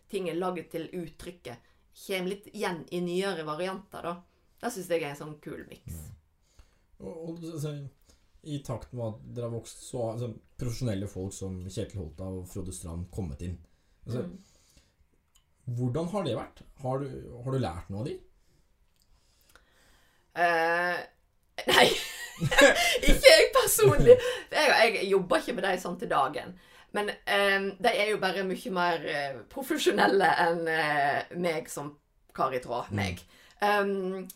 ting 0.09 0.29
er 0.31 0.39
laget 0.39 0.71
til 0.71 0.89
uttrykket. 0.95 1.71
Kommer 2.07 2.31
litt 2.31 2.47
igjen 2.53 2.85
i 2.95 3.01
nyere 3.03 3.45
varianter, 3.47 4.07
da. 4.07 4.15
Det 4.59 4.71
syns 4.75 4.91
jeg 4.91 5.03
er 5.03 5.11
en 5.13 5.19
sånn 5.19 5.39
kul 5.43 5.65
miks. 5.69 5.97
Og, 6.99 7.11
og 7.11 7.43
altså, 7.53 7.73
I 8.47 8.61
takt 8.67 8.95
med 8.95 9.05
at 9.09 9.25
dere 9.35 9.49
har 9.49 9.57
vokst, 9.57 9.83
så 9.87 10.05
har 10.05 10.15
altså, 10.17 10.31
profesjonelle 10.59 11.11
folk 11.11 11.35
som 11.35 11.59
Kjetil 11.67 12.05
Holta 12.05 12.31
og 12.39 12.47
Frode 12.51 12.75
Strand 12.75 13.11
kommet 13.15 13.43
inn. 13.47 13.59
Altså, 14.07 14.25
Mm. 14.29 14.39
Hvordan 15.79 16.07
har 16.09 16.25
det 16.25 16.37
vært? 16.37 16.63
Har 16.81 17.03
du, 17.03 17.09
har 17.45 17.53
du 17.53 17.59
lært 17.61 17.91
noe 17.93 18.01
av 18.01 18.07
de? 18.09 18.15
Uh, 20.39 20.97
nei. 21.75 21.89
ikke 23.09 23.31
jeg 23.33 23.53
personlig. 23.55 24.17
Jeg, 24.53 24.75
jeg 24.95 25.07
jobber 25.13 25.43
ikke 25.43 25.57
med 25.59 25.69
de 25.69 25.77
sånn 25.83 26.01
til 26.01 26.11
dagen. 26.11 26.57
Men 26.97 27.11
eh, 27.11 27.71
de 27.77 27.93
er 27.93 28.13
jo 28.13 28.21
bare 28.23 28.47
mye 28.49 28.75
mer 28.75 29.09
eh, 29.13 29.41
profesjonelle 29.53 30.29
enn 30.47 30.69
eh, 30.73 31.33
meg 31.37 31.69
som 31.73 31.93
Kari 32.37 32.63
Tråd. 32.65 32.93
Meg. 32.97 33.21
Um, 33.61 34.29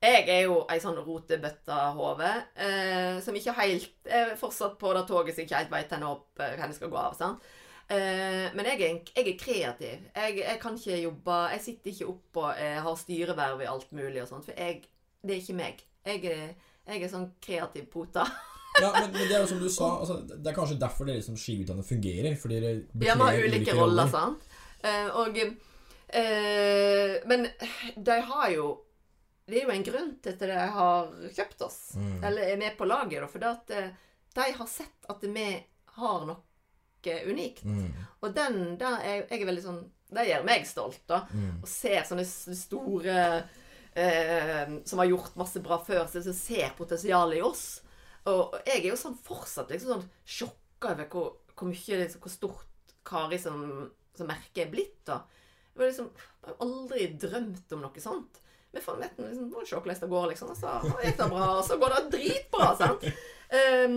jeg 0.00 0.28
er 0.32 0.44
jo 0.46 0.62
ei 0.72 0.78
sånn 0.80 0.96
rotebøttehove 1.04 2.28
eh, 2.56 3.18
som 3.20 3.36
ikke 3.36 3.52
helt 3.58 4.08
er 4.08 4.30
fortsatt 4.40 4.78
på 4.80 4.92
det 4.96 5.02
toget 5.10 5.36
som 5.36 5.44
ikke 5.44 5.58
helt 5.58 5.74
veit 5.74 5.92
hvor 5.92 6.06
opp 6.08 6.40
eh, 6.40 6.54
hvor 6.56 6.70
det 6.70 6.78
skal 6.78 6.92
gå 6.92 7.00
av. 7.00 7.18
sant? 7.18 7.50
Eh, 7.90 8.46
men 8.54 8.70
jeg 8.70 8.80
er, 8.86 9.02
jeg 9.16 9.26
er 9.26 9.38
kreativ. 9.42 10.06
Jeg, 10.14 10.38
jeg 10.38 10.58
kan 10.62 10.78
ikke 10.78 11.02
jobbe 11.02 11.36
Jeg 11.52 11.62
sitter 11.66 11.90
ikke 11.92 12.08
opp 12.14 12.40
og 12.44 12.50
eh, 12.54 12.78
har 12.86 12.96
styreverv 13.02 13.60
i 13.60 13.68
alt 13.74 13.92
mulig 13.92 14.22
og 14.22 14.30
sånt, 14.30 14.48
for 14.48 14.56
jeg, 14.56 14.84
det 15.20 15.36
er 15.36 15.42
ikke 15.42 15.58
meg. 15.58 15.84
Jeg 16.06 16.32
er, 16.32 16.54
jeg 16.86 17.02
er 17.04 17.12
sånn 17.12 17.28
kreativ 17.42 17.86
pota. 17.92 18.24
Ja, 18.80 18.92
men, 18.94 19.10
men 19.12 19.26
det 19.26 19.34
er 19.34 19.40
jo 19.42 19.48
som 19.50 19.58
du 19.60 19.68
sa, 19.72 19.88
altså, 20.00 20.20
det 20.30 20.46
er 20.46 20.54
kanskje 20.56 20.78
derfor 20.80 21.08
dere 21.08 21.22
som 21.26 21.36
skiutdannede 21.38 21.86
fungerer. 21.88 22.36
Fordi 22.38 22.60
dere 22.62 22.74
Ja, 23.04 23.16
vi 23.18 23.24
har 23.24 23.40
ulike 23.44 23.74
roller, 23.76 24.06
sant. 24.10 24.46
Uh, 24.80 25.08
og 25.20 25.36
uh, 25.36 27.16
Men 27.28 27.48
de 27.96 28.20
har 28.30 28.50
jo 28.54 28.68
Det 29.50 29.58
er 29.58 29.66
jo 29.66 29.74
en 29.74 29.84
grunn 29.84 30.12
til 30.22 30.32
at 30.32 30.44
de 30.46 30.58
har 30.78 31.10
kjøpt 31.34 31.64
oss, 31.66 31.80
Mm. 31.98 32.24
eller 32.24 32.42
er 32.52 32.56
med 32.56 32.76
på 32.78 32.86
laget, 32.86 33.26
for 33.30 33.42
det 33.42 33.48
at 33.50 33.70
eh, 33.74 33.88
de 34.34 34.52
har 34.54 34.68
sett 34.70 35.08
at 35.10 35.24
vi 35.26 35.46
har 35.96 36.26
noe 36.26 37.16
unikt. 37.26 37.64
Mm. 37.64 37.88
Og 38.22 38.34
den 38.36 38.76
der 38.78 39.00
er 39.02 39.24
jeg 39.26 39.40
er 39.40 39.48
veldig 39.48 39.64
sånn 39.64 39.80
Det 40.10 40.26
gjør 40.28 40.44
meg 40.46 40.66
stolt, 40.66 41.02
da. 41.08 41.24
Mm. 41.34 41.58
Og 41.62 41.68
ser 41.68 42.02
sånne 42.06 42.24
store 42.26 43.16
Som 43.94 45.00
har 45.02 45.08
gjort 45.10 45.36
masse 45.40 45.60
bra 45.64 45.80
før, 45.84 46.04
som 46.10 46.34
ser 46.36 46.74
potensialet 46.78 47.40
i 47.40 47.42
oss. 47.42 47.64
Og 48.30 48.54
jeg 48.66 48.82
er 48.84 48.90
jo 48.90 48.98
sånn 49.00 49.16
fortsatt 49.24 49.70
liksom 49.72 49.94
sånn 49.94 50.08
sjokka 50.28 50.92
over 50.94 51.08
hvor, 51.10 51.30
hvor 51.56 51.70
mye 51.70 52.02
liksom, 52.02 52.20
Hvor 52.22 52.32
stort 52.34 52.66
Kari 53.10 53.38
som, 53.40 53.88
som 54.16 54.28
merke 54.28 54.62
er 54.66 54.70
blitt, 54.70 55.00
da. 55.08 55.22
Jeg 55.74 55.80
har 55.80 55.88
liksom 55.88 56.58
aldri 56.60 57.06
drømt 57.20 57.72
om 57.72 57.80
noe 57.86 58.02
sånt. 58.02 58.40
Men 58.70 58.84
faen 58.84 59.00
vet 59.02 59.16
liksom, 59.18 59.48
må 59.50 59.64
se 59.66 59.74
hvordan 59.78 60.02
det 60.02 60.10
går, 60.12 60.26
liksom. 60.34 60.50
Og 60.52 60.58
så 60.60 60.74
gikk 61.06 61.16
det 61.18 61.30
bra, 61.32 61.46
og 61.56 61.64
så 61.66 61.78
går 61.80 61.94
det 61.96 62.02
dritbra, 62.14 62.68
sant. 62.78 63.08
Um, 63.50 63.96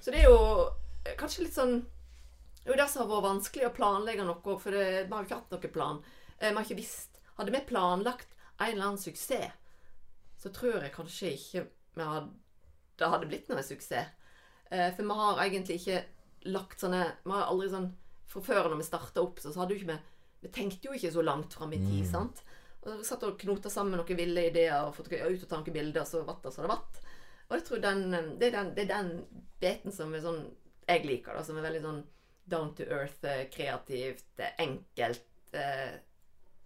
så 0.00 0.14
det 0.14 0.22
er 0.22 0.30
jo 0.30 0.38
kanskje 1.20 1.44
litt 1.44 1.58
sånn 1.58 1.74
det 2.64 2.70
er 2.70 2.78
jo 2.78 2.80
det 2.80 2.86
som 2.88 3.02
har 3.02 3.10
vært 3.10 3.26
vanskelig 3.26 3.66
å 3.68 3.74
planlegge 3.76 4.24
noe, 4.24 4.54
for 4.56 4.72
det, 4.72 4.84
vi 5.04 5.12
har 5.12 5.18
jo 5.20 5.26
ikke 5.28 5.36
hatt 5.42 5.50
noen 5.52 5.72
plan. 5.74 5.98
Eh, 6.38 6.48
Vi 6.48 6.54
har 6.56 6.64
ikke 6.64 6.78
visst 6.78 7.18
Hadde 7.36 7.52
vi 7.52 7.60
planlagt 7.68 8.30
en 8.58 8.72
eller 8.72 8.86
annen 8.86 9.00
suksess, 9.00 9.52
så 10.38 10.50
tror 10.52 10.82
jeg 10.82 10.94
kanskje 10.94 11.32
ikke 11.34 11.64
hadde, 11.96 12.28
det 12.98 13.10
hadde 13.10 13.28
blitt 13.30 13.48
noe 13.50 13.62
suksess. 13.64 14.10
Eh, 14.70 14.90
for 14.94 15.06
vi 15.06 15.18
har 15.20 15.40
egentlig 15.44 15.78
ikke 15.80 16.02
lagt 16.54 16.80
sånne 16.80 17.02
Vi 17.24 17.32
har 17.32 17.46
aldri 17.48 17.68
sånn 17.72 17.86
Fra 18.28 18.40
før 18.44 18.70
når 18.70 18.80
vi 18.80 18.86
starta 18.86 19.22
opp, 19.22 19.38
så, 19.40 19.52
så 19.52 19.60
hadde 19.62 19.76
jo 19.76 19.82
ikke 19.82 19.92
vi 19.92 20.46
Vi 20.46 20.52
tenkte 20.52 20.88
jo 20.88 20.96
ikke 20.96 21.12
så 21.14 21.24
langt 21.24 21.56
fram 21.56 21.72
i 21.76 21.80
tid, 21.80 22.04
sant? 22.08 22.42
Og 22.84 22.98
vi 23.00 23.06
satt 23.08 23.22
og 23.24 23.38
knota 23.40 23.70
sammen 23.72 23.96
noen 23.96 24.18
ville 24.18 24.48
ideer 24.50 24.84
og 24.84 24.96
fått 24.96 25.08
ut 25.12 25.44
og 25.44 25.48
ta 25.48 25.60
noen 25.60 25.76
bilder, 25.76 26.02
og 26.02 26.08
så 26.10 26.20
vatt 26.26 26.42
det 26.44 26.52
som 26.52 26.66
det 26.66 26.72
vatt. 26.74 26.98
Og 27.48 27.54
jeg 27.56 27.64
tror 27.68 27.80
den, 27.84 28.02
eh, 28.12 28.32
det, 28.40 28.50
er 28.50 28.56
den, 28.58 28.72
det 28.76 28.84
er 28.84 28.90
den 28.92 29.12
biten 29.62 29.94
som 29.94 30.12
er 30.12 30.24
sånn 30.24 30.42
jeg 30.84 31.06
liker, 31.08 31.32
da, 31.32 31.44
som 31.46 31.56
er 31.56 31.64
veldig 31.64 31.80
sånn 31.84 32.02
down 32.52 32.74
to 32.76 32.84
earth, 32.92 33.24
eh, 33.24 33.46
kreativt, 33.52 34.42
enkelt 34.60 35.56
eh, 35.56 35.96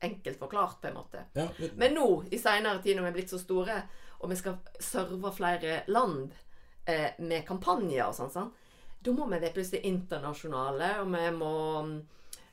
Enkelt 0.00 0.38
forklart, 0.38 0.80
på 0.82 0.90
en 0.90 0.98
måte. 0.98 1.24
Ja, 1.34 1.48
men, 1.58 1.70
Men 1.76 1.96
nå, 1.98 2.06
i 2.30 2.38
seinere 2.38 2.82
tid, 2.82 2.96
når 2.96 3.08
vi 3.08 3.10
er 3.10 3.16
blitt 3.16 3.32
så 3.32 3.40
store, 3.42 3.80
og 4.18 4.30
vi 4.30 4.38
skal 4.38 4.58
serve 4.82 5.32
flere 5.34 5.80
land 5.90 6.34
eh, 6.86 7.18
med 7.18 7.46
kampanjer 7.46 8.04
og 8.06 8.14
sånn, 8.16 8.30
sånn, 8.34 8.52
da 9.02 9.14
må 9.14 9.26
vi 9.28 9.38
være 9.38 9.54
plutselig 9.54 9.86
internasjonale, 9.86 10.92
og 11.02 11.10
vi 11.14 11.24
må, 11.38 11.54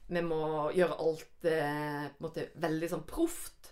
vi 0.09 0.25
må 0.25 0.41
gjøre 0.77 0.97
alt 1.05 1.47
eh, 1.49 2.09
på 2.09 2.19
en 2.19 2.27
måte 2.27 2.49
veldig 2.65 2.91
sånn 2.91 3.05
proft. 3.09 3.71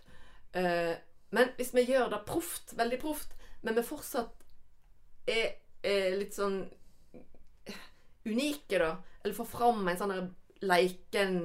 Eh, 0.57 0.93
men 1.33 1.53
hvis 1.57 1.73
vi 1.73 1.87
gjør 1.89 2.13
det 2.13 2.23
proft, 2.29 2.75
veldig 2.77 3.01
proft, 3.01 3.35
men 3.65 3.77
vi 3.77 3.85
fortsatt 3.85 4.41
er, 5.29 5.53
er 5.81 6.17
litt 6.19 6.35
sånn 6.37 6.63
unike, 8.25 8.79
da, 8.79 8.95
eller 9.23 9.35
får 9.35 9.49
fram 9.49 9.87
en 9.87 9.99
sånn 9.99 10.33
leiken 10.63 11.37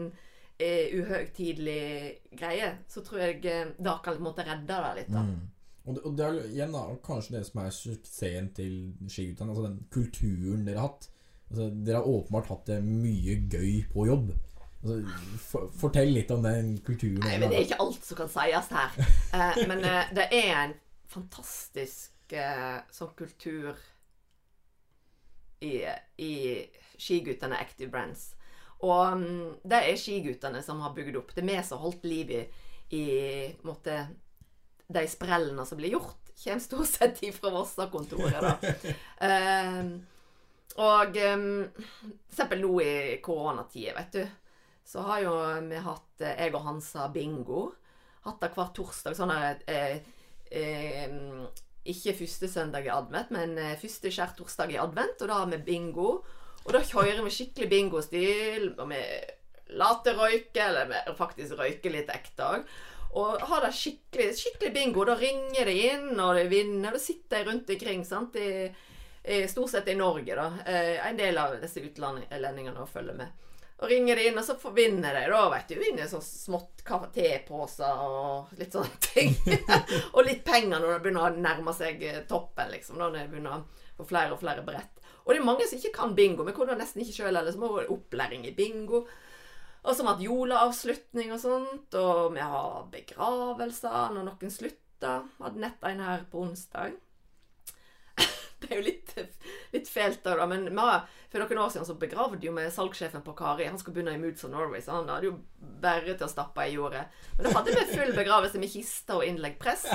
uhøytidelig 0.59 2.19
greie, 2.39 2.73
så 2.91 3.03
tror 3.07 3.23
jeg 3.23 3.45
eh, 3.47 3.71
det 3.79 3.95
kan 4.05 4.19
måtte 4.23 4.47
redde 4.47 4.67
det 4.67 4.95
litt. 4.97 5.13
da. 5.13 5.23
mm. 5.23 5.37
og, 5.85 5.95
det, 5.95 6.03
og 6.03 6.17
det 6.19 6.27
er 6.27 6.41
igjen 6.49 6.75
da 6.75 6.83
kanskje 7.05 7.37
det 7.37 7.45
som 7.47 7.63
er 7.63 7.77
suksessen 7.77 8.51
til 8.57 8.75
skiguttene. 9.07 9.55
Altså 9.55 9.69
den 9.69 9.79
kulturen 9.95 10.67
dere 10.67 10.83
har 10.83 10.91
hatt. 10.91 11.09
Altså, 11.51 11.71
dere 11.87 12.03
har 12.03 12.11
åpenbart 12.11 12.51
hatt 12.53 12.67
det 12.69 12.83
mye 12.85 13.39
gøy 13.49 13.85
på 13.93 14.07
jobb. 14.11 14.33
Altså, 14.83 14.99
for, 15.43 15.71
fortell 15.75 16.13
litt 16.15 16.31
om 16.35 16.43
den 16.45 16.75
kulturen. 16.87 17.23
Nei, 17.25 17.39
men 17.39 17.51
det 17.51 17.61
er 17.61 17.69
ikke 17.69 17.81
alt 17.83 18.05
som 18.05 18.21
kan 18.23 18.35
sies 18.35 18.75
her. 18.75 18.99
Eh, 19.29 19.59
men 19.69 19.83
eh, 19.85 20.11
det 20.17 20.25
er 20.33 20.55
en 20.57 20.71
fantastisk 21.13 22.33
eh, 22.33 22.79
sånn 22.97 23.11
kultur 23.17 23.77
i, 25.61 25.83
i 26.17 26.33
skiguttene 26.97 27.59
Active 27.61 27.91
Brands. 27.93 28.31
Og 28.87 29.19
mm, 29.19 29.59
det 29.67 29.83
er 29.83 29.99
skiguttene 29.99 30.63
som 30.63 30.83
har 30.85 30.95
bygd 30.95 31.19
opp. 31.19 31.35
Det 31.35 31.43
er 31.43 31.51
vi 31.51 31.59
som 31.67 31.79
har 31.81 31.87
holdt 31.89 32.07
liv 32.07 32.31
i, 32.37 32.43
i 32.95 33.07
måte, 33.67 33.97
de 34.89 35.05
sprellene 35.11 35.67
som 35.67 35.81
blir 35.81 35.97
gjort. 35.97 36.21
Kommer 36.39 36.63
stort 36.63 36.87
sett 36.93 37.23
ifra 37.27 37.51
Vossa-kontoret, 37.51 38.39
da. 38.45 38.55
Eh, 39.29 39.89
og 40.79 41.17
um, 41.19 41.65
eksempel 42.31 42.61
nå 42.63 42.69
i 42.85 42.93
koronatida, 43.25 43.97
vet 43.97 44.13
du, 44.15 44.21
så 44.87 45.03
har 45.09 45.25
jo 45.25 45.33
vi 45.67 45.81
hatt 45.83 46.23
eh, 46.23 46.37
Jeg 46.45 46.55
og 46.55 46.63
Hansa 46.69 47.09
bingo. 47.11 47.65
Hatt 48.25 48.39
det 48.45 48.53
hver 48.55 48.71
torsdag. 48.77 49.17
Sånn 49.19 49.33
eh, 49.35 49.99
eh, 50.55 51.17
Ikke 51.91 52.15
første 52.17 52.49
søndag 52.49 52.87
i 52.87 52.95
advent, 52.95 53.35
men 53.35 53.57
eh, 53.59 53.75
første 53.81 54.13
skjærtorsdag 54.15 54.77
i 54.77 54.81
advent. 54.81 55.19
Og 55.21 55.33
da 55.33 55.43
har 55.43 55.51
vi 55.51 55.61
bingo. 55.67 56.21
Og 56.69 56.75
da 56.77 56.85
kjører 56.85 57.25
vi 57.25 57.33
skikkelig 57.33 57.71
bingostil. 57.73 58.71
Og 58.77 58.91
vi 58.91 59.01
later 59.81 60.21
røyke, 60.21 60.61
eller 60.67 60.91
vi 60.91 61.17
faktisk 61.17 61.57
røyker 61.57 61.95
litt 61.95 62.13
ekte 62.13 62.45
òg. 62.45 62.69
Og 63.17 63.41
har 63.49 63.65
det 63.65 63.73
skikkelig, 63.73 64.35
skikkelig 64.37 64.75
bingo. 64.75 65.07
Da 65.09 65.17
ringer 65.17 65.65
de 65.65 65.77
inn, 65.89 66.13
og 66.21 66.37
de 66.37 66.45
vinner. 66.51 66.93
Da 66.93 67.01
sitter 67.01 67.41
de 67.41 67.51
rundt 67.51 67.73
omkring. 67.73 68.05
sant? 68.05 68.37
I, 68.37 69.47
stort 69.49 69.73
sett 69.73 69.89
i 69.89 69.97
Norge, 69.97 70.37
da. 70.37 70.53
Eh, 70.67 71.07
en 71.09 71.17
del 71.17 71.41
av 71.41 71.57
disse 71.61 71.81
utlendingene 71.81 72.87
følger 72.93 73.17
med. 73.17 73.49
Og 73.79 73.89
ringer 73.89 74.17
de 74.19 74.29
inn, 74.29 74.39
og 74.41 74.45
så 74.45 74.73
vinner 74.75 75.15
de, 75.15 75.25
da, 75.33 75.43
vet 75.55 75.73
du. 75.73 75.77
Vinner 75.81 76.09
sånn 76.11 76.25
smått 76.25 76.85
teposer 77.15 78.05
og 78.05 78.55
litt 78.61 78.77
sånne 78.77 79.01
ting. 79.09 79.35
og 80.13 80.25
litt 80.27 80.45
penger 80.45 80.77
når 80.77 80.95
det 80.95 81.03
begynner 81.05 81.29
å 81.29 81.43
nærme 81.49 81.75
seg 81.77 82.05
eh, 82.05 82.23
toppen, 82.29 82.73
liksom. 82.77 83.01
Når 83.01 83.17
det 83.17 83.27
begynner 83.33 83.57
å 83.57 83.99
få 83.99 84.09
flere 84.13 84.37
og 84.37 84.43
flere 84.45 84.65
brett. 84.67 84.98
Og 85.29 85.35
det 85.35 85.43
er 85.43 85.45
mange 85.45 85.67
som 85.69 85.77
ikke 85.77 85.93
kan 85.93 86.15
bingo. 86.17 86.45
Vi 86.49 86.55
kunne 86.57 86.77
nesten 86.81 87.03
ikke 87.05 87.19
sjøl 87.19 87.37
heller, 87.37 87.53
så 87.53 87.61
må 87.61 87.69
vi 87.75 87.83
ha 87.83 87.93
opplæring 87.93 88.47
i 88.49 88.55
bingo. 88.57 89.03
Og 89.85 89.91
så 89.93 90.01
har 90.01 90.07
vi 90.07 90.13
hatt 90.15 90.25
juleavslutning 90.25 91.35
og 91.35 91.43
sånt, 91.43 91.99
og 92.01 92.33
vi 92.33 92.41
har 92.41 92.87
begravelser 92.93 94.15
når 94.15 94.25
noen 94.31 94.55
slutter. 94.55 95.29
Vi 95.37 95.45
hadde 95.45 95.63
nett 95.67 95.85
en 95.85 96.01
her 96.07 96.25
på 96.33 96.47
onsdag. 96.47 96.97
Det 98.59 98.73
er 98.73 98.81
jo 98.81 98.87
litt, 98.89 99.13
litt 99.77 99.93
fælt, 99.93 100.25
da, 100.25 100.49
men 100.49 100.65
vi 100.67 100.81
har, 100.81 101.05
for 101.31 101.45
noen 101.45 101.61
år 101.63 101.71
siden 101.77 101.87
så 101.87 101.95
begravde 102.01 102.41
jo 102.43 102.57
vi 102.57 102.65
salgssjefen 102.75 103.23
på 103.23 103.37
Kari. 103.39 103.69
Han 103.69 103.79
skulle 103.79 104.01
begynne 104.01 104.17
i 104.17 104.23
Moods 104.25 104.49
of 104.49 104.51
Norway, 104.51 104.81
så 104.83 104.97
han 104.97 105.13
hadde 105.13 105.29
jo 105.29 105.37
bare 105.85 106.17
til 106.17 106.27
å 106.27 106.33
stappe 106.33 106.65
i 106.65 106.75
jordet. 106.75 107.05
Men 107.37 107.47
da 107.47 107.55
hadde 107.61 107.77
vi 107.77 107.87
full 107.93 108.17
begravelse 108.17 108.65
med 108.65 108.73
kiste 108.73 109.21
og 109.21 109.29
innlegg 109.29 109.61
prest. 109.61 109.93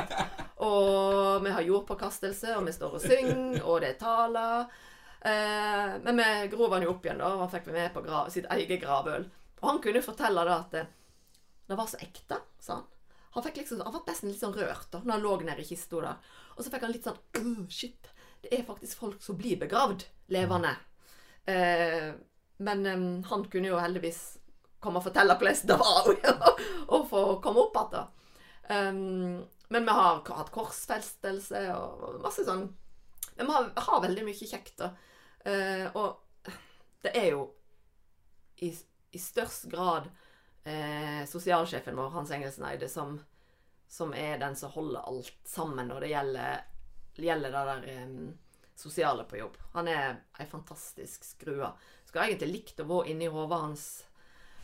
Og 0.63 1.43
vi 1.43 1.57
har 1.57 1.67
jordpåkastelse, 1.73 2.53
og 2.55 2.69
vi 2.69 2.77
står 2.77 2.97
og 3.01 3.03
synger, 3.03 3.61
og 3.65 3.81
det 3.83 3.95
er 3.95 4.01
taler. 4.05 4.71
Eh, 5.23 5.91
men 6.03 6.17
vi 6.17 6.47
grov 6.51 6.73
han 6.75 6.83
jo 6.83 6.91
opp 6.91 7.05
igjen, 7.05 7.21
da, 7.21 7.29
og 7.31 7.45
han 7.45 7.51
fikk 7.53 7.69
vi 7.69 7.77
med 7.77 7.93
på 7.95 8.03
grav, 8.03 8.27
sitt 8.33 8.49
eget 8.51 8.81
gravøl. 8.81 9.29
Og 9.61 9.69
han 9.69 9.79
kunne 9.83 10.03
fortelle 10.03 10.43
da 10.43 10.57
at 10.59 10.75
det, 10.75 10.81
det 11.69 11.77
var 11.79 11.87
så 11.87 11.99
ekte, 12.03 12.41
sa 12.59 12.81
han. 12.81 12.89
Han, 13.33 13.45
fikk 13.45 13.61
liksom, 13.63 13.79
han 13.81 13.93
var 13.95 14.03
nesten 14.05 14.29
litt 14.29 14.41
sånn 14.43 14.53
rørt 14.53 14.91
da 14.93 14.99
når 15.01 15.15
han 15.15 15.23
lå 15.23 15.37
nede 15.41 15.63
i 15.63 15.65
kista 15.65 16.01
da. 16.03 16.17
Og 16.53 16.59
så 16.61 16.69
fikk 16.69 16.83
han 16.85 16.91
litt 16.93 17.07
sånn 17.07 17.17
oh, 17.39 17.63
Shit, 17.71 18.11
det 18.43 18.51
er 18.53 18.67
faktisk 18.67 18.99
folk 18.99 19.23
som 19.25 19.39
blir 19.39 19.57
begravd 19.61 20.03
levende. 20.35 20.75
Eh, 21.49 22.11
men 22.63 22.85
em, 22.85 23.07
han 23.31 23.47
kunne 23.49 23.71
jo 23.71 23.79
heldigvis 23.81 24.21
komme 24.83 24.99
og 24.99 25.07
fortelle 25.07 25.33
hvordan 25.39 25.71
det 25.71 25.79
var 25.79 26.11
å 26.99 27.01
få 27.09 27.23
komme 27.41 27.63
opp 27.63 27.79
igjen. 27.79 27.95
da. 27.95 28.03
Men 29.73 29.87
vi 29.87 29.95
har 29.97 30.21
hatt 30.37 30.53
korsfestelse 30.53 31.63
og 31.73 32.21
masse 32.23 32.45
sånn 32.47 32.67
Men 33.35 33.47
vi 33.47 33.55
har, 33.55 33.71
har 33.87 34.03
veldig 34.03 34.27
mye 34.27 34.47
kjekt, 34.47 34.75
da. 34.83 34.91
Eh, 35.43 35.87
og 35.93 36.19
det 37.03 37.11
er 37.19 37.31
jo 37.33 37.47
i, 38.63 38.69
i 39.11 39.19
størst 39.19 39.67
grad 39.71 40.07
eh, 40.63 41.25
sosialsjefen 41.27 41.97
vår, 41.99 42.09
Hans 42.09 42.31
Engelsen 42.31 42.89
som, 42.89 43.17
som 43.87 44.13
er 44.13 44.39
den 44.39 44.55
som 44.55 44.71
holder 44.71 45.03
alt 45.03 45.33
sammen 45.43 45.91
når 45.91 46.05
det 46.05 46.13
gjelder, 46.13 46.63
gjelder 47.15 47.51
det 47.51 47.65
der 47.69 47.89
eh, 47.91 48.15
sosiale 48.75 49.27
på 49.27 49.37
jobb. 49.37 49.57
Han 49.75 49.87
er 49.91 50.15
ei 50.39 50.47
fantastisk 50.49 51.27
skrue. 51.27 51.73
Skulle 52.07 52.29
egentlig 52.29 52.53
likt 52.53 52.79
å 52.79 52.87
være 52.87 53.11
inni 53.11 53.27
hodet 53.31 53.59
hans 53.65 53.83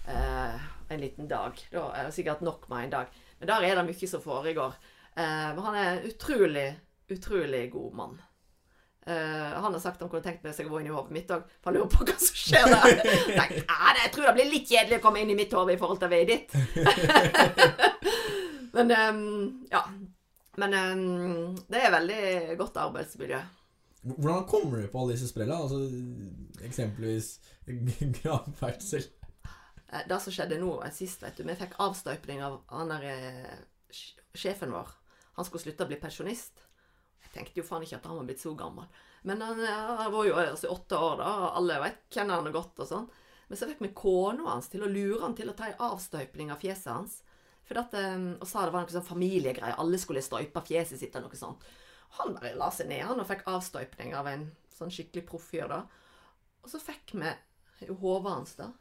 eh, 0.07 0.69
en 0.89 1.03
liten 1.03 1.27
dag. 1.29 1.59
Da 1.73 1.89
er 1.91 2.07
det 2.07 2.15
sikkert 2.15 2.41
nok 2.45 2.69
med 2.71 2.87
en 2.87 2.95
dag. 2.95 3.19
Men 3.39 3.51
der 3.51 3.67
er 3.67 3.77
det 3.77 3.85
mye 3.91 4.09
som 4.09 4.23
foregår. 4.23 4.79
Men 5.19 5.59
han 5.63 5.75
er 5.75 5.87
en 5.89 6.05
utrolig, 6.07 6.67
utrolig 7.11 7.61
god 7.73 7.95
mann. 7.95 8.19
Eh, 9.07 9.53
han 9.63 9.73
har 9.73 9.79
sagt 9.79 10.01
han 10.03 10.09
kunne 10.11 10.25
tenkt 10.25 10.43
seg 10.55 10.67
å 10.67 10.73
gå 10.73 10.81
inn 10.81 10.89
i 10.89 10.93
hodet 10.93 11.13
mitt 11.15 11.31
òg, 11.33 11.45
for 11.61 11.71
han 11.71 11.79
lurer 11.79 11.91
på 11.93 12.05
hva 12.05 12.15
som 12.19 12.35
skjer 12.37 12.67
der. 12.73 12.99
Nei, 13.39 13.47
jeg 14.03 14.11
tror 14.13 14.27
det 14.27 14.35
blir 14.37 14.51
litt 14.51 14.69
kjedelig 14.69 14.99
å 14.99 15.03
komme 15.05 15.23
inn 15.23 15.31
i 15.33 15.37
mitt 15.39 15.55
hode 15.55 15.73
i 15.73 15.79
forhold 15.79 16.01
til 16.03 16.11
vei 16.11 16.23
ditt. 16.29 16.53
Men 18.75 18.91
um, 18.91 19.67
ja. 19.71 19.85
Men 20.59 20.75
um, 20.75 21.55
det 21.71 21.79
er 21.79 21.95
veldig 21.95 22.57
godt 22.59 22.77
arbeidsmiljø. 22.83 23.39
Hvordan 24.09 24.45
kommer 24.47 24.79
du 24.79 24.87
på 24.91 25.01
alle 25.01 25.15
disse 25.15 25.29
sprellene? 25.31 25.63
Altså, 25.63 25.79
eksempelvis 26.67 27.31
gravferdsel. 28.19 29.07
Eh, 29.89 30.05
Det 30.07 30.19
som 30.21 30.35
skjedde 30.35 30.59
nå 30.61 30.75
sist, 30.95 31.23
vet 31.23 31.39
du, 31.39 31.43
vi 31.47 31.57
fikk 31.59 31.75
avstøpning 31.81 32.43
av 32.45 32.61
han 32.71 32.91
der 32.93 33.07
eh, 33.09 33.59
sjefen 34.37 34.75
vår. 34.75 34.91
Han 35.39 35.47
skulle 35.47 35.63
slutte 35.65 35.87
å 35.87 35.89
bli 35.89 35.99
pensjonist. 35.99 36.59
Tenkte 37.33 37.61
jo 37.61 37.65
faen 37.67 37.85
ikke 37.85 37.99
at 37.99 38.09
han 38.09 38.19
var 38.19 38.27
blitt 38.29 38.41
så 38.41 38.53
gammel. 38.57 38.87
Men 39.27 39.41
han, 39.41 39.59
eh, 39.63 39.89
han 40.01 40.11
var 40.11 40.27
jo 40.27 40.35
altså, 40.35 40.71
åtte 40.73 40.97
år, 40.97 41.17
da, 41.21 41.31
og 41.43 41.57
alle 41.59 41.79
vet, 41.83 42.05
kjenner 42.13 42.39
han 42.39 42.55
godt 42.55 42.79
og 42.83 42.89
sånn. 42.89 43.09
Men 43.49 43.57
så 43.57 43.67
fikk 43.69 43.81
vi 43.83 43.91
kona 43.97 44.45
hans 44.51 44.69
til 44.69 44.85
å 44.85 44.89
lure 44.89 45.23
han 45.23 45.35
til 45.37 45.49
å 45.49 45.55
ta 45.57 45.67
ei 45.69 45.77
avstøypning 45.89 46.53
av 46.53 46.61
fjeset 46.61 46.91
hans. 46.93 47.19
For 47.69 47.81
at, 47.81 47.93
eh, 47.97 48.17
og 48.39 48.47
sa 48.49 48.65
det 48.65 48.73
var 48.73 48.85
noe 48.85 48.95
sånn 48.95 49.05
familiegreie. 49.05 49.77
Alle 49.77 49.99
skulle 50.01 50.25
støype 50.25 50.63
fjeset 50.65 51.01
sitt 51.01 51.15
eller 51.15 51.29
noe 51.29 51.39
sånt. 51.39 51.65
Han 52.17 52.33
bare 52.37 52.55
la 52.57 52.71
seg 52.73 52.89
ned 52.89 53.05
han 53.05 53.21
og 53.21 53.27
fikk 53.29 53.45
avstøypning 53.49 54.15
av 54.17 54.29
en 54.31 54.47
sånn 54.73 54.93
skikkelig 54.93 55.27
proffyr. 55.29 55.67
da. 55.69 55.83
Og 56.63 56.71
så 56.71 56.81
fikk 56.81 57.13
vi 57.13 57.91
hodet 58.01 58.31
hans, 58.33 58.55
da. 58.57 58.71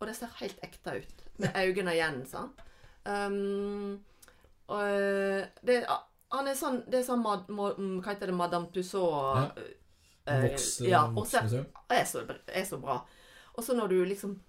Og 0.00 0.08
det 0.08 0.16
ser 0.18 0.34
helt 0.40 0.58
ekte 0.66 0.98
ut. 0.98 1.22
Med 1.38 1.54
øynene 1.56 1.94
igjen, 1.94 2.18
sant. 2.28 2.58
Um, 3.06 4.02
og 4.66 4.82
det, 5.62 5.76
han 6.36 6.48
er 6.48 6.54
sånn 6.58 6.82
Det 6.90 7.00
er 7.00 7.06
sånn 7.06 7.22
mad, 7.22 7.48
mo- 7.48 7.74
mm, 7.76 8.00
Hva 8.02 8.12
heter 8.14 8.26
det? 8.30 8.34
Madame 8.36 8.66
Tussauds 8.72 9.56
ja. 10.26 10.40
Voks, 10.42 10.80
ja, 10.90 11.04
og 11.16 11.26
så- 11.26 11.42
er 11.90 12.04
så, 12.04 12.22
er 12.48 12.64
så 12.64 12.78
bra. 12.82 12.96
Og 13.54 13.64
så 13.64 13.74
når 13.78 13.88
du 13.88 14.04
liksom 14.04 14.40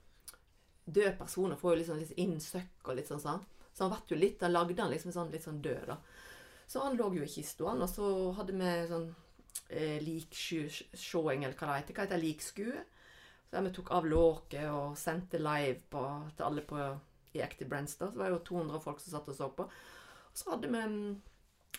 Døde 0.87 1.17
personer 1.19 1.55
får 1.59 1.73
jo 1.75 1.79
liksom 1.83 1.99
litt 1.99 2.17
innsøkk 2.17 2.87
og 2.89 2.95
litt 2.95 3.07
sånn 3.09 3.19
sånn, 3.21 3.41
Så 3.73 3.83
han 3.83 3.91
vet 3.91 4.09
jo 4.09 4.15
litt, 4.17 4.39
da 4.39 4.47
lagde 4.47 4.79
han 4.81 4.89
liksom 4.91 5.11
sånn, 5.11 5.29
litt 5.31 5.43
sånn 5.43 5.61
død, 5.61 5.85
da. 5.87 5.97
Så 6.67 6.81
han 6.81 6.97
lå 6.97 7.11
jo 7.13 7.23
i 7.23 7.27
kista, 7.27 7.67
han, 7.67 7.81
og 7.81 7.89
så 7.89 8.33
hadde 8.33 8.53
vi 8.53 8.87
sånn 8.87 9.15
eh, 9.69 9.99
likshowing, 10.01 11.43
eller 11.43 11.55
hva 11.59 11.67
det 11.75 11.81
heter. 11.81 11.93
Hva 11.93 12.05
heter? 12.07 12.21
Likskue. 12.23 12.83
Så 13.51 13.61
vi 13.63 13.71
tok 13.75 13.91
av 13.91 14.05
låket 14.05 14.65
og 14.71 14.97
sendte 14.99 15.39
live 15.39 15.79
på, 15.91 16.01
til 16.35 16.45
alle 16.47 16.61
på, 16.67 16.81
i 17.35 17.41
Active 17.43 17.69
Brands. 17.69 17.95
da. 17.97 18.07
Så 18.07 18.13
det 18.17 18.23
var 18.23 18.29
jo 18.33 18.39
200 18.39 18.79
folk 18.83 18.99
som 18.99 19.11
satt 19.13 19.29
og 19.29 19.35
så 19.35 19.49
på. 19.55 19.63
Og 19.67 20.33
så 20.41 20.51
hadde 20.51 20.67
vi 20.71 20.81
mm, 20.87 21.21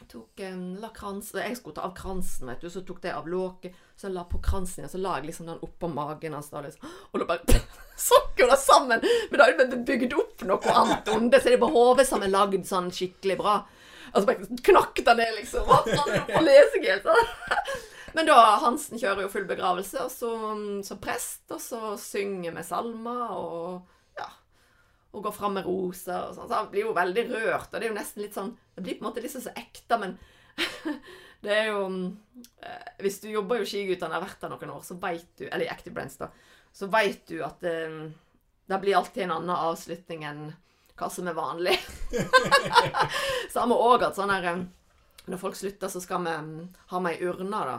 tok 0.07 0.41
um, 0.41 0.77
la 0.79 0.89
krans, 0.95 1.33
Jeg 1.35 1.57
skulle 1.57 1.75
ta 1.75 1.87
av 1.89 1.95
kransen, 1.97 2.47
vet 2.47 2.61
du, 2.61 2.71
så 2.71 2.83
tok 2.87 3.01
det 3.03 3.15
av 3.15 3.29
låket. 3.29 3.75
Så 3.97 4.07
jeg 4.07 4.15
la 4.15 4.25
på 4.31 4.39
kransen 4.45 4.85
igjen, 4.85 4.93
så 4.93 5.01
la 5.03 5.17
jeg 5.19 5.31
liksom 5.31 5.49
den 5.51 5.65
oppå 5.65 5.91
magen 5.91 6.37
hans. 6.37 6.51
da, 6.53 6.63
liksom. 6.63 6.87
Og 7.11 7.21
da 7.21 7.27
bare 7.33 7.61
sokk 8.09 8.39
jo 8.39 8.47
det 8.51 8.61
sammen! 8.63 9.03
Men 9.31 9.41
da 9.41 9.49
hadde 9.49 9.69
vi 9.73 9.83
bygd 9.91 10.17
opp 10.21 10.47
noe 10.47 10.79
annet 10.83 11.13
onde, 11.15 11.41
så 11.41 11.51
det 11.51 11.59
er 11.59 11.65
bare 11.65 11.77
hodet 11.77 12.07
som 12.09 12.23
er 12.23 12.35
lagd 12.35 12.67
sånn 12.69 12.93
skikkelig 12.95 13.39
bra. 13.41 13.59
Og 14.13 14.23
så 14.23 14.27
bare 14.31 14.63
knakk 14.71 15.05
det 15.05 15.19
ned, 15.19 15.37
liksom. 15.41 15.69
Og 15.69 15.93
leser 15.93 16.45
lese 16.47 16.83
helt, 16.87 17.09
sånn. 17.09 17.77
Men 18.17 18.29
da 18.31 18.39
Hansen 18.63 18.99
kjører 19.01 19.27
jo 19.27 19.33
full 19.33 19.45
begravelse, 19.51 20.07
og 20.07 20.13
så 20.13 20.33
som 20.87 21.01
prest, 21.03 21.43
og 21.53 21.61
så 21.63 21.95
synger 22.01 22.57
vi 22.57 22.67
salmer 22.67 23.37
og. 23.37 23.95
Og 25.19 25.25
går 25.25 25.35
fram 25.35 25.57
med 25.59 25.67
roser 25.67 26.29
og 26.29 26.37
sånn. 26.37 26.49
Så 26.49 26.55
han 26.55 26.69
blir 26.73 26.87
jo 26.87 26.97
veldig 26.97 27.25
rørt, 27.33 27.73
og 27.73 27.79
det 27.79 27.89
er 27.89 27.91
jo 27.91 27.99
nesten 27.99 28.23
litt 28.23 28.37
sånn 28.37 28.53
Det 28.77 28.85
blir 28.85 28.99
på 28.99 29.05
en 29.05 29.09
måte 29.11 29.25
liksom 29.25 29.43
så 29.43 29.55
ekte, 29.59 29.99
men 29.99 30.15
det 31.45 31.55
er 31.55 31.69
jo 31.73 31.83
eh, 31.89 32.95
Hvis 33.03 33.21
du 33.25 33.29
jobber 33.33 33.61
jo 33.61 33.69
Skigutdannet 33.69 34.19
har 34.19 34.25
vært 34.25 34.41
der 34.45 34.55
noen 34.55 34.75
år, 34.77 34.87
så 34.87 34.99
veit 35.03 35.29
du 35.41 35.47
Eller 35.49 35.67
i 35.67 35.73
Active 35.73 35.95
Brands, 35.97 36.19
da. 36.21 36.31
Så 36.73 36.91
veit 36.93 37.25
du 37.31 37.41
at 37.43 37.61
det, 37.65 37.77
det 38.71 38.81
blir 38.83 38.99
alltid 38.99 39.27
en 39.27 39.37
annen 39.39 39.55
avslutning 39.57 40.25
enn 40.29 40.49
hva 40.99 41.07
som 41.15 41.29
er 41.31 41.37
vanlig. 41.37 41.77
så 43.53 43.61
har 43.61 43.69
vi 43.71 43.77
òg 43.77 44.03
hatt 44.03 44.19
sånn 44.19 44.33
her 44.35 44.49
Når 45.31 45.41
folk 45.41 45.55
slutter, 45.59 45.91
så 45.93 46.03
skal 46.03 46.25
vi 46.27 46.35
ha 46.91 47.01
med 47.03 47.15
ei 47.15 47.29
urne, 47.31 47.63
da. 47.71 47.79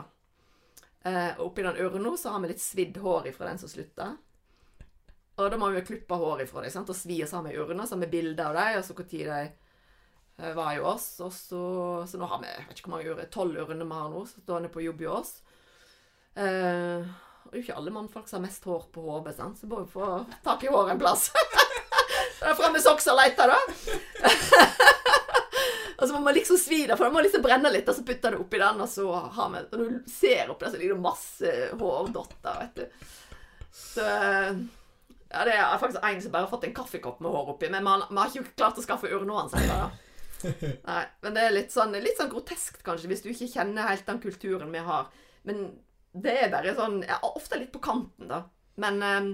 Eh, 1.04 1.30
og 1.38 1.50
oppi 1.50 1.64
den 1.64 1.78
urna 1.80 2.12
så 2.16 2.34
har 2.34 2.42
vi 2.42 2.52
litt 2.52 2.62
svidd 2.62 2.98
hår 3.00 3.30
ifra 3.30 3.48
den 3.48 3.60
som 3.60 3.72
slutter. 3.72 4.16
Og 5.40 5.50
da 5.52 5.56
må 5.60 5.70
vi 5.70 5.80
jo 5.80 5.86
klippe 5.88 6.18
håret 6.20 6.44
ifra 6.44 6.62
dem 6.66 6.84
og 6.84 6.96
svi 6.96 7.22
oss 7.24 7.32
av 7.36 7.46
med 7.46 7.56
urna, 7.56 7.86
så 7.86 7.96
har 7.96 8.04
vi 8.04 8.12
bilder 8.12 8.50
av 8.50 8.58
dem, 8.58 8.80
og 8.80 8.84
så 8.84 8.96
når 8.98 9.08
de 9.14 9.40
eh, 9.40 10.52
var 10.56 10.74
jo 10.76 10.86
oss. 10.90 11.08
Og 11.24 11.32
så, 11.32 11.64
så 12.10 12.20
nå 12.20 12.28
har 12.28 12.42
vi 12.42 12.50
jeg 12.50 12.66
vet 12.68 12.82
ikke 12.82 12.90
hvor 12.90 12.96
mange 12.98 13.14
urner, 13.14 13.32
tolv 13.32 13.64
urner 13.64 13.88
vi 13.88 14.00
har 14.02 14.12
nå 14.12 14.24
stående 14.28 14.72
på 14.72 14.84
jobb 14.84 15.02
i 15.06 15.10
oss. 15.10 15.34
Eh, 16.36 17.10
og 17.44 17.54
det 17.54 17.64
ikke 17.64 17.78
alle 17.80 17.92
mannfolk 17.94 18.28
som 18.28 18.38
har 18.38 18.48
mest 18.48 18.66
hår 18.68 18.84
på 18.92 19.02
hodet, 19.02 19.34
så 19.38 19.66
må 19.66 19.82
vi 19.82 19.92
få 19.94 20.10
tak 20.44 20.64
i 20.64 20.72
håret 20.72 20.94
en 20.94 21.02
plass. 21.02 21.30
Da 22.40 22.54
er 22.54 22.56
fremme 22.56 22.80
sokser 22.80 23.12
og 23.12 23.18
leter, 23.20 23.50
da. 23.50 23.58
og 25.98 26.04
så 26.06 26.14
må 26.14 26.22
man 26.24 26.32
liksom 26.32 26.56
svi 26.56 26.78
det, 26.88 26.96
for 26.96 27.04
det 27.04 27.12
må 27.12 27.20
liksom 27.20 27.42
brenne 27.44 27.68
litt, 27.74 27.88
og 27.90 27.98
så 27.98 28.04
putter 28.08 28.32
du 28.32 28.38
oppi 28.40 28.56
den, 28.62 28.80
og 28.80 28.88
så 28.88 29.04
har 29.12 29.50
vi 29.52 29.60
når 29.60 29.82
du 29.82 29.98
ser 30.08 30.48
oppi 30.48 30.64
der, 30.64 30.72
så 30.72 30.80
ligger 30.80 30.96
det 30.96 31.04
masse 31.04 31.52
hårdotter, 31.82 32.62
vet 32.62 32.80
du. 32.80 33.10
Så 33.76 34.06
Ja, 35.30 35.44
det 35.46 35.54
er 35.54 35.78
faktisk 35.78 36.02
en 36.02 36.22
som 36.24 36.32
bare 36.34 36.46
har 36.46 36.50
fått 36.50 36.64
en 36.66 36.74
kaffekopp 36.74 37.20
med 37.22 37.30
hår 37.30 37.52
oppi, 37.52 37.68
men 37.70 37.86
vi 37.86 38.18
har 38.18 38.32
ikke 38.32 38.56
klart 38.58 38.80
å 38.80 38.84
skaffe 38.84 39.10
urne 39.14 39.36
hans 39.36 39.54
ennå, 39.54 39.76
da. 39.84 39.90
Nei, 40.90 41.02
men 41.22 41.36
det 41.36 41.42
er 41.44 41.54
litt 41.54 41.74
sånn, 41.74 41.92
litt 42.00 42.18
sånn 42.18 42.32
groteskt, 42.32 42.80
kanskje, 42.86 43.10
hvis 43.12 43.22
du 43.22 43.28
ikke 43.30 43.50
kjenner 43.52 43.90
helt 43.90 44.08
den 44.08 44.22
kulturen 44.22 44.72
vi 44.74 44.82
har. 44.86 45.10
Men 45.46 45.56
det 46.16 46.34
er 46.42 46.52
bare 46.52 46.72
sånn 46.74 47.02
ja, 47.06 47.20
Ofte 47.28 47.60
litt 47.60 47.72
på 47.74 47.82
kanten, 47.84 48.30
da. 48.30 48.40
Men 48.80 49.02
eh, 49.04 49.28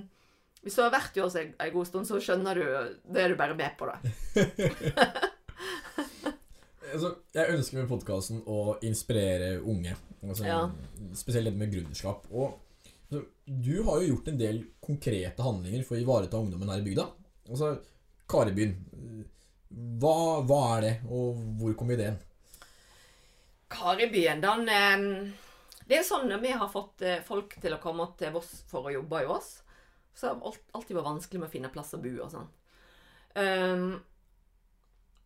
hvis 0.67 0.77
du 0.77 0.83
har 0.83 0.93
vært 0.93 1.17
i 1.17 1.23
oss 1.25 1.39
en 1.39 1.55
god 1.73 1.89
stund, 1.89 2.09
så 2.09 2.21
skjønner 2.23 2.59
du 2.59 2.65
Det 3.07 3.23
er 3.23 3.33
du 3.33 3.39
bare 3.39 3.57
med 3.57 3.77
på, 3.79 3.89
da. 3.89 3.97
altså, 6.93 7.15
jeg 7.37 7.57
ønsker 7.57 7.81
med 7.81 7.91
podkasten 7.91 8.43
å 8.45 8.77
inspirere 8.87 9.57
unge. 9.63 9.97
Altså, 10.27 10.47
Ja. 10.49 10.61
Spesielt 11.17 11.49
dette 11.49 11.61
med 11.61 11.73
gründerskap. 11.73 12.27
Og 12.35 12.59
du 13.09 13.83
har 13.83 14.01
jo 14.01 14.09
gjort 14.09 14.29
en 14.29 14.39
del 14.39 14.63
konkrete 14.83 15.43
handlinger 15.43 15.85
for 15.87 15.97
å 15.97 16.03
ivareta 16.03 16.41
ungdommen 16.41 16.71
her 16.73 16.83
i 16.83 16.87
bygda. 16.87 17.07
Altså, 17.51 17.77
Karibyen. 18.27 18.75
Hva, 20.01 20.43
hva 20.47 20.61
er 20.77 20.83
det, 20.83 20.95
og 21.11 21.43
hvor 21.61 21.77
kom 21.79 21.93
ideen? 21.95 22.19
Karibyen, 23.71 24.41
den 24.43 24.69
eh, 24.71 25.05
Det 25.87 25.99
er 25.99 26.07
sånn 26.07 26.31
vi 26.43 26.55
har 26.55 26.71
fått 26.71 27.03
eh, 27.03 27.23
folk 27.27 27.57
til 27.63 27.75
å 27.75 27.81
komme 27.83 28.09
til 28.19 28.35
Voss 28.35 28.53
for 28.71 28.89
å 28.89 28.95
jobbe 28.95 29.23
i 29.23 29.31
Voss, 29.31 29.57
så 30.17 30.31
har 30.31 30.39
det 30.39 30.53
alltid 30.75 30.99
vært 30.99 31.11
vanskelig 31.11 31.43
med 31.43 31.49
å 31.51 31.53
finne 31.53 31.73
plass 31.75 31.95
å 31.95 32.03
bo 32.03 32.13
og 32.25 32.31
sånn. 32.33 32.47
Um, 33.37 33.89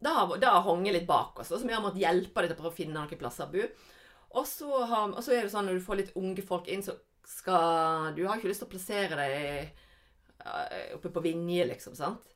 har, 0.03 0.33
det 0.41 0.49
har 0.49 0.65
honget 0.67 0.97
litt 0.97 1.07
bak 1.07 1.39
oss, 1.39 1.53
så 1.53 1.61
vi 1.63 1.73
har 1.73 1.85
måttet 1.85 2.03
hjelpe 2.03 2.43
dem 2.43 2.51
til 2.51 2.57
å 2.57 2.61
prøve 2.61 2.73
å 2.73 2.77
finne 2.81 2.97
noen 2.97 3.21
plasser 3.21 3.47
å 3.47 3.53
bo. 3.55 3.69
Og 4.41 4.47
så, 4.49 4.71
og 4.73 5.21
så 5.23 5.35
er 5.35 5.45
det 5.45 5.53
sånn 5.53 5.69
når 5.69 5.79
du 5.79 5.85
får 5.85 6.01
litt 6.01 6.19
unge 6.19 6.43
folk 6.47 6.69
inn, 6.71 6.83
så 6.87 6.97
skal 7.31 8.15
Du 8.17 8.25
har 8.27 8.39
ikke 8.39 8.51
lyst 8.51 8.65
til 8.65 8.69
å 8.69 8.73
plassere 8.73 9.19
dem 9.21 9.71
eh, 10.45 10.91
oppe 10.97 11.13
på 11.13 11.23
Vinje, 11.25 11.69
liksom, 11.71 11.97
sant? 11.99 12.27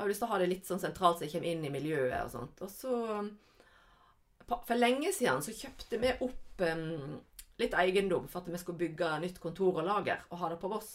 Jeg 0.00 0.02
har 0.02 0.10
lyst 0.10 0.22
til 0.22 0.30
å 0.30 0.32
ha 0.32 0.40
det 0.40 0.48
litt 0.48 0.68
sånn 0.68 0.80
sentralt 0.80 1.20
så 1.20 1.26
jeg 1.26 1.34
kommer 1.34 1.50
inn 1.50 1.64
i 1.68 1.72
miljøet 1.72 2.24
og 2.24 2.32
sånt. 2.32 2.62
Og 2.64 2.70
så 2.72 2.94
For 4.48 4.78
lenge 4.78 5.12
siden 5.12 5.42
så 5.44 5.52
kjøpte 5.54 6.00
vi 6.00 6.14
opp 6.24 6.64
um, 6.64 7.18
litt 7.60 7.76
eiendom 7.76 8.26
for 8.30 8.40
at 8.40 8.48
vi 8.48 8.58
skulle 8.58 8.80
bygge 8.80 9.10
nytt 9.20 9.38
kontor 9.42 9.82
og 9.82 9.86
lager 9.86 10.24
og 10.30 10.40
ha 10.40 10.50
det 10.50 10.58
på 10.62 10.70
Voss. 10.72 10.90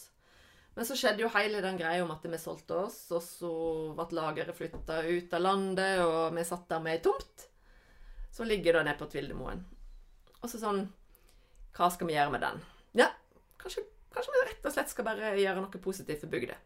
Men 0.76 0.84
så 0.84 0.96
skjedde 0.98 1.22
jo 1.22 1.30
hele 1.32 1.62
den 1.64 1.78
greia 1.78 2.02
om 2.04 2.10
at 2.12 2.26
vi 2.26 2.36
solgte 2.36 2.76
oss, 2.82 2.98
og 3.16 3.22
så 3.24 3.52
ble 3.96 4.18
lageret 4.18 4.58
flytta 4.58 4.98
ut 5.06 5.36
av 5.38 5.40
landet, 5.40 6.02
og 6.04 6.34
vi 6.36 6.44
satt 6.44 6.66
der 6.68 6.82
med 6.84 6.98
ei 6.98 7.04
tomt 7.06 7.46
som 8.36 8.50
ligger 8.50 8.76
da 8.76 8.82
nede 8.84 8.98
på 9.00 9.08
Tvildemoen. 9.08 9.62
Og 10.42 10.50
så 10.50 10.60
sånn 10.60 10.82
Hva 11.76 11.88
skal 11.94 12.10
vi 12.10 12.18
gjøre 12.18 12.34
med 12.34 12.42
den? 12.44 12.60
Ja, 13.00 13.08
kanskje, 13.66 13.84
kanskje 14.14 14.34
vi 14.34 14.44
rett 14.48 14.66
og 14.70 14.74
slett 14.74 14.92
skal 14.94 15.08
bare 15.10 15.34
gjøre 15.36 15.62
noe 15.62 15.84
positivt 15.84 16.24
for 16.24 16.32
bygda. 16.32 16.58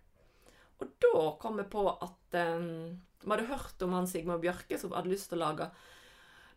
Og 0.80 0.92
da 1.04 1.24
kom 1.42 1.58
vi 1.60 1.66
på 1.68 1.84
at 1.92 2.36
um, 2.40 2.98
Vi 3.20 3.28
hadde 3.28 3.50
hørt 3.50 3.82
om 3.84 3.92
han 3.92 4.06
Sigmund 4.08 4.40
Bjørke 4.40 4.78
som 4.80 4.94
hadde 4.96 5.12
lyst 5.12 5.28
til 5.28 5.40
å 5.40 5.44
lage 5.44 5.66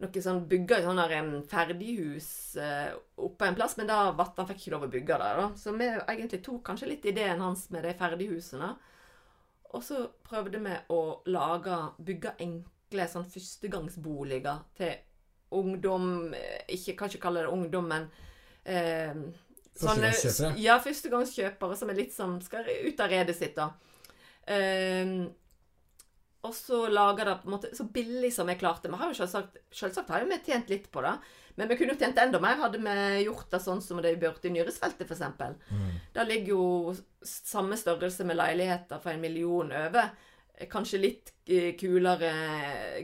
noe 0.03 0.21
sånn, 0.23 0.45
bygge 0.49 0.77
et 0.77 0.85
sånn 0.87 0.99
der, 0.99 1.13
ferdighus 1.51 2.29
eh, 2.59 2.95
oppe 3.23 3.47
en 3.47 3.55
plass, 3.55 3.75
men 3.79 3.87
da 3.87 4.09
vatt 4.15 4.39
han 4.39 4.47
fikk 4.49 4.61
ikke 4.63 4.73
lov 4.73 4.85
å 4.87 4.91
bygge 4.91 5.19
det. 5.21 5.29
da. 5.39 5.45
Så 5.59 5.73
vi 5.77 5.87
egentlig 5.91 6.41
tok 6.43 6.63
kanskje 6.67 6.89
litt 6.89 7.05
ideen 7.07 7.43
hans 7.43 7.67
med 7.71 7.85
de 7.85 7.93
ferdighusene. 7.99 8.71
Og 9.73 9.85
så 9.85 10.01
prøvde 10.25 10.59
vi 10.65 10.75
å 10.93 10.99
lage, 11.31 11.77
bygge 12.03 12.35
enkle 12.45 13.07
sånn 13.09 13.29
førstegangsboliger 13.31 14.63
til 14.79 14.93
ungdom 15.53 16.33
eh, 16.33 16.63
Ikke 16.73 16.97
kan 16.97 17.11
ikke 17.11 17.23
kalle 17.27 17.45
det 17.45 17.53
ungdom, 17.53 17.87
men 17.93 18.09
eh, 18.65 19.13
sånne- 19.13 19.33
Førstegangskjøpere? 19.79 20.57
Ja, 20.61 20.79
førstegangskjøpere 20.83 21.77
som 21.79 21.91
er 21.91 21.97
litt 21.97 22.13
som 22.15 22.35
skal 22.43 22.67
ut 22.67 22.99
av 23.01 23.13
redet 23.13 23.37
sitt, 23.37 23.57
da. 23.57 23.71
Um, 24.43 25.31
og 26.43 26.51
så 26.55 26.81
lager 26.91 27.29
det 27.29 27.37
på 27.39 27.47
en 27.47 27.53
måte 27.55 27.69
så 27.75 27.85
billig 27.87 28.33
som 28.35 28.49
jeg 28.51 28.59
klarte. 28.59 28.91
Vi 28.91 28.99
har 28.99 29.13
jo 29.13 29.15
selvsagt, 29.15 29.61
selvsagt 29.71 30.11
har 30.11 30.25
vi 30.27 30.39
tjent 30.43 30.71
litt 30.73 30.89
på 30.91 31.03
det. 31.05 31.13
Men 31.55 31.69
vi 31.69 31.77
kunne 31.79 31.93
jo 31.93 32.01
tjent 32.01 32.19
enda 32.19 32.41
mer 32.43 32.57
hadde 32.59 32.81
vi 32.83 33.23
gjort 33.23 33.47
det 33.53 33.61
sånn 33.63 33.79
som 33.85 34.01
det 34.03 34.11
i 34.15 34.19
gjort 34.19 34.43
i 34.49 34.51
Nyresfeltet, 34.51 35.07
f.eks. 35.07 35.23
Mm. 35.71 35.87
Der 36.15 36.27
ligger 36.27 36.51
jo 36.51 36.95
samme 37.23 37.77
størrelse 37.79 38.27
med 38.27 38.41
leiligheter 38.41 38.99
for 38.99 39.13
en 39.13 39.23
million 39.23 39.71
over. 39.71 40.11
Kanskje 40.69 40.99
litt 40.99 41.31
eh, 41.47 41.71
kulere 41.79 42.33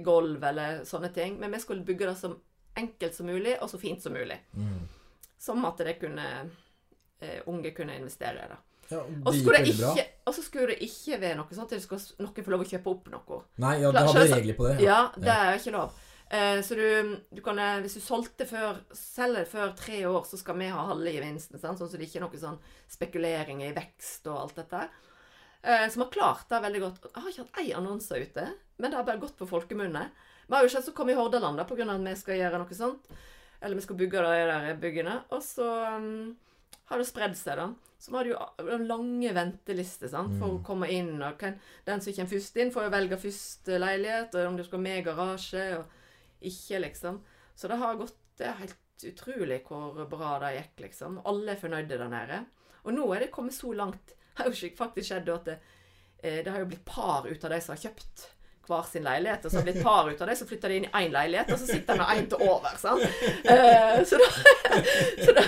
gulv 0.03 0.43
eller 0.51 0.83
sånne 0.89 1.13
ting. 1.15 1.39
Men 1.39 1.55
vi 1.55 1.63
skulle 1.63 1.87
bygge 1.87 2.09
det 2.09 2.17
så 2.19 2.33
enkelt 2.79 3.15
som 3.15 3.31
mulig, 3.31 3.55
og 3.61 3.71
så 3.71 3.79
fint 3.79 4.03
som 4.03 4.19
mulig. 4.19 4.41
Mm. 4.51 4.83
Som 5.39 5.63
at 5.67 5.79
det 5.85 5.97
kunne 6.01 6.25
eh, 7.21 7.39
unge 7.47 7.71
kunne 7.75 7.95
investere 7.99 8.43
i. 8.43 8.59
Ja, 8.89 9.03
Og 9.05 9.33
så 9.33 9.39
skulle, 9.39 9.61
det 9.61 9.75
ikke, 9.75 10.03
og 10.25 10.33
så 10.33 10.43
skulle 10.43 10.73
det 10.73 10.79
ikke 10.81 11.19
være 11.21 11.37
noe 11.37 11.53
sånn 11.53 11.67
at 11.67 11.73
det 11.75 11.81
skulle 11.83 12.25
noen 12.25 12.45
få 12.45 12.53
lov 12.55 12.63
å 12.63 12.69
kjøpe 12.71 12.89
opp 12.89 13.09
noe. 13.13 13.41
Nei, 13.61 13.75
ja, 13.83 13.91
det 13.93 14.05
hadde 14.07 14.23
regler 14.33 14.57
på 14.57 14.65
det. 14.65 14.77
Ja, 14.81 15.01
det 15.13 15.35
er 15.35 15.59
ikke 15.59 15.75
lov. 15.75 15.99
Eh, 16.29 16.61
så 16.65 16.77
du, 16.77 17.11
du 17.29 17.41
kan, 17.45 17.61
hvis 17.85 17.99
du 17.99 18.01
solgte 18.01 18.45
før, 18.49 18.81
selger 18.97 19.45
før 19.49 19.75
tre 19.77 20.01
år, 20.09 20.25
så 20.29 20.41
skal 20.41 20.57
vi 20.61 20.71
ha 20.73 20.87
halve 20.89 21.13
gevinsten. 21.13 21.61
Sånn 21.61 21.77
så 21.77 21.89
det 21.93 22.09
ikke 22.09 22.19
er 22.21 22.25
noe 22.25 22.41
sånn 22.41 22.59
spekulering 22.89 23.63
i 23.65 23.71
vekst 23.77 24.29
og 24.29 24.41
alt 24.43 24.59
dette. 24.63 24.83
Eh, 25.61 25.85
som 25.89 26.05
har 26.05 26.11
klart 26.13 26.49
det 26.49 26.61
veldig 26.65 26.81
godt. 26.85 27.09
Jeg 27.09 27.23
har 27.23 27.31
ikke 27.33 27.45
hatt 27.47 27.61
ei 27.61 27.73
annonse 27.77 28.21
ute, 28.21 28.45
men 28.77 28.89
det 28.91 28.97
har 28.97 29.07
bare 29.07 29.21
gått 29.21 29.37
på 29.37 29.49
folkemunne. 29.49 30.05
Vi 30.47 30.55
har 30.55 30.65
jo 30.65 30.71
ikke 30.71 30.85
så 30.85 30.93
kommet 30.97 31.13
i 31.13 31.19
Hordaland 31.19 31.59
pga. 31.59 31.67
på 31.69 31.77
grunn 31.77 31.91
av 31.93 31.99
at 31.99 32.09
vi 32.09 32.21
skal 32.21 32.39
gjøre 32.39 32.61
noe 32.61 32.77
sånt. 32.77 33.11
Eller 33.61 33.75
vi 33.75 33.85
skal 33.85 33.99
bygge 33.99 34.23
de 34.23 34.43
der 34.49 34.79
byggene. 34.79 35.15
Og 35.35 35.43
så 35.43 35.67
um, 35.95 36.35
har 36.89 37.01
det 37.01 37.07
spredd 37.09 37.37
seg, 37.37 37.59
da. 37.59 37.69
Så 37.99 38.13
vi 38.13 38.17
hadde 38.17 38.31
jo 38.31 38.75
en 38.77 38.85
lange 38.87 39.31
ventelister 39.35 40.07
sant, 40.11 40.37
for 40.39 40.55
å 40.55 40.61
komme 40.65 40.87
inn. 40.95 41.17
og 41.19 41.35
kan, 41.41 41.57
Den 41.87 41.99
som 42.01 42.15
kommer 42.15 42.31
først 42.31 42.59
inn, 42.61 42.71
får 42.71 42.87
jo 42.87 42.93
velge 42.93 43.19
første 43.19 43.79
leilighet, 43.81 44.37
og 44.39 44.51
om 44.53 44.59
du 44.59 44.63
skal 44.63 44.83
med 44.83 45.03
garasje 45.07 45.65
og 45.81 45.97
ikke, 46.47 46.79
liksom. 46.85 47.19
Så 47.55 47.67
det 47.67 47.81
har 47.81 47.99
gått 47.99 48.15
Det 48.39 48.47
er 48.47 48.55
helt 48.55 49.03
utrolig 49.03 49.57
hvor 49.67 49.97
bra 50.07 50.37
det 50.45 50.53
gikk, 50.55 50.85
liksom. 50.85 51.17
Alle 51.27 51.51
er 51.51 51.59
fornøyde 51.59 51.97
der 51.99 52.07
nede. 52.07 52.37
Og 52.85 52.95
nå 52.95 53.03
er 53.11 53.25
det 53.25 53.33
kommet 53.35 53.57
så 53.57 53.73
langt. 53.75 54.13
Det 54.15 54.37
har 54.39 54.47
jo 54.47 54.69
faktisk 54.77 55.09
skjedd 55.09 55.31
at 55.33 55.49
det, 55.49 55.57
eh, 56.23 56.39
det 56.45 56.53
har 56.53 56.63
jo 56.63 56.69
blitt 56.71 56.85
par 56.87 57.27
ut 57.27 57.43
av 57.43 57.51
de 57.51 57.59
som 57.59 57.75
har 57.75 57.81
kjøpt. 57.83 58.29
Hver 58.69 58.87
sin 58.89 59.05
leilighet. 59.05 59.43
Og 59.45 59.51
så 59.51 59.59
har 59.59 59.65
det 59.65 59.73
blitt 59.73 59.85
par 59.85 60.09
ut 60.09 60.21
av 60.21 60.31
det, 60.31 60.37
så 60.39 60.47
flytter 60.49 60.71
de 60.71 60.79
inn 60.79 60.87
i 60.87 60.93
én 61.01 61.11
leilighet, 61.13 61.51
og 61.53 61.59
så 61.61 61.67
sitter 61.67 61.97
de 61.97 62.01
med 62.01 62.13
én 62.15 62.29
til 62.31 62.45
over. 62.47 62.77
sant? 62.79 63.03
Uh, 63.49 63.99
så 64.09 64.21
da, 64.21 64.29
så, 65.25 65.35
da, 65.35 65.45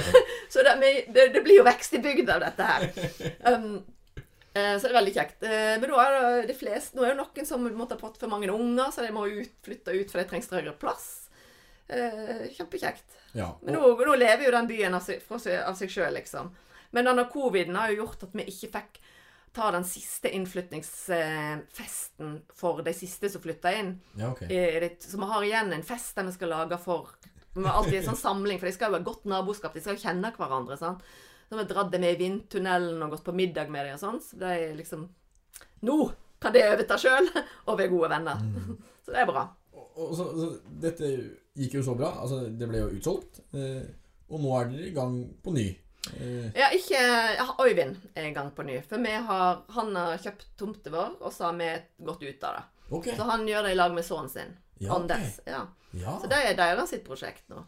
så 0.51 0.67
da, 0.67 0.75
det, 0.81 1.41
blir 1.41 1.61
jo 1.61 1.65
vekst 1.67 1.97
i 1.97 2.03
bygda 2.03 2.37
av 2.37 2.45
dette 2.47 2.69
her. 2.71 2.87
Um, 3.47 3.71
eh, 4.53 4.75
så 4.75 4.85
det 4.85 4.91
er 4.91 4.99
veldig 4.99 5.15
kjekt. 5.15 5.37
Eh, 5.47 5.73
men 5.81 5.91
nå 5.93 6.01
er 6.03 6.49
det 6.49 6.57
flest, 6.59 6.95
nå 6.97 7.05
er 7.05 7.13
det 7.13 7.21
noen 7.21 7.47
som 7.47 7.65
måtte 7.69 7.97
ha 7.97 8.01
fått 8.01 8.19
for 8.21 8.31
mange 8.31 8.51
unger, 8.51 8.91
så 8.93 9.05
de 9.05 9.13
må 9.15 9.27
ut, 9.29 9.55
flytte 9.65 9.95
ut 9.95 10.11
for 10.11 10.21
de 10.21 10.27
trenger 10.29 10.49
større 10.49 10.75
plass. 10.81 11.09
Kjempekjekt. 11.91 13.17
Ja, 13.35 13.49
Men 13.63 13.75
nå, 13.75 13.93
nå 13.99 14.13
lever 14.15 14.45
jo 14.45 14.51
den 14.53 14.67
byen 14.69 14.95
av 14.95 15.03
seg, 15.03 15.23
seg- 15.43 15.63
av 15.63 15.75
seg 15.79 15.91
sjøl, 15.91 16.13
liksom. 16.15 16.51
Men 16.95 17.07
denne 17.07 17.25
coviden 17.31 17.75
har 17.79 17.91
jo 17.91 18.03
gjort 18.03 18.25
at 18.27 18.35
vi 18.35 18.45
ikke 18.51 18.69
fikk 18.75 18.99
ta 19.53 19.71
den 19.71 19.83
siste 19.87 20.29
innflytningsfesten 20.31 22.41
for 22.55 22.81
de 22.85 22.93
siste 22.95 23.29
som 23.29 23.41
flytter 23.43 23.79
inn. 23.79 24.01
ja, 24.15 24.31
okay. 24.31 24.95
Så 24.99 25.17
vi 25.17 25.23
har 25.33 25.43
igjen 25.43 25.73
en 25.75 25.83
fest 25.83 26.15
der 26.15 26.23
vi 26.29 26.37
skal 26.37 26.49
lage 26.55 26.77
for 26.79 27.07
Vi 27.53 27.63
har 27.65 27.73
alltid 27.75 27.99
en 27.99 28.09
sånn 28.13 28.23
samling, 28.23 28.59
for 28.59 28.67
de 28.69 28.77
skal 28.77 28.91
jo 28.91 28.95
ha 28.95 29.03
godt 29.03 29.25
naboskap. 29.27 29.73
De 29.75 29.81
skal 29.83 29.95
jo 29.97 30.05
kjenne 30.05 30.35
hverandre. 30.37 30.77
sant? 30.79 31.01
Så 31.49 31.55
vi 31.57 31.59
har 31.59 31.67
dratt 31.67 31.91
dem 31.91 32.01
med 32.05 32.13
i 32.15 32.21
vindtunnelen 32.23 33.03
og 33.03 33.11
gått 33.11 33.27
på 33.27 33.35
middag 33.35 33.67
med 33.67 33.85
dem 33.89 33.95
og 33.97 33.99
sånn. 33.99 34.21
Så 34.23 34.39
de 34.39 34.47
er 34.47 34.71
liksom 34.77 35.09
Nå 35.83 35.97
kan 36.41 36.53
de 36.55 36.63
overta 36.63 36.95
sjøl 37.01 37.27
og 37.67 37.75
være 37.75 37.91
gode 37.91 38.09
venner. 38.13 38.37
Så 39.03 39.11
det 39.11 39.19
er 39.19 39.27
bra. 39.27 39.43
Og, 39.75 39.85
og 39.97 40.15
så, 40.15 40.23
så, 40.37 40.47
dette 40.83 41.05
gikk 41.57 41.73
jo 41.79 41.83
så 41.83 41.95
bra. 41.97 42.11
Altså, 42.21 42.45
det 42.47 42.67
ble 42.69 42.77
jo 42.83 42.91
utsolgt. 42.95 43.41
Eh, 43.57 43.83
og 44.31 44.43
nå 44.43 44.51
er 44.55 44.69
dere 44.69 44.87
i 44.87 44.93
gang 44.95 45.15
på 45.43 45.51
ny. 45.55 45.65
Eh, 46.09 46.47
Ja, 46.57 46.69
ikke 46.73 47.01
Øyvind 47.61 47.97
i 48.17 48.31
gang 48.33 48.51
på 48.55 48.63
ny. 48.63 48.79
For 48.81 48.97
har, 49.27 49.61
han 49.69 49.95
har 49.95 50.17
kjøpt 50.17 50.47
tomta 50.57 50.89
vår, 50.93 51.17
og 51.21 51.33
så 51.33 51.49
har 51.49 51.59
vi 51.59 51.69
gått 52.05 52.23
ut 52.23 52.43
av 52.43 52.57
det. 52.57 52.63
Okay. 52.91 53.15
Så 53.15 53.23
han 53.23 53.47
gjør 53.47 53.63
det 53.67 53.71
i 53.71 53.79
lag 53.79 53.93
med 53.95 54.05
sønnen 54.05 54.29
sin. 54.29 54.57
Ja, 54.81 54.95
Anders. 54.95 55.39
Okay. 55.39 55.53
Ja. 55.53 55.67
Ja, 55.91 56.19
Så 56.21 56.27
det 56.31 56.39
er 56.39 56.55
deres 56.55 56.89
sitt 56.89 57.03
prosjekt 57.07 57.43
nå. 57.51 57.65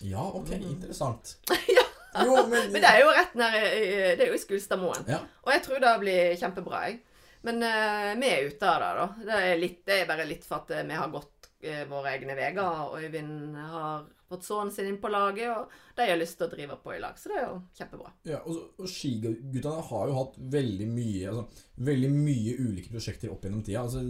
ja, 0.00 0.22
ok. 0.22 0.52
Interessant. 0.60 1.36
Ja. 2.12 2.24
Jo, 2.26 2.34
men, 2.44 2.66
Men 2.68 2.82
det 2.84 2.88
er 2.90 2.98
jo 3.00 3.12
rett 3.16 3.36
nær 3.40 3.54
Det 3.56 4.20
er 4.20 4.28
jo 4.28 4.34
i 4.36 4.40
Skulstadmoen. 4.42 5.06
Ja. 5.08 5.22
Og 5.46 5.52
jeg 5.54 5.62
tror 5.64 5.78
det 5.80 5.92
blir 6.02 6.34
kjempebra, 6.36 6.82
jeg. 6.90 6.98
Men 7.42 7.62
uh, 7.64 8.10
vi 8.20 8.28
er 8.28 8.50
ute 8.50 8.68
av 8.68 8.82
det, 8.82 8.90
da. 8.98 9.06
Det 9.30 9.38
er, 9.38 9.54
litt, 9.62 9.78
det 9.88 9.96
er 9.96 10.10
bare 10.10 10.26
litt 10.28 10.44
for 10.44 10.60
at 10.60 10.74
eh, 10.76 10.84
vi 10.86 10.98
har 11.00 11.08
gått 11.08 11.31
eh, 11.31 11.31
våre 11.90 12.16
egne 12.16 12.34
veier. 12.38 12.58
Og 12.62 12.98
Øyvind 12.98 13.56
har 13.56 14.06
fått 14.32 14.46
sønnen 14.46 14.72
sin 14.72 14.88
inn 14.88 15.00
på 15.02 15.10
laget, 15.12 15.50
og 15.52 15.96
de 15.98 16.08
har 16.08 16.18
lyst 16.18 16.38
til 16.40 16.48
å 16.48 16.52
drive 16.52 16.78
på 16.82 16.94
i 16.94 17.00
lag. 17.02 17.18
Så 17.20 17.32
det 17.32 17.38
er 17.38 17.46
jo 17.46 17.58
kjempebra. 17.78 18.12
Ja, 18.28 18.40
og, 18.48 18.74
og 18.80 18.90
Skigutta 18.90 19.76
har 19.90 20.10
jo 20.10 20.18
hatt 20.18 20.38
veldig 20.56 20.88
mye 20.90 21.32
altså, 21.32 21.64
Veldig 21.92 22.12
mye 22.14 22.56
ulike 22.62 22.92
prosjekter 22.92 23.32
opp 23.32 23.44
gjennom 23.44 23.64
tida. 23.66 23.84
Altså, 23.84 24.06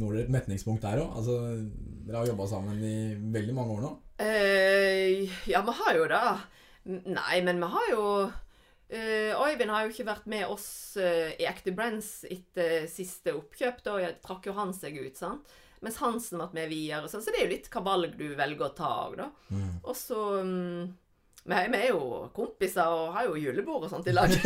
når 0.00 0.12
dere 0.14 0.26
et 0.26 0.34
metningspunkt 0.34 0.84
der 0.86 1.02
òg? 1.02 1.14
Altså, 1.20 1.38
dere 2.06 2.20
har 2.20 2.30
jobba 2.30 2.50
sammen 2.50 2.82
i 2.84 2.98
veldig 3.38 3.56
mange 3.56 3.78
år 3.78 3.86
nå. 3.86 3.94
Eh, 4.22 5.24
ja, 5.50 5.62
vi 5.66 5.78
har 5.80 5.98
jo 5.98 6.10
det. 6.10 6.26
Nei, 6.88 7.40
men 7.46 7.64
vi 7.64 7.72
har 7.78 7.90
jo 7.94 8.04
Uh, 8.88 9.36
Øyvind 9.44 9.68
har 9.68 9.82
jo 9.84 9.90
ikke 9.92 10.06
vært 10.08 10.28
med 10.32 10.48
oss 10.48 10.96
uh, 10.96 11.28
i 11.36 11.44
Active 11.44 11.76
Brands 11.76 12.22
etter 12.24 12.86
siste 12.88 13.34
oppkjøp. 13.36 13.82
Da 13.84 13.98
jeg 14.00 14.14
trakk 14.24 14.48
jo 14.48 14.54
han 14.56 14.72
seg 14.72 14.96
ut, 14.96 15.18
sant. 15.18 15.50
Mens 15.84 15.98
Hansen 16.02 16.40
ble 16.40 16.48
med 16.54 16.72
videre. 16.72 17.08
Så, 17.08 17.20
så 17.22 17.32
det 17.32 17.40
er 17.40 17.46
jo 17.46 17.54
litt 17.54 17.68
hva 17.72 17.84
valg 17.86 18.16
du 18.18 18.26
velger 18.38 18.66
å 18.66 18.74
ta 18.76 18.92
òg, 19.06 19.18
da. 19.20 19.28
Og 19.84 19.94
så 19.96 20.22
um, 20.42 20.88
vi, 21.48 21.54
er 21.54 21.88
jo 21.88 22.28
kompiser 22.36 22.90
og 22.92 23.14
har 23.14 23.28
jo 23.28 23.38
julebord 23.40 23.86
og 23.86 23.92
sånt 23.92 24.08
i 24.10 24.16
lag. 24.16 24.32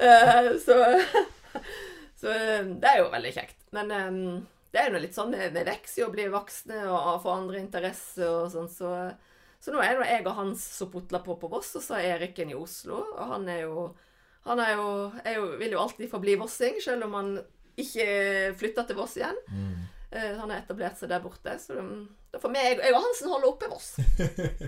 Eh, 0.00 0.46
så, 0.56 0.76
så 2.16 2.32
det 2.80 2.88
er 2.88 3.02
jo 3.02 3.10
veldig 3.12 3.32
kjekt. 3.34 3.58
Men 3.76 3.90
um, 3.92 4.20
det 4.72 4.80
er 4.80 4.88
jo 4.88 4.94
noe 4.94 5.02
litt 5.02 5.16
sånn, 5.16 5.34
vi 5.34 5.64
vokser 5.66 6.00
jo 6.00 6.06
og 6.08 6.14
blir 6.14 6.30
voksne 6.32 6.84
og 6.86 6.96
og 6.98 7.18
får 7.24 7.36
andre 7.36 7.60
interesser 7.60 8.28
og 8.30 8.52
sånn, 8.52 8.70
så, 8.70 8.92
så 9.60 9.74
nå 9.74 9.82
er 9.84 9.98
det 9.98 10.08
jeg 10.08 10.24
og 10.24 10.36
Hans 10.38 10.64
som 10.78 10.92
putler 10.92 11.24
på 11.26 11.36
på 11.40 11.50
Voss, 11.52 11.74
og 11.76 11.84
så 11.84 11.98
er 11.98 12.14
Eriken 12.16 12.52
i 12.52 12.58
Oslo. 12.58 13.02
Og 13.16 13.34
han 13.34 13.48
er 13.50 13.66
jo 13.66 13.90
Han 14.48 14.56
er 14.56 14.70
jo, 14.72 15.12
er 15.20 15.34
jo, 15.36 15.48
vil 15.60 15.74
jo 15.74 15.80
alltid 15.82 16.08
forbli 16.08 16.34
vossing, 16.40 16.78
selv 16.80 17.04
om 17.04 17.16
han 17.18 17.34
ikke 17.82 18.06
flytta 18.60 18.84
til 18.88 18.98
Voss 18.98 19.16
igjen. 19.20 19.38
Eh, 20.10 20.32
Han 20.38 20.50
har 20.50 20.58
etablert 20.62 20.98
seg 20.98 21.10
der 21.12 21.22
borte, 21.22 21.54
så 21.62 21.76
um, 21.78 22.08
da 22.32 22.38
får 22.42 22.52
vi, 22.54 22.62
jeg, 22.66 22.94
og 22.94 23.02
Hansen 23.04 23.30
holde 23.30 23.50
oppe 23.50 23.68
Voss. 23.70 23.92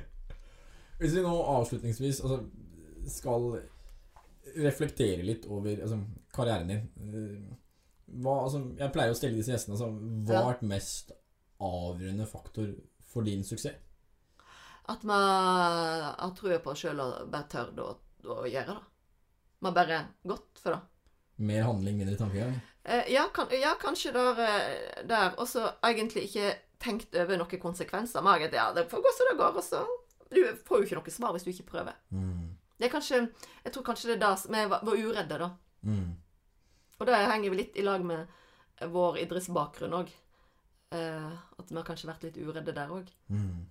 Hvis 1.02 1.16
vi 1.16 1.22
nå 1.24 1.32
avslutningsvis 1.56 2.20
altså, 2.22 2.42
skal 3.10 3.48
reflektere 4.62 5.24
litt 5.26 5.46
over 5.50 5.80
altså, 5.82 5.98
karrieren 6.34 6.68
din 6.70 6.82
eh, 7.14 7.58
hva, 8.22 8.34
altså, 8.44 8.60
Jeg 8.78 8.92
pleier 8.92 9.14
å 9.14 9.16
stille 9.16 9.38
disse 9.38 9.54
gjestene 9.54 9.74
altså, 9.78 9.88
Hva 10.26 10.34
Ja. 10.34 10.40
har 10.42 10.48
vært 10.52 10.64
mest 10.68 11.12
avgjørende 11.62 12.26
faktor 12.28 12.72
for 13.12 13.26
din 13.26 13.42
suksess? 13.46 13.78
At 14.90 15.04
man 15.06 15.22
har 15.22 16.32
trua 16.36 16.58
på 16.62 16.74
sjøl 16.76 16.98
og 17.00 17.28
bare 17.30 17.46
tør 17.52 17.68
å, 17.84 17.88
å 18.34 18.42
gjøre 18.50 18.74
det. 18.74 18.82
Man 19.62 19.74
bare 19.76 20.00
gått 20.26 20.58
for 20.58 20.74
det. 20.74 20.80
Mer 21.46 21.62
handling, 21.68 22.00
mindre 22.00 22.16
tankegang? 22.18 22.56
Eh, 22.84 23.12
ja, 23.12 23.28
kan, 23.34 23.46
ja, 23.50 23.74
kanskje 23.80 24.12
der, 24.12 24.40
eh, 24.42 25.06
der. 25.08 25.34
Og 25.38 25.48
så 25.48 25.70
egentlig 25.84 26.26
ikke 26.28 26.54
tenkt 26.82 27.14
over 27.14 27.38
noen 27.38 27.60
konsekvenser. 27.60 28.22
Men 28.22 28.40
egentlig, 28.40 28.58
ja, 28.58 28.72
det 28.74 28.90
får 28.90 29.04
gå 29.04 29.12
som 29.16 29.30
det 29.30 29.38
går, 29.38 29.56
og 29.56 29.64
så 29.64 29.86
Du 30.32 30.40
får 30.64 30.78
jo 30.78 30.82
ikke 30.86 30.96
noe 30.96 31.12
svar 31.12 31.32
hvis 31.34 31.44
du 31.44 31.50
ikke 31.50 31.70
prøver. 31.74 31.96
Mm. 32.08 32.56
Det 32.78 32.86
er 32.86 32.90
kanskje 32.90 33.18
Jeg 33.64 33.72
tror 33.72 33.82
kanskje 33.84 34.08
det 34.08 34.14
er 34.16 34.22
det 34.30 34.38
som 34.40 34.54
var 34.54 34.80
var 34.80 34.96
uredde, 34.96 35.38
da. 35.38 35.50
Mm. 35.82 36.14
Og 36.98 37.06
det 37.06 37.14
henger 37.14 37.50
vi 37.50 37.56
litt 37.56 37.76
i 37.76 37.84
lag 37.84 38.04
med 38.04 38.26
vår 38.80 39.18
idrettsbakgrunn 39.22 39.92
òg. 39.92 40.08
Eh, 40.92 41.32
at 41.58 41.70
vi 41.70 41.76
har 41.76 41.84
kanskje 41.84 42.08
vært 42.08 42.24
litt 42.24 42.38
uredde 42.38 42.72
der 42.72 42.90
òg. 42.90 43.10
Mm. 43.28 43.66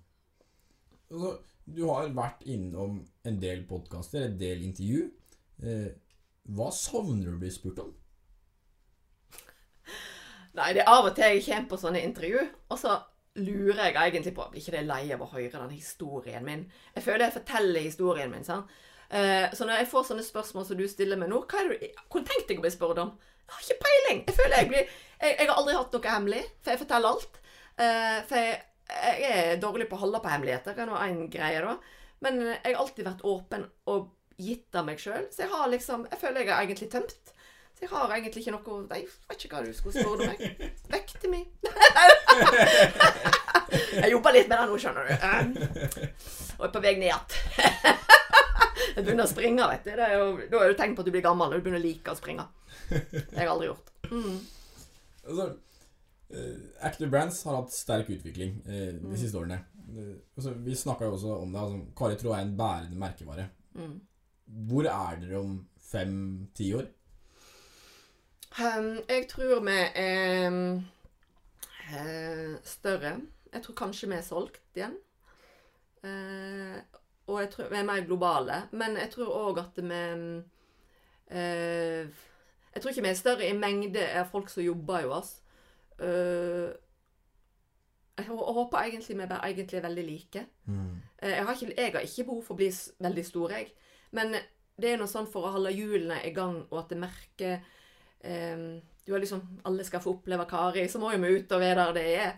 Altså, 1.10 1.38
du 1.64 1.82
har 1.88 2.08
vært 2.14 2.42
innom 2.46 3.02
en 3.24 3.40
del 3.42 3.66
podkaster, 3.68 4.26
en 4.26 4.38
del 4.38 4.62
intervju. 4.66 5.10
Eh, 5.62 5.90
hva 6.56 6.70
savner 6.74 7.30
du 7.30 7.36
å 7.36 7.42
bli 7.42 7.50
spurt 7.54 7.82
om? 7.82 7.92
Nei, 10.58 10.72
det 10.76 10.82
er 10.84 10.92
av 10.92 11.08
og 11.08 11.14
til 11.16 11.38
jeg 11.38 11.44
kommer 11.46 11.68
på 11.70 11.80
sånne 11.80 12.02
intervju, 12.04 12.40
og 12.68 12.80
så 12.80 12.98
lurer 13.40 13.86
jeg 13.86 13.96
egentlig 13.96 14.34
på 14.36 14.44
Blir 14.52 14.60
ikke 14.60 14.74
det 14.74 14.82
lei 14.84 15.02
av 15.14 15.22
å 15.24 15.30
høre 15.32 15.60
den 15.62 15.70
historien 15.72 16.44
min? 16.44 16.66
Jeg 16.92 17.04
føler 17.06 17.26
jeg 17.26 17.36
forteller 17.38 17.86
historien 17.86 18.32
min. 18.32 18.44
sant? 18.44 18.68
Eh, 19.08 19.46
så 19.56 19.64
når 19.64 19.80
jeg 19.80 19.88
får 19.92 20.08
sånne 20.08 20.24
spørsmål 20.24 20.66
som 20.68 20.76
du 20.76 20.84
stiller 20.88 21.20
meg 21.20 21.32
nå, 21.32 21.42
hva 21.48 21.60
er 21.60 21.70
det 21.70 21.78
du, 21.80 22.02
hvor 22.12 22.24
tenkte 22.28 22.52
jeg 22.52 22.60
å 22.60 22.66
bli 22.66 22.72
spurt 22.72 23.00
om? 23.00 23.14
Jeg 23.42 23.54
har 23.54 23.64
ikke 23.64 23.86
peiling. 23.86 24.22
Jeg 24.28 24.36
føler 24.36 24.56
jeg 24.58 24.68
blir 24.70 24.84
Jeg, 25.22 25.34
jeg 25.38 25.48
har 25.48 25.56
aldri 25.56 25.74
hatt 25.78 25.92
noe 25.96 26.12
hemmelig, 26.12 26.44
for 26.60 26.74
jeg 26.74 26.80
forteller 26.82 27.12
alt. 27.12 27.36
Eh, 27.78 28.20
for 28.28 28.40
jeg, 28.42 28.62
jeg 28.92 29.34
er 29.42 29.60
dårlig 29.62 29.88
på 29.88 29.96
å 29.96 30.02
holde 30.04 30.20
på 30.20 30.32
hemmeligheter, 30.32 30.74
det 30.76 30.82
er 30.84 30.90
nå 30.90 30.98
én 31.00 31.20
greie, 31.32 31.60
da. 31.64 31.76
Men 32.22 32.40
jeg 32.42 32.74
har 32.74 32.80
alltid 32.82 33.06
vært 33.08 33.24
åpen 33.28 33.64
og 33.92 34.10
gitt 34.42 34.76
av 34.76 34.88
meg 34.88 35.00
sjøl, 35.00 35.28
så 35.32 35.44
jeg 35.44 35.52
har 35.52 35.70
liksom 35.70 36.08
Jeg 36.10 36.20
føler 36.20 36.44
jeg 36.44 36.52
har 36.52 36.66
egentlig 36.66 36.90
tømt. 36.92 37.32
Jeg 37.82 37.90
har 37.90 38.12
egentlig 38.14 38.44
ikke 38.44 38.52
noe 38.54 38.76
Jeg 38.94 39.08
vet 39.28 39.44
ikke 39.44 39.56
hva 39.58 39.62
du 39.66 39.72
skulle 39.74 40.04
spørre 40.04 40.28
meg. 40.30 40.38
Vekk 40.92 41.08
til 41.22 41.32
meg. 41.32 41.48
jeg 44.02 44.12
jobber 44.12 44.36
litt 44.36 44.50
med 44.50 44.60
det 44.60 44.66
nå, 44.70 44.78
skjønner 44.78 45.08
du. 45.08 45.12
Eh, 45.18 45.42
Og 46.60 46.68
er 46.68 46.72
på 46.76 46.82
vei 46.84 46.94
ned 47.00 47.08
igjen. 47.08 47.26
Jeg 48.92 49.06
begynner 49.06 49.24
å 49.24 49.30
springe, 49.30 49.66
vet 49.72 49.86
du. 49.86 49.90
Det 49.96 50.04
er 50.04 50.14
jo, 50.20 50.26
da 50.52 50.60
er 50.62 50.72
det 50.72 50.78
tegn 50.78 50.94
på 50.96 51.02
at 51.02 51.08
du 51.08 51.12
blir 51.14 51.24
gammel 51.24 51.48
og 51.52 51.58
du 51.58 51.64
begynner 51.64 51.80
å 51.80 51.84
like 51.84 52.12
å 52.12 52.18
springe. 52.18 52.44
Det 52.90 53.22
har 53.38 53.46
jeg 53.46 53.50
aldri 53.52 53.68
gjort. 53.70 53.90
Mm. 54.10 54.38
Altså, 55.22 55.46
eh, 56.34 56.56
Active 56.88 57.08
Brands 57.12 57.38
har 57.48 57.56
hatt 57.56 57.72
sterk 57.74 58.10
utvikling 58.12 58.58
eh, 58.66 58.90
de 59.00 59.20
siste 59.20 59.38
årene. 59.40 59.58
Eh, 59.88 60.14
altså, 60.36 60.52
vi 60.66 60.76
snakka 60.76 61.08
jo 61.08 61.16
også 61.16 61.36
om 61.38 61.54
det. 61.54 61.62
Altså, 61.62 61.80
Kari 61.98 62.18
Tro 62.20 62.34
er 62.36 62.44
en 62.44 62.56
bærende 62.58 63.00
merkevare. 63.00 63.46
Mm. 63.78 63.94
Hvor 64.70 64.90
er 64.92 65.22
dere 65.22 65.40
om 65.40 65.56
fem-ti 65.92 66.72
år? 66.76 66.90
Um, 68.60 68.98
jeg 69.08 69.26
tror 69.28 69.60
vi 69.64 69.76
er 69.94 70.48
um, 70.48 70.84
eh, 71.94 72.56
større. 72.64 73.20
Jeg 73.52 73.62
tror 73.62 73.74
kanskje 73.74 74.08
vi 74.08 74.14
er 74.14 74.20
solgt 74.20 74.60
igjen. 74.76 74.96
Eh, 76.04 76.76
og 77.26 77.40
jeg 77.40 77.50
tror 77.50 77.68
vi 77.70 77.76
er 77.76 77.88
mer 77.88 78.04
globale. 78.04 78.62
Men 78.72 78.96
jeg 78.96 79.10
tror 79.10 79.48
òg 79.48 79.58
at 79.58 79.76
vi 79.76 79.94
eh, 81.30 82.06
Jeg 82.74 82.82
tror 82.82 82.90
ikke 82.90 83.02
vi 83.02 83.08
er 83.08 83.14
større 83.14 83.48
i 83.48 83.56
mengde 83.56 84.04
av 84.12 84.28
folk 84.30 84.48
som 84.50 84.62
jobber 84.62 85.02
hos 85.02 85.12
oss. 85.18 85.42
Jeg 88.18 88.26
håper 88.28 88.78
egentlig 88.78 89.16
vi 89.18 89.26
bare 89.26 89.50
egentlig 89.50 89.78
er 89.78 89.82
veldig 89.88 90.04
like. 90.04 90.46
Mm. 90.64 91.02
Jeg 91.22 91.44
har, 91.44 91.52
ikke, 91.54 91.74
jeg 91.76 91.92
har 91.92 92.00
ikke 92.00 92.24
behov 92.24 92.42
for 92.42 92.54
å 92.54 92.56
bli 92.56 92.70
veldig 92.98 93.24
stor, 93.24 93.50
jeg. 93.50 93.72
Men 94.10 94.34
det 94.76 94.90
er 94.90 94.96
noe 94.96 95.08
sånn 95.08 95.28
for 95.30 95.46
å 95.46 95.52
holde 95.52 95.72
hjulene 95.72 96.20
i 96.24 96.32
gang, 96.34 96.66
og 96.70 96.78
at 96.78 96.90
det 96.90 96.98
merker 97.00 97.60
eh, 98.22 98.66
du 99.04 99.12
har 99.12 99.20
liksom, 99.20 99.42
Alle 99.62 99.84
skal 99.84 100.02
få 100.02 100.16
oppleve 100.16 100.46
Kari, 100.50 100.88
så 100.88 101.00
må 101.02 101.12
jo 101.12 101.20
vi 101.22 101.38
ut 101.38 101.54
og 101.54 101.62
være 101.62 101.86
der 101.88 101.96
det 101.96 102.08
er. 102.22 102.34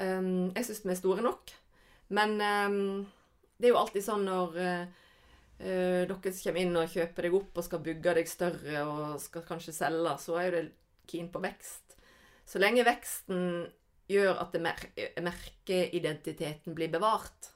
Um, 0.00 0.50
jeg 0.56 0.66
syns 0.66 0.82
vi 0.86 0.94
er 0.94 0.98
store 0.98 1.24
nok. 1.24 1.52
Men 2.12 2.34
um, 2.40 3.04
det 3.58 3.68
er 3.68 3.74
jo 3.74 3.80
alltid 3.80 4.04
sånn 4.04 4.24
når 4.26 4.58
uh, 4.58 4.82
uh, 5.62 6.02
dere 6.08 6.32
kommer 6.32 6.62
inn 6.62 6.80
og 6.80 6.90
kjøper 6.90 7.28
deg 7.28 7.36
opp 7.38 7.60
og 7.60 7.66
skal 7.68 7.84
bygge 7.84 8.16
deg 8.18 8.30
større 8.30 8.82
og 8.88 9.20
skal 9.22 9.46
kanskje 9.46 9.76
selge, 9.76 10.16
så 10.20 10.40
er 10.40 10.48
jo 10.48 10.56
det 10.56 10.64
keen 11.12 11.30
på 11.32 11.42
vekst. 11.44 11.96
Så 12.48 12.58
lenge 12.58 12.84
veksten 12.86 13.68
gjør 14.10 14.42
at 14.42 14.58
mer 14.60 14.80
merkeidentiteten 15.22 16.74
blir 16.76 16.90
bevart, 16.92 17.52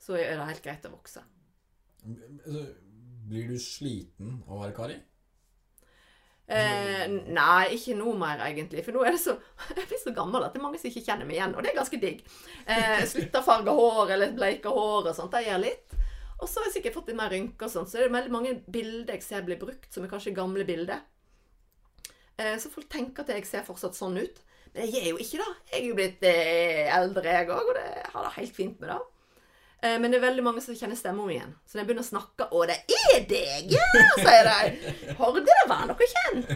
så 0.00 0.18
er 0.18 0.36
det 0.36 0.50
helt 0.52 0.64
greit 0.64 0.86
å 0.86 0.92
vokse. 0.92 1.24
Altså, 2.04 2.66
blir 3.30 3.48
du 3.48 3.56
sliten 3.60 4.38
av 4.44 4.58
å 4.58 4.60
være 4.62 4.76
Kari? 4.76 4.98
Eh, 6.50 7.04
nei, 7.30 7.76
ikke 7.76 7.94
noe 7.94 8.16
mer, 8.18 8.40
egentlig. 8.48 8.82
For 8.82 8.96
nå 8.96 9.04
er 9.06 9.14
det 9.14 9.22
så 9.22 9.36
Jeg 9.76 9.86
blir 9.86 10.00
så 10.02 10.14
gammel 10.16 10.42
at 10.42 10.54
det 10.54 10.58
er 10.58 10.64
mange 10.64 10.80
som 10.82 10.90
ikke 10.90 11.04
kjenner 11.06 11.28
meg 11.28 11.38
igjen, 11.38 11.54
og 11.54 11.62
det 11.62 11.70
er 11.70 11.78
ganske 11.78 12.00
digg. 12.02 12.24
Eh, 12.66 13.04
Slutta 13.12 13.42
å 13.42 13.46
farge 13.46 13.74
hår 13.76 14.14
eller 14.16 14.34
bleike 14.36 14.72
hår 14.74 15.12
og 15.12 15.14
sånt. 15.16 15.32
Det 15.36 15.46
gjør 15.46 15.62
litt. 15.62 15.96
Og 16.40 16.48
så 16.48 16.60
har 16.60 16.70
jeg 16.70 16.78
sikkert 16.78 16.96
fått 16.96 17.10
litt 17.12 17.20
mer 17.20 17.30
rynker 17.30 17.68
og 17.68 17.72
sånn. 17.72 17.86
så 17.86 18.00
det 18.00 18.08
er 18.08 18.14
veldig 18.16 18.32
mange 18.32 18.54
bilder 18.72 19.18
jeg 19.18 19.26
ser 19.26 19.44
blir 19.46 19.60
brukt, 19.60 19.90
som 19.92 20.06
er 20.06 20.12
kanskje 20.12 20.34
gamle 20.36 20.64
bilder. 20.66 21.02
Eh, 22.40 22.56
så 22.58 22.72
folk 22.72 22.88
tenker 22.90 23.26
at 23.26 23.34
jeg 23.36 23.46
ser 23.48 23.66
fortsatt 23.66 23.98
sånn 23.98 24.18
ut. 24.18 24.42
Men 24.72 24.86
jeg 24.86 25.02
er 25.02 25.08
jo 25.12 25.20
ikke 25.20 25.42
det. 25.42 25.50
Jeg 25.70 25.80
er 25.80 25.86
jo 25.88 25.96
blitt 25.98 26.26
eh, 26.26 26.90
eldre, 26.96 27.36
jeg 27.36 27.50
òg, 27.50 27.72
og 27.72 27.76
det 27.76 27.88
har 28.14 28.26
det 28.26 28.36
helt 28.38 28.56
fint 28.56 28.82
med 28.82 28.92
det. 28.94 29.00
Eh, 29.82 29.96
men 30.00 30.12
det 30.12 30.18
er 30.18 30.26
veldig 30.26 30.42
mange 30.44 30.60
som 30.60 30.76
kjenner 30.76 30.98
stemmen 30.98 31.24
min 31.24 31.38
igjen. 31.38 31.52
Så 31.64 31.76
når 31.76 31.80
jeg 31.80 31.88
begynner 31.88 32.04
å 32.04 32.10
snakke 32.10 32.48
'Å, 32.50 32.64
det 32.68 32.78
er 33.14 33.20
deg!' 33.28 33.72
Ja, 33.72 33.84
sier 34.20 34.48
de. 34.48 35.14
Horde, 35.16 35.44
det 35.46 35.60
var 35.68 35.86
noe 35.88 36.08
kjent. 36.14 36.50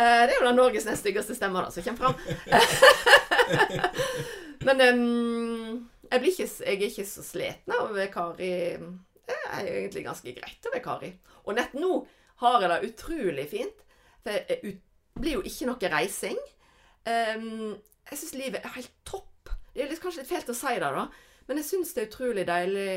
Eh, 0.00 0.22
det 0.26 0.34
er 0.34 0.36
jo 0.36 0.44
da 0.44 0.52
Norges 0.52 0.84
nest 0.84 1.00
styggeste 1.04 1.36
stemme 1.36 1.62
da, 1.64 1.70
som 1.70 1.82
kommer 1.82 2.00
fram. 2.00 2.16
men 4.66 4.84
jeg, 4.84 6.20
blir 6.20 6.32
ikke, 6.32 6.48
jeg 6.66 6.76
er 6.76 6.86
ikke 6.90 7.06
så 7.08 7.24
sliten 7.24 7.76
av 7.76 7.96
Kari. 8.12 8.52
Det 9.30 9.38
er 9.52 9.66
egentlig 9.66 10.04
ganske 10.04 10.36
greit 10.36 10.66
å 10.66 10.74
være 10.74 10.84
Kari. 10.84 11.12
Og 11.46 11.56
nett 11.56 11.72
nå 11.72 12.06
har 12.44 12.60
jeg 12.60 12.70
det 12.70 12.92
utrolig 12.92 13.48
fint. 13.48 13.84
For 14.20 14.36
det 14.36 14.76
blir 15.16 15.38
jo 15.38 15.42
ikke 15.48 15.68
noe 15.68 15.92
reising. 15.96 16.40
Jeg 17.06 18.18
syns 18.18 18.34
livet 18.36 18.64
er 18.64 18.76
helt 18.76 18.92
topp. 19.04 19.52
Det 19.72 19.84
er 19.84 20.00
kanskje 20.00 20.24
litt 20.24 20.32
fælt 20.32 20.52
å 20.52 20.56
si 20.56 20.74
det, 20.76 20.92
da. 20.96 21.08
Men 21.50 21.58
jeg 21.58 21.66
syns 21.66 21.90
det 21.96 22.04
er 22.04 22.06
utrolig 22.06 22.42
deilig 22.46 22.90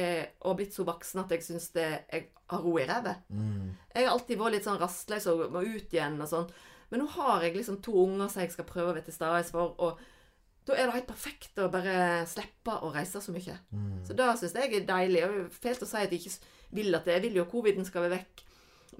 å 0.46 0.52
ha 0.52 0.58
blitt 0.60 0.76
så 0.76 0.84
voksen 0.86 1.24
at 1.24 1.32
jeg 1.34 1.42
syns 1.42 1.72
jeg 1.74 2.28
har 2.54 2.60
ro 2.62 2.76
i 2.78 2.86
ræva. 2.86 3.16
Mm. 3.34 3.72
Jeg 3.96 4.06
har 4.06 4.12
alltid 4.14 4.38
vært 4.38 4.54
litt 4.54 4.68
sånn 4.68 4.78
rastløs 4.78 5.26
og 5.32 5.48
må 5.56 5.64
ut 5.66 5.96
igjen 5.96 6.20
og 6.22 6.30
sånn. 6.30 6.52
Men 6.92 7.02
nå 7.02 7.08
har 7.16 7.42
jeg 7.42 7.56
liksom 7.56 7.80
to 7.82 7.96
unger 8.04 8.30
som 8.30 8.44
jeg 8.44 8.52
skal 8.54 8.68
prøve 8.70 8.92
å 8.92 8.94
være 8.94 9.08
til 9.08 9.16
stede 9.16 9.40
for. 9.50 9.74
Og 9.82 10.04
da 10.70 10.76
er 10.78 10.86
det 10.86 11.00
helt 11.00 11.10
perfekt 11.10 11.58
å 11.58 11.72
bare 11.74 11.96
slippe 12.30 12.76
å 12.86 12.92
reise 12.94 13.24
så 13.26 13.34
mye. 13.34 13.56
Mm. 13.74 14.04
Så 14.06 14.18
det 14.20 14.28
syns 14.44 14.54
jeg 14.60 14.70
er 14.70 14.86
deilig. 14.92 15.24
Og 15.26 15.34
det 15.34 15.46
er 15.48 15.56
fælt 15.64 15.86
å 15.88 15.90
si 15.90 16.04
at 16.04 16.14
jeg 16.14 16.22
ikke 16.22 16.78
vil 16.78 17.00
at 17.00 17.10
det. 17.10 17.16
Jeg 17.18 17.26
vil 17.26 17.40
jo 17.40 17.48
at 17.48 17.56
coviden 17.56 17.90
skal 17.90 18.06
være 18.06 18.20
vekk. 18.20 18.44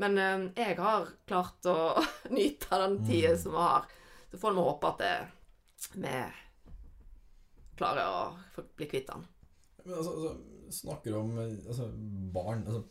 Men 0.02 0.18
øh, 0.18 0.48
jeg 0.58 0.80
har 0.82 1.14
klart 1.30 1.70
å 1.70 1.78
nyte 2.34 2.82
den 2.88 2.98
tida 3.06 3.36
som 3.38 3.54
vi 3.54 3.68
har. 3.68 3.86
Så 4.34 4.42
får 4.42 4.58
vi 4.58 4.66
håpe 4.66 4.92
at 4.96 5.06
det, 5.06 5.14
vi 5.94 6.18
klarer 7.78 8.18
å 8.18 8.66
bli 8.74 8.90
kvitt 8.90 9.14
den. 9.14 9.30
Men 9.84 9.98
altså, 10.00 10.12
altså 10.12 10.78
snakker 10.80 11.18
om 11.20 11.34
altså, 11.40 11.90
barn 12.34 12.64
altså, 12.68 12.84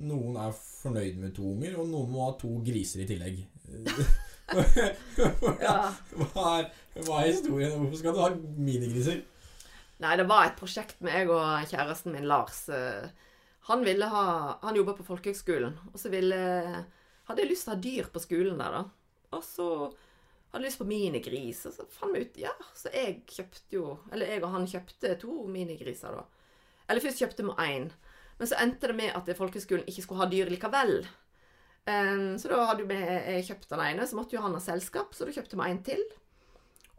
Noen 0.00 0.36
er 0.40 0.52
fornøyd 0.54 1.16
med 1.20 1.32
to 1.36 1.44
unger, 1.50 1.74
og 1.80 1.88
noen 1.90 2.12
må 2.12 2.22
ha 2.24 2.34
to 2.40 2.50
griser 2.64 3.02
i 3.04 3.08
tillegg. 3.10 3.40
Ja. 4.50 5.74
hva, 6.10 6.44
er, 6.58 6.70
hva 7.06 7.20
er 7.20 7.28
historien? 7.28 7.74
Hvorfor 7.78 8.00
skal 8.00 8.16
du 8.16 8.20
ha 8.22 8.30
minigriser? 8.34 9.20
Nei, 10.02 10.14
det 10.18 10.24
var 10.26 10.48
et 10.48 10.56
prosjekt 10.58 10.98
med 11.04 11.14
jeg 11.14 11.28
og 11.30 11.68
kjæresten 11.70 12.16
min, 12.16 12.26
Lars. 12.26 12.64
eh, 12.72 13.10
Han 13.68 13.84
ville 13.86 14.08
ha 14.10 14.24
Han 14.64 14.74
jobba 14.78 14.96
på 14.98 15.06
folkehøgskolen, 15.06 15.76
og 15.92 15.98
så 16.00 16.10
ville 16.10 16.40
Hadde 17.28 17.44
jeg 17.44 17.50
lyst 17.52 17.68
til 17.68 17.70
å 17.70 17.76
ha 17.76 17.82
dyr 17.84 18.10
på 18.10 18.22
skolen 18.24 18.58
der, 18.58 18.74
da. 18.80 18.82
Og 19.36 19.44
så 19.46 19.68
hadde 20.50 20.64
lyst 20.64 20.80
på 20.80 20.88
minigris, 20.88 21.62
og 21.70 21.76
så 21.76 21.86
fant 21.86 22.16
vi 22.16 22.24
ut 22.24 22.40
Ja, 22.42 22.54
så 22.74 22.90
jeg 22.94 23.20
kjøpte 23.30 23.76
jo 23.76 23.98
Eller 24.10 24.32
jeg 24.34 24.42
og 24.42 24.50
han 24.56 24.66
kjøpte 24.66 25.14
to 25.20 25.44
minigriser, 25.46 26.16
da. 26.16 26.26
Eller 26.90 27.04
først 27.04 27.22
kjøpte 27.22 27.46
vi 27.46 27.54
én. 27.64 27.90
Men 28.40 28.48
så 28.50 28.58
endte 28.58 28.90
det 28.90 28.96
med 28.98 29.14
at 29.14 29.28
folkehøgskolen 29.36 29.88
ikke 29.88 30.02
skulle 30.02 30.24
ha 30.24 30.30
dyr 30.30 30.50
likevel. 30.50 31.04
Um, 31.86 32.36
så 32.40 32.50
da 32.50 32.64
hadde 32.68 32.86
vi 32.88 32.98
kjøpt 33.46 33.70
den 33.70 33.82
ene, 33.84 34.06
så 34.06 34.18
måtte 34.18 34.36
jo 34.36 34.42
han 34.44 34.56
ha 34.56 34.60
selskap, 34.62 35.14
så 35.16 35.26
da 35.26 35.34
kjøpte 35.34 35.58
vi 35.60 35.68
en 35.68 35.82
til. 35.86 36.02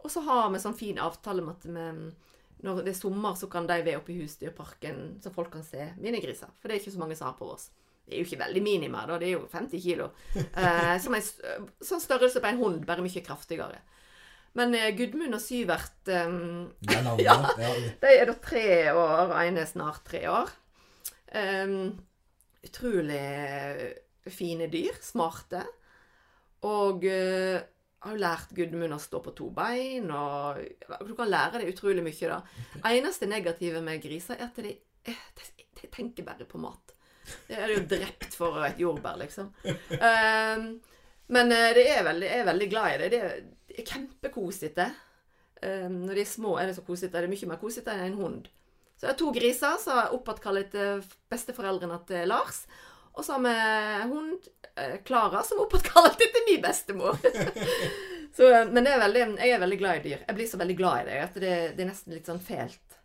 Og 0.02 0.10
så 0.10 0.22
har 0.26 0.48
vi 0.50 0.60
sånn 0.62 0.78
fin 0.78 0.98
avtale 1.02 1.44
med 1.44 1.58
at 1.58 1.66
vi, 1.68 2.10
når 2.66 2.82
det 2.82 2.94
er 2.94 2.98
sommer, 2.98 3.36
så 3.38 3.48
kan 3.50 3.68
de 3.70 3.78
være 3.82 4.00
oppe 4.00 4.14
i 4.14 4.18
husdyrparken, 4.20 5.02
så 5.22 5.34
folk 5.34 5.52
kan 5.54 5.66
se 5.66 5.92
mine 6.02 6.22
griser. 6.22 6.50
For 6.58 6.68
det 6.68 6.76
er 6.76 6.82
ikke 6.82 6.94
så 6.96 7.02
mange 7.02 7.18
som 7.18 7.30
har 7.30 7.38
på 7.38 7.50
oss. 7.54 7.70
Det 8.02 8.16
er 8.16 8.22
jo 8.22 8.26
ikke 8.26 8.42
veldig 8.42 8.62
minima, 8.62 9.04
da. 9.06 9.18
Det 9.18 9.28
er 9.28 9.36
jo 9.36 9.46
50 9.50 9.82
kilo. 9.82 10.10
Uh, 10.58 10.94
sånn 11.82 12.02
størrelse 12.02 12.42
på 12.42 12.50
en 12.50 12.60
hund, 12.62 12.86
bare 12.86 13.04
mye 13.04 13.24
kraftigere. 13.24 13.82
Men 14.58 14.74
eh, 14.76 14.90
Gudmund 14.96 15.36
og 15.36 15.42
Syvert 15.42 16.08
um. 16.12 16.72
Ja. 16.90 17.02
ja. 17.20 17.36
de 18.02 18.14
er 18.14 18.28
da 18.28 18.36
tre 18.42 18.66
år, 18.92 19.32
og 19.32 19.36
en 19.40 19.60
er 19.62 19.68
snart 19.70 20.04
tre 20.08 20.24
år. 20.30 20.50
Um, 21.32 21.94
utrolig 22.62 23.22
fine 24.28 24.68
dyr. 24.72 24.98
Smarte. 25.02 25.64
Og 26.68 27.02
uh, 27.08 27.60
har 28.02 28.16
jo 28.16 28.22
lært 28.22 28.54
Gudmund 28.56 28.96
å 28.96 29.00
stå 29.00 29.20
på 29.22 29.34
to 29.38 29.48
bein, 29.54 30.10
og 30.10 30.58
du 31.06 31.12
kan 31.18 31.30
lære 31.30 31.62
det 31.62 31.70
utrolig 31.70 32.02
mye, 32.04 32.30
da. 32.30 32.40
Eneste 32.90 33.28
negative 33.30 33.82
med 33.84 34.02
griser 34.02 34.40
er 34.40 34.48
at 34.48 34.58
de, 34.64 34.74
eh, 35.06 35.26
de, 35.38 35.66
de 35.78 35.90
tenker 35.92 36.26
bare 36.26 36.46
på 36.48 36.60
mat. 36.62 36.94
De 37.46 37.54
er 37.54 37.76
jo 37.76 37.84
drept 37.86 38.34
for 38.34 38.58
et 38.66 38.80
jordbær, 38.82 39.20
liksom. 39.22 39.52
Um, 39.94 40.66
men 41.36 41.54
eh, 41.54 41.70
de 41.78 41.86
er 41.92 42.02
veldig, 42.08 42.30
er 42.40 42.48
veldig 42.50 42.70
glad 42.72 42.96
i 42.96 42.98
det. 43.04 43.10
det 43.14 43.22
er 43.78 43.88
kjempekosete. 43.88 44.88
Um, 45.62 46.02
når 46.06 46.18
de 46.18 46.24
er 46.24 46.30
små, 46.30 46.56
er 46.58 46.68
det 46.68 46.76
så 46.76 46.84
kosete. 46.86 47.14
Det 47.14 47.28
er 47.28 47.32
mye 47.32 47.50
mer 47.52 47.60
kosete 47.60 47.94
enn 47.94 48.08
en 48.10 48.18
hund. 48.18 48.48
Så 48.96 49.06
jeg 49.06 49.12
har 49.12 49.18
to 49.18 49.32
griser 49.34 49.78
som 49.82 49.98
jeg 49.98 50.16
oppkalt 50.16 50.72
til 50.74 51.04
besteforeldrene 51.30 51.98
til 52.08 52.28
Lars. 52.30 52.64
Og 53.12 53.24
så 53.24 53.36
har 53.36 53.42
vi 53.44 54.10
hund, 54.12 54.48
eh, 54.76 54.96
Klara, 55.04 55.42
som 55.44 55.60
er 55.60 56.14
til 56.18 56.44
min 56.48 56.62
bestemor. 56.62 57.18
så, 58.36 58.48
eh, 58.48 58.68
men 58.70 58.86
er 58.86 59.02
veldig, 59.02 59.24
jeg 59.38 59.50
er 59.50 59.60
veldig 59.60 59.78
glad 59.78 59.98
i 59.98 60.04
dyr. 60.08 60.24
Jeg 60.26 60.38
blir 60.38 60.48
så 60.48 60.60
veldig 60.60 60.76
glad 60.78 61.02
i 61.02 61.08
det 61.10 61.18
det, 61.34 61.56
det 61.76 61.84
er 61.84 61.90
nesten 61.90 62.14
litt 62.16 62.30
sånn 62.30 62.40
fælt. 62.40 62.98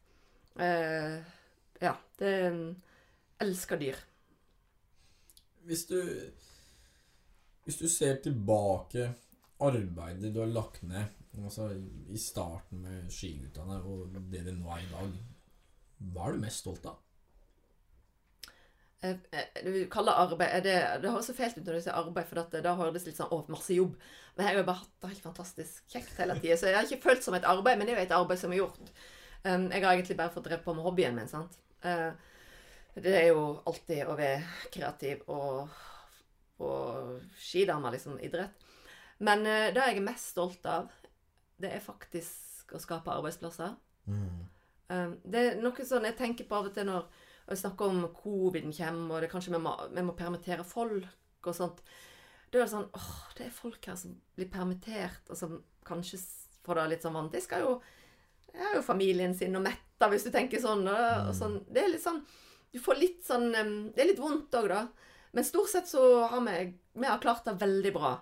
Uh, 0.58 1.18
ja. 1.82 1.94
Det 2.18 2.34
elsker 3.44 3.78
dyr. 3.78 3.98
Hvis 5.68 5.86
du 5.86 6.02
Hvis 7.68 7.78
du 7.78 7.90
ser 7.92 8.16
tilbake 8.24 9.10
arbeidet 9.64 10.34
du 10.34 10.40
har 10.44 10.52
lagt 10.52 10.84
ned 10.86 11.14
altså 11.38 11.70
i 12.10 12.18
starten 12.18 12.82
med 12.82 13.12
skiguttene 13.14 13.82
og 13.86 14.16
det 14.32 14.46
det 14.48 14.56
nå 14.58 14.72
er 14.74 14.82
i 14.82 14.90
dag, 14.90 15.12
hva 16.14 16.28
er 16.28 16.38
du 16.38 16.42
mest 16.42 16.64
stolt 16.64 16.88
av? 16.90 16.98
Eh, 19.02 19.18
eh, 19.32 19.64
Du 19.64 19.88
kaller 19.94 20.18
arbeid 20.18 20.64
det, 20.66 20.78
det 21.02 21.12
høres 21.12 21.30
så 21.30 21.36
fælt 21.38 21.58
ut 21.60 21.66
når 21.66 21.78
du 21.78 21.84
sier 21.86 21.98
arbeid, 21.98 22.26
for 22.30 22.62
da 22.62 22.74
høres 22.80 23.04
det 23.04 23.12
litt 23.12 23.20
sånn 23.20 23.34
Å, 23.34 23.44
masse 23.54 23.76
jobb. 23.78 23.94
Men 24.36 24.46
jeg 24.46 24.50
har 24.50 24.62
jo 24.62 24.70
bare 24.70 24.82
hatt 24.82 24.96
det 25.04 25.12
helt 25.12 25.28
fantastisk 25.28 25.94
kjekt 25.94 26.18
hele 26.22 26.38
tida. 26.40 26.58
Så 26.58 26.70
jeg 26.70 26.78
har 26.78 26.90
ikke 26.90 27.10
følt 27.10 27.26
som 27.26 27.38
et 27.38 27.46
arbeid, 27.46 27.78
men 27.78 27.88
det 27.88 27.94
er 27.94 28.02
jo 28.02 28.08
et 28.08 28.18
arbeid 28.18 28.42
som 28.42 28.54
er 28.54 28.62
gjort. 28.62 28.92
Um, 29.44 29.68
jeg 29.72 29.84
har 29.86 29.94
egentlig 29.94 30.18
bare 30.18 30.34
fått 30.34 30.48
drevet 30.50 30.66
på 30.66 30.74
med 30.76 30.86
hobbyen 30.86 31.18
min, 31.18 31.30
sant. 31.30 31.58
Eh, 31.86 32.10
det 32.98 33.14
er 33.14 33.28
jo 33.30 33.44
alltid 33.70 34.10
å 34.10 34.18
være 34.18 34.70
kreativ 34.74 35.22
og, 35.30 35.70
og 36.66 37.38
skidame, 37.38 37.94
liksom. 37.94 38.18
Idrett. 38.26 38.67
Men 39.24 39.46
eh, 39.46 39.70
det 39.74 39.84
jeg 39.84 40.00
er 40.00 40.06
mest 40.06 40.34
stolt 40.34 40.66
av, 40.70 40.92
det 41.58 41.72
er 41.74 41.84
faktisk 41.84 42.76
å 42.76 42.82
skape 42.82 43.14
arbeidsplasser. 43.14 43.74
Um, 44.08 45.18
det 45.28 45.40
er 45.40 45.58
noe 45.60 45.86
sånn 45.86 46.06
jeg 46.08 46.16
tenker 46.20 46.48
på 46.48 46.56
av 46.56 46.70
og 46.70 46.76
til 46.76 46.88
når 46.88 47.08
vi 47.48 47.58
snakker 47.60 47.92
om 47.92 48.06
coviden 48.16 48.74
kommer, 48.76 49.18
og 49.18 49.24
det 49.24 49.32
kanskje 49.32 49.54
vi 49.56 49.64
må, 49.64 49.74
vi 49.92 50.04
må 50.04 50.16
permittere 50.16 50.68
folk 50.68 51.48
og 51.48 51.56
sånt. 51.56 51.82
Da 52.52 52.60
er 52.60 52.66
det 52.66 52.72
sånn 52.72 52.90
åh, 52.96 53.16
det 53.38 53.48
er 53.48 53.56
folk 53.56 53.88
her 53.90 53.98
som 54.00 54.16
blir 54.36 54.50
permittert, 54.52 55.24
og 55.32 55.40
som 55.40 55.58
kanskje 55.88 56.20
får 56.64 56.80
det 56.80 56.86
litt 56.94 57.08
sånn 57.08 57.16
vant. 57.16 57.34
De 57.34 57.44
skal 57.44 57.66
jo 57.66 57.78
Jeg 58.54 58.64
har 58.64 58.78
jo 58.78 58.86
familien 58.86 59.36
sin 59.36 59.56
og 59.56 59.64
metta, 59.66 60.08
hvis 60.10 60.24
du 60.26 60.32
tenker 60.32 60.62
sånn. 60.62 60.88
Og, 60.88 61.30
og 61.30 61.34
sånn. 61.36 61.60
Det 61.68 61.84
er 61.84 61.92
litt 61.92 62.04
sånn 62.04 62.22
Du 62.74 62.80
får 62.82 63.00
litt 63.00 63.26
sånn 63.28 63.52
Det 63.52 64.02
er 64.02 64.10
litt 64.10 64.22
vondt 64.24 64.56
òg, 64.56 64.70
da. 64.72 64.86
Men 65.36 65.46
stort 65.46 65.70
sett 65.70 65.88
så 65.88 66.02
har 66.32 66.42
vi 66.48 66.56
Vi 66.98 67.06
har 67.06 67.22
klart 67.24 67.46
det 67.46 67.60
veldig 67.60 67.94
bra. 67.96 68.16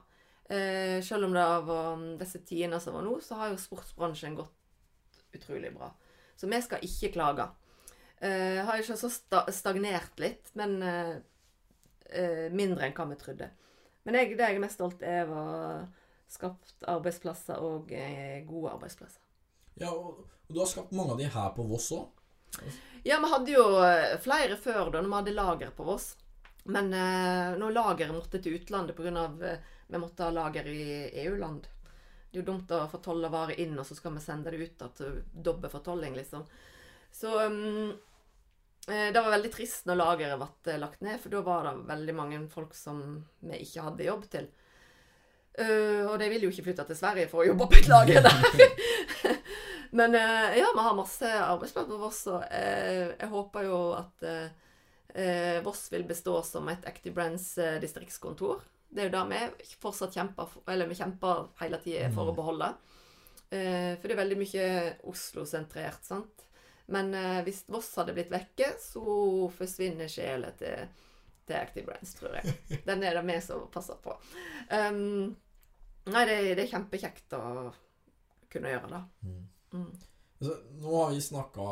Eh, 0.49 1.01
selv 1.03 1.25
om 1.25 1.33
det 1.33 1.43
var 1.65 1.93
um, 1.93 2.07
disse 2.19 2.41
tidene 2.45 2.79
som 2.79 2.97
var 2.97 3.05
nå, 3.05 3.15
så 3.23 3.37
har 3.39 3.53
jo 3.53 3.61
sportsbransjen 3.61 4.37
gått 4.37 5.21
utrolig 5.33 5.71
bra. 5.73 5.89
Så 6.35 6.49
vi 6.51 6.59
skal 6.61 6.83
ikke 6.85 7.13
klage. 7.15 7.47
Eh, 8.21 8.61
har 8.65 8.81
ikke 8.81 8.97
så 8.99 9.09
sta 9.11 9.45
stagnert 9.53 10.19
litt, 10.21 10.51
men 10.59 10.77
eh, 10.85 11.15
eh, 12.11 12.47
mindre 12.53 12.85
enn 12.85 12.95
hva 12.95 13.07
vi 13.09 13.19
trodde. 13.19 13.49
Men 14.05 14.19
jeg, 14.19 14.35
det 14.37 14.51
jeg 14.51 14.59
er 14.59 14.61
mest 14.61 14.77
stolt 14.77 15.01
er 15.01 15.31
skapt 16.29 16.85
arbeidsplasser 16.89 17.61
og 17.63 17.91
eh, 17.95 18.43
gode 18.47 18.75
arbeidsplasser. 18.75 19.23
Ja, 19.81 19.91
og, 19.91 20.25
og 20.45 20.53
du 20.53 20.61
har 20.61 20.69
skapt 20.69 20.93
mange 20.95 21.15
av 21.15 21.21
de 21.21 21.29
her 21.31 21.49
på 21.55 21.65
Voss 21.69 21.89
òg. 21.95 22.11
Ja, 23.05 23.19
vi 23.21 23.31
hadde 23.31 23.53
jo 23.53 23.65
eh, 23.83 24.15
flere 24.21 24.57
før 24.61 24.91
da, 24.93 25.01
når 25.01 25.09
vi 25.09 25.17
hadde 25.19 25.35
lager 25.35 25.73
på 25.75 25.87
Voss. 25.87 26.13
Men 26.65 26.93
eh, 26.93 27.55
når 27.59 27.75
lageret 27.75 28.15
måtte 28.15 28.41
til 28.41 28.57
utlandet 28.59 28.97
pga. 28.97 29.25
Eh, 29.49 29.71
vi 29.87 29.97
måtte 29.97 30.23
ha 30.23 30.33
lager 30.33 30.67
i 30.67 31.09
EU-land, 31.25 31.67
Det 32.31 32.39
er 32.39 32.43
jo 32.43 32.51
dumt 32.51 32.71
å 32.75 32.87
fortolle 32.91 33.29
varer 33.31 33.59
inn, 33.63 33.77
og 33.79 33.85
så 33.87 33.95
skal 33.95 34.11
vi 34.15 34.23
sende 34.23 34.51
det 34.51 34.57
ut 34.59 34.81
til 34.97 35.21
dobbel 35.31 35.71
fortolling, 35.71 36.15
liksom. 36.17 36.43
Så 37.15 37.45
um, 37.45 37.93
eh, 38.89 39.07
det 39.13 39.21
var 39.21 39.31
veldig 39.31 39.51
trist 39.53 39.85
når 39.87 40.01
lageret 40.01 40.41
ble 40.41 40.73
eh, 40.73 40.81
lagt 40.81 41.05
ned, 41.05 41.21
for 41.23 41.31
da 41.31 41.43
var 41.45 41.69
det 41.69 41.87
veldig 41.87 42.15
mange 42.17 42.41
folk 42.51 42.75
som 42.75 42.99
vi 43.39 43.61
ikke 43.63 43.85
hadde 43.87 44.09
jobb 44.09 44.27
til. 44.33 44.49
Uh, 45.55 46.03
og 46.09 46.17
de 46.19 46.27
ville 46.27 46.49
jo 46.49 46.51
ikke 46.51 46.65
flytte 46.65 46.83
til 46.89 46.99
Sverige 46.99 47.29
for 47.31 47.39
å 47.39 47.47
jobbe 47.47 47.69
på 47.71 47.79
et 47.79 47.87
lager 47.87 48.25
der. 48.25 48.65
Men 50.01 50.17
uh, 50.19 50.51
ja, 50.59 50.67
vi 50.75 50.83
har 50.89 50.97
masse 50.97 51.31
arbeidsplasser 51.39 51.93
på 51.93 52.01
Voss, 52.01 52.25
og 52.27 52.43
uh, 52.43 53.15
jeg 53.15 53.31
håper 53.31 53.69
jo 53.69 53.81
at 54.01 54.29
Voss 55.63 55.85
vil 55.93 56.03
bestå 56.03 56.41
som 56.43 56.67
et 56.67 56.83
Active 56.89 57.15
Brands 57.15 57.53
distriktskontor. 57.79 58.65
Det 58.89 59.03
er 59.03 59.09
jo 59.09 59.15
det 59.15 59.23
vi 59.31 59.69
fortsatt 59.81 60.15
kjemper 60.15 60.47
for, 60.49 60.63
eller 60.71 60.87
vi 60.87 60.97
kjemper 60.97 61.49
hele 61.59 61.79
tida 61.83 62.09
for 62.15 62.31
å 62.31 62.35
beholde. 62.37 62.69
Eh, 63.49 63.93
for 63.99 64.07
det 64.07 64.15
er 64.15 64.21
veldig 64.21 64.37
mye 64.39 64.67
Oslo-sentrert, 65.11 66.05
sant. 66.05 66.45
Men 66.93 67.13
eh, 67.17 67.41
hvis 67.45 67.63
Voss 67.71 67.91
hadde 67.99 68.15
blitt 68.15 68.31
vekke, 68.33 68.73
så 68.81 69.03
forsvinner 69.55 70.09
sjela 70.11 70.51
til, 70.59 70.87
til 71.45 71.57
Active 71.59 71.89
Brands, 71.89 72.15
tror 72.17 72.37
jeg. 72.39 72.55
Den 72.87 73.03
er 73.03 73.17
det 73.17 73.25
vi 73.27 73.37
som 73.43 73.67
passer 73.73 73.99
på. 74.01 74.15
Um, 74.69 75.35
nei, 76.11 76.25
det, 76.29 76.39
det 76.57 76.65
er 76.65 76.73
kjempekjekt 76.73 77.37
å 77.37 77.45
kunne 78.53 78.75
gjøre 78.75 78.91
det. 78.93 79.05
Mm. 79.27 79.87
Altså, 80.39 80.59
nå 80.81 80.99
har 81.01 81.15
vi 81.15 81.23
snakka 81.25 81.69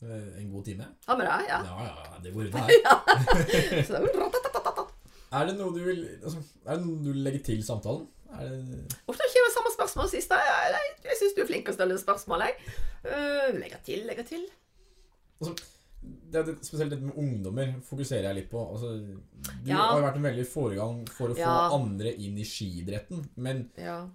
en 0.00 0.46
god 0.48 0.64
time. 0.64 0.86
Har 1.06 1.18
vi 1.20 1.26
det? 1.28 1.40
Ja. 1.50 1.58
Ja, 1.68 1.88
ja, 1.90 2.22
det 2.24 2.32
går 2.32 2.48
unna 2.48 2.64
her. 2.64 4.46
Er 5.30 5.46
det 5.46 5.56
noe 5.58 5.70
du 5.74 5.82
vil 5.84 6.00
altså, 6.22 6.40
Er 6.66 6.76
det 6.80 6.86
noe 6.86 7.02
du 7.04 7.12
vil 7.12 7.22
legge 7.26 7.42
til 7.46 7.60
samtalen? 7.66 8.06
Er 8.34 8.48
det 8.50 8.96
Ofte 9.10 9.26
kommer 9.26 9.48
det 9.48 9.56
samme 9.56 9.72
spørsmål 9.74 10.08
sist. 10.12 10.30
Jeg, 10.30 10.70
jeg, 10.74 10.94
jeg 11.08 11.18
syns 11.18 11.36
du 11.36 11.42
er 11.42 11.48
flink 11.50 11.66
til 11.66 11.74
å 11.74 11.78
stille 11.78 11.98
spørsmål. 11.98 12.46
Jeg. 12.46 12.72
Uh, 13.04 13.58
legger 13.58 13.82
til, 13.86 14.02
legger 14.06 14.26
til. 14.28 14.44
det 16.30 16.38
er 16.40 16.46
det, 16.46 16.54
spesielt 16.66 16.92
dette 16.94 17.06
med 17.06 17.18
ungdommer 17.18 17.72
fokuserer 17.86 18.28
jeg 18.28 18.38
litt 18.38 18.50
på. 18.52 18.62
Altså, 18.72 18.92
du 19.00 19.70
Ja. 19.70 19.82
har 19.90 20.02
vært 20.04 20.16
en 20.20 20.28
veldig 20.28 20.46
foregang 20.46 21.02
for 21.10 21.32
å 21.32 21.36
få 21.38 21.42
Ja. 21.42 21.68
andre 21.74 22.14
inn 22.14 22.38
i 22.38 22.44
skiidretten. 22.46 23.24
Men 23.36 23.70
Ja. 23.76 24.08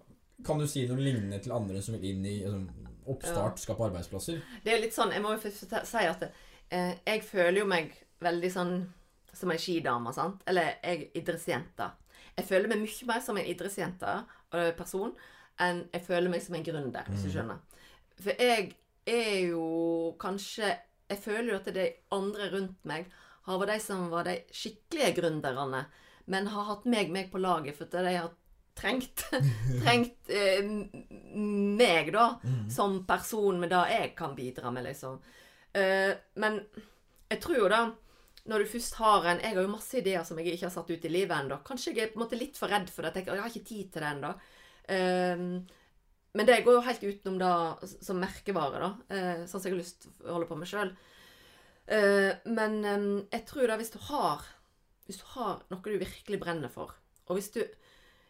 kan 0.45 0.59
du 0.59 0.67
si 0.67 0.87
noe 0.87 0.97
lignende 0.97 1.41
til 1.43 1.51
andre 1.51 1.81
som 1.81 1.95
vil 1.99 2.11
inn 2.15 2.25
i 2.25 2.43
altså, 2.43 2.67
oppstart, 3.07 3.59
skape 3.59 3.83
arbeidsplasser? 3.89 4.41
Det 4.63 4.73
er 4.73 4.81
litt 4.81 4.93
sånn, 4.93 5.11
Jeg 5.11 5.21
må 5.21 5.31
jo 5.31 5.49
først 5.49 5.87
si 5.87 5.97
at 5.97 6.23
eh, 6.71 6.95
jeg 7.05 7.23
føler 7.23 7.59
jo 7.59 7.65
meg 7.65 7.91
veldig 8.21 8.51
sånn 8.51 8.87
som 9.35 9.51
ei 9.51 9.59
skidame. 9.61 10.13
sant? 10.13 10.41
Eller 10.47 10.75
jeg 10.83 11.09
er 11.11 11.19
idrettsjente. 11.21 11.91
Jeg 12.35 12.47
føler 12.47 12.71
meg 12.71 12.81
mye 12.83 13.07
mer 13.09 13.21
som 13.23 13.37
en 13.39 13.49
idrettsjente 13.51 14.15
og 14.55 14.71
person 14.79 15.13
enn 15.63 15.85
jeg 15.93 16.03
føler 16.03 16.31
meg 16.31 16.41
som 16.43 16.57
en 16.57 16.65
gründer, 16.67 17.05
hvis 17.07 17.27
du 17.27 17.31
skjønner. 17.31 17.61
For 18.19 18.41
jeg 18.41 18.73
er 19.05 19.39
jo 19.51 20.15
kanskje 20.19 20.73
Jeg 21.05 21.19
føler 21.21 21.51
jo 21.51 21.57
at 21.59 21.67
de 21.75 21.83
andre 22.15 22.47
rundt 22.49 22.79
meg 22.89 23.11
har 23.45 23.59
vært 23.61 23.75
de 23.75 23.81
som 23.83 24.07
var 24.09 24.25
de 24.25 24.39
skikkelige 24.49 25.19
gründerne, 25.19 25.83
men 26.25 26.47
har 26.49 26.65
hatt 26.65 26.87
meg 26.89 27.11
med 27.13 27.29
på 27.29 27.37
laget 27.37 27.77
for 27.77 27.85
at 27.85 28.07
de 28.07 28.13
har 28.15 28.31
trengt, 28.73 29.27
trengt 29.83 30.31
eh, 30.33 30.65
meg, 30.65 32.09
da, 32.15 32.39
som 32.73 33.03
person 33.05 33.61
med 33.61 33.69
det 33.69 33.83
jeg 33.91 34.15
kan 34.17 34.33
bidra 34.33 34.73
med, 34.73 34.87
liksom. 34.89 35.19
Eh, 35.77 36.09
men 36.41 36.57
jeg 37.29 37.41
tror 37.43 37.59
jo 37.59 37.69
da 37.69 37.83
når 38.45 38.61
du 38.61 38.69
først 38.69 38.99
har 38.99 39.25
en 39.29 39.41
Jeg 39.41 39.55
har 39.55 39.63
jo 39.65 39.71
masse 39.71 39.97
ideer 39.97 40.25
som 40.27 40.37
jeg 40.39 40.53
ikke 40.53 40.67
har 40.67 40.75
satt 40.75 40.91
ut 40.91 41.07
i 41.07 41.11
livet 41.11 41.33
ennå. 41.37 41.57
Kanskje 41.65 41.95
jeg 41.95 42.03
er 42.03 42.13
på 42.13 42.19
en 42.19 42.25
måte 42.25 42.39
litt 42.39 42.59
for 42.59 42.71
redd 42.71 42.91
for 42.93 43.07
det. 43.07 43.23
Jeg 43.23 43.33
jeg 43.33 43.41
har 43.41 43.51
ikke 43.51 43.71
tid 43.71 43.91
til 43.91 44.05
det 44.05 44.11
ennå. 44.11 44.31
Eh, 44.95 45.45
men 46.35 46.49
det 46.49 46.61
går 46.65 46.77
jo 46.77 46.83
helt 46.83 47.03
utenom 47.03 47.37
det 47.39 47.89
som 48.03 48.19
merkevare, 48.19 48.79
da. 48.83 48.89
Uh, 49.07 49.43
sånn 49.47 49.61
som 49.61 49.69
jeg 49.69 49.71
har 49.71 49.79
lyst 49.79 50.01
til 50.03 50.25
å 50.27 50.33
holde 50.35 50.49
på 50.49 50.57
med 50.59 50.67
sjøl. 50.67 50.89
men 51.87 52.73
um, 52.83 53.05
jeg 53.31 53.45
tror 53.47 53.69
da 53.69 53.77
hvis 53.77 53.93
du 53.93 53.99
har 54.09 54.41
Hvis 55.05 55.19
du 55.21 55.25
har 55.35 55.61
noe 55.69 55.79
du 55.85 55.99
virkelig 56.01 56.39
brenner 56.41 56.71
for, 56.73 56.91
og 57.29 57.37
hvis 57.37 57.51
du, 57.53 57.61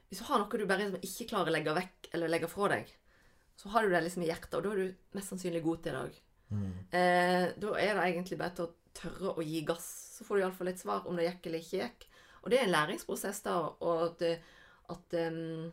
hvis 0.09 0.19
du 0.19 0.25
har 0.27 0.41
noe 0.41 0.59
du 0.59 0.65
bare 0.67 0.83
liksom 0.83 1.07
ikke 1.07 1.29
klarer 1.31 1.49
å 1.49 1.55
legge 1.55 1.73
vekk 1.73 2.09
eller 2.11 2.29
legge 2.29 2.49
fra 2.51 2.67
deg, 2.75 2.91
så 3.55 3.71
har 3.71 3.85
du 3.85 3.95
det 3.95 4.03
liksom 4.03 4.25
i 4.25 4.29
hjertet, 4.29 4.57
og 4.59 4.65
da 4.65 4.73
er 4.73 4.81
du 4.83 5.17
mest 5.17 5.31
sannsynlig 5.31 5.63
god 5.63 5.81
til 5.81 5.95
det 5.95 6.01
òg. 6.03 6.17
Eh, 6.91 7.45
da 7.57 7.75
er 7.79 7.95
det 7.95 8.07
egentlig 8.09 8.37
bare 8.39 8.55
til 8.57 8.67
å 8.67 8.73
tørre 8.95 9.33
å 9.35 9.45
gi 9.45 9.61
gass. 9.67 9.89
Så 10.15 10.27
får 10.27 10.37
du 10.37 10.45
iallfall 10.45 10.71
et 10.71 10.81
svar 10.81 11.07
om 11.09 11.17
det 11.19 11.27
gikk 11.27 11.49
eller 11.49 11.63
ikke 11.63 11.81
gikk. 11.81 12.07
Og 12.43 12.51
det 12.51 12.59
er 12.59 12.67
en 12.67 12.75
læringsprosess, 12.75 13.41
da, 13.43 13.57
og 13.83 14.05
at, 14.05 14.45
at 14.93 15.17
um, 15.27 15.67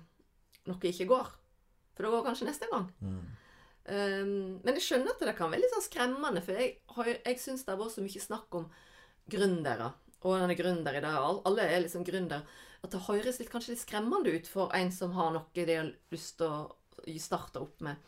noe 0.69 0.91
ikke 0.91 1.09
går. 1.11 1.31
For 1.93 2.07
det 2.07 2.13
går 2.15 2.27
kanskje 2.27 2.49
neste 2.49 2.69
gang. 2.71 2.89
Um, 3.83 4.61
men 4.63 4.79
jeg 4.79 4.87
skjønner 4.87 5.13
at 5.13 5.25
det 5.27 5.37
kan 5.37 5.53
være 5.53 5.65
litt 5.65 5.75
sånn 5.75 5.85
skremmende, 5.85 6.43
for 6.45 6.57
jeg, 6.57 6.79
har 6.97 7.11
jeg 7.13 7.41
syns 7.43 7.67
det 7.67 7.75
har 7.75 7.81
vært 7.83 7.97
så 7.97 8.05
mye 8.05 8.25
snakk 8.25 8.59
om 8.61 8.69
gründere. 9.33 9.91
Og 10.23 10.39
han 10.39 10.53
er 10.55 10.59
gründer 10.59 10.97
i 10.97 11.03
dag. 11.03 11.43
Alle 11.49 11.67
er 11.67 11.83
liksom 11.83 12.07
gründer. 12.07 12.47
At 12.83 12.95
det 12.95 13.05
høres 13.07 13.39
litt, 13.39 13.51
kanskje 13.51 13.75
litt 13.75 13.83
skremmende 13.83 14.33
ut 14.35 14.49
for 14.51 14.73
en 14.75 14.91
som 14.95 15.15
har 15.17 15.33
noe 15.35 15.67
de 15.67 15.77
har 15.77 15.91
lyst 16.15 16.39
til 16.41 16.51
å 16.51 17.19
starte 17.21 17.63
opp 17.63 17.83
med. 17.85 17.99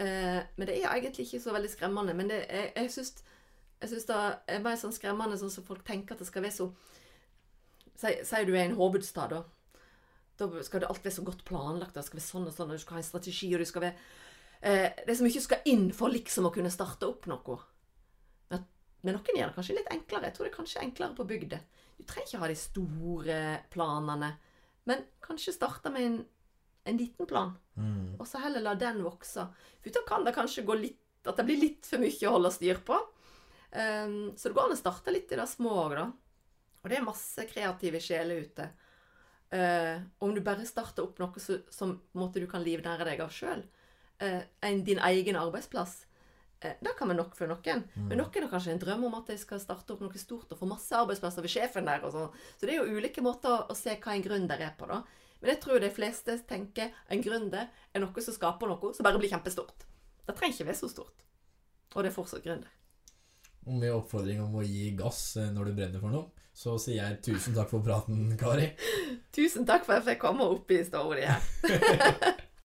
Eh, 0.00 0.40
men 0.56 0.68
det 0.68 0.78
er 0.78 0.88
egentlig 0.94 1.26
ikke 1.28 1.42
så 1.44 1.54
veldig 1.54 1.70
skremmende. 1.72 2.16
Men 2.16 2.32
det, 2.32 2.42
jeg, 2.48 2.72
jeg 2.76 2.92
syns 2.96 3.14
jeg 3.82 3.90
synes 3.90 4.06
det 4.08 4.18
er 4.54 4.62
bare 4.62 4.78
sånn 4.78 4.94
skremmende 4.94 5.38
sånn 5.40 5.50
som 5.50 5.64
folk 5.66 5.82
tenker 5.86 6.14
at 6.14 6.22
det 6.22 6.28
skal 6.30 6.44
være 6.46 6.58
så 6.60 6.72
Si 8.02 8.10
si 8.24 8.38
du 8.48 8.54
er 8.54 8.64
i 8.64 8.68
en 8.70 8.78
hovedstad, 8.78 9.30
da. 9.30 9.42
Da 10.40 10.62
skal 10.64 10.80
det 10.82 10.88
alt 10.88 11.04
være 11.04 11.14
så 11.14 11.22
godt 11.22 11.44
planlagt. 11.46 11.94
Det 11.94 12.02
skal 12.06 12.18
være 12.18 12.24
sånn 12.24 12.48
og 12.48 12.54
sånn, 12.56 12.70
og 12.72 12.78
du 12.78 12.82
skal 12.82 12.96
ha 12.96 13.02
en 13.02 13.06
strategi, 13.06 13.50
og 13.52 13.60
du 13.62 13.68
skal 13.68 13.84
være 13.84 13.94
eh, 14.64 14.88
Det 15.04 15.12
er 15.12 15.18
så 15.20 15.26
mye 15.26 15.42
skal 15.44 15.68
inn 15.70 15.84
for 15.94 16.10
liksom 16.10 16.48
å 16.48 16.52
kunne 16.54 16.72
starte 16.72 17.06
opp 17.06 17.28
noe. 17.30 17.58
Men, 18.50 18.64
men 19.04 19.18
noen 19.18 19.38
gjør 19.38 19.52
det 19.52 19.58
kanskje 19.58 19.76
litt 19.76 19.92
enklere. 19.92 20.30
Jeg 20.30 20.38
tror 20.38 20.48
det 20.48 20.52
er 20.52 20.56
kanskje 20.56 20.82
enklere 20.82 21.18
på 21.20 21.28
bygda. 21.30 21.60
Du 22.00 22.02
trenger 22.08 22.32
ikke 22.32 22.42
ha 22.42 22.50
de 22.50 22.58
store 22.58 23.38
planene, 23.70 24.32
men 24.90 25.06
kanskje 25.22 25.54
starte 25.54 25.92
med 25.94 26.08
en, 26.08 26.18
en 26.90 26.98
liten 26.98 27.28
plan. 27.28 27.54
Og 28.18 28.26
så 28.26 28.40
heller 28.42 28.64
la 28.64 28.74
den 28.74 29.04
vokse. 29.04 29.46
For 29.84 29.94
da 29.94 30.02
kan 30.08 30.26
det 30.26 30.34
kanskje 30.34 30.66
gå 30.66 30.80
litt 30.80 30.98
At 31.22 31.36
det 31.38 31.44
blir 31.46 31.60
litt 31.60 31.86
for 31.86 32.02
mye 32.02 32.26
å 32.26 32.32
holde 32.34 32.50
styr 32.50 32.80
på. 32.82 32.96
Um, 33.72 34.32
så 34.36 34.50
det 34.50 34.56
går 34.56 34.68
an 34.68 34.76
å 34.76 34.80
starte 34.80 35.14
litt 35.14 35.32
i 35.32 35.38
det 35.38 35.48
små 35.48 35.72
òg, 35.86 35.96
da. 35.96 36.06
Og 36.82 36.90
det 36.90 36.98
er 36.98 37.06
masse 37.06 37.46
kreative 37.48 38.00
sjeler 38.02 38.42
ute. 38.42 38.68
Eh, 39.52 40.00
om 40.18 40.34
du 40.34 40.40
bare 40.40 40.64
starter 40.66 41.04
opp 41.04 41.18
noe 41.20 41.40
som 41.42 41.92
måte, 42.16 42.40
du 42.40 42.48
kan 42.48 42.64
livnære 42.64 43.04
deg 43.04 43.20
av 43.20 43.34
sjøl, 43.34 43.60
din 44.86 45.02
egen 45.10 45.36
arbeidsplass, 45.36 46.06
eh, 46.62 46.78
det 46.80 46.94
kan 46.96 47.10
være 47.10 47.18
nok 47.18 47.36
for 47.36 47.50
noen. 47.50 47.84
Men 47.94 48.18
noen 48.18 48.46
har 48.46 48.48
kanskje 48.48 48.72
en 48.72 48.80
drøm 48.80 49.04
om 49.10 49.18
at 49.20 49.28
de 49.28 49.36
skal 49.36 49.60
starte 49.60 49.92
opp 49.92 50.00
noe 50.00 50.22
stort 50.22 50.54
og 50.56 50.62
få 50.62 50.70
masse 50.70 50.96
arbeidsplasser 50.96 51.44
ved 51.44 51.52
sjefen 51.52 51.84
der. 51.84 52.02
og 52.02 52.12
sånn. 52.16 52.32
Så 52.56 52.66
det 52.66 52.74
er 52.74 52.80
jo 52.80 52.96
ulike 52.96 53.20
måter 53.20 53.68
å 53.68 53.76
se 53.76 53.94
hva 53.94 54.16
en 54.16 54.24
gründer 54.24 54.58
er 54.58 54.74
på, 54.78 54.88
da. 54.88 55.02
Men 55.42 55.54
jeg 55.54 55.60
tror 55.60 55.80
de 55.80 55.90
fleste 55.90 56.38
tenker 56.48 56.90
en 57.10 57.22
gründer 57.22 57.68
er 57.92 58.00
noe 58.00 58.22
som 58.22 58.34
skaper 58.34 58.66
noe 58.66 58.94
som 58.94 59.04
bare 59.04 59.18
blir 59.18 59.28
kjempestort. 59.28 59.84
Det 60.24 60.34
trenger 60.34 60.54
ikke 60.54 60.70
være 60.70 60.80
så 60.80 60.88
stort. 60.88 61.26
Og 61.94 62.02
det 62.02 62.08
er 62.08 62.16
fortsatt 62.16 62.44
gründer. 62.46 62.70
Og 63.66 63.74
med 63.78 63.94
oppfordring 63.94 64.42
om 64.42 64.56
å 64.58 64.64
gi 64.66 64.90
gass 64.98 65.36
eh, 65.38 65.50
når 65.54 65.70
du 65.70 65.76
brenner 65.78 66.02
for 66.02 66.14
noe, 66.14 66.30
så 66.52 66.74
sier 66.82 66.98
jeg 66.98 67.20
tusen 67.30 67.54
takk 67.56 67.70
for 67.70 67.84
praten, 67.84 68.32
Kari. 68.40 68.72
Tusen 69.36 69.64
takk 69.68 69.86
for 69.86 69.96
at 69.96 70.02
jeg 70.02 70.16
fikk 70.16 70.24
komme 70.26 70.48
opp 70.52 70.72
i 70.74 70.82
storyen 70.84 71.32
her. 71.32 72.32